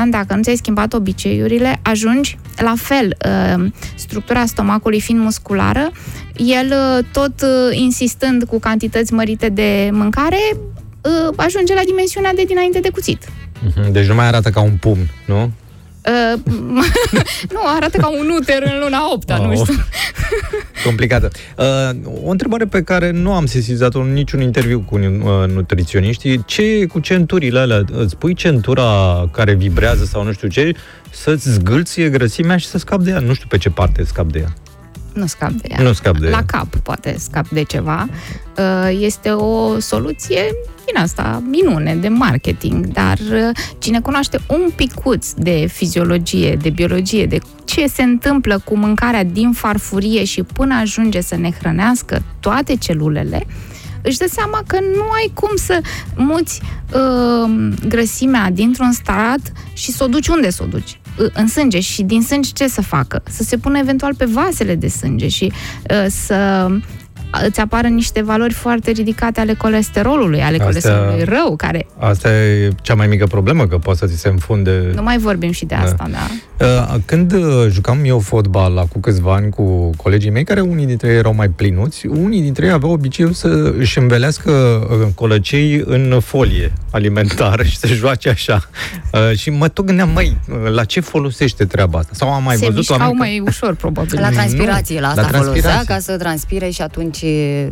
ani, 0.00 0.10
dacă 0.10 0.34
nu 0.34 0.42
ți-ai 0.42 0.56
schimbat 0.56 0.92
obiceiurile, 0.92 1.78
ajungi 1.82 2.38
la 2.56 2.72
fel. 2.76 3.16
uh, 3.56 3.64
Structura 3.94 4.44
stomacului 4.46 5.00
fiind 5.00 5.20
musculară, 5.20 5.90
el 6.36 6.66
uh, 6.98 7.04
tot 7.12 7.32
uh, 7.42 7.76
insistând 7.78 8.44
cu 8.44 8.58
cantități 8.58 9.12
mărite 9.12 9.48
de 9.48 9.88
mâncare, 9.92 10.38
uh, 10.54 11.34
ajunge 11.36 11.74
la 11.74 11.80
dimensiunea 11.86 12.32
de 12.34 12.44
dinainte 12.44 12.80
de 12.80 12.90
cuțit. 12.90 13.28
Mhm, 13.64 13.92
Deci 13.92 14.06
nu 14.06 14.14
mai 14.14 14.26
arată 14.26 14.50
ca 14.50 14.60
un 14.60 14.76
pumn, 14.80 15.06
nu? 15.26 15.50
Uh, 16.08 16.40
nu, 17.54 17.60
arată 17.76 17.98
ca 17.98 18.08
un 18.08 18.30
uter 18.40 18.62
în 18.62 18.80
luna 18.82 18.98
8 19.12 19.30
nu 19.32 19.50
Oh. 19.50 19.56
știu. 19.56 19.74
Complicată. 20.84 21.30
Uh, 21.56 21.90
o 22.24 22.30
întrebare 22.30 22.64
pe 22.64 22.82
care 22.82 23.10
nu 23.10 23.32
am 23.32 23.46
sesizat-o 23.46 24.00
în 24.00 24.12
niciun 24.12 24.40
interviu 24.40 24.80
cu 24.80 24.94
uh, 24.98 25.48
nutriționiștii. 25.52 26.42
Ce 26.46 26.86
cu 26.86 26.98
centurile 26.98 27.58
alea? 27.58 27.84
Îți 27.92 28.16
pui 28.16 28.34
centura 28.34 29.24
care 29.32 29.54
vibrează 29.54 30.04
sau 30.04 30.24
nu 30.24 30.32
știu 30.32 30.48
ce, 30.48 30.72
să-ți 31.10 31.50
zgâlție 31.50 32.08
grăsimea 32.08 32.56
și 32.56 32.66
să 32.66 32.78
scapi 32.78 33.04
de 33.04 33.10
ea. 33.10 33.18
Nu 33.18 33.34
știu 33.34 33.46
pe 33.48 33.58
ce 33.58 33.70
parte 33.70 34.04
scap 34.04 34.32
de 34.32 34.38
ea. 34.38 34.52
Nu 35.14 35.26
scap 35.26 35.50
de 35.50 35.68
ea. 35.70 35.82
Nu 35.82 35.92
scap 35.92 36.18
de 36.18 36.28
La 36.28 36.36
ea. 36.36 36.44
cap 36.46 36.76
poate 36.76 37.16
scap 37.18 37.48
de 37.48 37.62
ceva. 37.62 38.08
Uh, 38.58 38.96
Este 39.00 39.30
o 39.30 39.78
soluție 39.80 40.42
din 40.86 40.96
asta, 41.02 41.42
minune, 41.50 41.94
de 41.94 42.08
marketing, 42.08 42.86
dar 42.86 43.18
uh, 43.18 43.48
cine 43.78 44.00
cunoaște 44.00 44.38
un 44.46 44.70
picuț 44.76 45.30
de 45.32 45.66
fiziologie, 45.72 46.56
de 46.56 46.70
biologie, 46.70 47.26
de 47.26 47.38
ce 47.64 47.86
se 47.86 48.02
întâmplă 48.02 48.62
cu 48.64 48.76
mâncarea 48.76 49.24
din 49.24 49.52
farfurie 49.52 50.24
și 50.24 50.42
până 50.42 50.74
ajunge 50.74 51.20
să 51.20 51.36
ne 51.36 51.50
hrănească 51.58 52.22
toate 52.40 52.76
celulele, 52.76 53.46
își 54.02 54.18
dă 54.18 54.26
seama 54.30 54.62
că 54.66 54.78
nu 54.80 55.10
ai 55.10 55.30
cum 55.34 55.50
să 55.56 55.80
muți 56.16 56.60
uh, 56.94 57.68
grăsimea 57.88 58.50
dintr-un 58.50 58.92
strat 58.92 59.40
și 59.72 59.90
să 59.90 60.04
o 60.04 60.06
duci 60.06 60.28
unde 60.28 60.50
să 60.50 60.62
o 60.62 60.66
duci 60.66 60.96
Uh, 60.96 61.01
în 61.32 61.46
sânge 61.46 61.80
și 61.80 62.02
din 62.02 62.22
sânge 62.22 62.50
ce 62.52 62.68
să 62.68 62.82
facă? 62.82 63.22
Să 63.28 63.42
se 63.42 63.56
pună 63.56 63.78
eventual 63.78 64.14
pe 64.14 64.24
vasele 64.24 64.74
de 64.74 64.88
sânge 64.88 65.28
și 65.28 65.52
uh, 65.90 66.06
să 66.08 66.68
îți 67.46 67.60
apară 67.60 67.86
niște 67.88 68.22
valori 68.22 68.52
foarte 68.52 68.90
ridicate 68.90 69.40
ale 69.40 69.54
colesterolului, 69.54 70.40
ale 70.40 70.50
Astea- 70.50 70.64
colesterolului 70.66 71.24
rău, 71.24 71.56
care 71.56 71.86
Asta 71.98 72.28
e 72.32 72.68
cea 72.82 72.94
mai 72.94 73.06
mică 73.06 73.26
problemă, 73.26 73.66
că 73.66 73.78
poate 73.78 73.98
să 73.98 74.06
ți 74.06 74.20
se 74.20 74.28
înfunde... 74.28 74.90
nu 74.94 75.02
mai 75.02 75.18
vorbim 75.18 75.50
și 75.50 75.64
de 75.64 75.74
asta, 75.74 76.08
da. 76.10 76.18
Uh, 76.66 76.94
Când 77.04 77.32
uh, 77.32 77.66
jucam 77.70 77.98
eu 78.04 78.18
fotbal 78.18 78.72
la 78.72 78.82
cu 78.82 78.98
câțiva 79.00 79.34
ani 79.34 79.50
cu 79.50 79.90
colegii 79.96 80.30
mei, 80.30 80.44
care 80.44 80.60
unii 80.60 80.86
dintre 80.86 81.08
ei 81.10 81.16
erau 81.16 81.34
mai 81.34 81.48
plinuți, 81.48 82.06
unii 82.06 82.40
dintre 82.40 82.66
ei 82.66 82.72
aveau 82.72 82.92
obiceiul 82.92 83.32
să 83.32 83.72
își 83.78 83.98
învelească 83.98 84.50
uh, 84.50 85.06
colăcei 85.14 85.82
în 85.86 86.20
folie 86.24 86.72
alimentară 86.90 87.62
și 87.62 87.76
să 87.78 87.86
joace 87.86 88.28
așa. 88.28 88.68
Uh, 89.12 89.36
Și 89.36 89.50
mă 89.50 89.68
tot 89.68 89.84
gândeam, 89.84 90.08
măi, 90.10 90.36
uh, 90.64 90.70
la 90.72 90.84
ce 90.84 91.00
folosește 91.00 91.64
treaba 91.64 91.98
asta? 91.98 92.10
Sau 92.14 92.32
am 92.32 92.42
mai 92.42 92.54
se 92.56 92.60
văzut 92.64 92.76
mișcau 92.76 92.96
oameni 92.98 93.18
că- 93.18 93.24
mai 93.24 93.40
ușor, 93.46 93.74
probabil. 93.74 94.20
La 94.20 94.28
transpirație, 94.28 95.00
la 95.00 95.06
Nu, 95.14 95.20
asta 95.20 95.20
la 95.30 95.38
folosea, 95.38 95.52
transpirație. 95.62 95.94
ca 95.94 96.00
să 96.00 96.16
transpire 96.16 96.68
și 96.70 96.82
atunci 96.82 97.21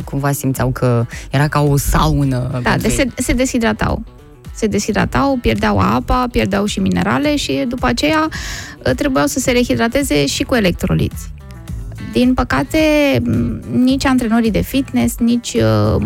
cumva 0.03 0.31
simțeau 0.31 0.69
că 0.69 1.05
era 1.31 1.47
ca 1.47 1.61
o 1.61 1.77
saună. 1.77 2.49
Da, 2.51 2.69
pentru 2.69 2.87
de 2.87 2.87
ei. 2.87 3.11
se, 3.15 3.21
se 3.21 3.33
deshidratau. 3.33 4.03
Se 4.55 4.67
deshidratau, 4.67 5.37
pierdeau 5.41 5.79
apa, 5.79 6.27
pierdeau 6.31 6.65
și 6.65 6.79
minerale 6.79 7.35
și 7.35 7.65
după 7.67 7.85
aceea 7.85 8.27
uh, 8.85 8.93
trebuiau 8.95 9.27
să 9.27 9.39
se 9.39 9.51
rehidrateze 9.51 10.25
și 10.25 10.43
cu 10.43 10.55
electroliți. 10.55 11.31
Din 12.11 12.33
păcate, 12.33 12.77
m, 13.23 13.59
nici 13.71 14.05
antrenorii 14.05 14.51
de 14.51 14.61
fitness, 14.61 15.17
nici 15.17 15.53
uh, 15.53 16.01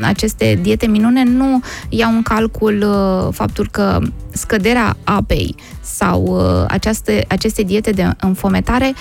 aceste 0.00 0.58
diete 0.62 0.86
minune 0.86 1.24
nu 1.24 1.60
iau 1.88 2.12
în 2.12 2.22
calcul 2.22 2.82
uh, 2.82 3.34
faptul 3.34 3.68
că 3.70 3.98
scăderea 4.32 4.96
apei 5.04 5.54
sau 5.80 6.22
uh, 6.22 6.64
aceaste, 6.68 7.24
aceste 7.28 7.62
diete 7.62 7.90
de 7.90 8.10
înfometare 8.20 8.94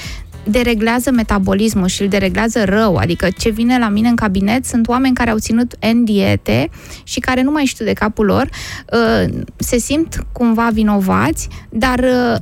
dereglează 0.50 1.12
metabolismul 1.12 1.88
și 1.88 2.02
îl 2.02 2.08
dereglează 2.08 2.64
rău. 2.64 2.96
Adică 2.96 3.28
ce 3.38 3.50
vine 3.50 3.80
la 3.80 3.90
mine 3.90 4.08
în 4.08 4.16
cabinet 4.16 4.66
sunt 4.66 4.88
oameni 4.88 5.16
care 5.16 5.30
au 5.30 5.38
ținut 5.38 5.76
N 5.94 6.04
diete 6.04 6.70
și 7.04 7.20
care 7.20 7.42
nu 7.42 7.52
mai 7.52 7.66
știu 7.66 7.86
de 7.86 7.94
capul 7.94 8.26
lor, 8.26 8.50
uh, 8.94 9.34
se 9.58 9.78
simt 9.78 10.26
cumva 10.32 10.70
vinovați, 10.74 11.48
dar 11.70 12.00
uh, 12.00 12.36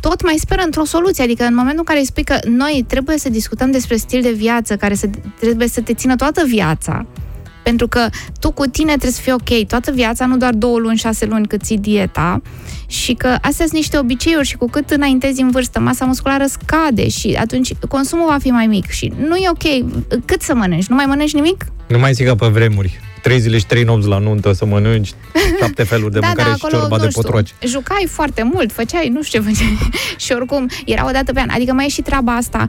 tot 0.00 0.22
mai 0.22 0.34
speră 0.38 0.62
într-o 0.64 0.84
soluție. 0.84 1.24
Adică 1.24 1.44
în 1.44 1.54
momentul 1.54 1.78
în 1.78 1.84
care 1.84 1.98
îi 1.98 2.06
spui 2.06 2.24
că 2.24 2.38
noi 2.48 2.84
trebuie 2.88 3.18
să 3.18 3.28
discutăm 3.28 3.70
despre 3.70 3.96
stil 3.96 4.22
de 4.22 4.32
viață 4.32 4.76
care 4.76 4.94
să, 4.94 5.08
trebuie 5.40 5.68
să 5.68 5.80
te 5.80 5.94
țină 5.94 6.16
toată 6.16 6.42
viața, 6.46 7.06
pentru 7.62 7.88
că 7.88 8.08
tu 8.40 8.50
cu 8.50 8.66
tine 8.66 8.90
trebuie 8.90 9.10
să 9.10 9.20
fii 9.20 9.32
ok 9.32 9.66
toată 9.66 9.90
viața, 9.90 10.26
nu 10.26 10.36
doar 10.36 10.54
două 10.54 10.78
luni, 10.78 10.96
șase 10.96 11.26
luni 11.26 11.46
cât 11.46 11.62
ții 11.62 11.78
dieta 11.78 12.42
și 12.90 13.12
că 13.14 13.26
astea 13.26 13.66
sunt 13.66 13.72
niște 13.72 13.98
obiceiuri 13.98 14.46
și 14.46 14.56
cu 14.56 14.68
cât 14.70 14.90
înaintezi 14.90 15.40
în 15.40 15.50
vârstă, 15.50 15.80
masa 15.80 16.04
musculară 16.04 16.44
scade 16.46 17.08
și 17.08 17.36
atunci 17.40 17.74
consumul 17.88 18.26
va 18.28 18.36
fi 18.40 18.50
mai 18.50 18.66
mic 18.66 18.90
și 18.90 19.12
nu 19.28 19.36
e 19.36 19.48
ok. 19.50 19.90
Cât 20.24 20.42
să 20.42 20.54
mănânci? 20.54 20.86
Nu 20.86 20.94
mai 20.94 21.06
mănânci 21.06 21.34
nimic? 21.34 21.66
Nu 21.86 21.98
mai 21.98 22.12
zic 22.12 22.26
ca 22.26 22.34
pe 22.34 22.46
vremuri. 22.46 23.00
Trei 23.22 23.40
zile 23.40 23.58
și 23.58 23.66
trei 23.66 23.82
nopți 23.82 24.08
la 24.08 24.18
nuntă 24.18 24.52
să 24.52 24.64
mănânci 24.64 25.12
șapte 25.60 25.82
feluri 25.82 26.12
de 26.12 26.18
da, 26.20 26.26
mâncare 26.26 26.48
da, 26.48 26.54
și 26.54 26.60
acolo, 26.64 26.80
ciorba 26.80 26.96
nu 26.96 27.02
de 27.02 27.08
știu, 27.08 27.22
potroci. 27.22 27.54
Jucai 27.66 28.06
foarte 28.08 28.42
mult, 28.42 28.72
făceai, 28.72 29.08
nu 29.08 29.22
știu 29.22 29.42
ce 29.42 29.46
făceai. 29.48 29.78
și 30.16 30.32
oricum, 30.32 30.68
era 30.86 31.06
o 31.08 31.10
dată 31.10 31.32
pe 31.32 31.40
an. 31.40 31.48
Adică 31.48 31.72
mai 31.72 31.84
e 31.84 31.88
și 31.88 32.02
treaba 32.02 32.36
asta. 32.36 32.66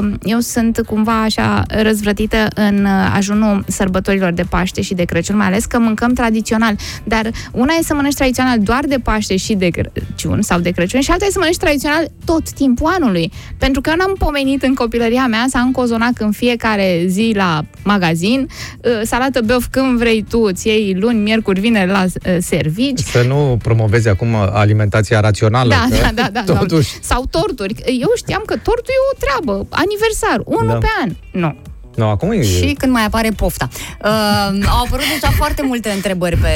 Uh, 0.00 0.12
Eu 0.22 0.38
sunt 0.38 0.82
cumva 0.86 1.22
așa 1.22 1.62
răzvrătită 1.68 2.48
în 2.54 2.84
uh, 2.84 3.12
ajunul 3.14 3.64
sărbătorilor 3.68 4.32
de 4.32 4.42
Paște 4.42 4.80
și 4.80 4.94
de 4.94 5.04
Crăciun, 5.04 5.36
mai 5.36 5.46
ales 5.46 5.64
că 5.64 5.78
mâncăm 5.78 6.12
tradițional. 6.12 6.76
Dar 7.04 7.30
una 7.52 7.74
e 7.78 7.82
să 7.82 7.94
mănânci 7.94 8.14
tradițional 8.14 8.58
doar 8.58 8.84
de 8.84 8.96
Paște 9.02 9.36
și 9.36 9.54
de 9.54 9.68
Crăciun 9.68 10.42
sau 10.42 10.60
de 10.60 10.70
Crăciun 10.70 11.00
și 11.00 11.10
alta 11.10 11.24
e 11.24 11.30
să 11.30 11.38
mănânci 11.38 11.56
tradițional 11.56 12.10
tot 12.24 12.50
timpul 12.50 12.92
anului. 12.94 13.32
Pentru 13.58 13.80
că 13.80 13.90
eu 13.90 13.96
n-am 13.96 14.14
pomenit 14.18 14.62
în 14.62 14.74
copilăria 14.74 15.26
mea 15.26 15.44
să 15.48 15.58
am 15.58 15.70
cozonac 15.70 16.20
în 16.20 16.32
fiecare 16.32 17.04
zi 17.06 17.32
la 17.34 17.64
magazin, 17.84 18.48
uh, 18.84 19.00
salată 19.04 19.40
beof 19.40 19.66
când 19.70 19.81
vrei 19.96 20.24
tu, 20.28 20.40
îți 20.40 20.66
iei 20.66 20.94
luni, 20.94 21.18
miercuri, 21.18 21.60
vineri 21.60 21.90
la 21.90 22.04
uh, 22.04 22.36
servici, 22.40 22.98
Să 23.00 23.22
nu 23.22 23.58
promovezi 23.62 24.08
acum 24.08 24.34
alimentația 24.34 25.20
rațională. 25.20 25.68
da, 25.74 25.96
că 25.96 26.14
da, 26.14 26.28
da, 26.32 26.42
da, 26.44 26.58
Totuși, 26.58 26.92
da. 26.92 26.98
Sau 27.02 27.24
torturi. 27.30 27.74
Eu 28.00 28.10
știam 28.16 28.42
că 28.46 28.54
tortul 28.56 28.84
e 28.94 29.14
o 29.14 29.18
treabă. 29.18 29.66
Aniversar, 29.70 30.40
unul 30.44 30.66
Da. 30.72 30.78
pe 30.78 30.86
an. 31.02 31.10
Nu. 31.30 31.56
Nu, 31.94 32.08
acum 32.08 32.30
e... 32.30 32.42
Și 32.42 32.74
când 32.78 32.92
mai 32.92 33.04
apare 33.04 33.28
pofta. 33.36 33.68
Uh, 34.04 34.66
au 34.68 34.84
apărut 34.84 35.04
deja 35.12 35.32
foarte 35.36 35.62
multe 35.62 35.88
întrebări 35.88 36.36
pe 36.36 36.48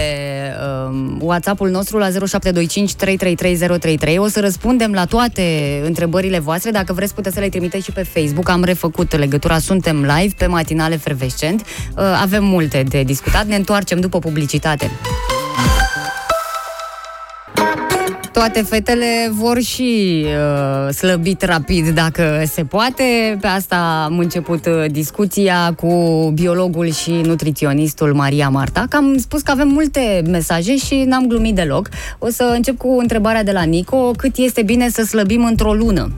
uh, 0.91 1.17
WhatsApp-ul 1.21 1.71
nostru 1.71 1.99
la 1.99 2.09
0725 2.11 2.95
333033. 2.95 4.19
O 4.19 4.29
să 4.29 4.41
răspundem 4.41 4.93
la 4.93 5.05
toate 5.05 5.81
întrebările 5.85 6.39
voastre. 6.39 6.71
Dacă 6.71 6.93
vreți, 6.93 7.15
puteți 7.15 7.35
să 7.35 7.41
le 7.41 7.49
trimiteți 7.49 7.85
și 7.85 7.93
pe 7.93 8.03
Facebook. 8.03 8.49
Am 8.49 8.65
refăcut 8.65 9.17
legătura, 9.17 9.59
suntem 9.59 9.97
live 9.97 10.35
pe 10.37 10.47
Matinale 10.47 10.97
Fervescent. 10.97 11.61
Uh, 11.61 12.03
avem 12.23 12.45
multe 12.45 12.83
de 12.89 13.03
discutat. 13.03 13.47
Ne 13.47 13.57
întoarcem 13.57 14.01
după 14.01 14.19
publicitate. 14.19 14.91
Toate 18.37 18.63
fetele 18.63 19.31
vor 19.31 19.61
și 19.61 20.25
uh, 20.25 20.93
slăbit 20.95 21.43
rapid 21.43 21.89
dacă 21.89 22.43
se 22.47 22.65
poate. 22.65 23.39
Pe 23.41 23.47
asta 23.47 24.03
am 24.05 24.19
început 24.19 24.67
uh, 24.67 24.85
discuția 24.91 25.73
cu 25.73 26.31
biologul 26.35 26.91
și 26.91 27.11
nutriționistul 27.11 28.15
Maria 28.15 28.49
Marta, 28.49 28.87
că 28.89 28.97
am 28.97 29.19
spus 29.19 29.43
că 29.43 29.51
avem 29.51 29.69
multe 29.69 30.23
mesaje 30.31 30.77
și 30.77 31.05
n-am 31.07 31.27
glumit 31.27 31.55
deloc. 31.55 31.89
O 32.19 32.29
să 32.29 32.53
încep 32.55 32.77
cu 32.77 32.97
întrebarea 32.99 33.43
de 33.43 33.53
la 33.53 33.63
Nico. 33.63 34.11
Cât 34.11 34.37
este 34.37 34.63
bine 34.63 34.89
să 34.89 35.03
slăbim 35.03 35.45
într-o 35.45 35.73
lună? 35.73 36.13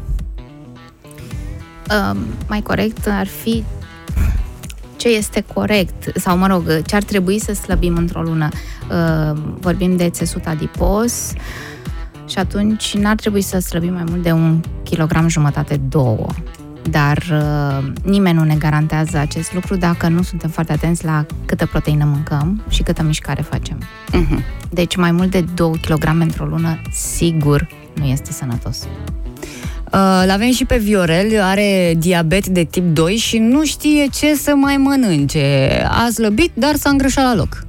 Um, 1.90 2.18
mai 2.48 2.60
corect 2.60 3.06
ar 3.08 3.26
fi 3.26 3.64
ce 4.96 5.08
este 5.08 5.44
corect, 5.54 6.18
sau 6.18 6.36
mă 6.36 6.46
rog, 6.46 6.82
ce 6.82 6.96
ar 6.96 7.02
trebui 7.02 7.40
să 7.40 7.52
slăbim 7.52 7.96
într-o 7.96 8.22
lună. 8.22 8.48
Uh, 8.90 9.38
vorbim 9.60 9.96
de 9.96 10.10
țesut 10.10 10.46
adipos 10.46 11.32
și 12.28 12.38
atunci 12.38 12.94
n-ar 12.94 13.14
trebui 13.14 13.40
să 13.40 13.58
slăbim 13.58 13.92
mai 13.92 14.04
mult 14.08 14.22
de 14.22 14.32
un 14.32 14.60
kilogram 14.82 15.28
jumătate, 15.28 15.80
două. 15.88 16.26
Dar 16.90 17.24
uh, 17.32 17.92
nimeni 18.02 18.36
nu 18.36 18.44
ne 18.44 18.54
garantează 18.54 19.18
acest 19.18 19.54
lucru 19.54 19.76
dacă 19.76 20.08
nu 20.08 20.22
suntem 20.22 20.50
foarte 20.50 20.72
atenți 20.72 21.04
la 21.04 21.26
câtă 21.46 21.66
proteină 21.66 22.04
mâncăm 22.04 22.62
și 22.68 22.82
câtă 22.82 23.02
mișcare 23.02 23.42
facem. 23.42 23.78
Mhm. 24.12 24.42
Deci 24.70 24.96
mai 24.96 25.10
mult 25.10 25.30
de 25.30 25.44
2 25.54 25.70
kg 25.70 26.08
într-o 26.20 26.44
lună, 26.44 26.80
sigur, 26.92 27.68
nu 27.94 28.04
este 28.04 28.32
sănătos. 28.32 28.86
Uh, 29.92 30.22
L-avem 30.26 30.50
și 30.50 30.64
pe 30.64 30.76
Viorel, 30.76 31.42
are 31.42 31.94
diabet 31.98 32.46
de 32.46 32.64
tip 32.64 32.84
2 32.94 33.16
și 33.16 33.38
nu 33.38 33.64
știe 33.64 34.06
ce 34.12 34.34
să 34.34 34.54
mai 34.54 34.76
mănânce. 34.76 35.68
A 35.90 36.08
slăbit, 36.10 36.50
dar 36.54 36.74
s-a 36.74 36.90
îngrășat 36.90 37.24
la 37.24 37.34
loc. 37.34 37.66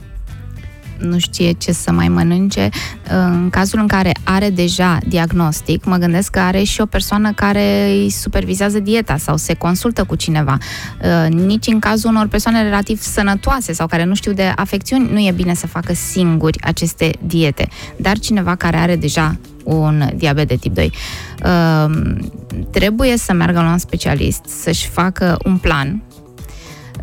Nu 1.00 1.20
știe 1.20 1.52
ce 1.52 1.72
să 1.72 1.92
mai 1.92 2.08
mănânce. 2.08 2.70
În 3.10 3.50
cazul 3.50 3.80
în 3.80 3.88
care 3.88 4.12
are 4.24 4.50
deja 4.50 4.98
diagnostic, 5.08 5.86
mă 5.86 5.96
gândesc 5.96 6.32
că 6.32 6.40
are 6.40 6.64
și 6.64 6.82
o 6.82 6.86
persoană 6.86 7.32
care 7.32 7.90
îi 7.90 8.10
supervizează 8.10 8.80
dieta 8.80 9.18
sau 9.18 9.38
se 9.38 9.54
consultă 9.54 10.04
cu 10.04 10.16
cineva. 10.16 10.58
Uh, 11.04 11.34
Nici 11.34 11.68
în 11.68 11.80
cazul 11.80 12.10
unor 12.10 12.28
persoane 12.28 12.64
relativ 12.64 13.02
sănătoase 13.02 13.74
sau 13.74 13.88
care 13.88 14.04
nu 14.04 14.14
știu 14.14 14.34
de 14.34 14.54
afecțiuni, 14.56 15.10
nu 15.12 15.20
e 15.20 15.32
bine 15.32 15.54
să 15.54 15.68
facă 15.68 15.94
singuri 15.94 16.62
aceste 16.62 17.12
diete. 17.26 17.68
Dar 17.98 18.20
cineva 18.20 18.56
care 18.56 18.78
are 18.78 18.96
deja 18.96 19.38
un 19.64 20.10
diabet 20.16 20.48
de 20.48 20.56
tip 20.56 20.74
2 20.74 20.92
uh, 21.44 22.18
trebuie 22.72 23.18
să 23.18 23.34
meargă 23.34 23.60
la 23.60 23.72
un 23.72 23.78
specialist, 23.78 24.46
să-și 24.46 24.88
facă 24.88 25.38
un 25.46 25.58
plan 25.58 26.04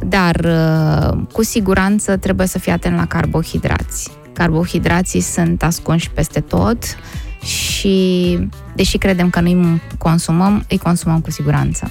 dar 0.06 0.36
uh, 0.44 1.18
cu 1.32 1.44
siguranță 1.44 2.16
trebuie 2.16 2.46
să 2.46 2.58
fii 2.58 2.72
atent 2.72 2.96
la 2.96 3.06
carbohidrați. 3.06 4.10
Carbohidrații 4.32 5.20
sunt 5.20 5.62
ascunși 5.62 6.10
peste 6.10 6.40
tot 6.40 6.78
și, 7.42 8.38
deși 8.74 8.98
credem 8.98 9.30
că 9.30 9.40
nu-i 9.40 9.82
consumăm, 9.98 10.64
îi 10.68 10.78
consumăm 10.78 11.20
cu 11.20 11.30
siguranță. 11.30 11.90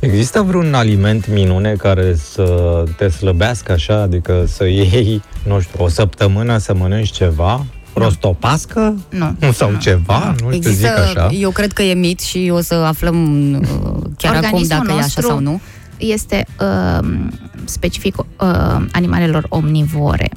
Există 0.00 0.42
vreun 0.42 0.74
aliment 0.74 1.28
minune 1.28 1.72
care 1.72 2.14
să 2.14 2.84
te 2.96 3.08
slăbească 3.08 3.72
așa, 3.72 4.00
adică 4.00 4.44
să 4.46 4.64
iei, 4.64 5.22
nu 5.46 5.60
știu, 5.60 5.84
o 5.84 5.88
săptămână 5.88 6.58
să 6.58 6.74
mănânci 6.74 7.10
ceva? 7.10 7.64
Rostopască? 7.94 8.94
Nu. 9.08 9.52
Sau 9.52 9.74
ceva? 9.80 10.34
Nu 10.40 10.50
știu, 10.50 10.50
zic 10.50 10.66
Există, 10.66 11.00
așa. 11.02 11.28
eu 11.32 11.50
cred 11.50 11.72
că 11.72 11.82
e 11.82 11.94
mit 11.94 12.20
și 12.20 12.50
o 12.52 12.60
să 12.60 12.74
aflăm 12.74 13.52
uh, 13.52 13.60
chiar 14.16 14.34
acum 14.34 14.52
Organismul 14.52 14.66
dacă 14.66 14.88
e 14.88 14.92
așa 14.92 15.00
nostru 15.00 15.26
sau 15.26 15.38
nu. 15.38 15.60
Este 15.98 16.46
uh, 16.60 17.08
specific 17.64 18.16
uh, 18.18 18.26
animalelor 18.92 19.46
omnivore. 19.48 20.30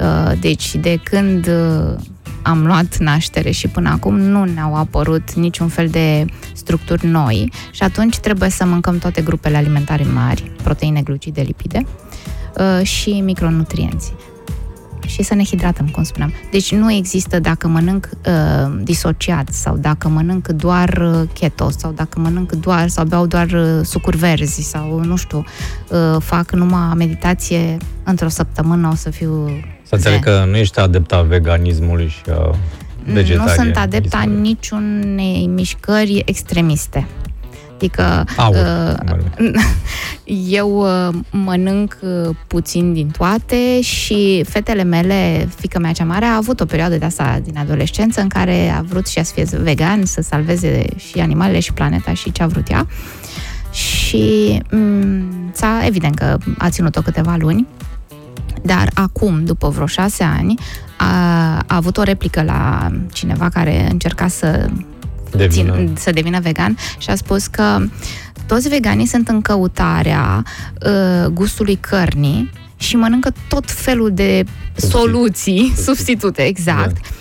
Uh, 0.00 0.32
deci, 0.40 0.74
de 0.74 1.00
când 1.02 1.46
uh, 1.46 1.94
am 2.42 2.66
luat 2.66 2.96
naștere 2.98 3.50
și 3.50 3.68
până 3.68 3.90
acum 3.90 4.18
nu 4.18 4.44
ne-au 4.44 4.74
apărut 4.74 5.32
niciun 5.32 5.68
fel 5.68 5.88
de 5.88 6.24
structuri 6.54 7.06
noi 7.06 7.52
și 7.70 7.82
atunci 7.82 8.18
trebuie 8.18 8.50
să 8.50 8.64
mâncăm 8.64 8.98
toate 8.98 9.22
grupele 9.22 9.56
alimentare 9.56 10.04
mari, 10.14 10.50
proteine, 10.62 11.02
glucide, 11.02 11.40
lipide 11.40 11.86
uh, 12.56 12.86
și 12.86 13.20
micronutrienți 13.24 14.12
și 15.06 15.22
să 15.22 15.34
ne 15.34 15.44
hidratăm, 15.44 15.86
cum 15.88 16.02
spuneam. 16.02 16.32
Deci 16.50 16.74
nu 16.74 16.92
există 16.92 17.38
dacă 17.38 17.68
mănânc 17.68 18.08
uh, 18.26 18.80
disociat 18.82 19.48
sau 19.52 19.76
dacă 19.76 20.08
mănânc 20.08 20.48
doar 20.48 21.10
uh, 21.14 21.28
keto 21.32 21.70
sau 21.70 21.92
dacă 21.92 22.20
mănânc 22.20 22.52
doar 22.52 22.88
sau 22.88 23.04
beau 23.04 23.26
doar 23.26 23.46
uh, 23.50 23.80
sucuri 23.82 24.16
verzi 24.16 24.62
sau 24.62 25.00
nu 25.04 25.16
știu, 25.16 25.44
uh, 25.88 26.16
fac 26.22 26.52
numai 26.52 26.94
meditație 26.96 27.76
într-o 28.04 28.28
săptămână 28.28 28.88
o 28.92 28.94
să 28.94 29.10
fiu 29.10 29.46
Să 29.82 29.94
înțeleg 29.94 30.22
zen. 30.24 30.34
că 30.34 30.44
nu 30.50 30.56
ești 30.56 30.78
adepta 30.78 31.22
veganismului 31.22 32.08
și 32.08 32.22
a 32.30 32.34
Nu 33.04 33.12
vegetarianismului. 33.12 33.54
sunt 33.64 33.76
adepta 33.76 34.20
niciunei 34.40 35.46
mișcări 35.46 36.22
extremiste. 36.24 37.06
Adică 37.80 38.24
Aur, 38.36 38.54
uh, 38.56 39.50
eu 40.60 40.80
uh, 40.80 41.14
mănânc 41.30 41.96
uh, 42.00 42.36
puțin 42.46 42.92
din 42.92 43.08
toate 43.08 43.80
și 43.80 44.44
fetele 44.48 44.82
mele, 44.82 45.48
fica 45.56 45.78
mea 45.78 45.92
cea 45.92 46.04
mare, 46.04 46.24
a 46.24 46.36
avut 46.36 46.60
o 46.60 46.64
perioadă 46.64 46.96
de 46.96 47.04
asta 47.04 47.40
din 47.44 47.58
adolescență 47.58 48.20
în 48.20 48.28
care 48.28 48.74
a 48.78 48.82
vrut 48.82 49.06
și 49.06 49.18
ea 49.18 49.24
să 49.24 49.32
fie 49.34 49.46
vegan, 49.62 50.04
să 50.04 50.22
salveze 50.22 50.84
și 50.96 51.18
animalele 51.18 51.60
și 51.60 51.72
planeta 51.72 52.12
și 52.12 52.32
ce 52.32 52.42
a 52.42 52.46
vrut 52.46 52.70
ea. 52.70 52.86
Și 53.72 54.58
m- 54.64 55.52
s-a, 55.52 55.82
evident 55.86 56.14
că 56.14 56.38
a 56.58 56.70
ținut-o 56.70 57.00
câteva 57.00 57.36
luni 57.38 57.66
Dar 58.62 58.90
acum, 58.94 59.44
după 59.44 59.68
vreo 59.68 59.86
șase 59.86 60.22
ani, 60.22 60.54
a, 60.96 61.06
a 61.56 61.76
avut 61.76 61.96
o 61.96 62.02
replică 62.02 62.42
la 62.42 62.90
cineva 63.12 63.48
care 63.48 63.88
încerca 63.90 64.28
să 64.28 64.68
Devină. 65.36 65.74
țin, 65.74 65.94
să 65.98 66.10
devină 66.10 66.40
vegan 66.40 66.76
și 66.98 67.10
a 67.10 67.14
spus 67.14 67.46
că 67.46 67.78
toți 68.46 68.68
veganii 68.68 69.06
sunt 69.06 69.28
în 69.28 69.40
căutarea 69.40 70.44
uh, 70.86 71.26
gustului 71.26 71.76
cărnii 71.76 72.50
și 72.76 72.96
mănâncă 72.96 73.32
tot 73.48 73.70
felul 73.70 74.10
de 74.12 74.44
soluții, 74.74 75.72
substitute, 75.84 76.42
exact. 76.42 76.96
Uh, 76.96 77.20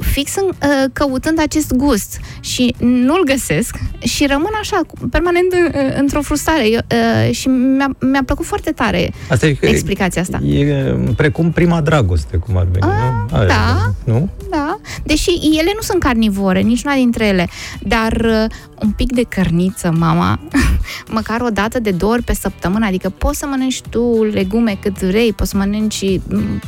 fix 0.00 0.36
în, 0.36 0.46
uh, 0.46 0.84
căutând 0.92 1.40
acest 1.40 1.74
gust 1.74 2.20
și 2.40 2.74
nu-l 2.78 3.24
găsesc 3.24 3.76
și 3.98 4.26
rămân 4.26 4.52
așa, 4.60 4.80
permanent 5.10 5.52
uh, 5.52 5.96
într-o 5.98 6.20
frustrare 6.20 6.68
Eu, 6.68 6.80
uh, 6.90 7.34
și 7.34 7.48
mi-a, 7.48 7.96
mi-a 7.98 8.22
plăcut 8.24 8.44
foarte 8.44 8.70
tare 8.70 9.12
Asta 9.30 9.46
e, 9.46 9.52
că 9.52 9.66
explicația 9.66 10.22
asta. 10.22 10.38
e 10.44 10.94
precum 11.16 11.50
prima 11.50 11.80
dragoste, 11.80 12.36
cum 12.36 12.56
ar 12.56 12.66
veni, 12.72 12.86
nu? 12.86 13.36
Aia, 13.36 13.46
da. 13.46 13.92
Nu? 14.04 14.28
Da, 14.50 14.78
deși 15.04 15.30
ele 15.30 15.72
nu 15.74 15.80
sunt 15.80 16.02
carnivore, 16.02 16.60
niciuna 16.60 16.94
dintre 16.94 17.26
ele, 17.26 17.48
dar 17.82 18.12
uh, 18.12 18.44
un 18.82 18.90
pic 18.90 19.12
de 19.12 19.22
cărniță, 19.22 19.94
mama, 19.98 20.40
măcar 21.18 21.40
o 21.40 21.48
dată 21.48 21.80
de 21.80 21.90
două 21.90 22.12
ori 22.12 22.22
pe 22.22 22.34
săptămână, 22.34 22.86
adică 22.86 23.08
poți 23.18 23.38
să 23.38 23.46
mănânci 23.46 23.80
tu 23.90 24.24
legume 24.24 24.78
cât 24.82 25.02
vrei, 25.02 25.32
poți 25.32 25.50
să 25.50 25.56
mănânci 25.56 26.20
mm, 26.28 26.60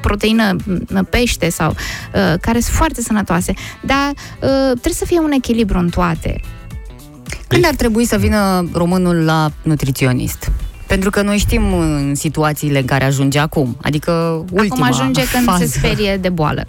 proteină, 0.00 0.56
mm, 0.64 1.06
pește 1.10 1.48
sau 1.50 1.70
uh, 1.70 2.34
care 2.40 2.60
sunt 2.60 2.76
foarte 2.76 3.00
sănătoase, 3.02 3.52
dar 3.80 4.08
uh, 4.08 4.70
trebuie 4.70 4.92
să 4.92 5.04
fie 5.04 5.18
un 5.18 5.30
echilibru 5.30 5.78
în 5.78 5.88
toate. 5.88 6.40
Când 7.48 7.64
ar 7.66 7.74
trebui 7.74 8.04
să 8.04 8.16
vină 8.16 8.68
românul 8.72 9.16
la 9.16 9.50
nutriționist? 9.62 10.50
Pentru 10.86 11.10
că 11.10 11.22
noi 11.22 11.38
știm 11.38 11.72
în 11.74 12.14
situațiile 12.14 12.78
în 12.78 12.84
care 12.84 13.04
ajunge 13.04 13.38
acum. 13.38 13.76
Adică 13.82 14.44
ultima 14.50 14.86
Acum 14.86 14.98
ajunge 15.00 15.28
când 15.28 15.44
fază. 15.44 15.64
se 15.64 15.78
sperie 15.78 16.16
de 16.16 16.28
boală. 16.28 16.66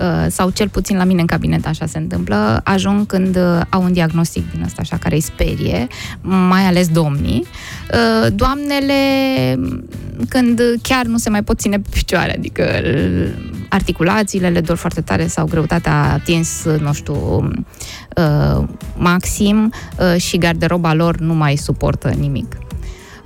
Uh, 0.00 0.26
sau 0.30 0.50
cel 0.50 0.68
puțin 0.68 0.96
la 0.96 1.04
mine 1.04 1.20
în 1.20 1.26
cabinet 1.26 1.66
așa 1.66 1.86
se 1.86 1.98
întâmplă, 1.98 2.60
ajung 2.64 3.06
când 3.06 3.36
uh, 3.36 3.60
au 3.68 3.82
un 3.82 3.92
diagnostic 3.92 4.50
din 4.50 4.62
ăsta 4.64 4.80
așa 4.80 4.96
care 4.96 5.14
îi 5.14 5.20
sperie, 5.20 5.86
mai 6.20 6.62
ales 6.66 6.88
domnii. 6.88 7.46
Uh, 7.92 8.32
Doamnele, 8.34 8.94
când 10.28 10.60
chiar 10.82 11.04
nu 11.04 11.18
se 11.18 11.30
mai 11.30 11.42
pot 11.42 11.58
ține 11.58 11.76
pe 11.76 11.88
picioare, 11.92 12.36
adică 12.36 12.64
uh, 12.84 13.28
articulațiile 13.68 14.48
le 14.48 14.60
dor 14.60 14.76
foarte 14.76 15.00
tare 15.00 15.26
sau 15.26 15.46
greutatea 15.46 15.92
a 15.92 16.12
atins, 16.12 16.64
nu 16.80 16.92
știu, 16.92 17.50
uh, 18.16 18.64
maxim 18.96 19.72
uh, 19.98 20.20
și 20.20 20.38
garderoba 20.38 20.94
lor 20.94 21.16
nu 21.16 21.34
mai 21.34 21.56
suportă 21.56 22.08
nimic. 22.08 22.56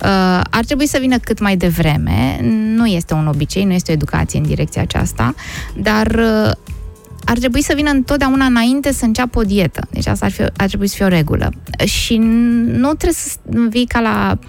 Uh, 0.03 0.41
ar 0.49 0.65
trebui 0.65 0.87
să 0.87 0.97
vină 1.01 1.17
cât 1.17 1.39
mai 1.39 1.57
devreme. 1.57 2.39
Nu 2.75 2.85
este 2.85 3.13
un 3.13 3.27
obicei, 3.27 3.63
nu 3.63 3.73
este 3.73 3.91
o 3.91 3.93
educație 3.93 4.39
în 4.39 4.45
direcția 4.45 4.81
aceasta, 4.81 5.35
dar 5.77 6.07
uh, 6.07 6.51
ar 7.25 7.37
trebui 7.37 7.61
să 7.61 7.73
vină 7.75 7.89
întotdeauna 7.89 8.45
înainte 8.45 8.91
să 8.91 9.05
înceapă 9.05 9.39
o 9.39 9.43
dietă. 9.43 9.87
Deci 9.89 10.07
asta 10.07 10.25
ar, 10.25 10.31
fi, 10.31 10.41
ar 10.41 10.67
trebui 10.67 10.87
să 10.87 10.95
fie 10.95 11.05
o 11.05 11.07
regulă. 11.07 11.51
Și 11.85 12.17
nu 12.65 12.87
trebuie 12.87 13.13
să 13.13 13.37
vii 13.69 13.85
ca 13.85 13.99
la 13.99 14.37
uh, 14.41 14.47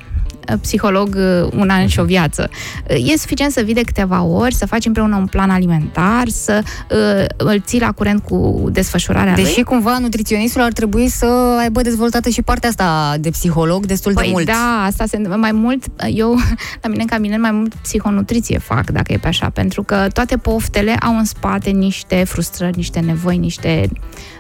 psiholog 0.60 1.16
uh, 1.16 1.48
un 1.56 1.68
an 1.68 1.86
și 1.86 1.98
o 2.00 2.04
viață. 2.04 2.50
Uh, 2.90 3.12
E 3.12 3.16
suficient 3.16 3.52
să 3.52 3.60
vii 3.60 3.74
de 3.74 3.80
câteva 3.80 4.22
ori, 4.22 4.54
să 4.54 4.66
faci 4.66 4.84
împreună 4.86 5.16
un 5.16 5.26
plan 5.26 5.50
alimentar, 5.50 6.28
să 6.28 6.62
uh, 6.90 7.24
îl 7.36 7.60
ții 7.66 7.80
la 7.80 7.92
curent 7.92 8.22
cu 8.22 8.68
desfășurarea 8.72 9.34
Deși 9.34 9.54
lui. 9.54 9.64
cumva 9.64 9.98
nutriționistul 9.98 10.62
ar 10.62 10.72
trebui 10.72 11.08
să 11.08 11.56
aibă 11.60 11.82
dezvoltată 11.82 12.28
și 12.28 12.42
partea 12.42 12.68
asta 12.68 13.14
de 13.20 13.30
psiholog 13.30 13.86
destul 13.86 14.12
de 14.12 14.20
Păi 14.20 14.30
mult. 14.32 14.46
da, 14.46 14.82
asta 14.86 15.04
se 15.06 15.16
întâmplă 15.16 15.40
mai 15.40 15.52
mult, 15.52 15.84
eu 16.14 16.34
la 16.82 16.88
mine 16.88 17.00
în 17.02 17.08
cabinet 17.08 17.38
mai 17.40 17.50
mult 17.50 17.74
psihonutriție 17.74 18.58
fac, 18.58 18.90
dacă 18.90 19.12
e 19.12 19.16
pe 19.16 19.28
așa, 19.28 19.50
pentru 19.50 19.82
că 19.82 20.06
toate 20.12 20.36
poftele 20.36 20.92
au 20.94 21.16
în 21.18 21.24
spate 21.24 21.70
niște 21.70 22.24
frustrări, 22.26 22.76
niște 22.76 23.00
nevoi, 23.00 23.36
niște 23.36 23.88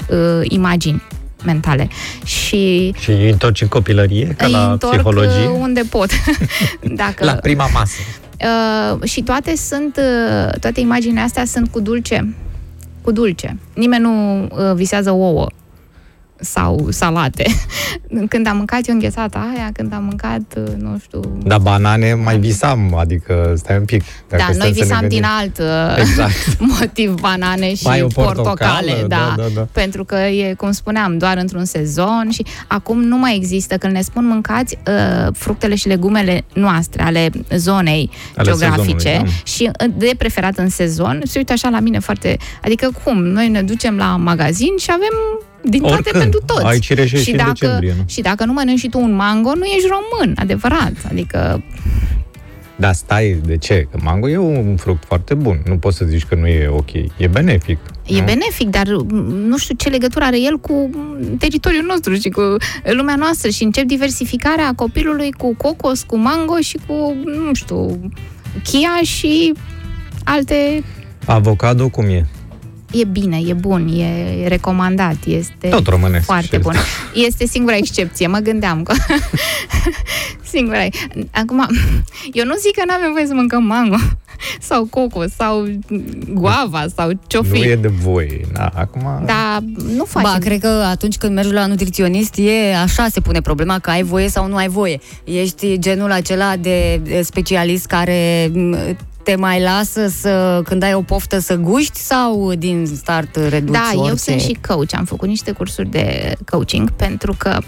uh, 0.08 0.40
imagini 0.42 1.02
mentale. 1.44 1.88
Și 2.24 2.94
Și 3.00 3.10
îi 3.10 3.30
întorci 3.30 3.60
în 3.60 3.68
copilărie, 3.68 4.26
ca 4.36 4.46
îi 4.46 4.52
la 4.52 4.70
întorc 4.70 4.92
psihologie? 4.92 5.46
uh, 5.48 5.56
unde 5.60 5.82
pot. 5.90 6.10
dacă, 7.00 7.24
La 7.24 7.32
prima 7.32 7.68
masă. 7.72 7.96
Uh, 8.40 9.08
și 9.08 9.22
toate 9.22 9.56
sunt, 9.56 9.96
uh, 9.96 10.58
toate 10.60 10.80
imaginile 10.80 11.20
astea 11.20 11.44
sunt 11.44 11.68
cu 11.70 11.80
dulce. 11.80 12.34
Cu 13.02 13.12
dulce. 13.12 13.56
Nimeni 13.74 14.02
nu 14.02 14.42
uh, 14.42 14.74
visează 14.74 15.10
ouă 15.10 15.46
sau 16.40 16.86
salate. 16.90 17.44
Când 18.28 18.46
am 18.46 18.56
mâncat 18.56 18.88
eu 18.88 18.94
înghețata 18.94 19.50
aia, 19.54 19.70
când 19.72 19.92
am 19.92 20.04
mâncat, 20.04 20.40
uh, 20.56 20.72
nu 20.78 20.98
știu... 21.02 21.20
Dar 21.44 21.58
banane 21.58 22.14
mai 22.14 22.38
visam, 22.38 22.94
adică 22.94 23.52
stai 23.56 23.76
un 23.76 23.84
pic. 23.84 24.02
Dacă 24.28 24.42
da, 24.46 24.52
stăm 24.52 24.56
noi 24.56 24.66
să 24.68 24.78
ne 24.78 24.84
visam 24.84 25.00
gândim. 25.00 25.18
din 25.18 25.28
alt 25.38 25.58
uh, 25.58 25.98
Exact. 25.98 26.58
motiv 26.78 27.14
banane 27.20 27.74
și 27.74 27.86
Mai 27.86 28.02
o 28.02 28.06
portocale, 28.06 28.42
portocală, 28.42 29.06
da, 29.06 29.34
da, 29.36 29.42
da, 29.42 29.48
da. 29.54 29.68
pentru 29.72 30.04
că 30.04 30.14
e, 30.14 30.54
cum 30.54 30.72
spuneam, 30.72 31.18
doar 31.18 31.36
într-un 31.36 31.64
sezon 31.64 32.28
și 32.30 32.46
acum 32.66 33.02
nu 33.02 33.18
mai 33.18 33.36
există. 33.36 33.76
Când 33.76 33.92
ne 33.92 34.00
spun 34.00 34.26
mâncați 34.26 34.78
uh, 34.86 35.28
fructele 35.32 35.74
și 35.74 35.88
legumele 35.88 36.44
noastre, 36.52 37.02
ale 37.02 37.30
zonei 37.54 38.10
Ale 38.36 38.48
geografice 38.48 38.98
sezonului, 38.98 39.32
da. 39.44 39.50
și 39.50 39.70
uh, 39.80 39.92
de 39.96 40.10
preferat 40.18 40.58
în 40.58 40.68
sezon, 40.68 41.20
se 41.24 41.38
uită 41.38 41.52
așa 41.52 41.68
la 41.68 41.80
mine 41.80 41.98
foarte... 41.98 42.36
Adică 42.62 42.90
cum? 43.04 43.22
Noi 43.22 43.48
ne 43.48 43.62
ducem 43.62 43.96
la 43.96 44.16
magazin 44.16 44.76
și 44.78 44.88
avem 44.90 45.42
din 45.64 45.80
toate 45.80 45.94
Oricând. 45.94 46.22
pentru 46.22 46.40
toți. 46.46 46.64
Ai 46.64 46.78
cireșe 46.78 47.16
și 47.18 47.30
în 47.30 47.36
dacă, 47.36 47.50
decembrie, 47.52 47.94
nu? 47.96 48.04
și 48.06 48.20
dacă 48.20 48.44
nu 48.44 48.52
mănânci 48.52 48.78
și 48.78 48.88
tu 48.88 49.00
un 49.00 49.12
mango, 49.12 49.54
nu 49.54 49.64
ești 49.64 49.88
român, 49.88 50.34
adevărat. 50.38 50.92
Adică 51.10 51.62
Dar 52.76 52.92
stai, 52.92 53.40
de 53.46 53.56
ce? 53.56 53.88
Că 53.90 53.98
mango 54.02 54.28
e 54.28 54.36
un 54.36 54.76
fruct 54.76 55.04
foarte 55.04 55.34
bun. 55.34 55.60
Nu 55.66 55.76
poți 55.76 55.96
să 55.96 56.04
zici 56.04 56.24
că 56.24 56.34
nu 56.34 56.46
e 56.46 56.68
ok. 56.68 56.92
E 57.16 57.26
benefic. 57.30 57.78
E 58.06 58.18
nu? 58.18 58.24
benefic, 58.24 58.68
dar 58.68 58.86
m, 59.08 59.16
nu 59.24 59.58
știu 59.58 59.74
ce 59.74 59.88
legătură 59.88 60.24
are 60.24 60.40
el 60.40 60.58
cu 60.58 60.90
m, 60.92 61.36
teritoriul 61.36 61.84
nostru 61.84 62.14
și 62.14 62.28
cu 62.28 62.40
lumea 62.96 63.16
noastră 63.16 63.50
și 63.50 63.62
încep 63.62 63.84
diversificarea 63.84 64.72
copilului 64.76 65.32
cu 65.32 65.54
cocos, 65.56 66.02
cu 66.02 66.16
mango 66.16 66.58
și 66.60 66.78
cu, 66.86 67.16
nu 67.46 67.54
știu, 67.54 68.10
chia 68.62 69.00
și 69.02 69.52
alte... 70.24 70.82
Avocado 71.26 71.88
cum 71.88 72.04
e? 72.04 72.26
E 73.00 73.04
bine, 73.04 73.40
e 73.46 73.52
bun, 73.52 73.88
e 73.98 74.48
recomandat, 74.48 75.16
este 75.26 75.68
Tot 75.68 75.86
românesc. 75.86 76.24
foarte 76.24 76.56
și 76.56 76.62
bun. 76.62 76.74
Este 77.14 77.46
singura 77.46 77.76
excepție, 77.76 78.26
mă 78.26 78.38
gândeam 78.38 78.82
că... 78.82 78.94
singura. 80.52 80.78
Acum, 81.30 81.66
eu 82.32 82.44
nu 82.44 82.54
zic 82.54 82.74
că 82.76 82.82
nu 82.86 82.94
avem 82.94 83.12
voie 83.12 83.26
să 83.26 83.34
mâncăm 83.34 83.64
mango 83.64 83.96
sau 84.68 84.84
cocos 84.90 85.30
sau 85.36 85.66
guava 86.28 86.84
sau 86.96 87.10
ce-o 87.26 87.42
Nu 87.42 87.48
fi. 87.48 87.60
e 87.68 87.76
de 87.76 87.88
voie. 87.88 88.40
Da, 88.52 88.70
acum... 88.74 89.02
Dar 89.26 89.62
nu 89.96 90.04
facem. 90.04 90.30
Ba, 90.32 90.38
cred 90.38 90.60
că 90.60 90.66
atunci 90.90 91.16
când 91.16 91.34
mergi 91.34 91.52
la 91.52 91.66
nutriționist 91.66 92.34
e 92.38 92.76
așa 92.82 93.06
se 93.10 93.20
pune 93.20 93.40
problema 93.40 93.78
că 93.78 93.90
ai 93.90 94.02
voie 94.02 94.28
sau 94.28 94.46
nu 94.48 94.56
ai 94.56 94.68
voie. 94.68 95.00
Ești 95.24 95.78
genul 95.78 96.10
acela 96.12 96.56
de 96.56 97.00
de 97.02 97.22
specialist 97.22 97.86
care 97.86 98.50
m, 98.52 98.76
te 99.24 99.34
mai 99.34 99.62
lasă 99.62 100.06
să, 100.08 100.60
când 100.64 100.82
ai 100.82 100.94
o 100.94 101.02
poftă 101.02 101.38
să 101.38 101.54
guști 101.54 101.98
sau 101.98 102.54
din 102.54 102.86
start 102.86 103.36
reduci 103.36 103.74
Da, 103.74 103.90
orice? 103.94 104.08
eu 104.08 104.14
sunt 104.14 104.40
și 104.40 104.58
coach. 104.68 104.94
Am 104.96 105.04
făcut 105.04 105.28
niște 105.28 105.50
cursuri 105.50 105.88
de 105.88 106.34
coaching 106.50 106.90
pentru 106.90 107.34
că 107.38 107.58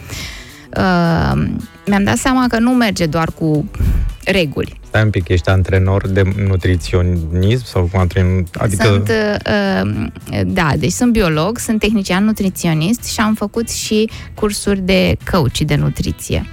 uh, 0.77 1.43
mi-am 1.87 2.05
dat 2.05 2.17
seama 2.17 2.47
că 2.49 2.59
nu 2.59 2.71
merge 2.71 3.07
doar 3.07 3.29
cu 3.39 3.71
reguli. 4.25 4.81
Stai 4.87 5.03
un 5.03 5.11
pic, 5.11 5.29
ești 5.29 5.49
antrenor 5.49 6.09
de 6.09 6.23
nutriționism 6.47 7.65
sau 7.65 7.89
cum 7.91 8.01
antrenor? 8.01 8.43
Adică... 8.53 8.87
Sunt, 8.87 9.09
uh, 9.09 10.07
da, 10.47 10.71
deci 10.79 10.93
sunt 10.93 11.13
biolog, 11.13 11.59
sunt 11.59 11.79
tehnician 11.79 12.25
nutriționist 12.25 13.05
și 13.05 13.21
am 13.21 13.35
făcut 13.35 13.71
și 13.71 14.11
cursuri 14.35 14.81
de 14.81 15.17
coach 15.31 15.59
de 15.59 15.75
nutriție. 15.75 16.47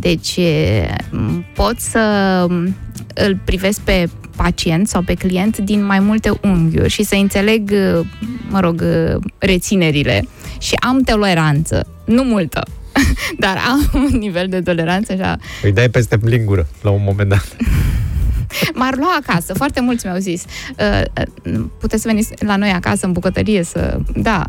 Deci 0.00 0.36
eh, 0.36 0.94
m, 1.10 1.44
pot 1.54 1.80
să 1.80 2.46
m, 2.48 2.76
îl 3.14 3.38
privesc 3.44 3.80
pe 3.80 4.08
pacient 4.36 4.88
sau 4.88 5.02
pe 5.02 5.14
client 5.14 5.58
din 5.58 5.84
mai 5.84 6.00
multe 6.00 6.30
unghiuri 6.42 6.88
și 6.88 7.02
să 7.02 7.14
înțeleg, 7.14 7.70
eh, 7.72 8.00
mă 8.48 8.60
rog, 8.60 8.82
eh, 8.82 9.14
reținerile 9.38 10.28
și 10.58 10.74
am 10.74 11.02
toleranță, 11.02 11.86
nu 12.04 12.22
multă, 12.22 12.62
dar 13.44 13.56
am 13.68 13.90
un 14.12 14.18
nivel 14.18 14.48
de 14.48 14.60
toleranță 14.60 15.12
așa 15.12 15.36
Îi 15.62 15.72
dai 15.72 15.88
peste 15.88 16.18
lingură 16.22 16.66
la 16.82 16.90
un 16.90 17.02
moment 17.04 17.28
dat. 17.28 17.56
M-ar 18.74 18.96
lua 18.96 19.18
acasă, 19.26 19.54
foarte 19.54 19.80
mulți 19.80 20.06
mi-au 20.06 20.18
zis. 20.18 20.44
Uh, 20.78 21.02
uh, 21.44 21.60
puteți 21.80 22.02
să 22.02 22.08
veniți 22.08 22.32
la 22.38 22.56
noi 22.56 22.70
acasă, 22.70 23.06
în 23.06 23.12
bucătărie, 23.12 23.62
să... 23.62 23.98
Da. 24.14 24.44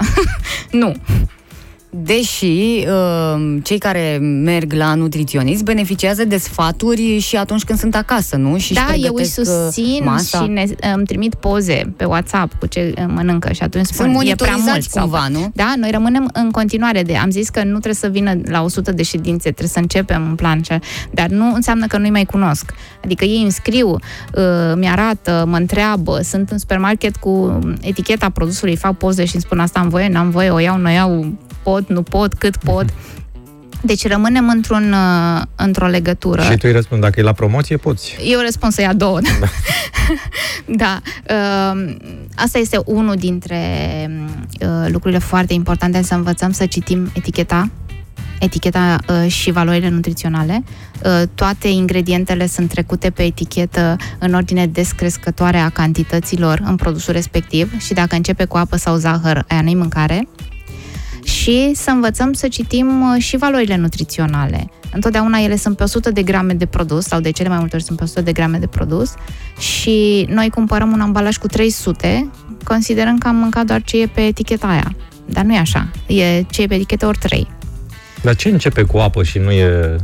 nu. 0.72 0.96
Deși 1.92 2.86
uh, 2.88 3.58
cei 3.64 3.78
care 3.78 4.18
merg 4.22 4.74
la 4.74 4.94
nutriționist 4.96 5.64
beneficiază 5.64 6.26
de 6.26 6.38
sfaturi 6.38 7.20
și 7.20 7.36
atunci 7.36 7.64
când 7.64 7.80
sunt 7.80 7.96
acasă, 7.96 8.36
nu? 8.36 8.58
Și 8.58 8.74
da, 8.74 8.86
își 8.94 9.06
eu 9.06 9.14
îi 9.16 9.24
pregătesc, 9.24 9.40
uh, 9.40 9.46
susțin 9.46 10.02
masa. 10.04 10.42
și 10.42 10.48
ne, 10.50 10.64
îmi 10.96 11.06
trimit 11.06 11.36
poze 11.36 11.94
pe 11.98 12.06
WhatsApp 12.06 12.60
cu 12.60 12.66
ce 12.66 12.94
uh, 12.98 13.04
mănâncă 13.08 13.52
și 13.54 13.64
atunci 13.64 13.86
spun, 13.86 13.96
Sunt 14.14 14.28
e 14.28 14.36
prea 14.36 14.52
monitorizați 14.52 14.70
mult. 14.72 14.84
sau- 14.84 15.02
cumva, 15.04 15.28
nu? 15.28 15.52
Da, 15.54 15.74
noi 15.78 15.92
rămânem 15.92 16.30
în 16.34 16.52
continuare 16.52 17.04
de... 17.04 17.16
Am 17.18 17.30
zis 17.32 17.50
că 17.50 17.60
nu 17.60 17.70
trebuie 17.72 17.94
să 17.94 18.08
vină 18.08 18.34
la 18.46 18.62
100 18.64 18.92
de 18.92 19.04
ședințe, 19.04 19.42
trebuie 19.50 19.68
să 19.68 19.80
începem 19.80 20.26
un 20.30 20.36
plan, 20.36 20.62
și- 20.62 20.80
dar 21.12 21.28
nu 21.28 21.54
înseamnă 21.54 21.88
că 21.88 21.98
nu-i 21.98 22.10
mai 22.10 22.26
cunosc. 22.26 22.74
Adică 23.04 23.26
ei 23.26 23.42
îmi 23.42 23.52
scriu, 23.52 23.90
uh, 23.90 24.42
mi-arată, 24.76 25.46
mă 25.48 25.58
întreabă, 25.58 26.20
sunt 26.24 26.50
în 26.50 26.58
supermarket 26.58 27.16
cu 27.16 27.60
eticheta 27.82 28.30
produsului, 28.30 28.76
fac 28.76 28.98
poze 28.98 29.26
și 29.26 29.34
îmi 29.34 29.44
spun 29.44 29.60
asta 29.60 29.80
am 29.80 29.90
voie, 29.90 30.08
n-am 30.10 30.30
voie, 30.30 30.50
o 30.50 30.60
iau, 30.60 30.78
nu 30.78 30.92
iau, 30.92 31.26
pot, 31.70 31.90
nu 31.90 32.02
pot, 32.02 32.34
cât 32.34 32.58
pot. 32.58 32.86
Deci 33.82 34.08
rămânem 34.08 34.50
într-un, 34.50 34.94
uh, 34.94 35.42
într-o 35.56 35.88
legătură. 35.88 36.42
Și 36.42 36.50
tu 36.50 36.62
îi 36.64 36.72
răspunzi, 36.72 37.04
dacă 37.04 37.20
e 37.20 37.24
la 37.24 37.34
promoție, 37.34 37.78
poți. 37.78 38.18
Eu 38.24 38.40
răspund 38.40 38.72
să 38.72 38.82
ia 38.82 38.94
două. 38.94 39.20
Da. 39.22 39.48
da. 40.84 41.02
Uh, 41.30 41.96
asta 42.36 42.58
este 42.58 42.80
unul 42.86 43.16
dintre 43.16 43.62
uh, 44.62 44.88
lucrurile 44.92 45.20
foarte 45.20 45.54
importante, 45.54 46.02
să 46.04 46.14
învățăm 46.14 46.52
să 46.52 46.66
citim 46.66 47.12
eticheta 47.14 47.70
eticheta 48.40 48.98
uh, 49.10 49.32
și 49.32 49.52
valorile 49.52 49.90
nutriționale. 49.90 50.64
Uh, 51.04 51.22
toate 51.36 51.68
ingredientele 51.68 52.48
sunt 52.48 52.70
trecute 52.70 53.10
pe 53.10 53.24
etichetă 53.24 53.96
în 54.20 54.34
ordine 54.34 54.68
descrescătoare 54.68 55.58
a 55.58 55.70
cantităților 55.70 56.62
în 56.66 56.76
produsul 56.76 57.14
respectiv 57.14 57.80
și 57.80 57.94
dacă 57.94 58.16
începe 58.16 58.46
cu 58.46 58.58
apă 58.58 58.76
sau 58.78 58.96
zahăr, 58.96 59.44
aia 59.48 59.62
nu-i 59.62 59.76
mâncare. 59.76 60.28
Și 61.30 61.72
să 61.74 61.90
învățăm 61.90 62.34
să 62.34 62.48
citim 62.48 63.02
uh, 63.02 63.22
și 63.22 63.38
valorile 63.38 63.76
nutriționale. 63.76 64.70
Întotdeauna 64.94 65.38
ele 65.38 65.56
sunt 65.56 65.78
pe 65.78 65.84
100 65.84 66.12
de 66.12 66.24
grame 66.24 66.54
de 66.54 66.66
produs, 66.66 67.06
sau 67.06 67.20
de 67.20 67.32
cele 67.32 67.50
mai 67.50 67.58
multe 67.58 67.76
ori 67.76 67.86
sunt 67.86 67.98
pe 67.98 68.04
100 68.04 68.22
de 68.22 68.32
grame 68.32 68.58
de 68.58 68.68
produs, 68.68 69.14
și 69.60 70.28
noi 70.30 70.50
cumpărăm 70.50 70.92
un 70.92 71.02
ambalaj 71.02 71.38
cu 71.38 71.48
300, 71.48 72.30
considerăm 72.64 73.18
că 73.18 73.28
am 73.28 73.36
mâncat 73.36 73.66
doar 73.66 73.82
ce 73.82 74.02
e 74.02 74.06
pe 74.06 74.22
eticheta 74.22 74.68
aia. 74.68 74.96
Dar 75.26 75.44
nu 75.44 75.54
e 75.54 75.58
așa. 75.58 75.90
E 76.08 76.42
ce 76.42 76.62
e 76.62 76.68
pe 76.68 76.76
etichetă 76.76 77.06
ori 77.06 77.18
3. 77.18 77.48
Dar 78.22 78.36
ce 78.36 78.50
începe 78.50 78.84
cu 78.84 78.98
apă 78.98 79.24
și 79.24 79.38
nu 79.38 79.52
e... 79.52 79.96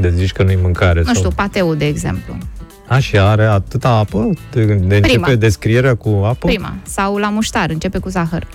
De 0.00 0.10
zici 0.10 0.32
că 0.32 0.42
nu-i 0.42 0.58
mâncare? 0.62 0.98
Nu 0.98 1.04
sau... 1.04 1.14
știu, 1.14 1.30
pateu, 1.30 1.74
de 1.74 1.86
exemplu. 1.86 2.36
A, 2.88 2.98
și 2.98 3.18
are 3.18 3.44
atâta 3.44 3.88
apă? 3.88 4.30
De, 4.52 4.64
de 4.64 4.72
începe 4.72 5.00
Prima. 5.00 5.34
descrierea 5.34 5.94
cu 5.94 6.08
apă? 6.08 6.46
Prima. 6.46 6.74
Sau 6.82 7.16
la 7.16 7.28
muștar, 7.28 7.70
începe 7.70 7.98
cu 7.98 8.08
zahăr. 8.08 8.46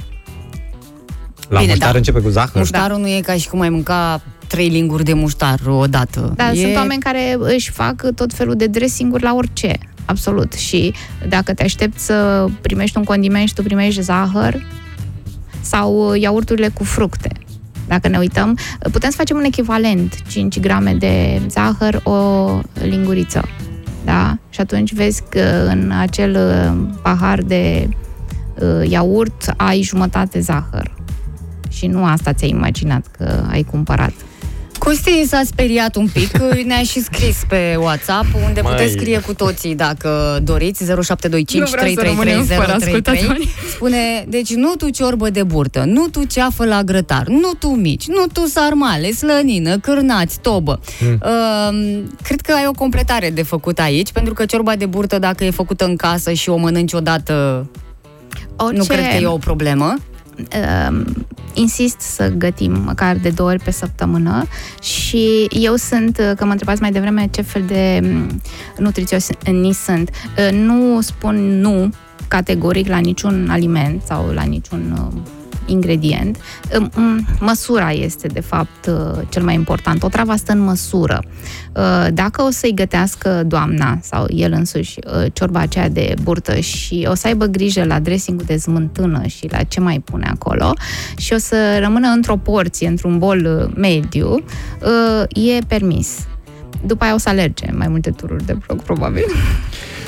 La 1.47 1.59
Bine, 1.59 1.71
muștar 1.71 1.91
da. 1.91 1.97
începe 1.97 2.19
cu 2.19 2.29
zahăr? 2.29 2.55
Muștarul 2.55 2.99
nu 2.99 3.07
e 3.07 3.21
ca 3.21 3.33
și 3.33 3.49
cum 3.49 3.59
ai 3.59 3.69
mânca 3.69 4.21
trei 4.47 4.67
linguri 4.67 5.03
de 5.03 5.13
muștar 5.13 5.59
odată. 5.67 6.33
Dar 6.35 6.51
e... 6.53 6.55
sunt 6.55 6.75
oameni 6.75 7.01
care 7.01 7.37
își 7.39 7.71
fac 7.71 8.13
tot 8.15 8.33
felul 8.33 8.55
de 8.55 8.67
dressing-uri 8.67 9.23
la 9.23 9.33
orice. 9.33 9.77
Absolut. 10.05 10.53
Și 10.53 10.93
dacă 11.27 11.53
te 11.53 11.63
aștepți 11.63 12.05
să 12.05 12.45
primești 12.61 12.97
un 12.97 13.03
condiment 13.03 13.47
și 13.47 13.53
tu 13.53 13.63
primești 13.63 14.01
zahăr 14.01 14.65
sau 15.61 16.13
iaurturile 16.13 16.67
cu 16.67 16.83
fructe. 16.83 17.29
Dacă 17.87 18.07
ne 18.07 18.17
uităm, 18.17 18.57
putem 18.91 19.09
să 19.09 19.15
facem 19.15 19.37
un 19.37 19.43
echivalent, 19.43 20.15
5 20.27 20.59
grame 20.59 20.93
de 20.93 21.41
zahăr, 21.47 22.01
o 22.03 22.59
linguriță. 22.73 23.41
Da? 24.05 24.37
Și 24.49 24.61
atunci 24.61 24.93
vezi 24.93 25.23
că 25.29 25.67
în 25.67 25.91
acel 25.99 26.35
uh, 26.35 26.87
pahar 27.01 27.41
de 27.41 27.89
uh, 28.59 28.89
iaurt 28.89 29.53
ai 29.57 29.81
jumătate 29.81 30.39
zahăr. 30.39 30.98
Și 31.69 31.87
nu 31.87 32.05
asta 32.05 32.33
ți-ai 32.33 32.49
imaginat 32.49 33.05
că 33.17 33.43
ai 33.51 33.63
cumpărat. 33.63 34.11
Costi 34.79 35.25
s-a 35.27 35.41
speriat 35.45 35.95
un 35.95 36.07
pic, 36.13 36.37
ne-a 36.67 36.81
și 36.81 37.01
scris 37.01 37.37
pe 37.47 37.75
WhatsApp, 37.79 38.25
unde 38.45 38.61
Mai- 38.61 38.71
puteți 38.71 38.91
scrie 38.91 39.19
cu 39.19 39.33
toții 39.33 39.75
dacă 39.75 40.39
doriți, 40.43 40.83
0725 40.83 41.61
Nu 41.61 41.69
vreau 41.69 41.93
să 41.93 42.01
rămânem 42.01 42.45
333 42.45 42.57
fără 42.57 42.77
033. 42.77 43.17
ascultători. 43.17 43.49
Spune, 43.75 44.25
deci 44.27 44.53
nu 44.53 44.73
tu 44.75 44.89
ciorbă 44.89 45.29
de 45.29 45.43
burtă, 45.43 45.83
nu 45.85 46.07
tu 46.07 46.23
ceafă 46.23 46.65
la 46.65 46.83
grătar, 46.83 47.27
nu 47.27 47.51
tu 47.59 47.67
mici, 47.67 48.07
nu 48.07 48.25
tu 48.33 48.45
sarmale, 48.45 49.11
slănină, 49.11 49.77
cârnați, 49.77 50.39
tobă. 50.39 50.79
Mm. 50.99 51.19
Uh, 51.23 51.99
cred 52.23 52.41
că 52.41 52.51
ai 52.51 52.65
o 52.67 52.71
completare 52.71 53.29
de 53.29 53.43
făcut 53.43 53.79
aici, 53.79 54.11
pentru 54.11 54.33
că 54.33 54.45
ciorba 54.45 54.75
de 54.75 54.85
burtă, 54.85 55.19
dacă 55.19 55.43
e 55.43 55.49
făcută 55.49 55.85
în 55.85 55.95
casă 55.95 56.33
și 56.33 56.49
o 56.49 56.55
mănânci 56.55 56.93
odată, 56.93 57.65
Orice, 58.55 58.77
nu 58.77 58.83
cred 58.83 59.07
că 59.09 59.15
e 59.21 59.25
o 59.25 59.37
problemă. 59.37 59.95
Uh, 60.55 61.05
insist 61.53 61.99
să 61.99 62.29
gătim 62.37 62.81
măcar 62.85 63.15
de 63.15 63.29
două 63.29 63.49
ori 63.49 63.63
pe 63.63 63.71
săptămână 63.71 64.45
și 64.81 65.47
eu 65.49 65.75
sunt, 65.75 66.17
uh, 66.17 66.31
că 66.35 66.45
mă 66.45 66.51
întrebați 66.51 66.81
mai 66.81 66.91
devreme 66.91 67.27
ce 67.31 67.41
fel 67.41 67.63
de 67.67 67.99
mm, 68.03 68.41
nutriționist 68.77 69.79
sunt, 69.83 70.09
uh, 70.09 70.51
nu 70.51 71.01
spun 71.01 71.59
nu 71.59 71.89
categoric 72.27 72.87
la 72.87 72.97
niciun 72.97 73.47
aliment 73.49 74.01
sau 74.01 74.29
la 74.33 74.43
niciun 74.43 75.11
uh, 75.13 75.21
ingredient. 75.69 76.37
Um, 76.77 76.91
um, 76.97 77.25
Măsura 77.39 77.91
este, 77.91 78.27
de 78.27 78.39
fapt, 78.39 78.85
uh, 78.85 79.21
cel 79.29 79.43
mai 79.43 79.53
important. 79.53 80.03
O 80.03 80.07
travă 80.07 80.35
stă 80.35 80.51
în 80.51 80.59
măsură. 80.59 81.23
Uh, 81.75 82.07
Dacă 82.13 82.41
o 82.41 82.49
să-i 82.49 82.73
gătească 82.73 83.43
doamna 83.45 83.99
sau 84.01 84.25
el 84.29 84.51
însuși 84.51 84.99
uh, 85.05 85.25
ciorba 85.33 85.59
aceea 85.59 85.89
de 85.89 86.13
burtă 86.23 86.59
și 86.59 87.07
o 87.09 87.13
să 87.15 87.27
aibă 87.27 87.45
grijă 87.45 87.83
la 87.83 87.99
dressing 87.99 88.43
de 88.43 88.57
smântână 88.57 89.27
și 89.27 89.47
la 89.51 89.63
ce 89.63 89.79
mai 89.79 89.99
pune 89.99 90.27
acolo 90.29 90.73
și 91.17 91.33
o 91.33 91.37
să 91.37 91.79
rămână 91.79 92.07
într-o 92.07 92.37
porție, 92.37 92.87
într-un 92.87 93.17
bol 93.17 93.45
uh, 93.45 93.73
mediu, 93.75 94.43
uh, 94.81 95.23
e 95.55 95.59
permis. 95.67 96.27
După 96.85 97.03
aia 97.03 97.13
o 97.13 97.17
să 97.17 97.29
alerge 97.29 97.71
mai 97.71 97.87
multe 97.87 98.09
tururi 98.09 98.45
de 98.45 98.57
blog, 98.65 98.81
probabil. 98.81 99.25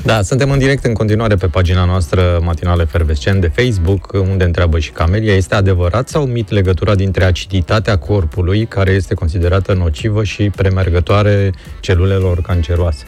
Da, 0.04 0.22
suntem 0.22 0.52
în 0.52 0.60
direct 0.60 0.86
în 0.86 0.94
continuare 0.94 1.36
pe 1.36 1.48
pagina 1.48 1.86
noastră 1.86 2.40
matinale 2.44 2.82
efervescent 2.82 3.42
de 3.42 3.48
Facebook, 3.48 4.12
unde 4.14 4.44
întreabă 4.44 4.80
și 4.80 4.92
Camelia, 4.92 5.36
este 5.36 5.56
adevărat 5.56 6.10
sau 6.10 6.26
mit 6.26 6.50
legătura 6.50 6.96
dintre 6.96 7.24
aciditatea 7.24 7.98
corpului, 7.98 8.66
care 8.66 8.92
este 8.92 9.14
considerată 9.14 9.74
nocivă 9.74 10.24
și 10.24 10.50
premergătoare 10.50 11.54
celulelor 11.80 12.42
canceroase? 12.42 13.06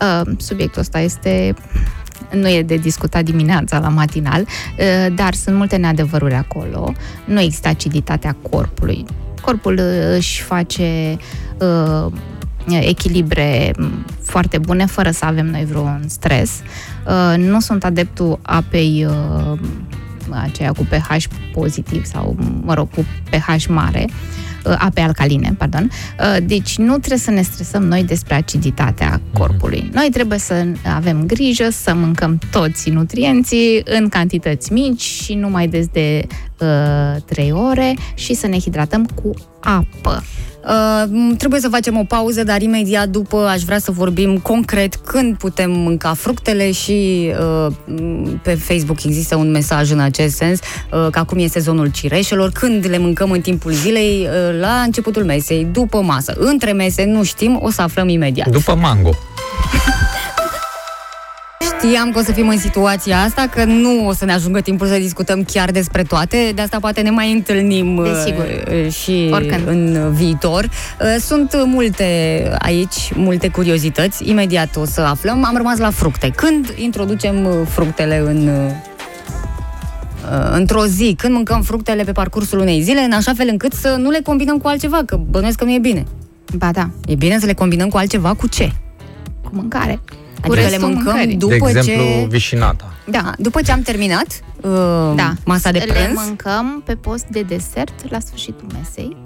Uh, 0.00 0.32
subiectul 0.38 0.80
ăsta 0.80 0.98
este 0.98 1.54
nu 2.32 2.48
e 2.48 2.62
de 2.62 2.76
discutat 2.76 3.22
dimineața 3.22 3.78
la 3.78 3.88
matinal, 3.88 4.40
uh, 4.40 5.14
dar 5.14 5.34
sunt 5.34 5.56
multe 5.56 5.76
neadevăruri 5.76 6.34
acolo. 6.34 6.92
Nu 7.24 7.40
există 7.40 7.68
aciditatea 7.68 8.36
corpului. 8.50 9.04
Corpul 9.40 9.74
uh, 9.74 10.14
își 10.16 10.42
face 10.42 11.16
uh, 11.58 12.12
echilibre 12.76 13.72
m, 13.78 14.04
foarte 14.22 14.58
bune 14.58 14.86
fără 14.86 15.10
să 15.10 15.24
avem 15.24 15.46
noi 15.46 15.64
vreun 15.64 16.02
stres. 16.06 16.50
Uh, 17.06 17.36
nu 17.36 17.60
sunt 17.60 17.84
adeptul 17.84 18.38
apei 18.42 19.06
uh, 19.08 19.58
aceea 20.30 20.72
cu 20.72 20.86
pH 20.90 21.24
pozitiv 21.52 22.04
sau, 22.04 22.36
mă 22.64 22.74
rog, 22.74 22.90
cu 22.94 23.04
pH 23.30 23.66
mare, 23.68 24.06
uh, 24.64 24.74
ape 24.78 25.00
alcaline, 25.00 25.54
pardon. 25.58 25.90
Uh, 26.20 26.36
Deci 26.46 26.76
nu 26.78 26.98
trebuie 26.98 27.18
să 27.18 27.30
ne 27.30 27.42
stresăm 27.42 27.82
noi 27.82 28.04
despre 28.04 28.34
aciditatea 28.34 29.20
corpului. 29.32 29.90
Noi 29.92 30.08
trebuie 30.12 30.38
să 30.38 30.66
avem 30.94 31.26
grijă 31.26 31.68
să 31.70 31.94
mâncăm 31.94 32.38
toți 32.50 32.90
nutrienții 32.90 33.82
în 33.84 34.08
cantități 34.08 34.72
mici 34.72 35.02
și 35.02 35.34
nu 35.34 35.48
mai 35.48 35.68
des 35.68 35.86
de 35.86 36.26
uh, 36.58 37.22
3 37.24 37.52
ore 37.52 37.94
și 38.14 38.34
să 38.34 38.46
ne 38.46 38.58
hidratăm 38.58 39.06
cu 39.06 39.34
apă. 39.60 40.22
Uh, 40.68 41.34
trebuie 41.38 41.60
să 41.60 41.68
facem 41.68 41.98
o 41.98 42.04
pauză, 42.04 42.42
dar 42.42 42.62
imediat 42.62 43.08
după 43.08 43.36
aș 43.36 43.62
vrea 43.62 43.78
să 43.78 43.90
vorbim 43.90 44.38
concret 44.38 44.94
când 44.94 45.36
putem 45.36 45.70
mânca 45.70 46.14
fructele 46.14 46.72
și 46.72 47.30
uh, 47.66 47.72
m, 47.84 48.40
pe 48.42 48.54
Facebook 48.54 49.04
există 49.04 49.36
un 49.36 49.50
mesaj 49.50 49.90
în 49.90 50.00
acest 50.00 50.36
sens, 50.36 50.58
uh, 50.58 51.06
că 51.10 51.18
acum 51.18 51.38
e 51.38 51.46
sezonul 51.46 51.90
cireșelor, 51.90 52.50
când 52.50 52.86
le 52.88 52.98
mâncăm 52.98 53.30
în 53.30 53.40
timpul 53.40 53.72
zilei, 53.72 54.28
uh, 54.30 54.60
la 54.60 54.82
începutul 54.84 55.24
mesei, 55.24 55.68
după 55.72 56.00
masă, 56.02 56.34
între 56.38 56.72
mese, 56.72 57.04
nu 57.04 57.22
știm, 57.22 57.58
o 57.62 57.70
să 57.70 57.82
aflăm 57.82 58.08
imediat. 58.08 58.48
După 58.48 58.74
mango. 58.74 59.10
Știam 61.82 62.10
că 62.10 62.18
o 62.18 62.22
să 62.22 62.32
fim 62.32 62.48
în 62.48 62.58
situația 62.58 63.20
asta, 63.20 63.46
că 63.54 63.64
nu 63.64 64.06
o 64.06 64.12
să 64.12 64.24
ne 64.24 64.32
ajungă 64.32 64.60
timpul 64.60 64.86
să 64.86 64.96
discutăm 64.98 65.42
chiar 65.42 65.70
despre 65.70 66.02
toate, 66.02 66.52
de 66.54 66.62
asta 66.62 66.78
poate 66.80 67.00
ne 67.00 67.10
mai 67.10 67.32
întâlnim 67.32 68.02
Desigur. 68.02 68.44
uh, 68.84 68.92
și 68.92 69.30
Oricând. 69.32 69.66
în 69.68 70.12
viitor. 70.12 70.64
Uh, 70.64 71.16
Sunt 71.20 71.54
multe 71.64 72.04
aici, 72.58 73.12
multe 73.14 73.48
curiozități, 73.48 74.28
imediat 74.28 74.76
o 74.76 74.84
să 74.84 75.00
aflăm. 75.00 75.44
Am 75.44 75.56
rămas 75.56 75.78
la 75.78 75.90
fructe. 75.90 76.30
Când 76.36 76.74
introducem 76.76 77.44
uh, 77.44 77.52
fructele 77.68 78.18
în 78.26 78.46
uh, 78.48 78.70
uh, 80.30 80.50
într-o 80.52 80.86
zi, 80.86 81.14
când 81.18 81.34
mâncăm 81.34 81.62
fructele 81.62 82.02
pe 82.04 82.12
parcursul 82.12 82.58
unei 82.58 82.80
zile, 82.80 83.00
în 83.00 83.12
așa 83.12 83.32
fel 83.36 83.48
încât 83.50 83.72
să 83.72 83.96
nu 83.98 84.10
le 84.10 84.20
combinăm 84.24 84.58
cu 84.58 84.68
altceva, 84.68 85.00
că 85.06 85.16
bănuiesc 85.30 85.58
că 85.58 85.64
nu 85.64 85.72
e 85.74 85.78
bine. 85.78 86.04
Ba 86.56 86.70
da, 86.72 86.90
E 87.06 87.14
bine 87.14 87.38
să 87.38 87.46
le 87.46 87.54
combinăm 87.54 87.88
cu 87.88 87.96
altceva, 87.96 88.34
cu 88.34 88.46
ce? 88.48 88.72
cu 89.42 89.50
mâncare. 89.52 90.00
Cu 90.40 90.44
Adică 90.52 90.60
le 90.60 90.68
restul 90.68 90.88
mâncăm 90.88 91.04
mâncării. 91.12 91.36
după 91.36 91.54
de 91.54 91.78
exemplu, 91.78 92.02
ce... 92.04 92.26
vișinata. 92.28 92.92
Da, 93.10 93.32
după 93.38 93.62
ce 93.62 93.72
am 93.72 93.82
terminat 93.82 94.26
uh, 94.60 95.12
Da. 95.16 95.32
masa 95.44 95.70
de 95.70 95.78
Le 95.78 95.92
prânz, 95.92 96.18
mâncăm 96.26 96.82
pe 96.84 96.94
post 96.94 97.24
de 97.24 97.42
desert 97.42 98.10
la 98.10 98.18
sfârșitul 98.20 98.66
mesei 98.72 99.16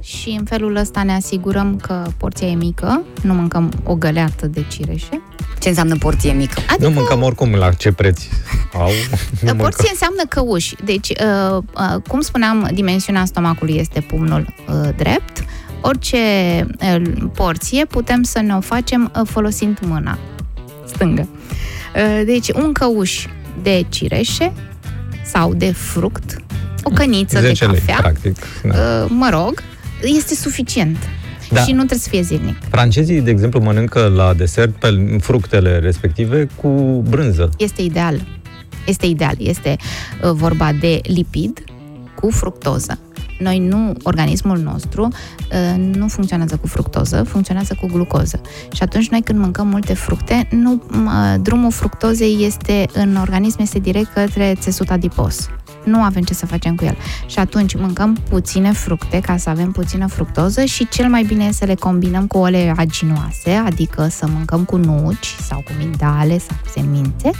și 0.00 0.36
în 0.38 0.44
felul 0.44 0.76
ăsta 0.76 1.02
ne 1.02 1.12
asigurăm 1.14 1.76
că 1.76 2.06
porția 2.16 2.46
e 2.48 2.54
mică, 2.54 3.02
nu 3.22 3.34
mâncăm 3.34 3.72
o 3.84 3.94
găleată 3.94 4.46
de 4.46 4.64
cireșe. 4.68 5.20
ce 5.58 5.68
înseamnă 5.68 5.96
porție 5.96 6.32
mică? 6.32 6.60
Adică 6.70 6.88
Nu 6.88 6.94
mâncăm 6.94 7.22
oricum 7.22 7.54
la 7.54 7.72
ce 7.72 7.92
preț 7.92 8.20
au. 8.74 8.88
Nu 9.40 9.54
porție 9.54 9.56
mâncăm. 9.56 9.86
înseamnă 9.90 10.22
căuși. 10.28 10.74
Deci, 10.84 11.08
uh, 11.08 11.56
uh, 11.74 12.02
cum 12.08 12.20
spuneam, 12.20 12.68
dimensiunea 12.74 13.24
stomacului 13.24 13.76
este 13.78 14.00
pumnul 14.00 14.54
uh, 14.68 14.88
drept. 14.96 15.44
Orice 15.80 16.16
uh, 16.82 17.02
porție 17.34 17.84
putem 17.84 18.22
să 18.22 18.40
ne 18.40 18.54
o 18.56 18.60
facem 18.60 19.12
uh, 19.16 19.22
folosind 19.30 19.78
mâna 19.86 20.18
stângă. 20.94 21.28
Uh, 21.96 22.22
deci, 22.24 22.48
un 22.48 22.72
căuș 22.72 23.24
de 23.62 23.84
cireșe 23.88 24.52
sau 25.24 25.54
de 25.54 25.72
fruct, 25.72 26.36
o 26.82 26.90
căniță 26.90 27.40
de 27.40 27.46
10 27.46 27.66
lei, 27.66 27.74
cafea, 27.74 27.96
practic. 27.96 28.36
Da. 28.62 28.68
uh, 28.68 29.06
mă 29.08 29.28
rog, 29.32 29.62
este 30.02 30.34
suficient. 30.34 30.96
Da. 31.50 31.60
Și 31.60 31.70
nu 31.70 31.76
trebuie 31.76 31.98
să 31.98 32.08
fie 32.08 32.22
zilnic. 32.22 32.56
Francezii, 32.70 33.20
de 33.20 33.30
exemplu, 33.30 33.60
mănâncă 33.60 34.12
la 34.16 34.34
desert 34.34 34.78
pe 34.78 35.16
fructele 35.20 35.78
respective 35.78 36.46
cu 36.54 36.68
brânză. 37.08 37.50
Este 37.56 37.82
ideal. 37.82 38.20
Este 38.86 39.06
ideal. 39.06 39.34
Este 39.38 39.76
uh, 40.22 40.30
vorba 40.32 40.72
de 40.80 41.00
lipid 41.02 41.64
cu 42.14 42.30
fructoză. 42.30 42.98
Noi 43.40 43.58
nu, 43.58 43.92
organismul 44.02 44.58
nostru 44.58 45.08
uh, 45.08 45.94
nu 45.94 46.08
funcționează 46.08 46.56
cu 46.56 46.66
fructoză, 46.66 47.22
funcționează 47.22 47.76
cu 47.80 47.86
glucoză. 47.92 48.40
Și 48.72 48.82
atunci 48.82 49.08
noi 49.08 49.22
când 49.22 49.38
mâncăm 49.38 49.68
multe 49.68 49.94
fructe, 49.94 50.48
nu, 50.50 50.82
m- 50.90 51.40
drumul 51.42 51.70
fructozei 51.70 52.44
este 52.44 52.86
în 52.92 53.16
organism 53.16 53.60
este 53.60 53.78
direct 53.78 54.12
către 54.12 54.54
țesut 54.58 54.90
adipos. 54.90 55.48
Nu 55.84 56.02
avem 56.02 56.22
ce 56.22 56.34
să 56.34 56.46
facem 56.46 56.74
cu 56.74 56.84
el. 56.84 56.96
Și 57.26 57.38
atunci 57.38 57.74
mâncăm 57.74 58.16
puține 58.28 58.72
fructe 58.72 59.20
ca 59.20 59.36
să 59.36 59.50
avem 59.50 59.70
puțină 59.72 60.06
fructoză 60.06 60.64
și 60.64 60.88
cel 60.88 61.08
mai 61.08 61.22
bine 61.22 61.44
e 61.44 61.52
să 61.52 61.64
le 61.64 61.74
combinăm 61.74 62.26
cu 62.26 62.38
ole 62.38 62.72
aginoase, 62.76 63.50
adică 63.66 64.06
să 64.10 64.26
mâncăm 64.32 64.64
cu 64.64 64.76
nuci 64.76 65.34
sau 65.48 65.58
cu 65.58 65.70
migdale 65.78 66.38
sau 66.38 66.56
cu 66.62 66.68
semințe 66.74 67.30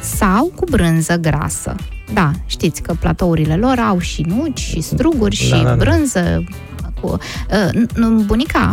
sau 0.00 0.52
cu 0.54 0.64
brânză 0.70 1.16
grasă. 1.16 1.74
Da, 2.12 2.30
știți 2.46 2.82
că 2.82 2.94
platourile 3.00 3.56
lor 3.56 3.78
au 3.78 3.98
și 3.98 4.22
nuci, 4.22 4.58
și 4.60 4.80
struguri, 4.80 5.34
și 5.36 5.50
Da, 5.50 5.56
da, 5.56 5.62
da. 5.68 5.74
brânză. 5.74 6.44
Cu, 7.00 7.06
uh, 7.50 7.82
n- 7.82 8.26
bunica 8.26 8.72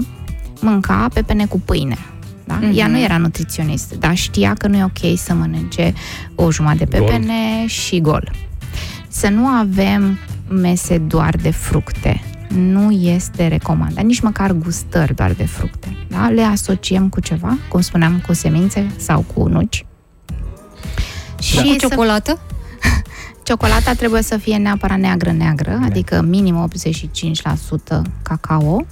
mânca 0.61 1.07
pepene 1.13 1.45
cu 1.45 1.59
pâine. 1.59 1.97
Da? 2.45 2.53
Mhm. 2.61 2.71
Ea 2.77 2.87
nu 2.87 2.99
era 2.99 3.17
nutriționist, 3.17 3.93
dar 3.99 4.15
știa 4.15 4.53
că 4.57 4.67
nu 4.67 4.77
e 4.77 4.83
ok 4.83 5.17
să 5.17 5.33
mănânce 5.33 5.93
o 6.35 6.51
jumătate 6.51 6.85
de 6.85 6.97
Gol. 6.97 7.07
pepene 7.07 7.65
și 7.67 8.01
gol. 8.01 8.31
Să 9.15 9.29
nu 9.29 9.45
avem 9.47 10.17
mese 10.49 10.97
doar 10.97 11.35
de 11.35 11.51
fructe. 11.51 12.21
Nu 12.49 12.91
este 12.91 13.47
recomandat, 13.47 14.03
nici 14.03 14.19
măcar 14.19 14.51
gustări 14.51 15.15
doar 15.15 15.31
de 15.31 15.45
fructe. 15.45 15.97
Da? 16.07 16.29
Le 16.29 16.41
asociem 16.41 17.09
cu 17.09 17.19
ceva, 17.19 17.57
cum 17.69 17.81
spuneam, 17.81 18.23
cu 18.27 18.33
semințe 18.33 18.91
sau 18.97 19.25
cu 19.33 19.47
nuci. 19.47 19.85
Și 21.39 21.55
cu 21.55 21.67
să- 21.67 21.75
ciocolată? 21.79 22.39
Ciocolata 23.43 23.93
trebuie 23.93 24.21
să 24.21 24.37
fie 24.37 24.57
neapărat 24.57 24.99
neagră-neagră, 24.99 25.79
adică 25.83 26.21
minim 26.21 26.69
85% 27.97 28.01
cacao. 28.21 28.85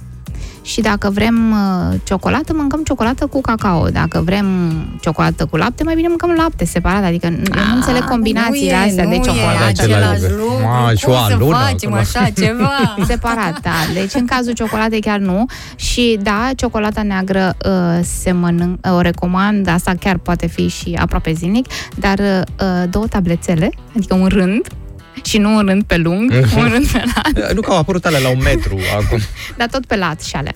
Și 0.62 0.80
dacă 0.80 1.10
vrem 1.10 1.50
uh, 1.50 1.98
ciocolată, 2.04 2.52
mâncăm 2.56 2.82
ciocolată 2.82 3.26
cu 3.26 3.40
cacao. 3.40 3.88
Dacă 3.88 4.22
vrem 4.24 4.46
ciocolată 5.00 5.46
cu 5.46 5.56
lapte, 5.56 5.82
mai 5.84 5.94
bine 5.94 6.08
mâncăm 6.08 6.34
lapte 6.36 6.64
separat. 6.64 7.04
Adică 7.04 7.28
nu 7.28 7.36
nu 7.68 7.74
înțeleg 7.74 8.04
combinațiile 8.04 8.76
nu 8.76 8.82
e, 8.82 8.86
astea 8.86 9.04
nu 9.04 9.10
de 9.10 9.16
E 9.16 9.18
ciocolată. 9.18 9.64
același 9.66 10.02
Același 10.02 10.22
lucru. 10.30 10.62
Ma, 10.62 10.90
și 10.96 11.04
o 11.04 11.10
Cum 11.10 11.20
să 11.26 11.32
alună 11.32 11.56
facem 11.56 11.92
acum. 11.92 11.98
așa 11.98 12.28
ceva? 12.40 12.94
Separat, 13.10 13.60
da. 13.60 13.70
Deci 13.94 14.14
în 14.14 14.26
cazul 14.26 14.52
ciocolatei 14.52 15.00
chiar 15.00 15.18
nu. 15.18 15.44
Și 15.76 16.18
da, 16.22 16.50
ciocolata 16.56 17.02
neagră 17.02 17.56
uh, 17.66 18.00
se 18.02 18.32
mănânc, 18.32 18.78
uh, 18.86 18.92
o 18.96 19.00
recomand, 19.00 19.68
asta 19.68 19.92
chiar 20.00 20.16
poate 20.18 20.46
fi 20.46 20.68
și 20.68 20.98
aproape 21.00 21.32
zilnic, 21.32 21.66
dar 21.96 22.18
uh, 22.18 22.82
două 22.90 23.06
tablețele, 23.06 23.70
adică 23.96 24.14
un 24.14 24.26
rând, 24.26 24.66
și 25.24 25.38
nu 25.38 25.56
un 25.56 25.64
rând 25.66 25.82
pe 25.82 25.96
lung, 25.96 26.32
un 26.56 26.68
rând 26.70 26.90
pe 26.92 27.02
lat, 27.14 27.52
Nu 27.54 27.60
că 27.60 27.70
au 27.70 27.78
apărut 27.78 28.06
alea 28.06 28.18
la 28.20 28.28
un 28.28 28.40
metru 28.42 28.78
acum. 29.04 29.18
dar 29.58 29.68
tot 29.68 29.86
pe 29.86 29.96
lat 29.96 30.22
și 30.22 30.36
alea. 30.36 30.54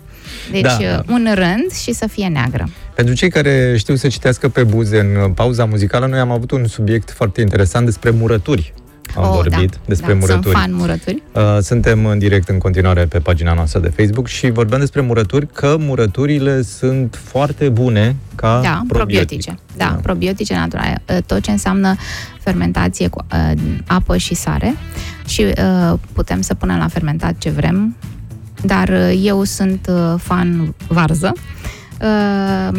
Deci 0.51 0.61
Da. 0.61 0.77
da. 0.81 1.03
un 1.09 1.29
rând 1.35 1.73
și 1.83 1.93
să 1.93 2.07
fie 2.07 2.27
neagră. 2.27 2.69
Pentru 2.95 3.15
cei 3.15 3.31
care 3.31 3.75
știu 3.79 3.95
să 3.95 4.09
citească 4.09 4.49
pe 4.49 4.65
buze 4.65 4.99
în 4.99 5.33
pauza 5.33 5.65
muzicală, 5.65 6.07
noi 6.07 6.19
am 6.19 6.31
avut 6.31 6.51
un 6.51 6.67
subiect 6.67 7.11
foarte 7.11 7.41
interesant 7.41 7.85
despre 7.85 8.11
murături. 8.11 8.73
Am 9.17 9.25
Oh, 9.25 9.31
vorbit 9.35 9.71
da, 9.71 9.77
despre 9.87 10.13
da, 10.13 10.19
murături. 10.19 10.43
Sunt 10.43 10.55
fan 10.57 10.75
murături. 10.75 11.23
Uh, 11.33 11.43
Suntem 11.61 12.07
în 12.07 12.19
direct 12.19 12.49
în 12.49 12.59
continuare 12.59 13.05
pe 13.05 13.19
pagina 13.19 13.55
noastră 13.55 13.81
de 13.81 13.89
Facebook 13.97 14.27
și 14.27 14.51
vorbeam 14.51 14.81
despre 14.81 15.01
murături, 15.01 15.47
că 15.53 15.77
murăturile 15.79 16.63
sunt 16.63 17.19
foarte 17.23 17.69
bune 17.69 18.17
ca 18.35 18.61
Da, 18.63 18.83
probiotice. 18.89 19.59
Da, 19.77 19.85
Da. 19.85 19.99
probiotice 20.03 20.55
naturale. 20.55 21.03
Uh, 21.09 21.17
Tot 21.27 21.41
ce 21.43 21.51
înseamnă 21.51 21.95
fermentație 22.41 23.09
cu 23.09 23.25
uh, 23.33 23.53
apă 23.87 24.17
și 24.17 24.35
sare 24.35 24.75
și 25.27 25.41
uh, 25.43 25.99
putem 26.13 26.41
să 26.41 26.55
punem 26.55 26.79
la 26.79 26.89
fermentat 26.89 27.39
ce 27.39 27.51
vrem, 27.51 27.97
dar 28.63 28.89
uh, 28.89 29.21
eu 29.23 29.43
sunt 29.45 29.87
uh, 29.91 30.15
fan 30.19 30.75
varză. 30.89 31.33
Uh, 32.03 32.79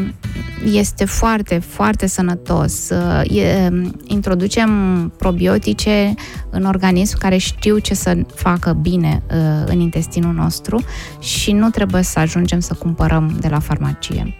Este 0.74 1.06
foarte, 1.06 1.60
foarte 1.60 2.08
sănătos. 2.08 2.90
Uh, 2.90 3.38
e, 3.38 3.70
introducem 4.04 4.70
probiotice 5.18 6.14
în 6.50 6.64
organism 6.64 7.18
care 7.18 7.38
știu 7.38 7.78
ce 7.78 7.94
să 7.94 8.18
facă 8.36 8.74
bine 8.74 9.24
uh, 9.30 9.36
în 9.66 9.80
intestinul 9.80 10.34
nostru 10.34 10.84
și 11.20 11.52
nu 11.52 11.70
trebuie 11.70 12.02
să 12.04 12.20
ajungem 12.20 12.60
să 12.60 12.74
cumpărăm 12.74 13.38
de 13.40 13.48
la 13.48 13.60
farmacie. 13.60 14.38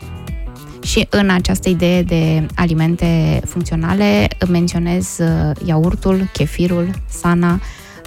Și 0.84 1.08
în 1.10 1.30
această 1.30 1.70
idee 1.70 2.02
de 2.02 2.46
alimente 2.56 3.42
funcționale 3.46 4.28
menționez 4.50 5.18
uh, 5.20 5.52
iaurtul, 5.66 6.30
chefirul, 6.34 6.90
sana, 7.10 7.60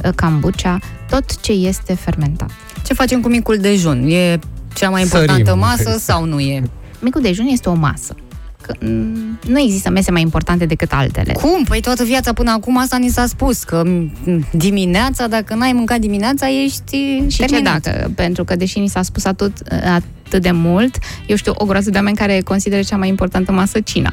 uh, 0.04 0.10
kombucha, 0.16 0.78
tot 1.10 1.40
ce 1.40 1.52
este 1.52 1.94
fermentat. 1.94 2.50
Ce 2.84 2.94
facem 2.94 3.20
cu 3.20 3.28
micul 3.28 3.56
dejun? 3.56 4.06
E 4.08 4.38
cea 4.74 4.90
mai 4.90 5.02
importantă 5.02 5.44
Sărim. 5.44 5.58
masă 5.58 5.98
sau 5.98 6.24
nu 6.24 6.40
e? 6.40 6.62
Micul 7.00 7.20
dejun 7.22 7.46
este 7.46 7.68
o 7.68 7.74
masă. 7.74 8.14
Că, 8.62 8.74
mm, 8.80 9.38
nu 9.46 9.58
există 9.60 9.90
mese 9.90 10.10
mai 10.10 10.20
importante 10.20 10.66
decât 10.66 10.92
altele. 10.92 11.32
Cum? 11.32 11.64
Păi 11.64 11.80
toată 11.80 12.04
viața 12.04 12.32
până 12.32 12.50
acum 12.50 12.78
asta 12.78 12.96
ni 12.96 13.08
s-a 13.08 13.26
spus, 13.26 13.62
că 13.62 13.82
m, 13.84 14.12
dimineața, 14.52 15.26
dacă 15.26 15.54
n-ai 15.54 15.72
mâncat 15.72 15.98
dimineața, 15.98 16.46
ești 16.64 16.96
Și 16.96 17.26
ce 17.28 17.44
terminat. 17.44 17.82
dacă? 17.82 18.10
Pentru 18.14 18.44
că, 18.44 18.56
deși 18.56 18.78
ni 18.78 18.88
s-a 18.88 19.02
spus 19.02 19.24
atât, 19.24 19.52
atât 19.94 20.42
de 20.42 20.50
mult, 20.50 20.98
eu 21.26 21.36
știu 21.36 21.52
o 21.56 21.64
groază 21.64 21.90
de 21.90 21.96
oameni 21.96 22.16
care 22.16 22.40
consideră 22.40 22.82
cea 22.82 22.96
mai 22.96 23.08
importantă 23.08 23.52
masă 23.52 23.80
cina. 23.80 24.12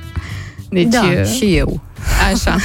Deci, 0.70 0.88
da, 0.88 1.02
uh, 1.02 1.26
și 1.26 1.56
eu. 1.56 1.82
Așa, 2.34 2.56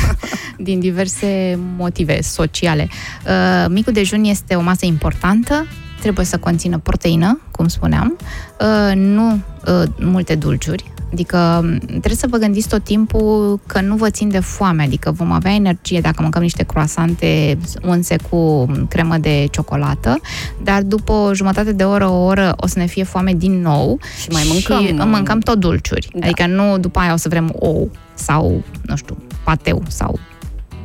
din 0.56 0.81
diverse 0.81 1.59
motive 1.77 2.20
sociale. 2.23 2.89
Uh, 3.27 3.66
micul 3.69 3.93
dejun 3.93 4.24
este 4.24 4.55
o 4.55 4.60
masă 4.60 4.86
importantă, 4.86 5.66
trebuie 6.02 6.26
să 6.26 6.38
conțină 6.38 6.78
proteină, 6.78 7.40
cum 7.50 7.68
spuneam, 7.68 8.16
uh, 8.60 8.94
nu 8.94 9.32
uh, 9.32 9.82
multe 9.98 10.34
dulciuri, 10.34 10.92
Adică 11.12 11.60
m, 11.62 11.78
trebuie 11.86 12.14
să 12.16 12.26
vă 12.30 12.36
gândiți 12.36 12.68
tot 12.68 12.84
timpul 12.84 13.60
că 13.66 13.80
nu 13.80 13.96
vă 13.96 14.10
țin 14.10 14.28
de 14.28 14.40
foame, 14.40 14.82
adică 14.82 15.10
vom 15.10 15.32
avea 15.32 15.54
energie 15.54 16.00
dacă 16.00 16.22
mâncăm 16.22 16.42
niște 16.42 16.62
croasante 16.62 17.58
unse 17.82 18.16
cu 18.30 18.66
cremă 18.88 19.16
de 19.18 19.46
ciocolată, 19.50 20.20
dar 20.62 20.82
după 20.82 21.12
o 21.12 21.34
jumătate 21.34 21.72
de 21.72 21.84
oră, 21.84 22.08
o 22.08 22.24
oră 22.24 22.54
o 22.56 22.66
să 22.66 22.78
ne 22.78 22.86
fie 22.86 23.04
foame 23.04 23.32
din 23.32 23.60
nou 23.60 23.98
Și 24.20 24.28
mai 24.30 24.42
mâncăm, 24.48 24.86
și 24.86 24.92
mâncăm 24.92 25.38
tot 25.38 25.58
dulciuri. 25.58 26.08
Da. 26.12 26.26
Adică 26.26 26.46
nu 26.46 26.78
după 26.78 26.98
aia 26.98 27.12
o 27.12 27.16
să 27.16 27.28
vrem 27.28 27.52
ou 27.58 27.90
sau, 28.14 28.62
nu 28.82 28.96
știu, 28.96 29.16
pateu 29.44 29.82
sau 29.88 30.18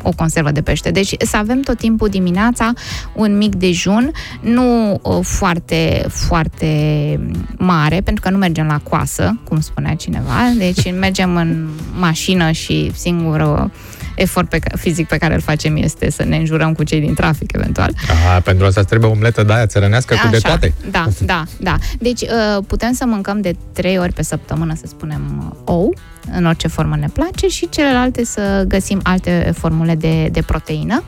o 0.02 0.12
conservă 0.16 0.52
de 0.52 0.62
pește. 0.62 0.92
Deci 0.92 1.16
să 1.18 1.38
avem 1.38 1.62
tot 1.62 1.78
timpul 1.78 2.10
dimineața 2.10 2.74
un 3.14 3.38
mic 3.38 3.56
dejun, 3.56 4.12
nu 4.42 5.00
uh, 5.02 5.20
foarte, 5.22 6.06
foarte 6.10 7.20
mare, 7.58 8.02
pentru 8.02 8.24
că 8.24 8.30
nu 8.30 8.38
mergem 8.38 8.66
la 8.66 8.80
coasă, 8.90 9.40
cum 9.44 9.60
spunea 9.60 9.96
cineva, 9.96 10.54
deci 10.58 10.92
mergem 11.00 11.36
în 11.36 11.68
mașină 11.96 12.52
și 12.52 12.92
singurul 12.96 13.72
efort 14.18 14.50
pe, 14.50 14.60
ca- 14.60 14.78
fizic 14.78 15.08
pe 15.08 15.18
care 15.18 15.34
îl 15.34 15.42
facem 15.42 15.76
este 15.76 16.12
să 16.12 16.24
ne 16.24 16.38
înjurăm 16.38 16.74
cu 16.74 16.84
cei 16.84 17.00
din 17.00 17.14
trafic, 17.14 17.52
eventual. 17.54 17.94
Aha, 18.10 18.40
pentru 18.40 18.66
asta 18.66 18.80
îți 18.80 18.90
trebuie 18.90 19.10
omletă 19.10 19.44
de 19.44 19.54
aia 19.54 19.66
țărănească 19.66 20.16
cu 20.24 20.28
de 20.30 20.38
toate. 20.38 20.74
Da, 20.92 21.08
da, 21.26 21.44
da. 21.60 21.76
Deci 22.00 22.22
uh, 22.22 22.64
putem 22.68 22.94
să 22.94 23.06
mâncăm 23.06 23.42
de 23.42 23.56
trei 23.74 23.98
ori 23.98 24.14
pe 24.14 24.24
săptămână, 24.24 24.76
să 24.76 24.84
spunem, 24.88 25.50
uh, 25.50 25.58
ou, 25.66 25.94
în 26.36 26.46
orice 26.46 26.68
formă 26.68 26.96
ne 26.96 27.08
place 27.14 27.48
și 27.48 27.70
celelalte 27.70 28.26
să 28.26 28.66
găsim 28.68 29.00
alte 29.04 29.52
formule 29.58 29.96
de, 29.96 30.30
de 30.32 30.42
proteină. 30.42 31.04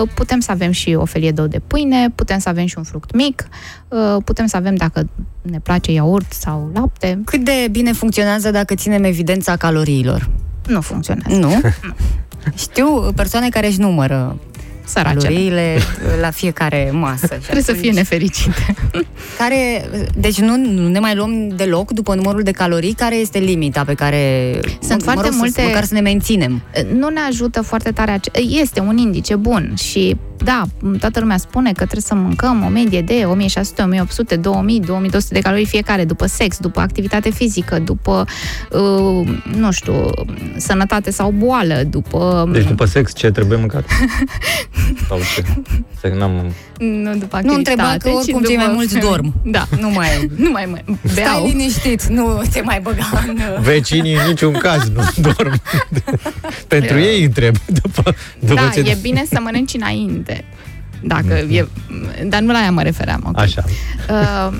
Uh, 0.00 0.08
Putem 0.14 0.40
să 0.40 0.50
avem 0.50 0.70
și 0.70 0.94
o 0.94 1.04
felie 1.04 1.30
de 1.30 1.40
ou 1.40 1.46
de 1.46 1.58
pâine, 1.58 2.10
putem 2.14 2.38
să 2.38 2.48
avem 2.48 2.66
și 2.66 2.74
un 2.78 2.84
fruct 2.84 3.14
mic, 3.14 3.48
uh, 3.88 4.16
putem 4.24 4.46
să 4.46 4.56
avem, 4.56 4.74
dacă 4.74 5.08
ne 5.42 5.58
place, 5.58 5.92
iaurt 5.92 6.32
sau 6.32 6.70
lapte. 6.74 7.20
Cât 7.24 7.44
de 7.44 7.68
bine 7.70 7.92
funcționează 7.92 8.50
dacă 8.50 8.74
ținem 8.74 9.04
evidența 9.04 9.56
caloriilor? 9.56 10.30
nu 10.66 10.80
funcționează. 10.80 11.38
Nu? 11.38 11.60
Știu 12.64 13.12
persoane 13.14 13.48
care 13.48 13.66
își 13.66 13.80
numără 13.80 14.38
Săracele. 14.84 15.22
caloriile 15.22 15.78
la 16.20 16.30
fiecare 16.30 16.88
masă. 16.92 17.26
Și 17.34 17.40
Trebuie 17.48 17.62
să 17.62 17.70
atunci- 17.70 17.84
fie 17.86 17.92
nefericite. 17.94 18.74
Care, 19.38 19.88
deci 20.16 20.38
nu, 20.40 20.56
nu 20.56 20.88
ne 20.88 20.98
mai 20.98 21.14
luăm 21.14 21.48
deloc 21.48 21.90
după 21.92 22.14
numărul 22.14 22.42
de 22.42 22.50
calorii, 22.50 22.92
care 22.92 23.14
este 23.16 23.38
limita 23.38 23.84
pe 23.84 23.94
care... 23.94 24.50
Sunt 24.80 24.98
mă, 24.98 25.02
foarte 25.04 25.20
mă 25.22 25.28
rog, 25.28 25.34
multe- 25.36 25.60
Să, 25.60 25.66
măcar 25.66 25.84
să 25.84 25.94
ne 25.94 26.00
menținem. 26.00 26.62
nu 26.94 27.08
ne 27.08 27.20
ajută 27.28 27.60
foarte 27.62 27.90
tare. 27.90 28.10
ace- 28.10 28.30
Este 28.60 28.80
un 28.80 28.96
indice 28.98 29.34
bun 29.36 29.74
și 29.76 30.16
da, 30.44 30.62
toată 31.00 31.20
lumea 31.20 31.36
spune 31.36 31.68
că 31.68 31.82
trebuie 31.82 32.00
să 32.00 32.14
mâncăm 32.14 32.64
o 32.64 32.68
medie 32.68 33.00
de 33.00 33.24
1600, 33.26 33.82
1800, 33.82 34.36
2000, 34.36 34.80
2200 34.80 35.34
de 35.34 35.40
calorii 35.40 35.66
fiecare 35.66 36.04
după 36.04 36.26
sex, 36.26 36.58
după 36.58 36.80
activitate 36.80 37.30
fizică, 37.30 37.78
după, 37.78 38.24
uh, 38.70 39.28
nu 39.56 39.70
știu, 39.72 40.10
sănătate 40.56 41.10
sau 41.10 41.30
boală, 41.30 41.82
după... 41.90 42.48
Deci 42.52 42.66
după 42.66 42.84
sex 42.84 43.14
ce 43.14 43.30
trebuie 43.30 43.58
mâncat? 43.58 43.84
Sau 45.08 45.18
ce? 45.34 45.44
Să 46.00 46.12
n-am... 46.18 46.52
Nu, 46.78 47.14
după 47.16 47.40
Nu 47.42 47.52
activitate, 47.52 47.56
întreba 47.56 47.96
că 47.98 48.08
ci 48.08 48.12
oricum 48.14 48.42
cei 48.42 48.54
după- 48.54 48.66
mai 48.66 48.74
mulți 48.74 48.98
dorm. 48.98 49.34
Da. 49.56 49.66
Nu 49.80 49.90
mai... 49.90 50.30
Nu 50.36 50.50
mai 50.50 50.66
mă, 50.70 50.78
beau. 51.14 51.28
Stai 51.36 51.46
liniștit, 51.50 52.02
nu 52.02 52.42
te 52.52 52.60
mai 52.60 52.80
băga 52.80 53.24
în... 53.28 53.40
Vecinii 53.60 54.14
în 54.14 54.20
niciun 54.26 54.52
caz 54.52 54.88
nu 54.88 55.02
dorm. 55.16 55.60
Pentru 56.68 56.98
ei 56.98 57.24
întreb. 57.24 57.54
După, 57.66 58.14
după 58.38 58.54
da, 58.54 58.68
ce... 58.68 58.80
e 58.80 58.98
bine 59.02 59.24
să 59.32 59.40
mănânci 59.40 59.74
înainte. 59.74 60.33
Dacă 61.06 61.34
e, 61.34 61.66
dar 62.28 62.40
nu 62.40 62.52
la 62.52 62.58
aia 62.58 62.70
mă 62.70 62.82
refeream. 62.82 63.24
ok. 63.28 63.38
Așa. 63.38 63.64
Uh, 64.10 64.56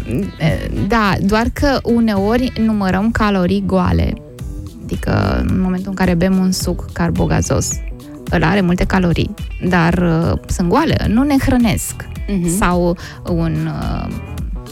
da, 0.89 1.13
doar 1.21 1.47
că 1.53 1.79
uneori 1.83 2.53
numărăm 2.65 3.11
calorii 3.11 3.63
goale. 3.67 4.13
Adică 4.83 5.45
în 5.49 5.61
momentul 5.61 5.89
în 5.89 5.95
care 5.95 6.15
bem 6.15 6.37
un 6.37 6.53
suc 6.53 6.93
carbogazos, 6.93 7.71
ăla 8.33 8.49
are 8.49 8.61
multe 8.61 8.85
calorii, 8.85 9.35
dar 9.69 9.95
uh, 9.95 10.39
sunt 10.47 10.69
goale, 10.69 11.07
nu 11.09 11.23
ne 11.23 11.35
hrănesc. 11.39 11.95
Mhm. 12.29 12.57
Sau 12.59 12.97
un... 13.29 13.57
Uh, 13.67 14.07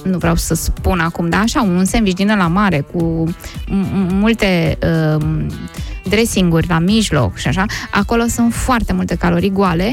nu 0.04 0.18
vreau 0.18 0.34
să 0.36 0.54
spun 0.54 1.00
acum, 1.00 1.28
dar 1.28 1.40
așa, 1.40 1.62
un 1.62 1.84
sandwich 1.84 2.16
din 2.16 2.36
la 2.36 2.46
mare 2.46 2.80
cu 2.92 3.24
m- 3.66 4.10
multe 4.10 4.78
uh, 5.16 5.26
dressinguri 6.08 6.68
la 6.68 6.78
mijloc 6.78 7.36
și 7.36 7.48
așa, 7.48 7.64
acolo 7.90 8.24
sunt 8.26 8.54
foarte 8.54 8.92
multe 8.92 9.14
calorii 9.14 9.50
goale, 9.50 9.92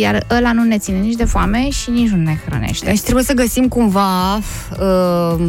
iar 0.00 0.26
ăla 0.30 0.52
nu 0.52 0.62
ne 0.62 0.78
ține 0.78 0.98
nici 0.98 1.14
de 1.16 1.24
foame 1.24 1.70
și 1.70 1.90
nici 1.90 2.08
nu 2.08 2.22
ne 2.22 2.38
hrănește. 2.46 2.86
Deci 2.86 3.00
trebuie 3.00 3.24
să 3.24 3.32
găsim 3.32 3.68
cumva 3.68 4.36
uh, 4.36 5.48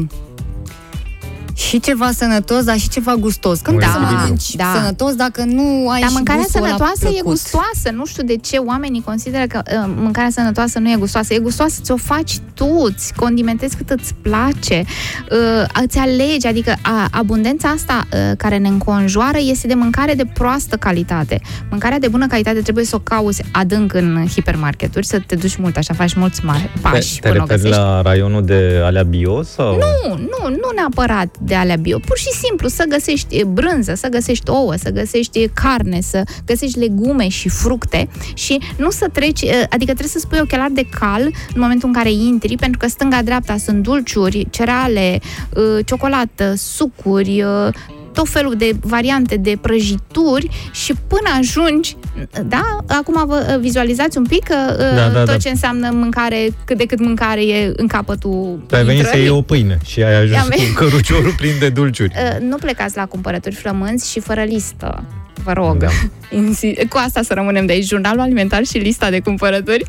și 1.58 1.80
ceva 1.80 2.12
sănătos, 2.12 2.64
dar 2.64 2.78
și 2.78 2.90
ceva 2.90 3.16
gustos. 3.16 3.60
Când 3.60 3.76
Un 3.76 3.82
da, 3.82 3.88
să 3.88 3.94
echilibru. 3.98 4.22
mănânci 4.22 4.56
Da. 4.56 4.72
sănătos 4.76 5.14
dacă 5.16 5.44
nu 5.44 5.90
ai 5.90 6.00
Dar 6.00 6.10
și 6.10 6.16
mâncarea 6.16 6.42
gustul 6.42 6.60
ăla 6.64 6.68
sănătoasă 6.70 7.06
e 7.06 7.10
plăcut? 7.10 7.24
gustoasă. 7.24 7.90
Nu 7.94 8.06
știu 8.06 8.24
de 8.24 8.36
ce 8.36 8.58
oamenii 8.58 9.02
consideră 9.06 9.44
că 9.48 9.62
uh, 9.72 9.94
mâncarea 9.96 10.30
sănătoasă 10.30 10.80
nu 10.80 10.90
e 10.92 10.96
gustoasă. 11.00 11.34
E 11.34 11.40
gustoasă, 11.40 11.80
ți-o 11.84 11.96
faci 11.98 12.38
tu, 12.54 12.82
îți 12.84 13.14
condimentezi 13.14 13.76
cât 13.76 13.90
îți 13.90 14.14
place, 14.22 14.84
uh, 15.32 15.82
îți 15.84 15.98
alegi. 15.98 16.48
Adică 16.48 16.76
a, 16.82 17.08
abundența 17.12 17.70
asta 17.70 18.04
uh, 18.14 18.20
care 18.38 18.58
ne 18.58 18.68
înconjoară 18.68 19.38
este 19.42 19.68
de 19.68 19.74
mâncare 19.74 20.14
de 20.14 20.26
proastă 20.34 20.76
calitate. 20.76 21.42
Mâncarea 21.70 22.00
de 22.00 22.08
bună 22.08 22.28
calitate 22.28 22.60
trebuie 22.62 22.86
să 22.86 22.96
o 22.96 23.00
cauți 23.00 23.42
adânc 23.52 23.94
în 23.94 24.26
hipermarketuri, 24.34 25.06
să 25.06 25.20
te 25.28 25.36
duci 25.36 25.56
mult, 25.56 25.78
așa 25.78 25.94
faci 25.94 26.14
mulți 26.14 26.46
mari 26.46 26.70
pași 26.82 27.20
Te, 27.20 27.22
te 27.22 27.28
până 27.30 27.44
o 27.44 27.46
referi 27.46 27.62
găsești. 27.62 27.82
la 27.84 28.02
raionul 28.02 28.46
de 28.46 28.82
alea 28.84 29.04
bio? 29.04 29.42
Sau? 29.42 29.76
Nu, 29.76 30.16
nu, 30.18 30.50
nu 30.50 30.70
neapărat 30.76 31.36
de 31.48 31.56
alea 31.56 31.76
bio. 31.76 32.00
Pur 32.00 32.18
și 32.18 32.32
simplu 32.32 32.68
să 32.68 32.86
găsești 32.90 33.44
brânză, 33.44 33.94
să 33.94 34.08
găsești 34.08 34.50
ouă, 34.50 34.76
să 34.76 34.90
găsești 34.90 35.48
carne, 35.48 36.02
să 36.02 36.24
găsești 36.46 36.80
legume 36.80 37.28
și 37.28 37.50
fructe 37.50 38.10
și 38.34 38.60
nu 38.78 38.90
să 38.90 39.08
treci, 39.14 39.44
adică 39.46 39.94
trebuie 39.94 40.08
să 40.08 40.20
spui 40.20 40.40
ochelari 40.42 40.74
de 40.74 40.88
cal 41.00 41.22
în 41.54 41.62
momentul 41.62 41.88
în 41.88 41.94
care 41.94 42.12
intri, 42.12 42.56
pentru 42.56 42.78
că 42.78 42.88
stânga-dreapta 42.88 43.58
sunt 43.58 43.84
dulciuri, 43.84 44.48
cereale, 44.50 45.20
uh, 45.56 45.86
ciocolată, 45.86 46.54
sucuri, 46.56 47.44
uh, 47.44 47.74
tot 48.18 48.30
felul 48.30 48.56
de 48.56 48.72
variante 48.82 49.36
de 49.38 49.58
prăjituri 49.62 50.50
și 50.72 50.94
până 51.08 51.30
ajungi, 51.40 51.96
da, 52.48 52.78
acum 52.88 53.24
vă 53.28 53.58
vizualizați 53.62 54.18
un 54.18 54.24
pic 54.26 54.44
că 54.44 54.56
uh, 54.72 54.96
Da, 54.96 55.08
da, 55.10 55.20
tot 55.20 55.26
da. 55.26 55.38
ce 55.38 55.50
înseamnă 55.50 55.90
mâncare, 55.94 56.50
cât 56.66 56.78
de 56.78 56.86
cât 56.86 57.00
mâncare 57.00 57.42
e 57.46 57.72
în 57.76 57.88
capătul 57.88 58.64
Tu 58.68 58.76
ai 58.76 58.84
venit 58.84 59.00
să 59.02 59.06
intrării. 59.06 59.22
iei 59.28 59.38
o 59.38 59.42
pâine 59.42 59.78
și 59.86 60.04
ai 60.04 60.16
ajuns 60.16 60.32
I-am 60.36 60.48
cu 60.50 60.56
venit. 60.58 60.76
căruciorul 60.76 61.34
plin 61.38 61.52
de 61.60 61.70
dulciuri. 61.70 62.12
Uh, 62.16 62.38
nu 62.50 62.56
plecați 62.56 62.96
la 62.98 63.06
cumpărături 63.06 63.56
flămânzi 63.56 64.12
și 64.12 64.20
fără 64.20 64.44
listă. 64.44 65.04
Vă 65.44 65.52
rog. 65.54 65.78
Da. 65.78 65.88
Insi- 66.42 66.88
Cu 66.90 66.98
asta 67.06 67.22
să 67.22 67.34
rămânem 67.34 67.66
de 67.66 67.72
aici, 67.74 67.86
jurnalul 67.88 68.20
alimentar 68.22 68.64
și 68.64 68.78
lista 68.78 69.10
de 69.10 69.20
cumpărături. 69.20 69.86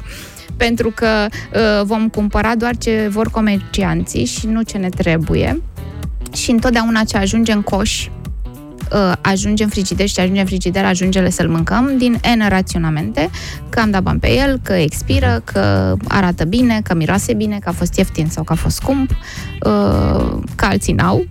Pentru 0.57 0.93
că 0.95 1.07
uh, 1.55 1.61
vom 1.85 2.09
cumpăra 2.09 2.55
doar 2.55 2.77
ce 2.77 3.09
vor 3.11 3.31
comercianții 3.31 4.25
și 4.25 4.47
nu 4.47 4.63
ce 4.63 4.77
ne 4.79 4.89
trebuie. 4.89 5.61
Și 6.35 6.51
întotdeauna 6.51 7.03
ce 7.05 7.17
ajunge 7.17 7.53
în 7.53 7.63
coș, 7.63 8.09
uh, 8.93 9.12
ajunge 9.20 9.62
în 9.62 9.69
frigider 9.69 10.09
și 10.09 10.15
ce 10.15 10.20
ajunge 10.20 10.40
în 10.40 10.47
frigider 10.47 10.85
ajunge 10.85 11.31
să-l 11.31 11.48
mâncăm 11.48 11.94
din 11.98 12.20
N 12.36 12.48
raționamente, 12.48 13.31
că 13.69 13.81
am 13.81 13.90
dat 13.90 14.02
bani 14.02 14.20
pe 14.20 14.32
el, 14.32 14.60
că 14.62 14.73
expiră, 14.73 15.43
că 15.44 15.94
arată 16.09 16.44
bine, 16.44 16.81
că 16.85 16.94
miroase 16.94 17.35
bine, 17.35 17.59
că 17.59 17.69
a 17.69 17.73
fost 17.73 17.97
ieftin 17.97 18.28
sau 18.28 18.44
că 18.44 18.52
a 18.52 18.56
fost 18.56 18.77
scump, 18.77 19.10
uh, 19.10 20.39
că 20.55 20.65
alții 20.65 20.93
n-au. 20.93 21.27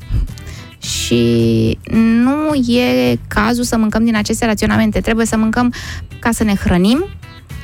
Și 0.80 1.78
nu 2.24 2.54
e 2.74 3.18
cazul 3.28 3.64
să 3.64 3.78
mâncăm 3.78 4.04
din 4.04 4.16
aceste 4.16 4.46
raționamente. 4.46 5.00
Trebuie 5.00 5.26
să 5.26 5.38
mâncăm 5.38 5.74
ca 6.20 6.32
să 6.32 6.44
ne 6.44 6.56
hrănim, 6.56 7.06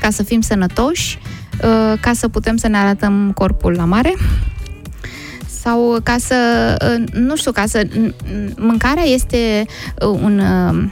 ca 0.01 0.09
să 0.09 0.23
fim 0.23 0.41
sănătoși, 0.41 1.17
uh, 1.63 1.99
ca 1.99 2.13
să 2.13 2.27
putem 2.27 2.57
să 2.57 2.67
ne 2.67 2.77
arătăm 2.77 3.31
corpul 3.35 3.71
la 3.71 3.85
mare 3.85 4.13
sau 5.63 5.99
ca 6.03 6.15
să, 6.19 6.35
uh, 6.81 7.03
nu 7.13 7.35
știu, 7.35 7.51
ca 7.51 7.65
să... 7.65 7.87
Mâncarea 8.55 9.03
este 9.03 9.65
uh, 10.01 10.07
un 10.07 10.39
uh, 10.39 10.83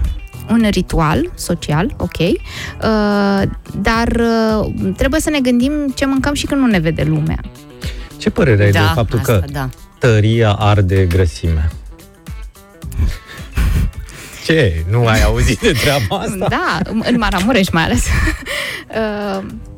un 0.51 0.67
ritual 0.69 1.31
social, 1.35 1.93
ok, 1.97 2.17
uh, 2.17 3.41
dar 3.81 4.07
uh, 4.07 4.93
trebuie 4.97 5.19
să 5.19 5.29
ne 5.29 5.39
gândim 5.39 5.71
ce 5.95 6.05
mâncăm 6.05 6.33
și 6.33 6.45
când 6.45 6.61
nu 6.61 6.67
ne 6.67 6.79
vede 6.79 7.03
lumea. 7.03 7.39
Ce 8.17 8.29
părere 8.29 8.63
ai 8.63 8.71
Da, 8.71 8.79
de 8.79 8.85
faptul 8.93 9.19
asta, 9.19 9.39
că 9.39 9.43
da. 9.51 9.69
tăria 9.99 10.51
arde 10.51 11.05
grăsime? 11.05 11.71
Ce? 14.45 14.85
Nu 14.89 15.05
ai 15.05 15.23
auzit 15.23 15.59
de 15.59 15.71
treaba 15.71 16.17
asta? 16.17 16.47
Da, 16.49 16.79
în 16.83 17.15
Maramureș 17.17 17.69
mai 17.69 17.83
ales. 17.83 18.05
Uh, 18.89 19.43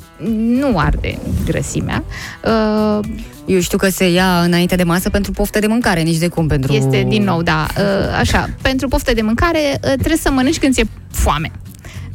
nu 0.57 0.77
arde 0.77 1.18
grăsimea. 1.45 2.03
Uh, 2.44 2.99
Eu 3.45 3.60
știu 3.60 3.77
că 3.77 3.90
se 3.90 4.10
ia 4.10 4.41
înainte 4.41 4.76
de 4.76 4.84
masă 4.84 5.10
pentru 5.10 5.31
poftă 5.31 5.60
de 5.60 5.68
mâncare, 5.68 6.02
nici 6.02 6.18
de 6.18 6.27
cum 6.27 6.48
pentru... 6.48 6.73
Este 6.73 7.06
din 7.07 7.23
nou, 7.23 7.41
da, 7.41 7.68
uh, 7.77 8.18
așa, 8.19 8.49
pentru 8.61 8.88
poftă 8.88 9.14
de 9.14 9.22
mâncare 9.22 9.60
uh, 9.73 9.80
trebuie 9.80 10.18
să 10.18 10.31
mănânci 10.31 10.60
când 10.60 10.73
ți-e 10.73 10.88
foame. 11.11 11.52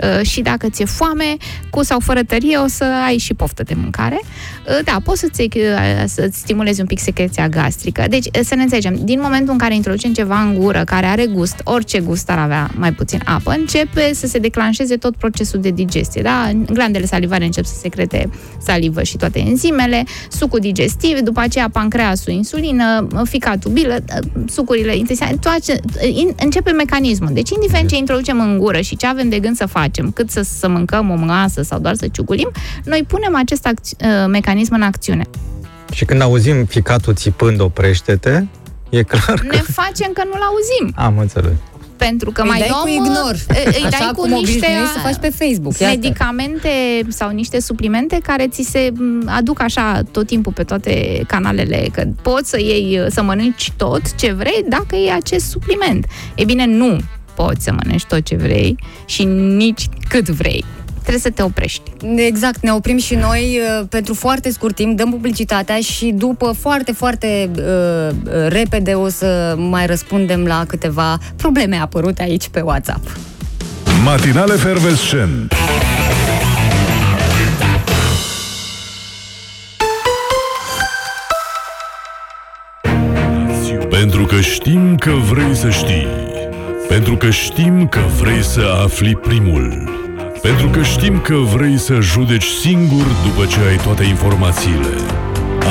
Uh, 0.03 0.27
și 0.27 0.41
dacă 0.41 0.69
ți-e 0.69 0.85
foame, 0.85 1.37
cu 1.70 1.83
sau 1.83 2.01
fără 2.01 2.23
tărie, 2.23 2.57
o 2.57 2.66
să 2.66 2.85
ai 3.07 3.19
și 3.19 3.35
poftă 3.35 3.62
de 3.62 3.75
mâncare. 3.75 4.20
Uh, 4.20 4.79
Da, 4.85 4.97
poți 5.05 5.20
să-ți, 5.20 5.43
uh, 5.43 6.05
să-ți 6.07 6.39
stimulezi 6.39 6.81
un 6.81 6.87
pic 6.87 6.99
secreția 6.99 7.49
gastrică. 7.49 8.05
Deci, 8.09 8.25
uh, 8.27 8.41
să 8.45 8.55
ne 8.55 8.62
înțelegem, 8.62 8.99
din 9.05 9.20
momentul 9.23 9.53
în 9.53 9.59
care 9.59 9.75
introducem 9.75 10.12
ceva 10.12 10.41
în 10.41 10.55
gură 10.55 10.83
care 10.85 11.07
are 11.07 11.27
gust, 11.27 11.61
orice 11.65 12.01
gust 12.01 12.31
ar 12.31 12.39
avea 12.39 12.70
mai 12.77 12.93
puțin 12.93 13.20
apă, 13.25 13.51
începe 13.59 14.11
să 14.15 14.27
se 14.27 14.39
declanșeze 14.39 14.97
tot 14.97 15.16
procesul 15.16 15.61
de 15.61 15.70
digestie. 15.70 16.23
Da? 16.23 16.51
Glandele 16.73 17.07
salivare 17.07 17.45
încep 17.45 17.65
să 17.65 17.75
secrete 17.81 18.31
salivă 18.62 19.03
și 19.03 19.16
toate 19.16 19.39
enzimele, 19.39 20.05
sucul 20.31 20.59
digestiv, 20.61 21.19
după 21.19 21.41
aceea 21.41 21.69
pancreasul, 21.73 22.33
insulină, 22.33 23.07
ficatul, 23.25 23.70
bilă, 23.70 24.05
sucurile 24.49 24.97
intestinale, 24.97 25.37
toate, 25.41 25.81
in- 26.03 26.35
începe 26.43 26.70
mecanismul. 26.70 27.31
Deci, 27.33 27.51
indiferent 27.51 27.89
ce 27.89 27.97
introducem 27.97 28.41
în 28.41 28.59
gură 28.59 28.81
și 28.81 28.97
ce 28.97 29.07
avem 29.07 29.29
de 29.29 29.39
gând 29.39 29.57
să 29.57 29.66
facem, 29.66 29.87
cât 30.15 30.31
să, 30.31 30.43
să 30.43 30.69
mâncăm 30.69 31.10
o 31.10 31.15
masă 31.15 31.62
sau 31.62 31.78
doar 31.78 31.94
să 31.94 32.09
ciugulim, 32.12 32.51
noi 32.85 33.05
punem 33.09 33.36
acest 33.36 33.66
acți- 33.66 33.97
uh, 34.01 34.27
mecanism 34.28 34.74
în 34.74 34.82
acțiune. 34.82 35.23
Și 35.93 36.05
când 36.05 36.20
auzim 36.20 36.65
ficatul 36.65 37.15
țipând 37.15 37.60
oprește-te, 37.60 38.44
e 38.90 39.02
clar 39.02 39.39
că... 39.40 39.47
Ne 39.51 39.62
facem 39.73 40.10
că 40.12 40.23
nu-l 40.24 40.40
auzim, 40.43 40.94
Am 40.97 41.19
înțeles. 41.19 41.52
pentru 41.97 42.31
că 42.31 42.43
Îi 42.43 42.48
mai 42.48 42.59
dai 42.59 42.69
luăm... 42.70 42.82
cu 42.82 42.89
ignor. 42.89 43.35
Îi, 43.48 43.62
îi 43.66 43.85
Așa 43.85 43.98
dai 43.98 44.10
cu 44.15 44.20
cum 44.20 44.31
niște 44.31 44.56
obișnuiești 44.56 44.93
să 44.93 44.98
faci 44.98 45.16
pe 45.20 45.44
Facebook. 45.44 45.78
Iată. 45.78 45.94
medicamente 45.94 46.69
sau 47.09 47.31
niște 47.31 47.60
suplimente 47.60 48.19
care 48.23 48.48
ți 48.48 48.62
se 48.62 48.90
m, 48.94 49.23
aduc 49.27 49.60
așa 49.62 50.02
tot 50.10 50.27
timpul 50.27 50.52
pe 50.52 50.62
toate 50.62 51.23
canalele, 51.27 51.89
că 51.93 52.02
poți 52.23 52.51
să 52.51 52.60
iei, 52.60 53.06
să 53.10 53.23
mănânci 53.23 53.73
tot 53.77 54.15
ce 54.15 54.32
vrei 54.32 54.65
dacă 54.69 54.97
iei 54.97 55.12
acest 55.12 55.47
supliment. 55.47 56.06
E 56.35 56.44
bine, 56.44 56.66
nu 56.66 56.98
poți 57.43 57.65
să 57.65 57.73
mănânci 57.73 58.05
tot 58.05 58.24
ce 58.24 58.36
vrei 58.36 58.77
și 59.05 59.24
nici 59.24 59.89
cât 60.09 60.28
vrei. 60.28 60.65
Trebuie 60.93 61.20
să 61.20 61.31
te 61.31 61.43
oprești. 61.43 61.82
Exact, 62.16 62.62
ne 62.62 62.73
oprim 62.73 62.98
și 62.98 63.15
noi 63.15 63.60
uh, 63.81 63.86
pentru 63.89 64.15
foarte 64.15 64.51
scurt 64.51 64.74
timp, 64.74 64.97
dăm 64.97 65.10
publicitatea 65.10 65.81
și 65.81 66.12
după 66.16 66.55
foarte, 66.59 66.93
foarte 66.93 67.51
uh, 67.56 67.62
uh, 67.65 68.48
repede 68.48 68.93
o 68.93 69.09
să 69.09 69.55
mai 69.59 69.86
răspundem 69.86 70.44
la 70.44 70.65
câteva 70.69 71.19
probleme 71.36 71.77
apărute 71.77 72.23
aici 72.23 72.48
pe 72.48 72.60
WhatsApp. 72.60 73.16
Matinal 74.05 74.51
efervescent. 74.51 75.55
Pentru 83.90 84.24
că 84.24 84.40
știm 84.40 84.97
că 84.97 85.10
vrei 85.10 85.56
să 85.56 85.70
știi. 85.70 86.28
Pentru 86.89 87.16
că 87.16 87.31
știm 87.31 87.89
că 87.89 88.01
vrei 88.20 88.43
să 88.43 88.60
afli 88.85 89.16
primul. 89.16 89.90
Pentru 90.43 90.69
că 90.69 90.82
știm 90.82 91.20
că 91.20 91.35
vrei 91.35 91.78
să 91.78 92.01
judeci 92.01 92.44
singur 92.44 93.06
după 93.24 93.47
ce 93.47 93.59
ai 93.69 93.77
toate 93.77 94.05
informațiile. 94.05 94.89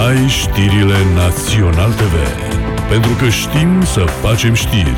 Ai 0.07 0.27
știrile 0.27 0.97
Național 1.15 1.91
TV. 1.91 2.13
Pentru 2.89 3.11
că 3.19 3.29
știm 3.29 3.83
să 3.83 3.99
facem 3.99 4.53
știri. 4.53 4.95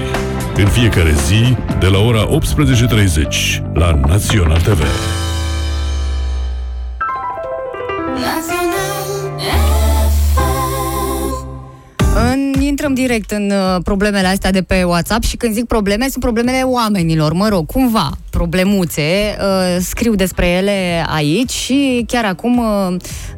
În 0.55 0.67
fiecare 0.67 1.11
zi, 1.11 1.57
de 1.79 1.87
la 1.87 1.97
ora 1.99 2.27
18.30, 2.27 3.61
la 3.73 3.99
Național 4.07 4.59
TV. 4.61 4.83
În, 12.15 12.61
intrăm 12.61 12.94
direct 12.94 13.31
în 13.31 13.52
uh, 13.52 13.81
problemele 13.84 14.27
astea 14.27 14.52
de 14.52 14.61
pe 14.61 14.84
WhatsApp 14.84 15.23
și 15.23 15.38
când 15.38 15.53
zic 15.53 15.65
probleme, 15.65 16.07
sunt 16.10 16.23
problemele 16.23 16.61
oamenilor. 16.64 17.34
Mă 17.34 17.48
rog, 17.48 17.65
cumva, 17.65 18.10
problemuțe, 18.30 19.02
uh, 19.40 19.77
scriu 19.81 20.15
despre 20.15 20.48
ele 20.48 21.06
aici 21.07 21.52
și 21.52 22.03
chiar 22.07 22.26
acum 22.26 22.57
uh, 22.57 22.95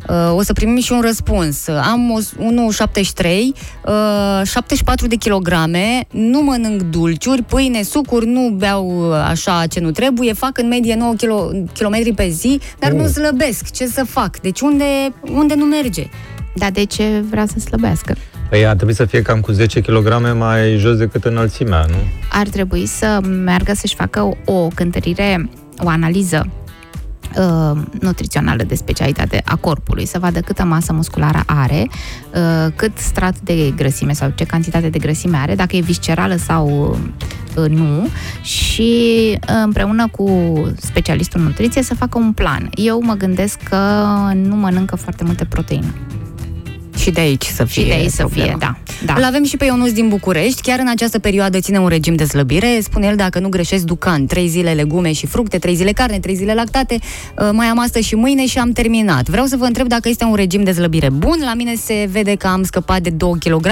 uh, 0.09 0.35
o 0.35 0.41
să 0.43 0.53
primim 0.53 0.79
și 0.81 0.91
un 0.91 1.01
răspuns. 1.01 1.67
Am 1.67 2.11
o- 2.11 2.43
1,73, 2.43 3.53
uh, 3.85 4.41
74 4.43 5.07
de 5.07 5.15
kilograme, 5.15 6.05
nu 6.11 6.41
mănânc 6.41 6.81
dulciuri, 6.81 7.41
pâine, 7.43 7.81
sucuri, 7.81 8.25
nu 8.27 8.49
beau 8.49 9.09
uh, 9.09 9.15
așa 9.29 9.65
ce 9.69 9.79
nu 9.79 9.91
trebuie, 9.91 10.33
fac 10.33 10.57
în 10.57 10.67
medie 10.67 10.95
9 10.95 11.13
kilo, 11.13 11.49
kilometri 11.73 12.13
pe 12.13 12.29
zi, 12.29 12.59
dar 12.79 12.91
nu 12.91 13.07
slăbesc. 13.07 13.71
Ce 13.71 13.85
să 13.87 14.03
fac? 14.03 14.39
Deci 14.41 14.59
unde, 14.61 14.85
unde 15.33 15.53
nu 15.53 15.65
merge? 15.65 16.03
Dar 16.55 16.71
de 16.71 16.83
ce 16.85 17.23
vrea 17.29 17.45
să 17.45 17.59
slăbească? 17.59 18.15
Păi 18.51 18.65
ar 18.67 18.75
trebui 18.75 18.93
să 18.93 19.05
fie 19.05 19.21
cam 19.21 19.39
cu 19.39 19.51
10 19.51 19.81
kg 19.81 20.33
mai 20.37 20.77
jos 20.77 20.97
decât 20.97 21.23
înălțimea, 21.23 21.85
nu? 21.87 21.95
Ar 22.31 22.47
trebui 22.47 22.85
să 22.85 23.19
meargă 23.43 23.73
să-și 23.73 23.95
facă 23.95 24.21
o, 24.21 24.53
o 24.53 24.67
cântărire, 24.67 25.49
o 25.77 25.87
analiză 25.87 26.49
uh, 27.37 27.81
nutrițională 27.99 28.63
de 28.63 28.75
specialitate 28.75 29.41
a 29.45 29.55
corpului, 29.55 30.05
să 30.05 30.19
vadă 30.19 30.39
câtă 30.39 30.63
masă 30.63 30.93
musculară 30.93 31.43
are, 31.45 31.87
uh, 31.87 32.71
cât 32.75 32.97
strat 32.97 33.39
de 33.39 33.73
grăsime 33.75 34.13
sau 34.13 34.31
ce 34.35 34.43
cantitate 34.43 34.89
de 34.89 34.99
grăsime 34.99 35.37
are, 35.37 35.55
dacă 35.55 35.75
e 35.75 35.81
viscerală 35.81 36.35
sau 36.35 36.97
uh, 37.57 37.69
nu 37.69 38.07
și 38.41 38.91
uh, 39.33 39.61
împreună 39.63 40.07
cu 40.07 40.53
specialistul 40.77 41.39
în 41.39 41.45
nutriție 41.45 41.83
să 41.83 41.95
facă 41.95 42.17
un 42.17 42.31
plan. 42.31 42.69
Eu 42.75 43.01
mă 43.03 43.13
gândesc 43.13 43.59
că 43.61 43.77
nu 44.33 44.55
mănâncă 44.55 44.95
foarte 44.95 45.23
multe 45.23 45.45
proteine. 45.45 45.93
Și 47.01 47.11
de 47.11 47.19
aici 47.19 47.43
să 47.45 47.63
fie 47.63 47.81
Și 47.81 47.87
de 47.87 47.93
aici 47.93 48.09
să 48.09 48.23
problema. 48.25 48.45
fie, 48.47 48.55
da. 48.59 48.75
da. 49.05 49.13
Îl 49.17 49.23
avem 49.23 49.43
și 49.43 49.57
pe 49.57 49.65
Ionuț 49.65 49.91
din 49.91 50.07
București. 50.09 50.61
Chiar 50.61 50.79
în 50.79 50.87
această 50.87 51.19
perioadă 51.19 51.59
ține 51.59 51.79
un 51.79 51.87
regim 51.87 52.15
de 52.15 52.23
slăbire. 52.23 52.79
Spune 52.81 53.07
el, 53.07 53.15
dacă 53.15 53.39
nu 53.39 53.49
greșesc, 53.49 53.83
ducan. 53.83 54.25
Trei 54.25 54.47
zile 54.47 54.71
legume 54.73 55.11
și 55.11 55.25
fructe, 55.25 55.57
trei 55.57 55.75
zile 55.75 55.91
carne, 55.91 56.19
trei 56.19 56.35
zile 56.35 56.53
lactate. 56.53 56.97
Uh, 57.39 57.49
Mai 57.51 57.65
am 57.65 57.79
astăzi 57.79 58.07
și 58.07 58.15
mâine 58.15 58.45
și 58.45 58.57
am 58.57 58.71
terminat. 58.71 59.29
Vreau 59.29 59.45
să 59.45 59.57
vă 59.57 59.65
întreb 59.65 59.87
dacă 59.87 60.09
este 60.09 60.23
un 60.23 60.35
regim 60.35 60.63
de 60.63 60.71
slăbire 60.71 61.09
bun. 61.09 61.37
La 61.45 61.53
mine 61.53 61.75
se 61.75 62.07
vede 62.11 62.35
că 62.35 62.47
am 62.47 62.63
scăpat 62.63 63.01
de 63.01 63.09
2 63.09 63.31
kg, 63.39 63.65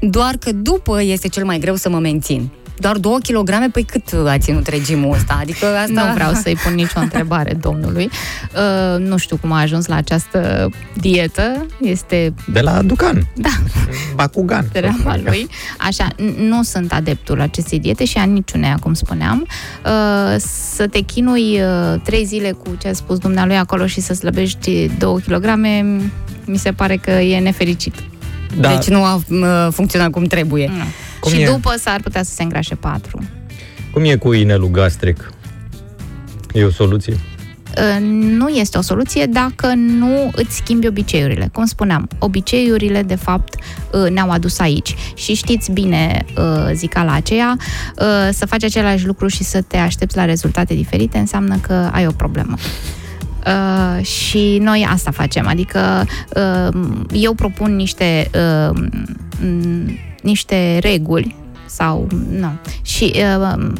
doar 0.00 0.36
că 0.40 0.52
după 0.52 1.02
este 1.02 1.28
cel 1.28 1.44
mai 1.44 1.58
greu 1.58 1.74
să 1.76 1.88
mă 1.88 1.98
mențin. 1.98 2.50
Doar 2.78 2.96
2 2.96 3.12
kg? 3.22 3.70
Păi 3.72 3.82
cât 3.82 4.02
a 4.26 4.38
ținut 4.38 4.66
regimul 4.66 5.14
ăsta? 5.14 5.38
Adică 5.40 5.66
asta... 5.66 6.04
Nu 6.06 6.12
vreau 6.14 6.32
să-i 6.32 6.56
pun 6.64 6.74
nicio 6.74 7.00
întrebare 7.00 7.52
domnului. 7.60 8.10
Uh, 8.54 8.98
nu 9.06 9.16
știu 9.16 9.36
cum 9.36 9.52
a 9.52 9.60
ajuns 9.60 9.86
la 9.86 9.96
această 9.96 10.68
dietă. 11.00 11.66
Este 11.80 12.34
De 12.52 12.60
la 12.60 12.82
Ducan. 12.82 13.26
Da. 13.36 13.48
Bacugan. 14.14 14.68
treaba 14.72 15.16
lui. 15.24 15.48
Așa, 15.78 16.08
n- 16.12 16.36
nu 16.38 16.62
sunt 16.62 16.92
adeptul 16.92 17.40
acestei 17.40 17.78
diete 17.78 18.04
și 18.04 18.18
a 18.18 18.24
niciuneia, 18.24 18.76
cum 18.82 18.94
spuneam. 18.94 19.46
Uh, 19.84 20.36
să 20.74 20.86
te 20.86 21.00
chinui 21.00 21.60
uh, 21.60 22.00
trei 22.02 22.24
zile 22.24 22.50
cu 22.50 22.76
ce 22.78 22.88
a 22.88 22.92
spus 22.92 23.18
dumnealui 23.18 23.56
acolo 23.56 23.86
și 23.86 24.00
să 24.00 24.14
slăbești 24.14 24.90
2 24.98 25.20
kg, 25.28 25.44
mi 26.46 26.56
se 26.58 26.72
pare 26.72 26.96
că 26.96 27.10
e 27.10 27.38
nefericit. 27.38 27.94
Da. 28.60 28.68
Deci 28.68 28.88
nu 28.88 29.04
a 29.04 29.14
uh, 29.14 29.68
funcționat 29.70 30.10
cum 30.10 30.24
trebuie. 30.24 30.70
Nu. 30.76 30.84
Cum 31.24 31.32
și 31.32 31.40
e? 31.40 31.44
după 31.44 31.74
s-ar 31.78 32.00
putea 32.00 32.22
să 32.22 32.34
se 32.34 32.42
îngrașe 32.42 32.74
4. 32.74 33.18
Cum 33.90 34.04
e 34.04 34.16
cu 34.16 34.32
inelul 34.32 34.70
gastric? 34.70 35.32
E 36.52 36.64
o 36.64 36.70
soluție? 36.70 37.16
Uh, 37.78 38.06
nu 38.10 38.48
este 38.48 38.78
o 38.78 38.80
soluție 38.80 39.26
dacă 39.26 39.72
nu 39.76 40.30
îți 40.32 40.56
schimbi 40.56 40.86
obiceiurile. 40.86 41.48
Cum 41.52 41.64
spuneam, 41.64 42.08
obiceiurile, 42.18 43.02
de 43.02 43.14
fapt, 43.14 43.54
uh, 43.92 44.10
ne-au 44.10 44.30
adus 44.30 44.58
aici. 44.58 44.94
Și 45.14 45.34
știți 45.34 45.70
bine 45.70 46.24
uh, 46.36 46.70
zicala 46.72 47.12
aceea, 47.12 47.56
uh, 47.58 48.28
să 48.32 48.46
faci 48.46 48.64
același 48.64 49.06
lucru 49.06 49.26
și 49.28 49.44
să 49.44 49.62
te 49.62 49.76
aștepți 49.76 50.16
la 50.16 50.24
rezultate 50.24 50.74
diferite 50.74 51.18
înseamnă 51.18 51.56
că 51.56 51.88
ai 51.92 52.06
o 52.06 52.10
problemă. 52.10 52.54
Uh, 53.46 54.04
și 54.04 54.58
noi 54.62 54.86
asta 54.90 55.10
facem, 55.10 55.46
adică 55.46 56.06
uh, 56.36 56.80
eu 57.12 57.34
propun 57.34 57.76
niște 57.76 58.30
uh, 58.34 58.76
m, 59.40 59.98
niște 60.24 60.78
reguli 60.78 61.34
sau 61.66 62.06
nu. 62.30 62.50
Și 62.82 63.14
uh, 63.14 63.72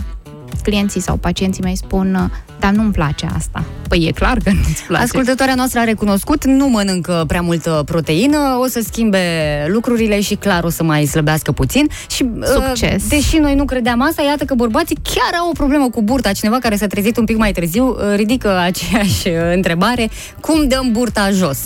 clienții 0.63 1.01
sau 1.01 1.17
pacienții 1.17 1.63
mei 1.63 1.77
spun 1.77 2.15
uh, 2.15 2.31
dar 2.65 2.73
nu-mi 2.73 2.93
place 2.93 3.27
asta. 3.37 3.65
Păi 3.89 4.05
e 4.09 4.11
clar 4.11 4.39
că 4.45 4.51
nu-ți 4.51 4.83
place. 4.87 5.03
Ascultătoarea 5.03 5.55
noastră 5.55 5.81
a 5.81 5.85
recunoscut, 5.85 6.45
nu 6.45 6.69
mănâncă 6.69 7.25
prea 7.27 7.41
multă 7.41 7.83
proteină, 7.87 8.59
o 8.61 8.67
să 8.67 8.81
schimbe 8.85 9.21
lucrurile 9.69 10.21
și 10.21 10.35
clar 10.35 10.65
o 10.65 10.69
să 10.69 10.83
mai 10.83 11.05
slăbească 11.05 11.53
puțin. 11.53 11.87
Și, 12.11 12.23
uh, 12.23 12.47
Succes. 12.47 13.09
Deși 13.09 13.37
noi 13.37 13.55
nu 13.55 13.65
credeam 13.65 14.03
asta, 14.03 14.23
iată 14.23 14.45
că 14.45 14.55
bărbații 14.55 14.99
chiar 15.03 15.41
au 15.41 15.49
o 15.49 15.53
problemă 15.53 15.91
cu 15.91 16.03
burta. 16.03 16.33
Cineva 16.33 16.59
care 16.59 16.77
s-a 16.77 16.87
trezit 16.87 17.17
un 17.17 17.25
pic 17.25 17.37
mai 17.37 17.53
târziu 17.53 17.89
uh, 17.89 17.97
ridică 18.17 18.59
aceeași 18.59 19.29
uh, 19.29 19.35
întrebare. 19.55 20.11
Cum 20.41 20.69
dăm 20.69 20.89
burta 20.93 21.31
jos? 21.31 21.59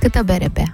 Câtă 0.00 0.22
bere 0.24 0.48
bea? 0.52 0.72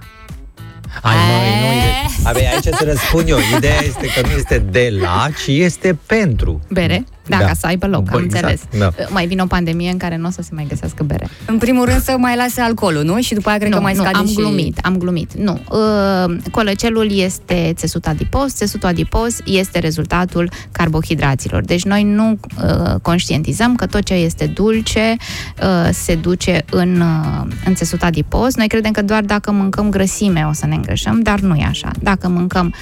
Ai, 1.01 1.15
măi, 1.15 1.59
nu 1.59 1.73
e... 1.73 1.93
Abia 2.23 2.49
aici 2.49 2.63
să 2.63 2.83
răspund 2.83 3.29
eu. 3.29 3.37
Ideea 3.57 3.81
este 3.83 4.07
că 4.07 4.27
nu 4.27 4.33
este 4.37 4.57
de 4.57 4.93
la, 5.01 5.27
ci 5.43 5.47
este 5.47 5.97
pentru. 6.05 6.61
Bere? 6.69 7.03
Da, 7.27 7.37
Da. 7.37 7.45
ca 7.45 7.53
să 7.53 7.67
aibă 7.67 7.87
loc, 7.87 8.03
Bă, 8.03 8.15
am 8.17 8.23
exact, 8.23 8.43
înțeles. 8.49 8.79
da. 8.97 9.05
Mai 9.09 9.27
vine 9.27 9.41
o 9.41 9.45
pandemie 9.45 9.91
în 9.91 9.97
care 9.97 10.17
nu 10.17 10.27
o 10.27 10.31
să 10.31 10.41
se 10.41 10.49
mai 10.53 10.65
găsească 10.69 11.03
bere. 11.03 11.27
În 11.45 11.57
primul 11.57 11.85
rând 11.85 12.01
să 12.01 12.15
mai 12.17 12.35
lase 12.35 12.61
alcoolul, 12.61 13.03
nu? 13.03 13.21
Și 13.21 13.33
după 13.33 13.49
aia 13.49 13.57
cred 13.57 13.69
nu, 13.69 13.75
că 13.75 13.81
mai 13.81 13.93
nu, 13.93 14.01
scade 14.01 14.17
am 14.17 14.27
și... 14.27 14.33
glumit, 14.35 14.77
am 14.81 14.97
glumit. 14.97 15.33
Nu. 15.33 15.59
Uh, 15.71 16.35
Colăcelul 16.51 17.11
este 17.11 17.71
țesut 17.75 18.07
adipos, 18.07 18.53
țesutul 18.53 18.89
adipos 18.89 19.37
este 19.45 19.79
rezultatul 19.79 20.49
carbohidraților. 20.71 21.61
Deci 21.65 21.83
noi 21.83 22.03
nu 22.03 22.31
uh, 22.63 22.95
conștientizăm 23.01 23.75
că 23.75 23.85
tot 23.85 24.03
ce 24.03 24.13
este 24.13 24.45
dulce 24.45 25.15
uh, 25.61 25.89
se 25.91 26.15
duce 26.15 26.65
în, 26.71 27.01
uh, 27.01 27.47
în 27.65 27.75
țesut 27.75 28.03
adipos. 28.03 28.55
Noi 28.55 28.67
credem 28.67 28.91
că 28.91 29.01
doar 29.01 29.21
dacă 29.21 29.51
mâncăm 29.51 29.89
grăsime 29.89 30.45
o 30.49 30.53
să 30.53 30.65
ne 30.65 30.75
îngrășăm, 30.75 31.19
dar 31.21 31.39
nu 31.39 31.55
e 31.55 31.63
așa. 31.69 31.91
Dacă 31.99 32.27
mâncăm 32.29 32.73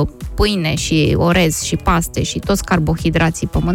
uh, 0.00 0.08
pâine 0.34 0.74
și 0.74 1.14
orez 1.18 1.62
și 1.62 1.76
paste 1.76 2.22
și 2.22 2.38
toți 2.38 2.64
carbohidrații 2.64 3.46
pământului, 3.46 3.70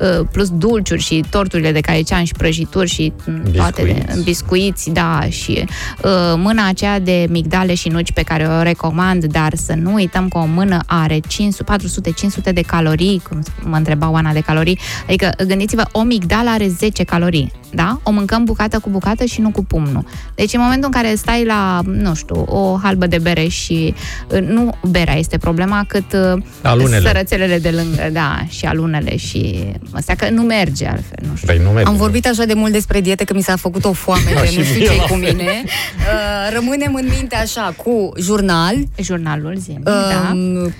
uh, 0.00 0.26
plus 0.32 0.48
dulciuri 0.50 1.00
și 1.00 1.24
torturile 1.30 1.72
de 1.72 1.80
caician 1.80 2.24
și 2.24 2.32
prăjituri 2.32 2.88
și 2.88 3.12
mm, 3.26 3.42
toate 3.52 3.82
de, 3.82 3.92
Biscuiți. 3.92 4.24
biscuiți, 4.24 4.90
da, 4.90 5.20
și 5.28 5.64
uh, 6.04 6.10
mâna 6.36 6.68
aceea 6.68 6.98
de 7.00 7.26
migdale 7.30 7.74
și 7.74 7.88
nuci 7.88 8.12
pe 8.12 8.22
care 8.22 8.44
o 8.44 8.62
recomand, 8.62 9.24
dar 9.24 9.52
să 9.54 9.74
nu 9.76 9.92
uităm 9.92 10.28
că 10.28 10.38
o 10.38 10.44
mână 10.44 10.78
are 10.86 11.20
400-500 11.20 12.52
de 12.52 12.60
calorii, 12.60 13.22
cum 13.28 13.42
mă 13.62 13.76
întreba 13.76 14.10
Oana 14.10 14.32
de 14.32 14.40
calorii, 14.40 14.78
adică 15.06 15.30
gândiți-vă, 15.46 15.82
o 15.92 16.02
migdală 16.02 16.50
are 16.50 16.68
10 16.68 17.04
calorii, 17.04 17.52
da? 17.72 18.00
O 18.02 18.10
mâncăm 18.10 18.44
bucată 18.44 18.78
cu 18.78 18.90
bucată 18.90 19.24
și 19.24 19.40
nu 19.40 19.50
cu 19.50 19.64
pumnul. 19.64 20.04
Deci 20.34 20.52
în 20.54 20.60
momentul 20.60 20.90
în 20.94 21.02
care 21.02 21.14
stai 21.14 21.44
la, 21.44 21.80
nu 21.84 22.14
știu, 22.14 22.44
o 22.48 22.78
halbă 22.82 23.06
de 23.06 23.18
bere 23.18 23.48
și 23.48 23.94
uh, 24.32 24.40
nu 24.40 24.74
berea 24.90 25.16
este 25.16 25.38
problema, 25.38 25.84
cât 25.88 26.12
uh, 26.12 26.42
Alunele. 26.62 27.06
sărățelele 27.06 27.58
de 27.58 27.70
lângă, 27.70 28.08
da, 28.12 28.38
și 28.48 28.64
alunele 28.66 29.09
și 29.16 29.64
astea 29.92 30.14
că 30.14 30.30
nu 30.30 30.42
merge 30.42 30.86
altfel, 30.86 31.18
nu 31.28 31.36
știu. 31.36 31.46
Păi 31.48 31.58
nu 31.64 31.70
merge. 31.70 31.88
Am 31.90 31.96
vorbit 31.96 32.26
așa 32.26 32.44
de 32.44 32.54
mult 32.54 32.72
despre 32.72 33.00
diete 33.00 33.24
că 33.24 33.34
mi 33.34 33.42
s-a 33.42 33.56
făcut 33.56 33.84
o 33.84 33.92
foame 33.92 34.30
Da, 34.34 34.40
de 34.40 34.46
și 34.46 34.58
nu 34.58 34.64
știu 34.64 34.78
mie 34.78 34.86
ce 34.88 34.94
la 34.96 35.02
cu 35.02 35.08
fel. 35.08 35.18
mine. 35.18 35.62
Uh, 35.64 36.52
rămânem 36.54 36.94
în 36.94 37.08
minte 37.18 37.36
așa 37.36 37.74
cu 37.84 38.12
jurnal, 38.18 38.74
Jurnalul 39.02 39.56
zi, 39.58 39.70
um, 39.70 39.82
da. 39.84 40.32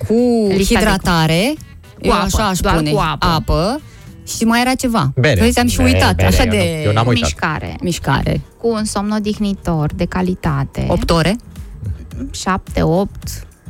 cu 0.07 0.47
Lista 0.55 0.79
de- 0.79 0.85
hidratare, 0.85 1.53
Cu 1.99 2.07
eu 2.07 2.11
apă, 2.11 2.23
așa 2.23 2.47
aș 2.47 2.59
doar 2.59 2.73
spune, 2.75 2.91
cu 2.91 2.97
apă. 2.99 3.25
apă 3.25 3.81
și 4.37 4.43
mai 4.43 4.61
era 4.61 4.73
ceva. 4.73 5.11
Bere. 5.15 5.41
Vezi, 5.41 5.59
am 5.59 5.67
și 5.67 5.77
Bere, 5.77 5.89
uitat, 5.93 6.15
bere, 6.15 6.27
așa 6.27 6.43
eu 6.43 6.49
de 6.49 6.57
nu- 6.57 6.83
eu 6.87 6.93
n-am 6.93 7.07
uitat. 7.07 7.23
Mișcare. 7.29 7.75
mișcare. 7.81 8.41
Cu 8.57 8.67
un 8.71 8.85
somn 8.85 9.11
odihnitor 9.11 9.93
de 9.95 10.05
calitate. 10.05 10.85
8 10.87 11.09
ore. 11.09 11.35
7, 12.31 12.81
8, 12.81 13.09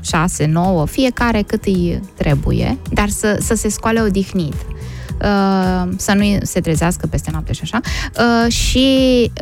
6, 0.01 0.45
9, 0.45 0.85
fiecare 0.85 1.41
cât 1.41 1.65
îi 1.65 1.99
trebuie, 2.17 2.77
dar 2.93 3.09
să, 3.09 3.37
să 3.41 3.53
se 3.55 3.69
scoale 3.69 4.01
odihnit. 4.01 4.53
uh, 5.23 5.89
să 5.97 6.13
nu 6.13 6.23
se 6.41 6.59
trezească 6.59 7.07
peste 7.07 7.29
noapte 7.31 7.53
și 7.53 7.59
așa, 7.63 7.79
uh, 8.45 8.51
și 8.51 8.87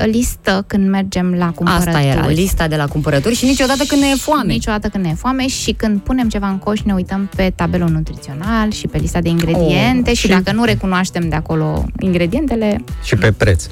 listă 0.06 0.64
când 0.68 0.90
mergem 0.90 1.34
la 1.34 1.52
cumpărături. 1.52 1.90
Asta 1.96 2.02
era, 2.02 2.28
lista 2.28 2.68
de 2.68 2.76
la 2.76 2.86
cumpărături 2.88 3.36
și 3.36 3.46
niciodată 3.46 3.84
când 3.88 4.02
ne 4.02 4.08
e 4.08 4.16
foame. 4.16 4.52
Niciodată 4.52 4.88
când 4.88 5.04
ne 5.04 5.10
e 5.10 5.14
foame 5.16 5.48
și 5.48 5.72
când 5.72 6.00
punem 6.00 6.30
ceva 6.30 6.48
în 6.48 6.58
coș 6.58 6.82
ne 6.82 6.94
uităm 6.94 7.30
pe 7.36 7.54
tabelul 7.56 7.90
nutrițional 7.90 8.72
și 8.72 8.88
pe 8.88 8.98
lista 8.98 9.22
de 9.22 9.30
ingrediente 9.30 10.10
Oh, 10.10 10.16
și 10.16 10.22
și- 10.22 10.28
dacă 10.28 10.52
nu 10.52 10.64
recunoaștem 10.64 11.30
de 11.30 11.36
acolo 11.36 11.86
ingredientele, 12.00 12.84
Și 13.04 13.16
pe 13.16 13.32
preț. 13.32 13.66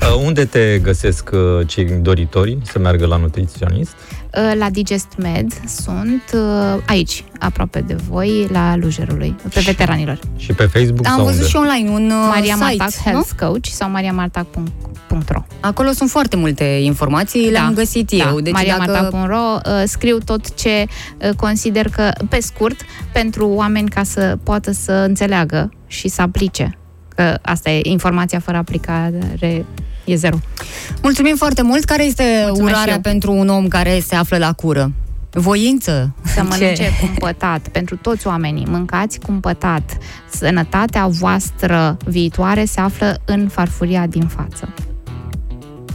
Uh, 0.00 0.22
Unde 0.24 0.44
te 0.44 0.78
găsesc 0.78 1.30
uh, 1.32 1.66
cei 1.66 1.84
doritori 1.84 2.58
să 2.62 2.78
meargă 2.78 3.06
la 3.06 3.16
nutriționist? 3.16 3.94
uh, 4.36 4.52
la 4.58 4.70
Digest 4.70 5.06
Med 5.18 5.52
sunt 5.66 6.22
uh, 6.34 6.82
aici, 6.86 7.24
aproape 7.38 7.80
de 7.80 7.96
voi, 8.08 8.46
la 8.50 8.76
Lujerului, 8.76 9.36
pe 9.54 9.60
veteranilor. 9.60 10.18
Și 10.36 10.52
pe 10.52 10.64
Facebook 10.64 11.06
Am 11.06 11.16
sau 11.16 11.24
văzut 11.24 11.38
unde? 11.38 11.48
și 11.48 11.56
online 11.56 11.90
un 11.90 12.04
uh, 12.10 12.26
Maria 12.34 12.54
site, 12.54 12.64
Martac 12.64 12.94
nu? 13.04 13.10
Health 13.10 13.30
Coach 13.38 13.66
sau 13.66 13.90
mariamartac.ro 13.90 15.42
Acolo 15.60 15.90
sunt 15.90 16.10
foarte 16.10 16.36
multe 16.36 16.64
informații, 16.64 17.50
le-am 17.50 17.74
găsit 17.74 18.10
eu. 18.12 18.40
Deci 18.40 18.52
dacă... 18.52 18.66
mariamartac.ro 18.66 19.70
uh, 19.72 19.82
scriu 19.86 20.18
tot 20.18 20.54
ce 20.54 20.86
uh, 21.22 21.30
consider 21.36 21.88
că, 21.88 22.10
pe 22.28 22.40
scurt, 22.40 22.76
pentru 23.12 23.48
oameni 23.48 23.88
ca 23.88 24.02
să 24.02 24.38
poată 24.42 24.72
să 24.72 24.92
înțeleagă 24.92 25.70
și 25.86 26.08
să 26.08 26.22
aplice. 26.22 26.78
Că 27.16 27.38
asta 27.42 27.70
e 27.70 27.80
informația 27.82 28.38
fără 28.40 28.56
aplicare 28.56 29.18
e 30.04 30.14
zero. 30.16 30.36
Mulțumim 31.02 31.36
foarte 31.36 31.62
mult. 31.62 31.84
Care 31.84 32.04
este 32.04 32.22
Mulțumesc 32.46 32.68
și 32.68 32.74
urarea 32.74 32.94
eu. 32.94 33.00
pentru 33.00 33.32
un 33.32 33.48
om 33.48 33.68
care 33.68 34.00
se 34.06 34.14
află 34.14 34.36
la 34.36 34.52
cură? 34.52 34.92
Voință? 35.30 36.14
Să 36.24 36.42
mănânce 36.50 36.90
cumpătat. 37.00 37.68
Pentru 37.68 37.96
toți 37.96 38.26
oamenii, 38.26 38.66
mâncați 38.68 39.18
cumpătat. 39.18 39.96
Sănătatea 40.30 41.06
voastră 41.06 41.96
viitoare 42.04 42.64
se 42.64 42.80
află 42.80 43.18
în 43.24 43.48
farfuria 43.48 44.06
din 44.06 44.26
față. 44.26 44.74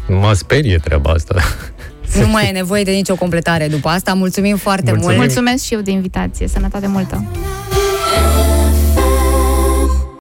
Mă 0.07 0.33
sperie 0.33 0.77
treaba 0.77 1.11
asta. 1.11 1.35
Nu 2.19 2.27
mai 2.27 2.47
e 2.47 2.51
nevoie 2.51 2.83
de 2.83 2.91
nicio 2.91 3.15
completare 3.15 3.67
după 3.67 3.87
asta. 3.89 4.13
Mulțumim 4.13 4.57
foarte 4.57 4.91
Mulțumim. 4.91 5.15
mult. 5.15 5.27
Mulțumesc 5.27 5.63
și 5.63 5.73
eu 5.73 5.79
de 5.81 5.91
invitație. 5.91 6.47
Sănătate 6.47 6.87
multă! 6.87 7.23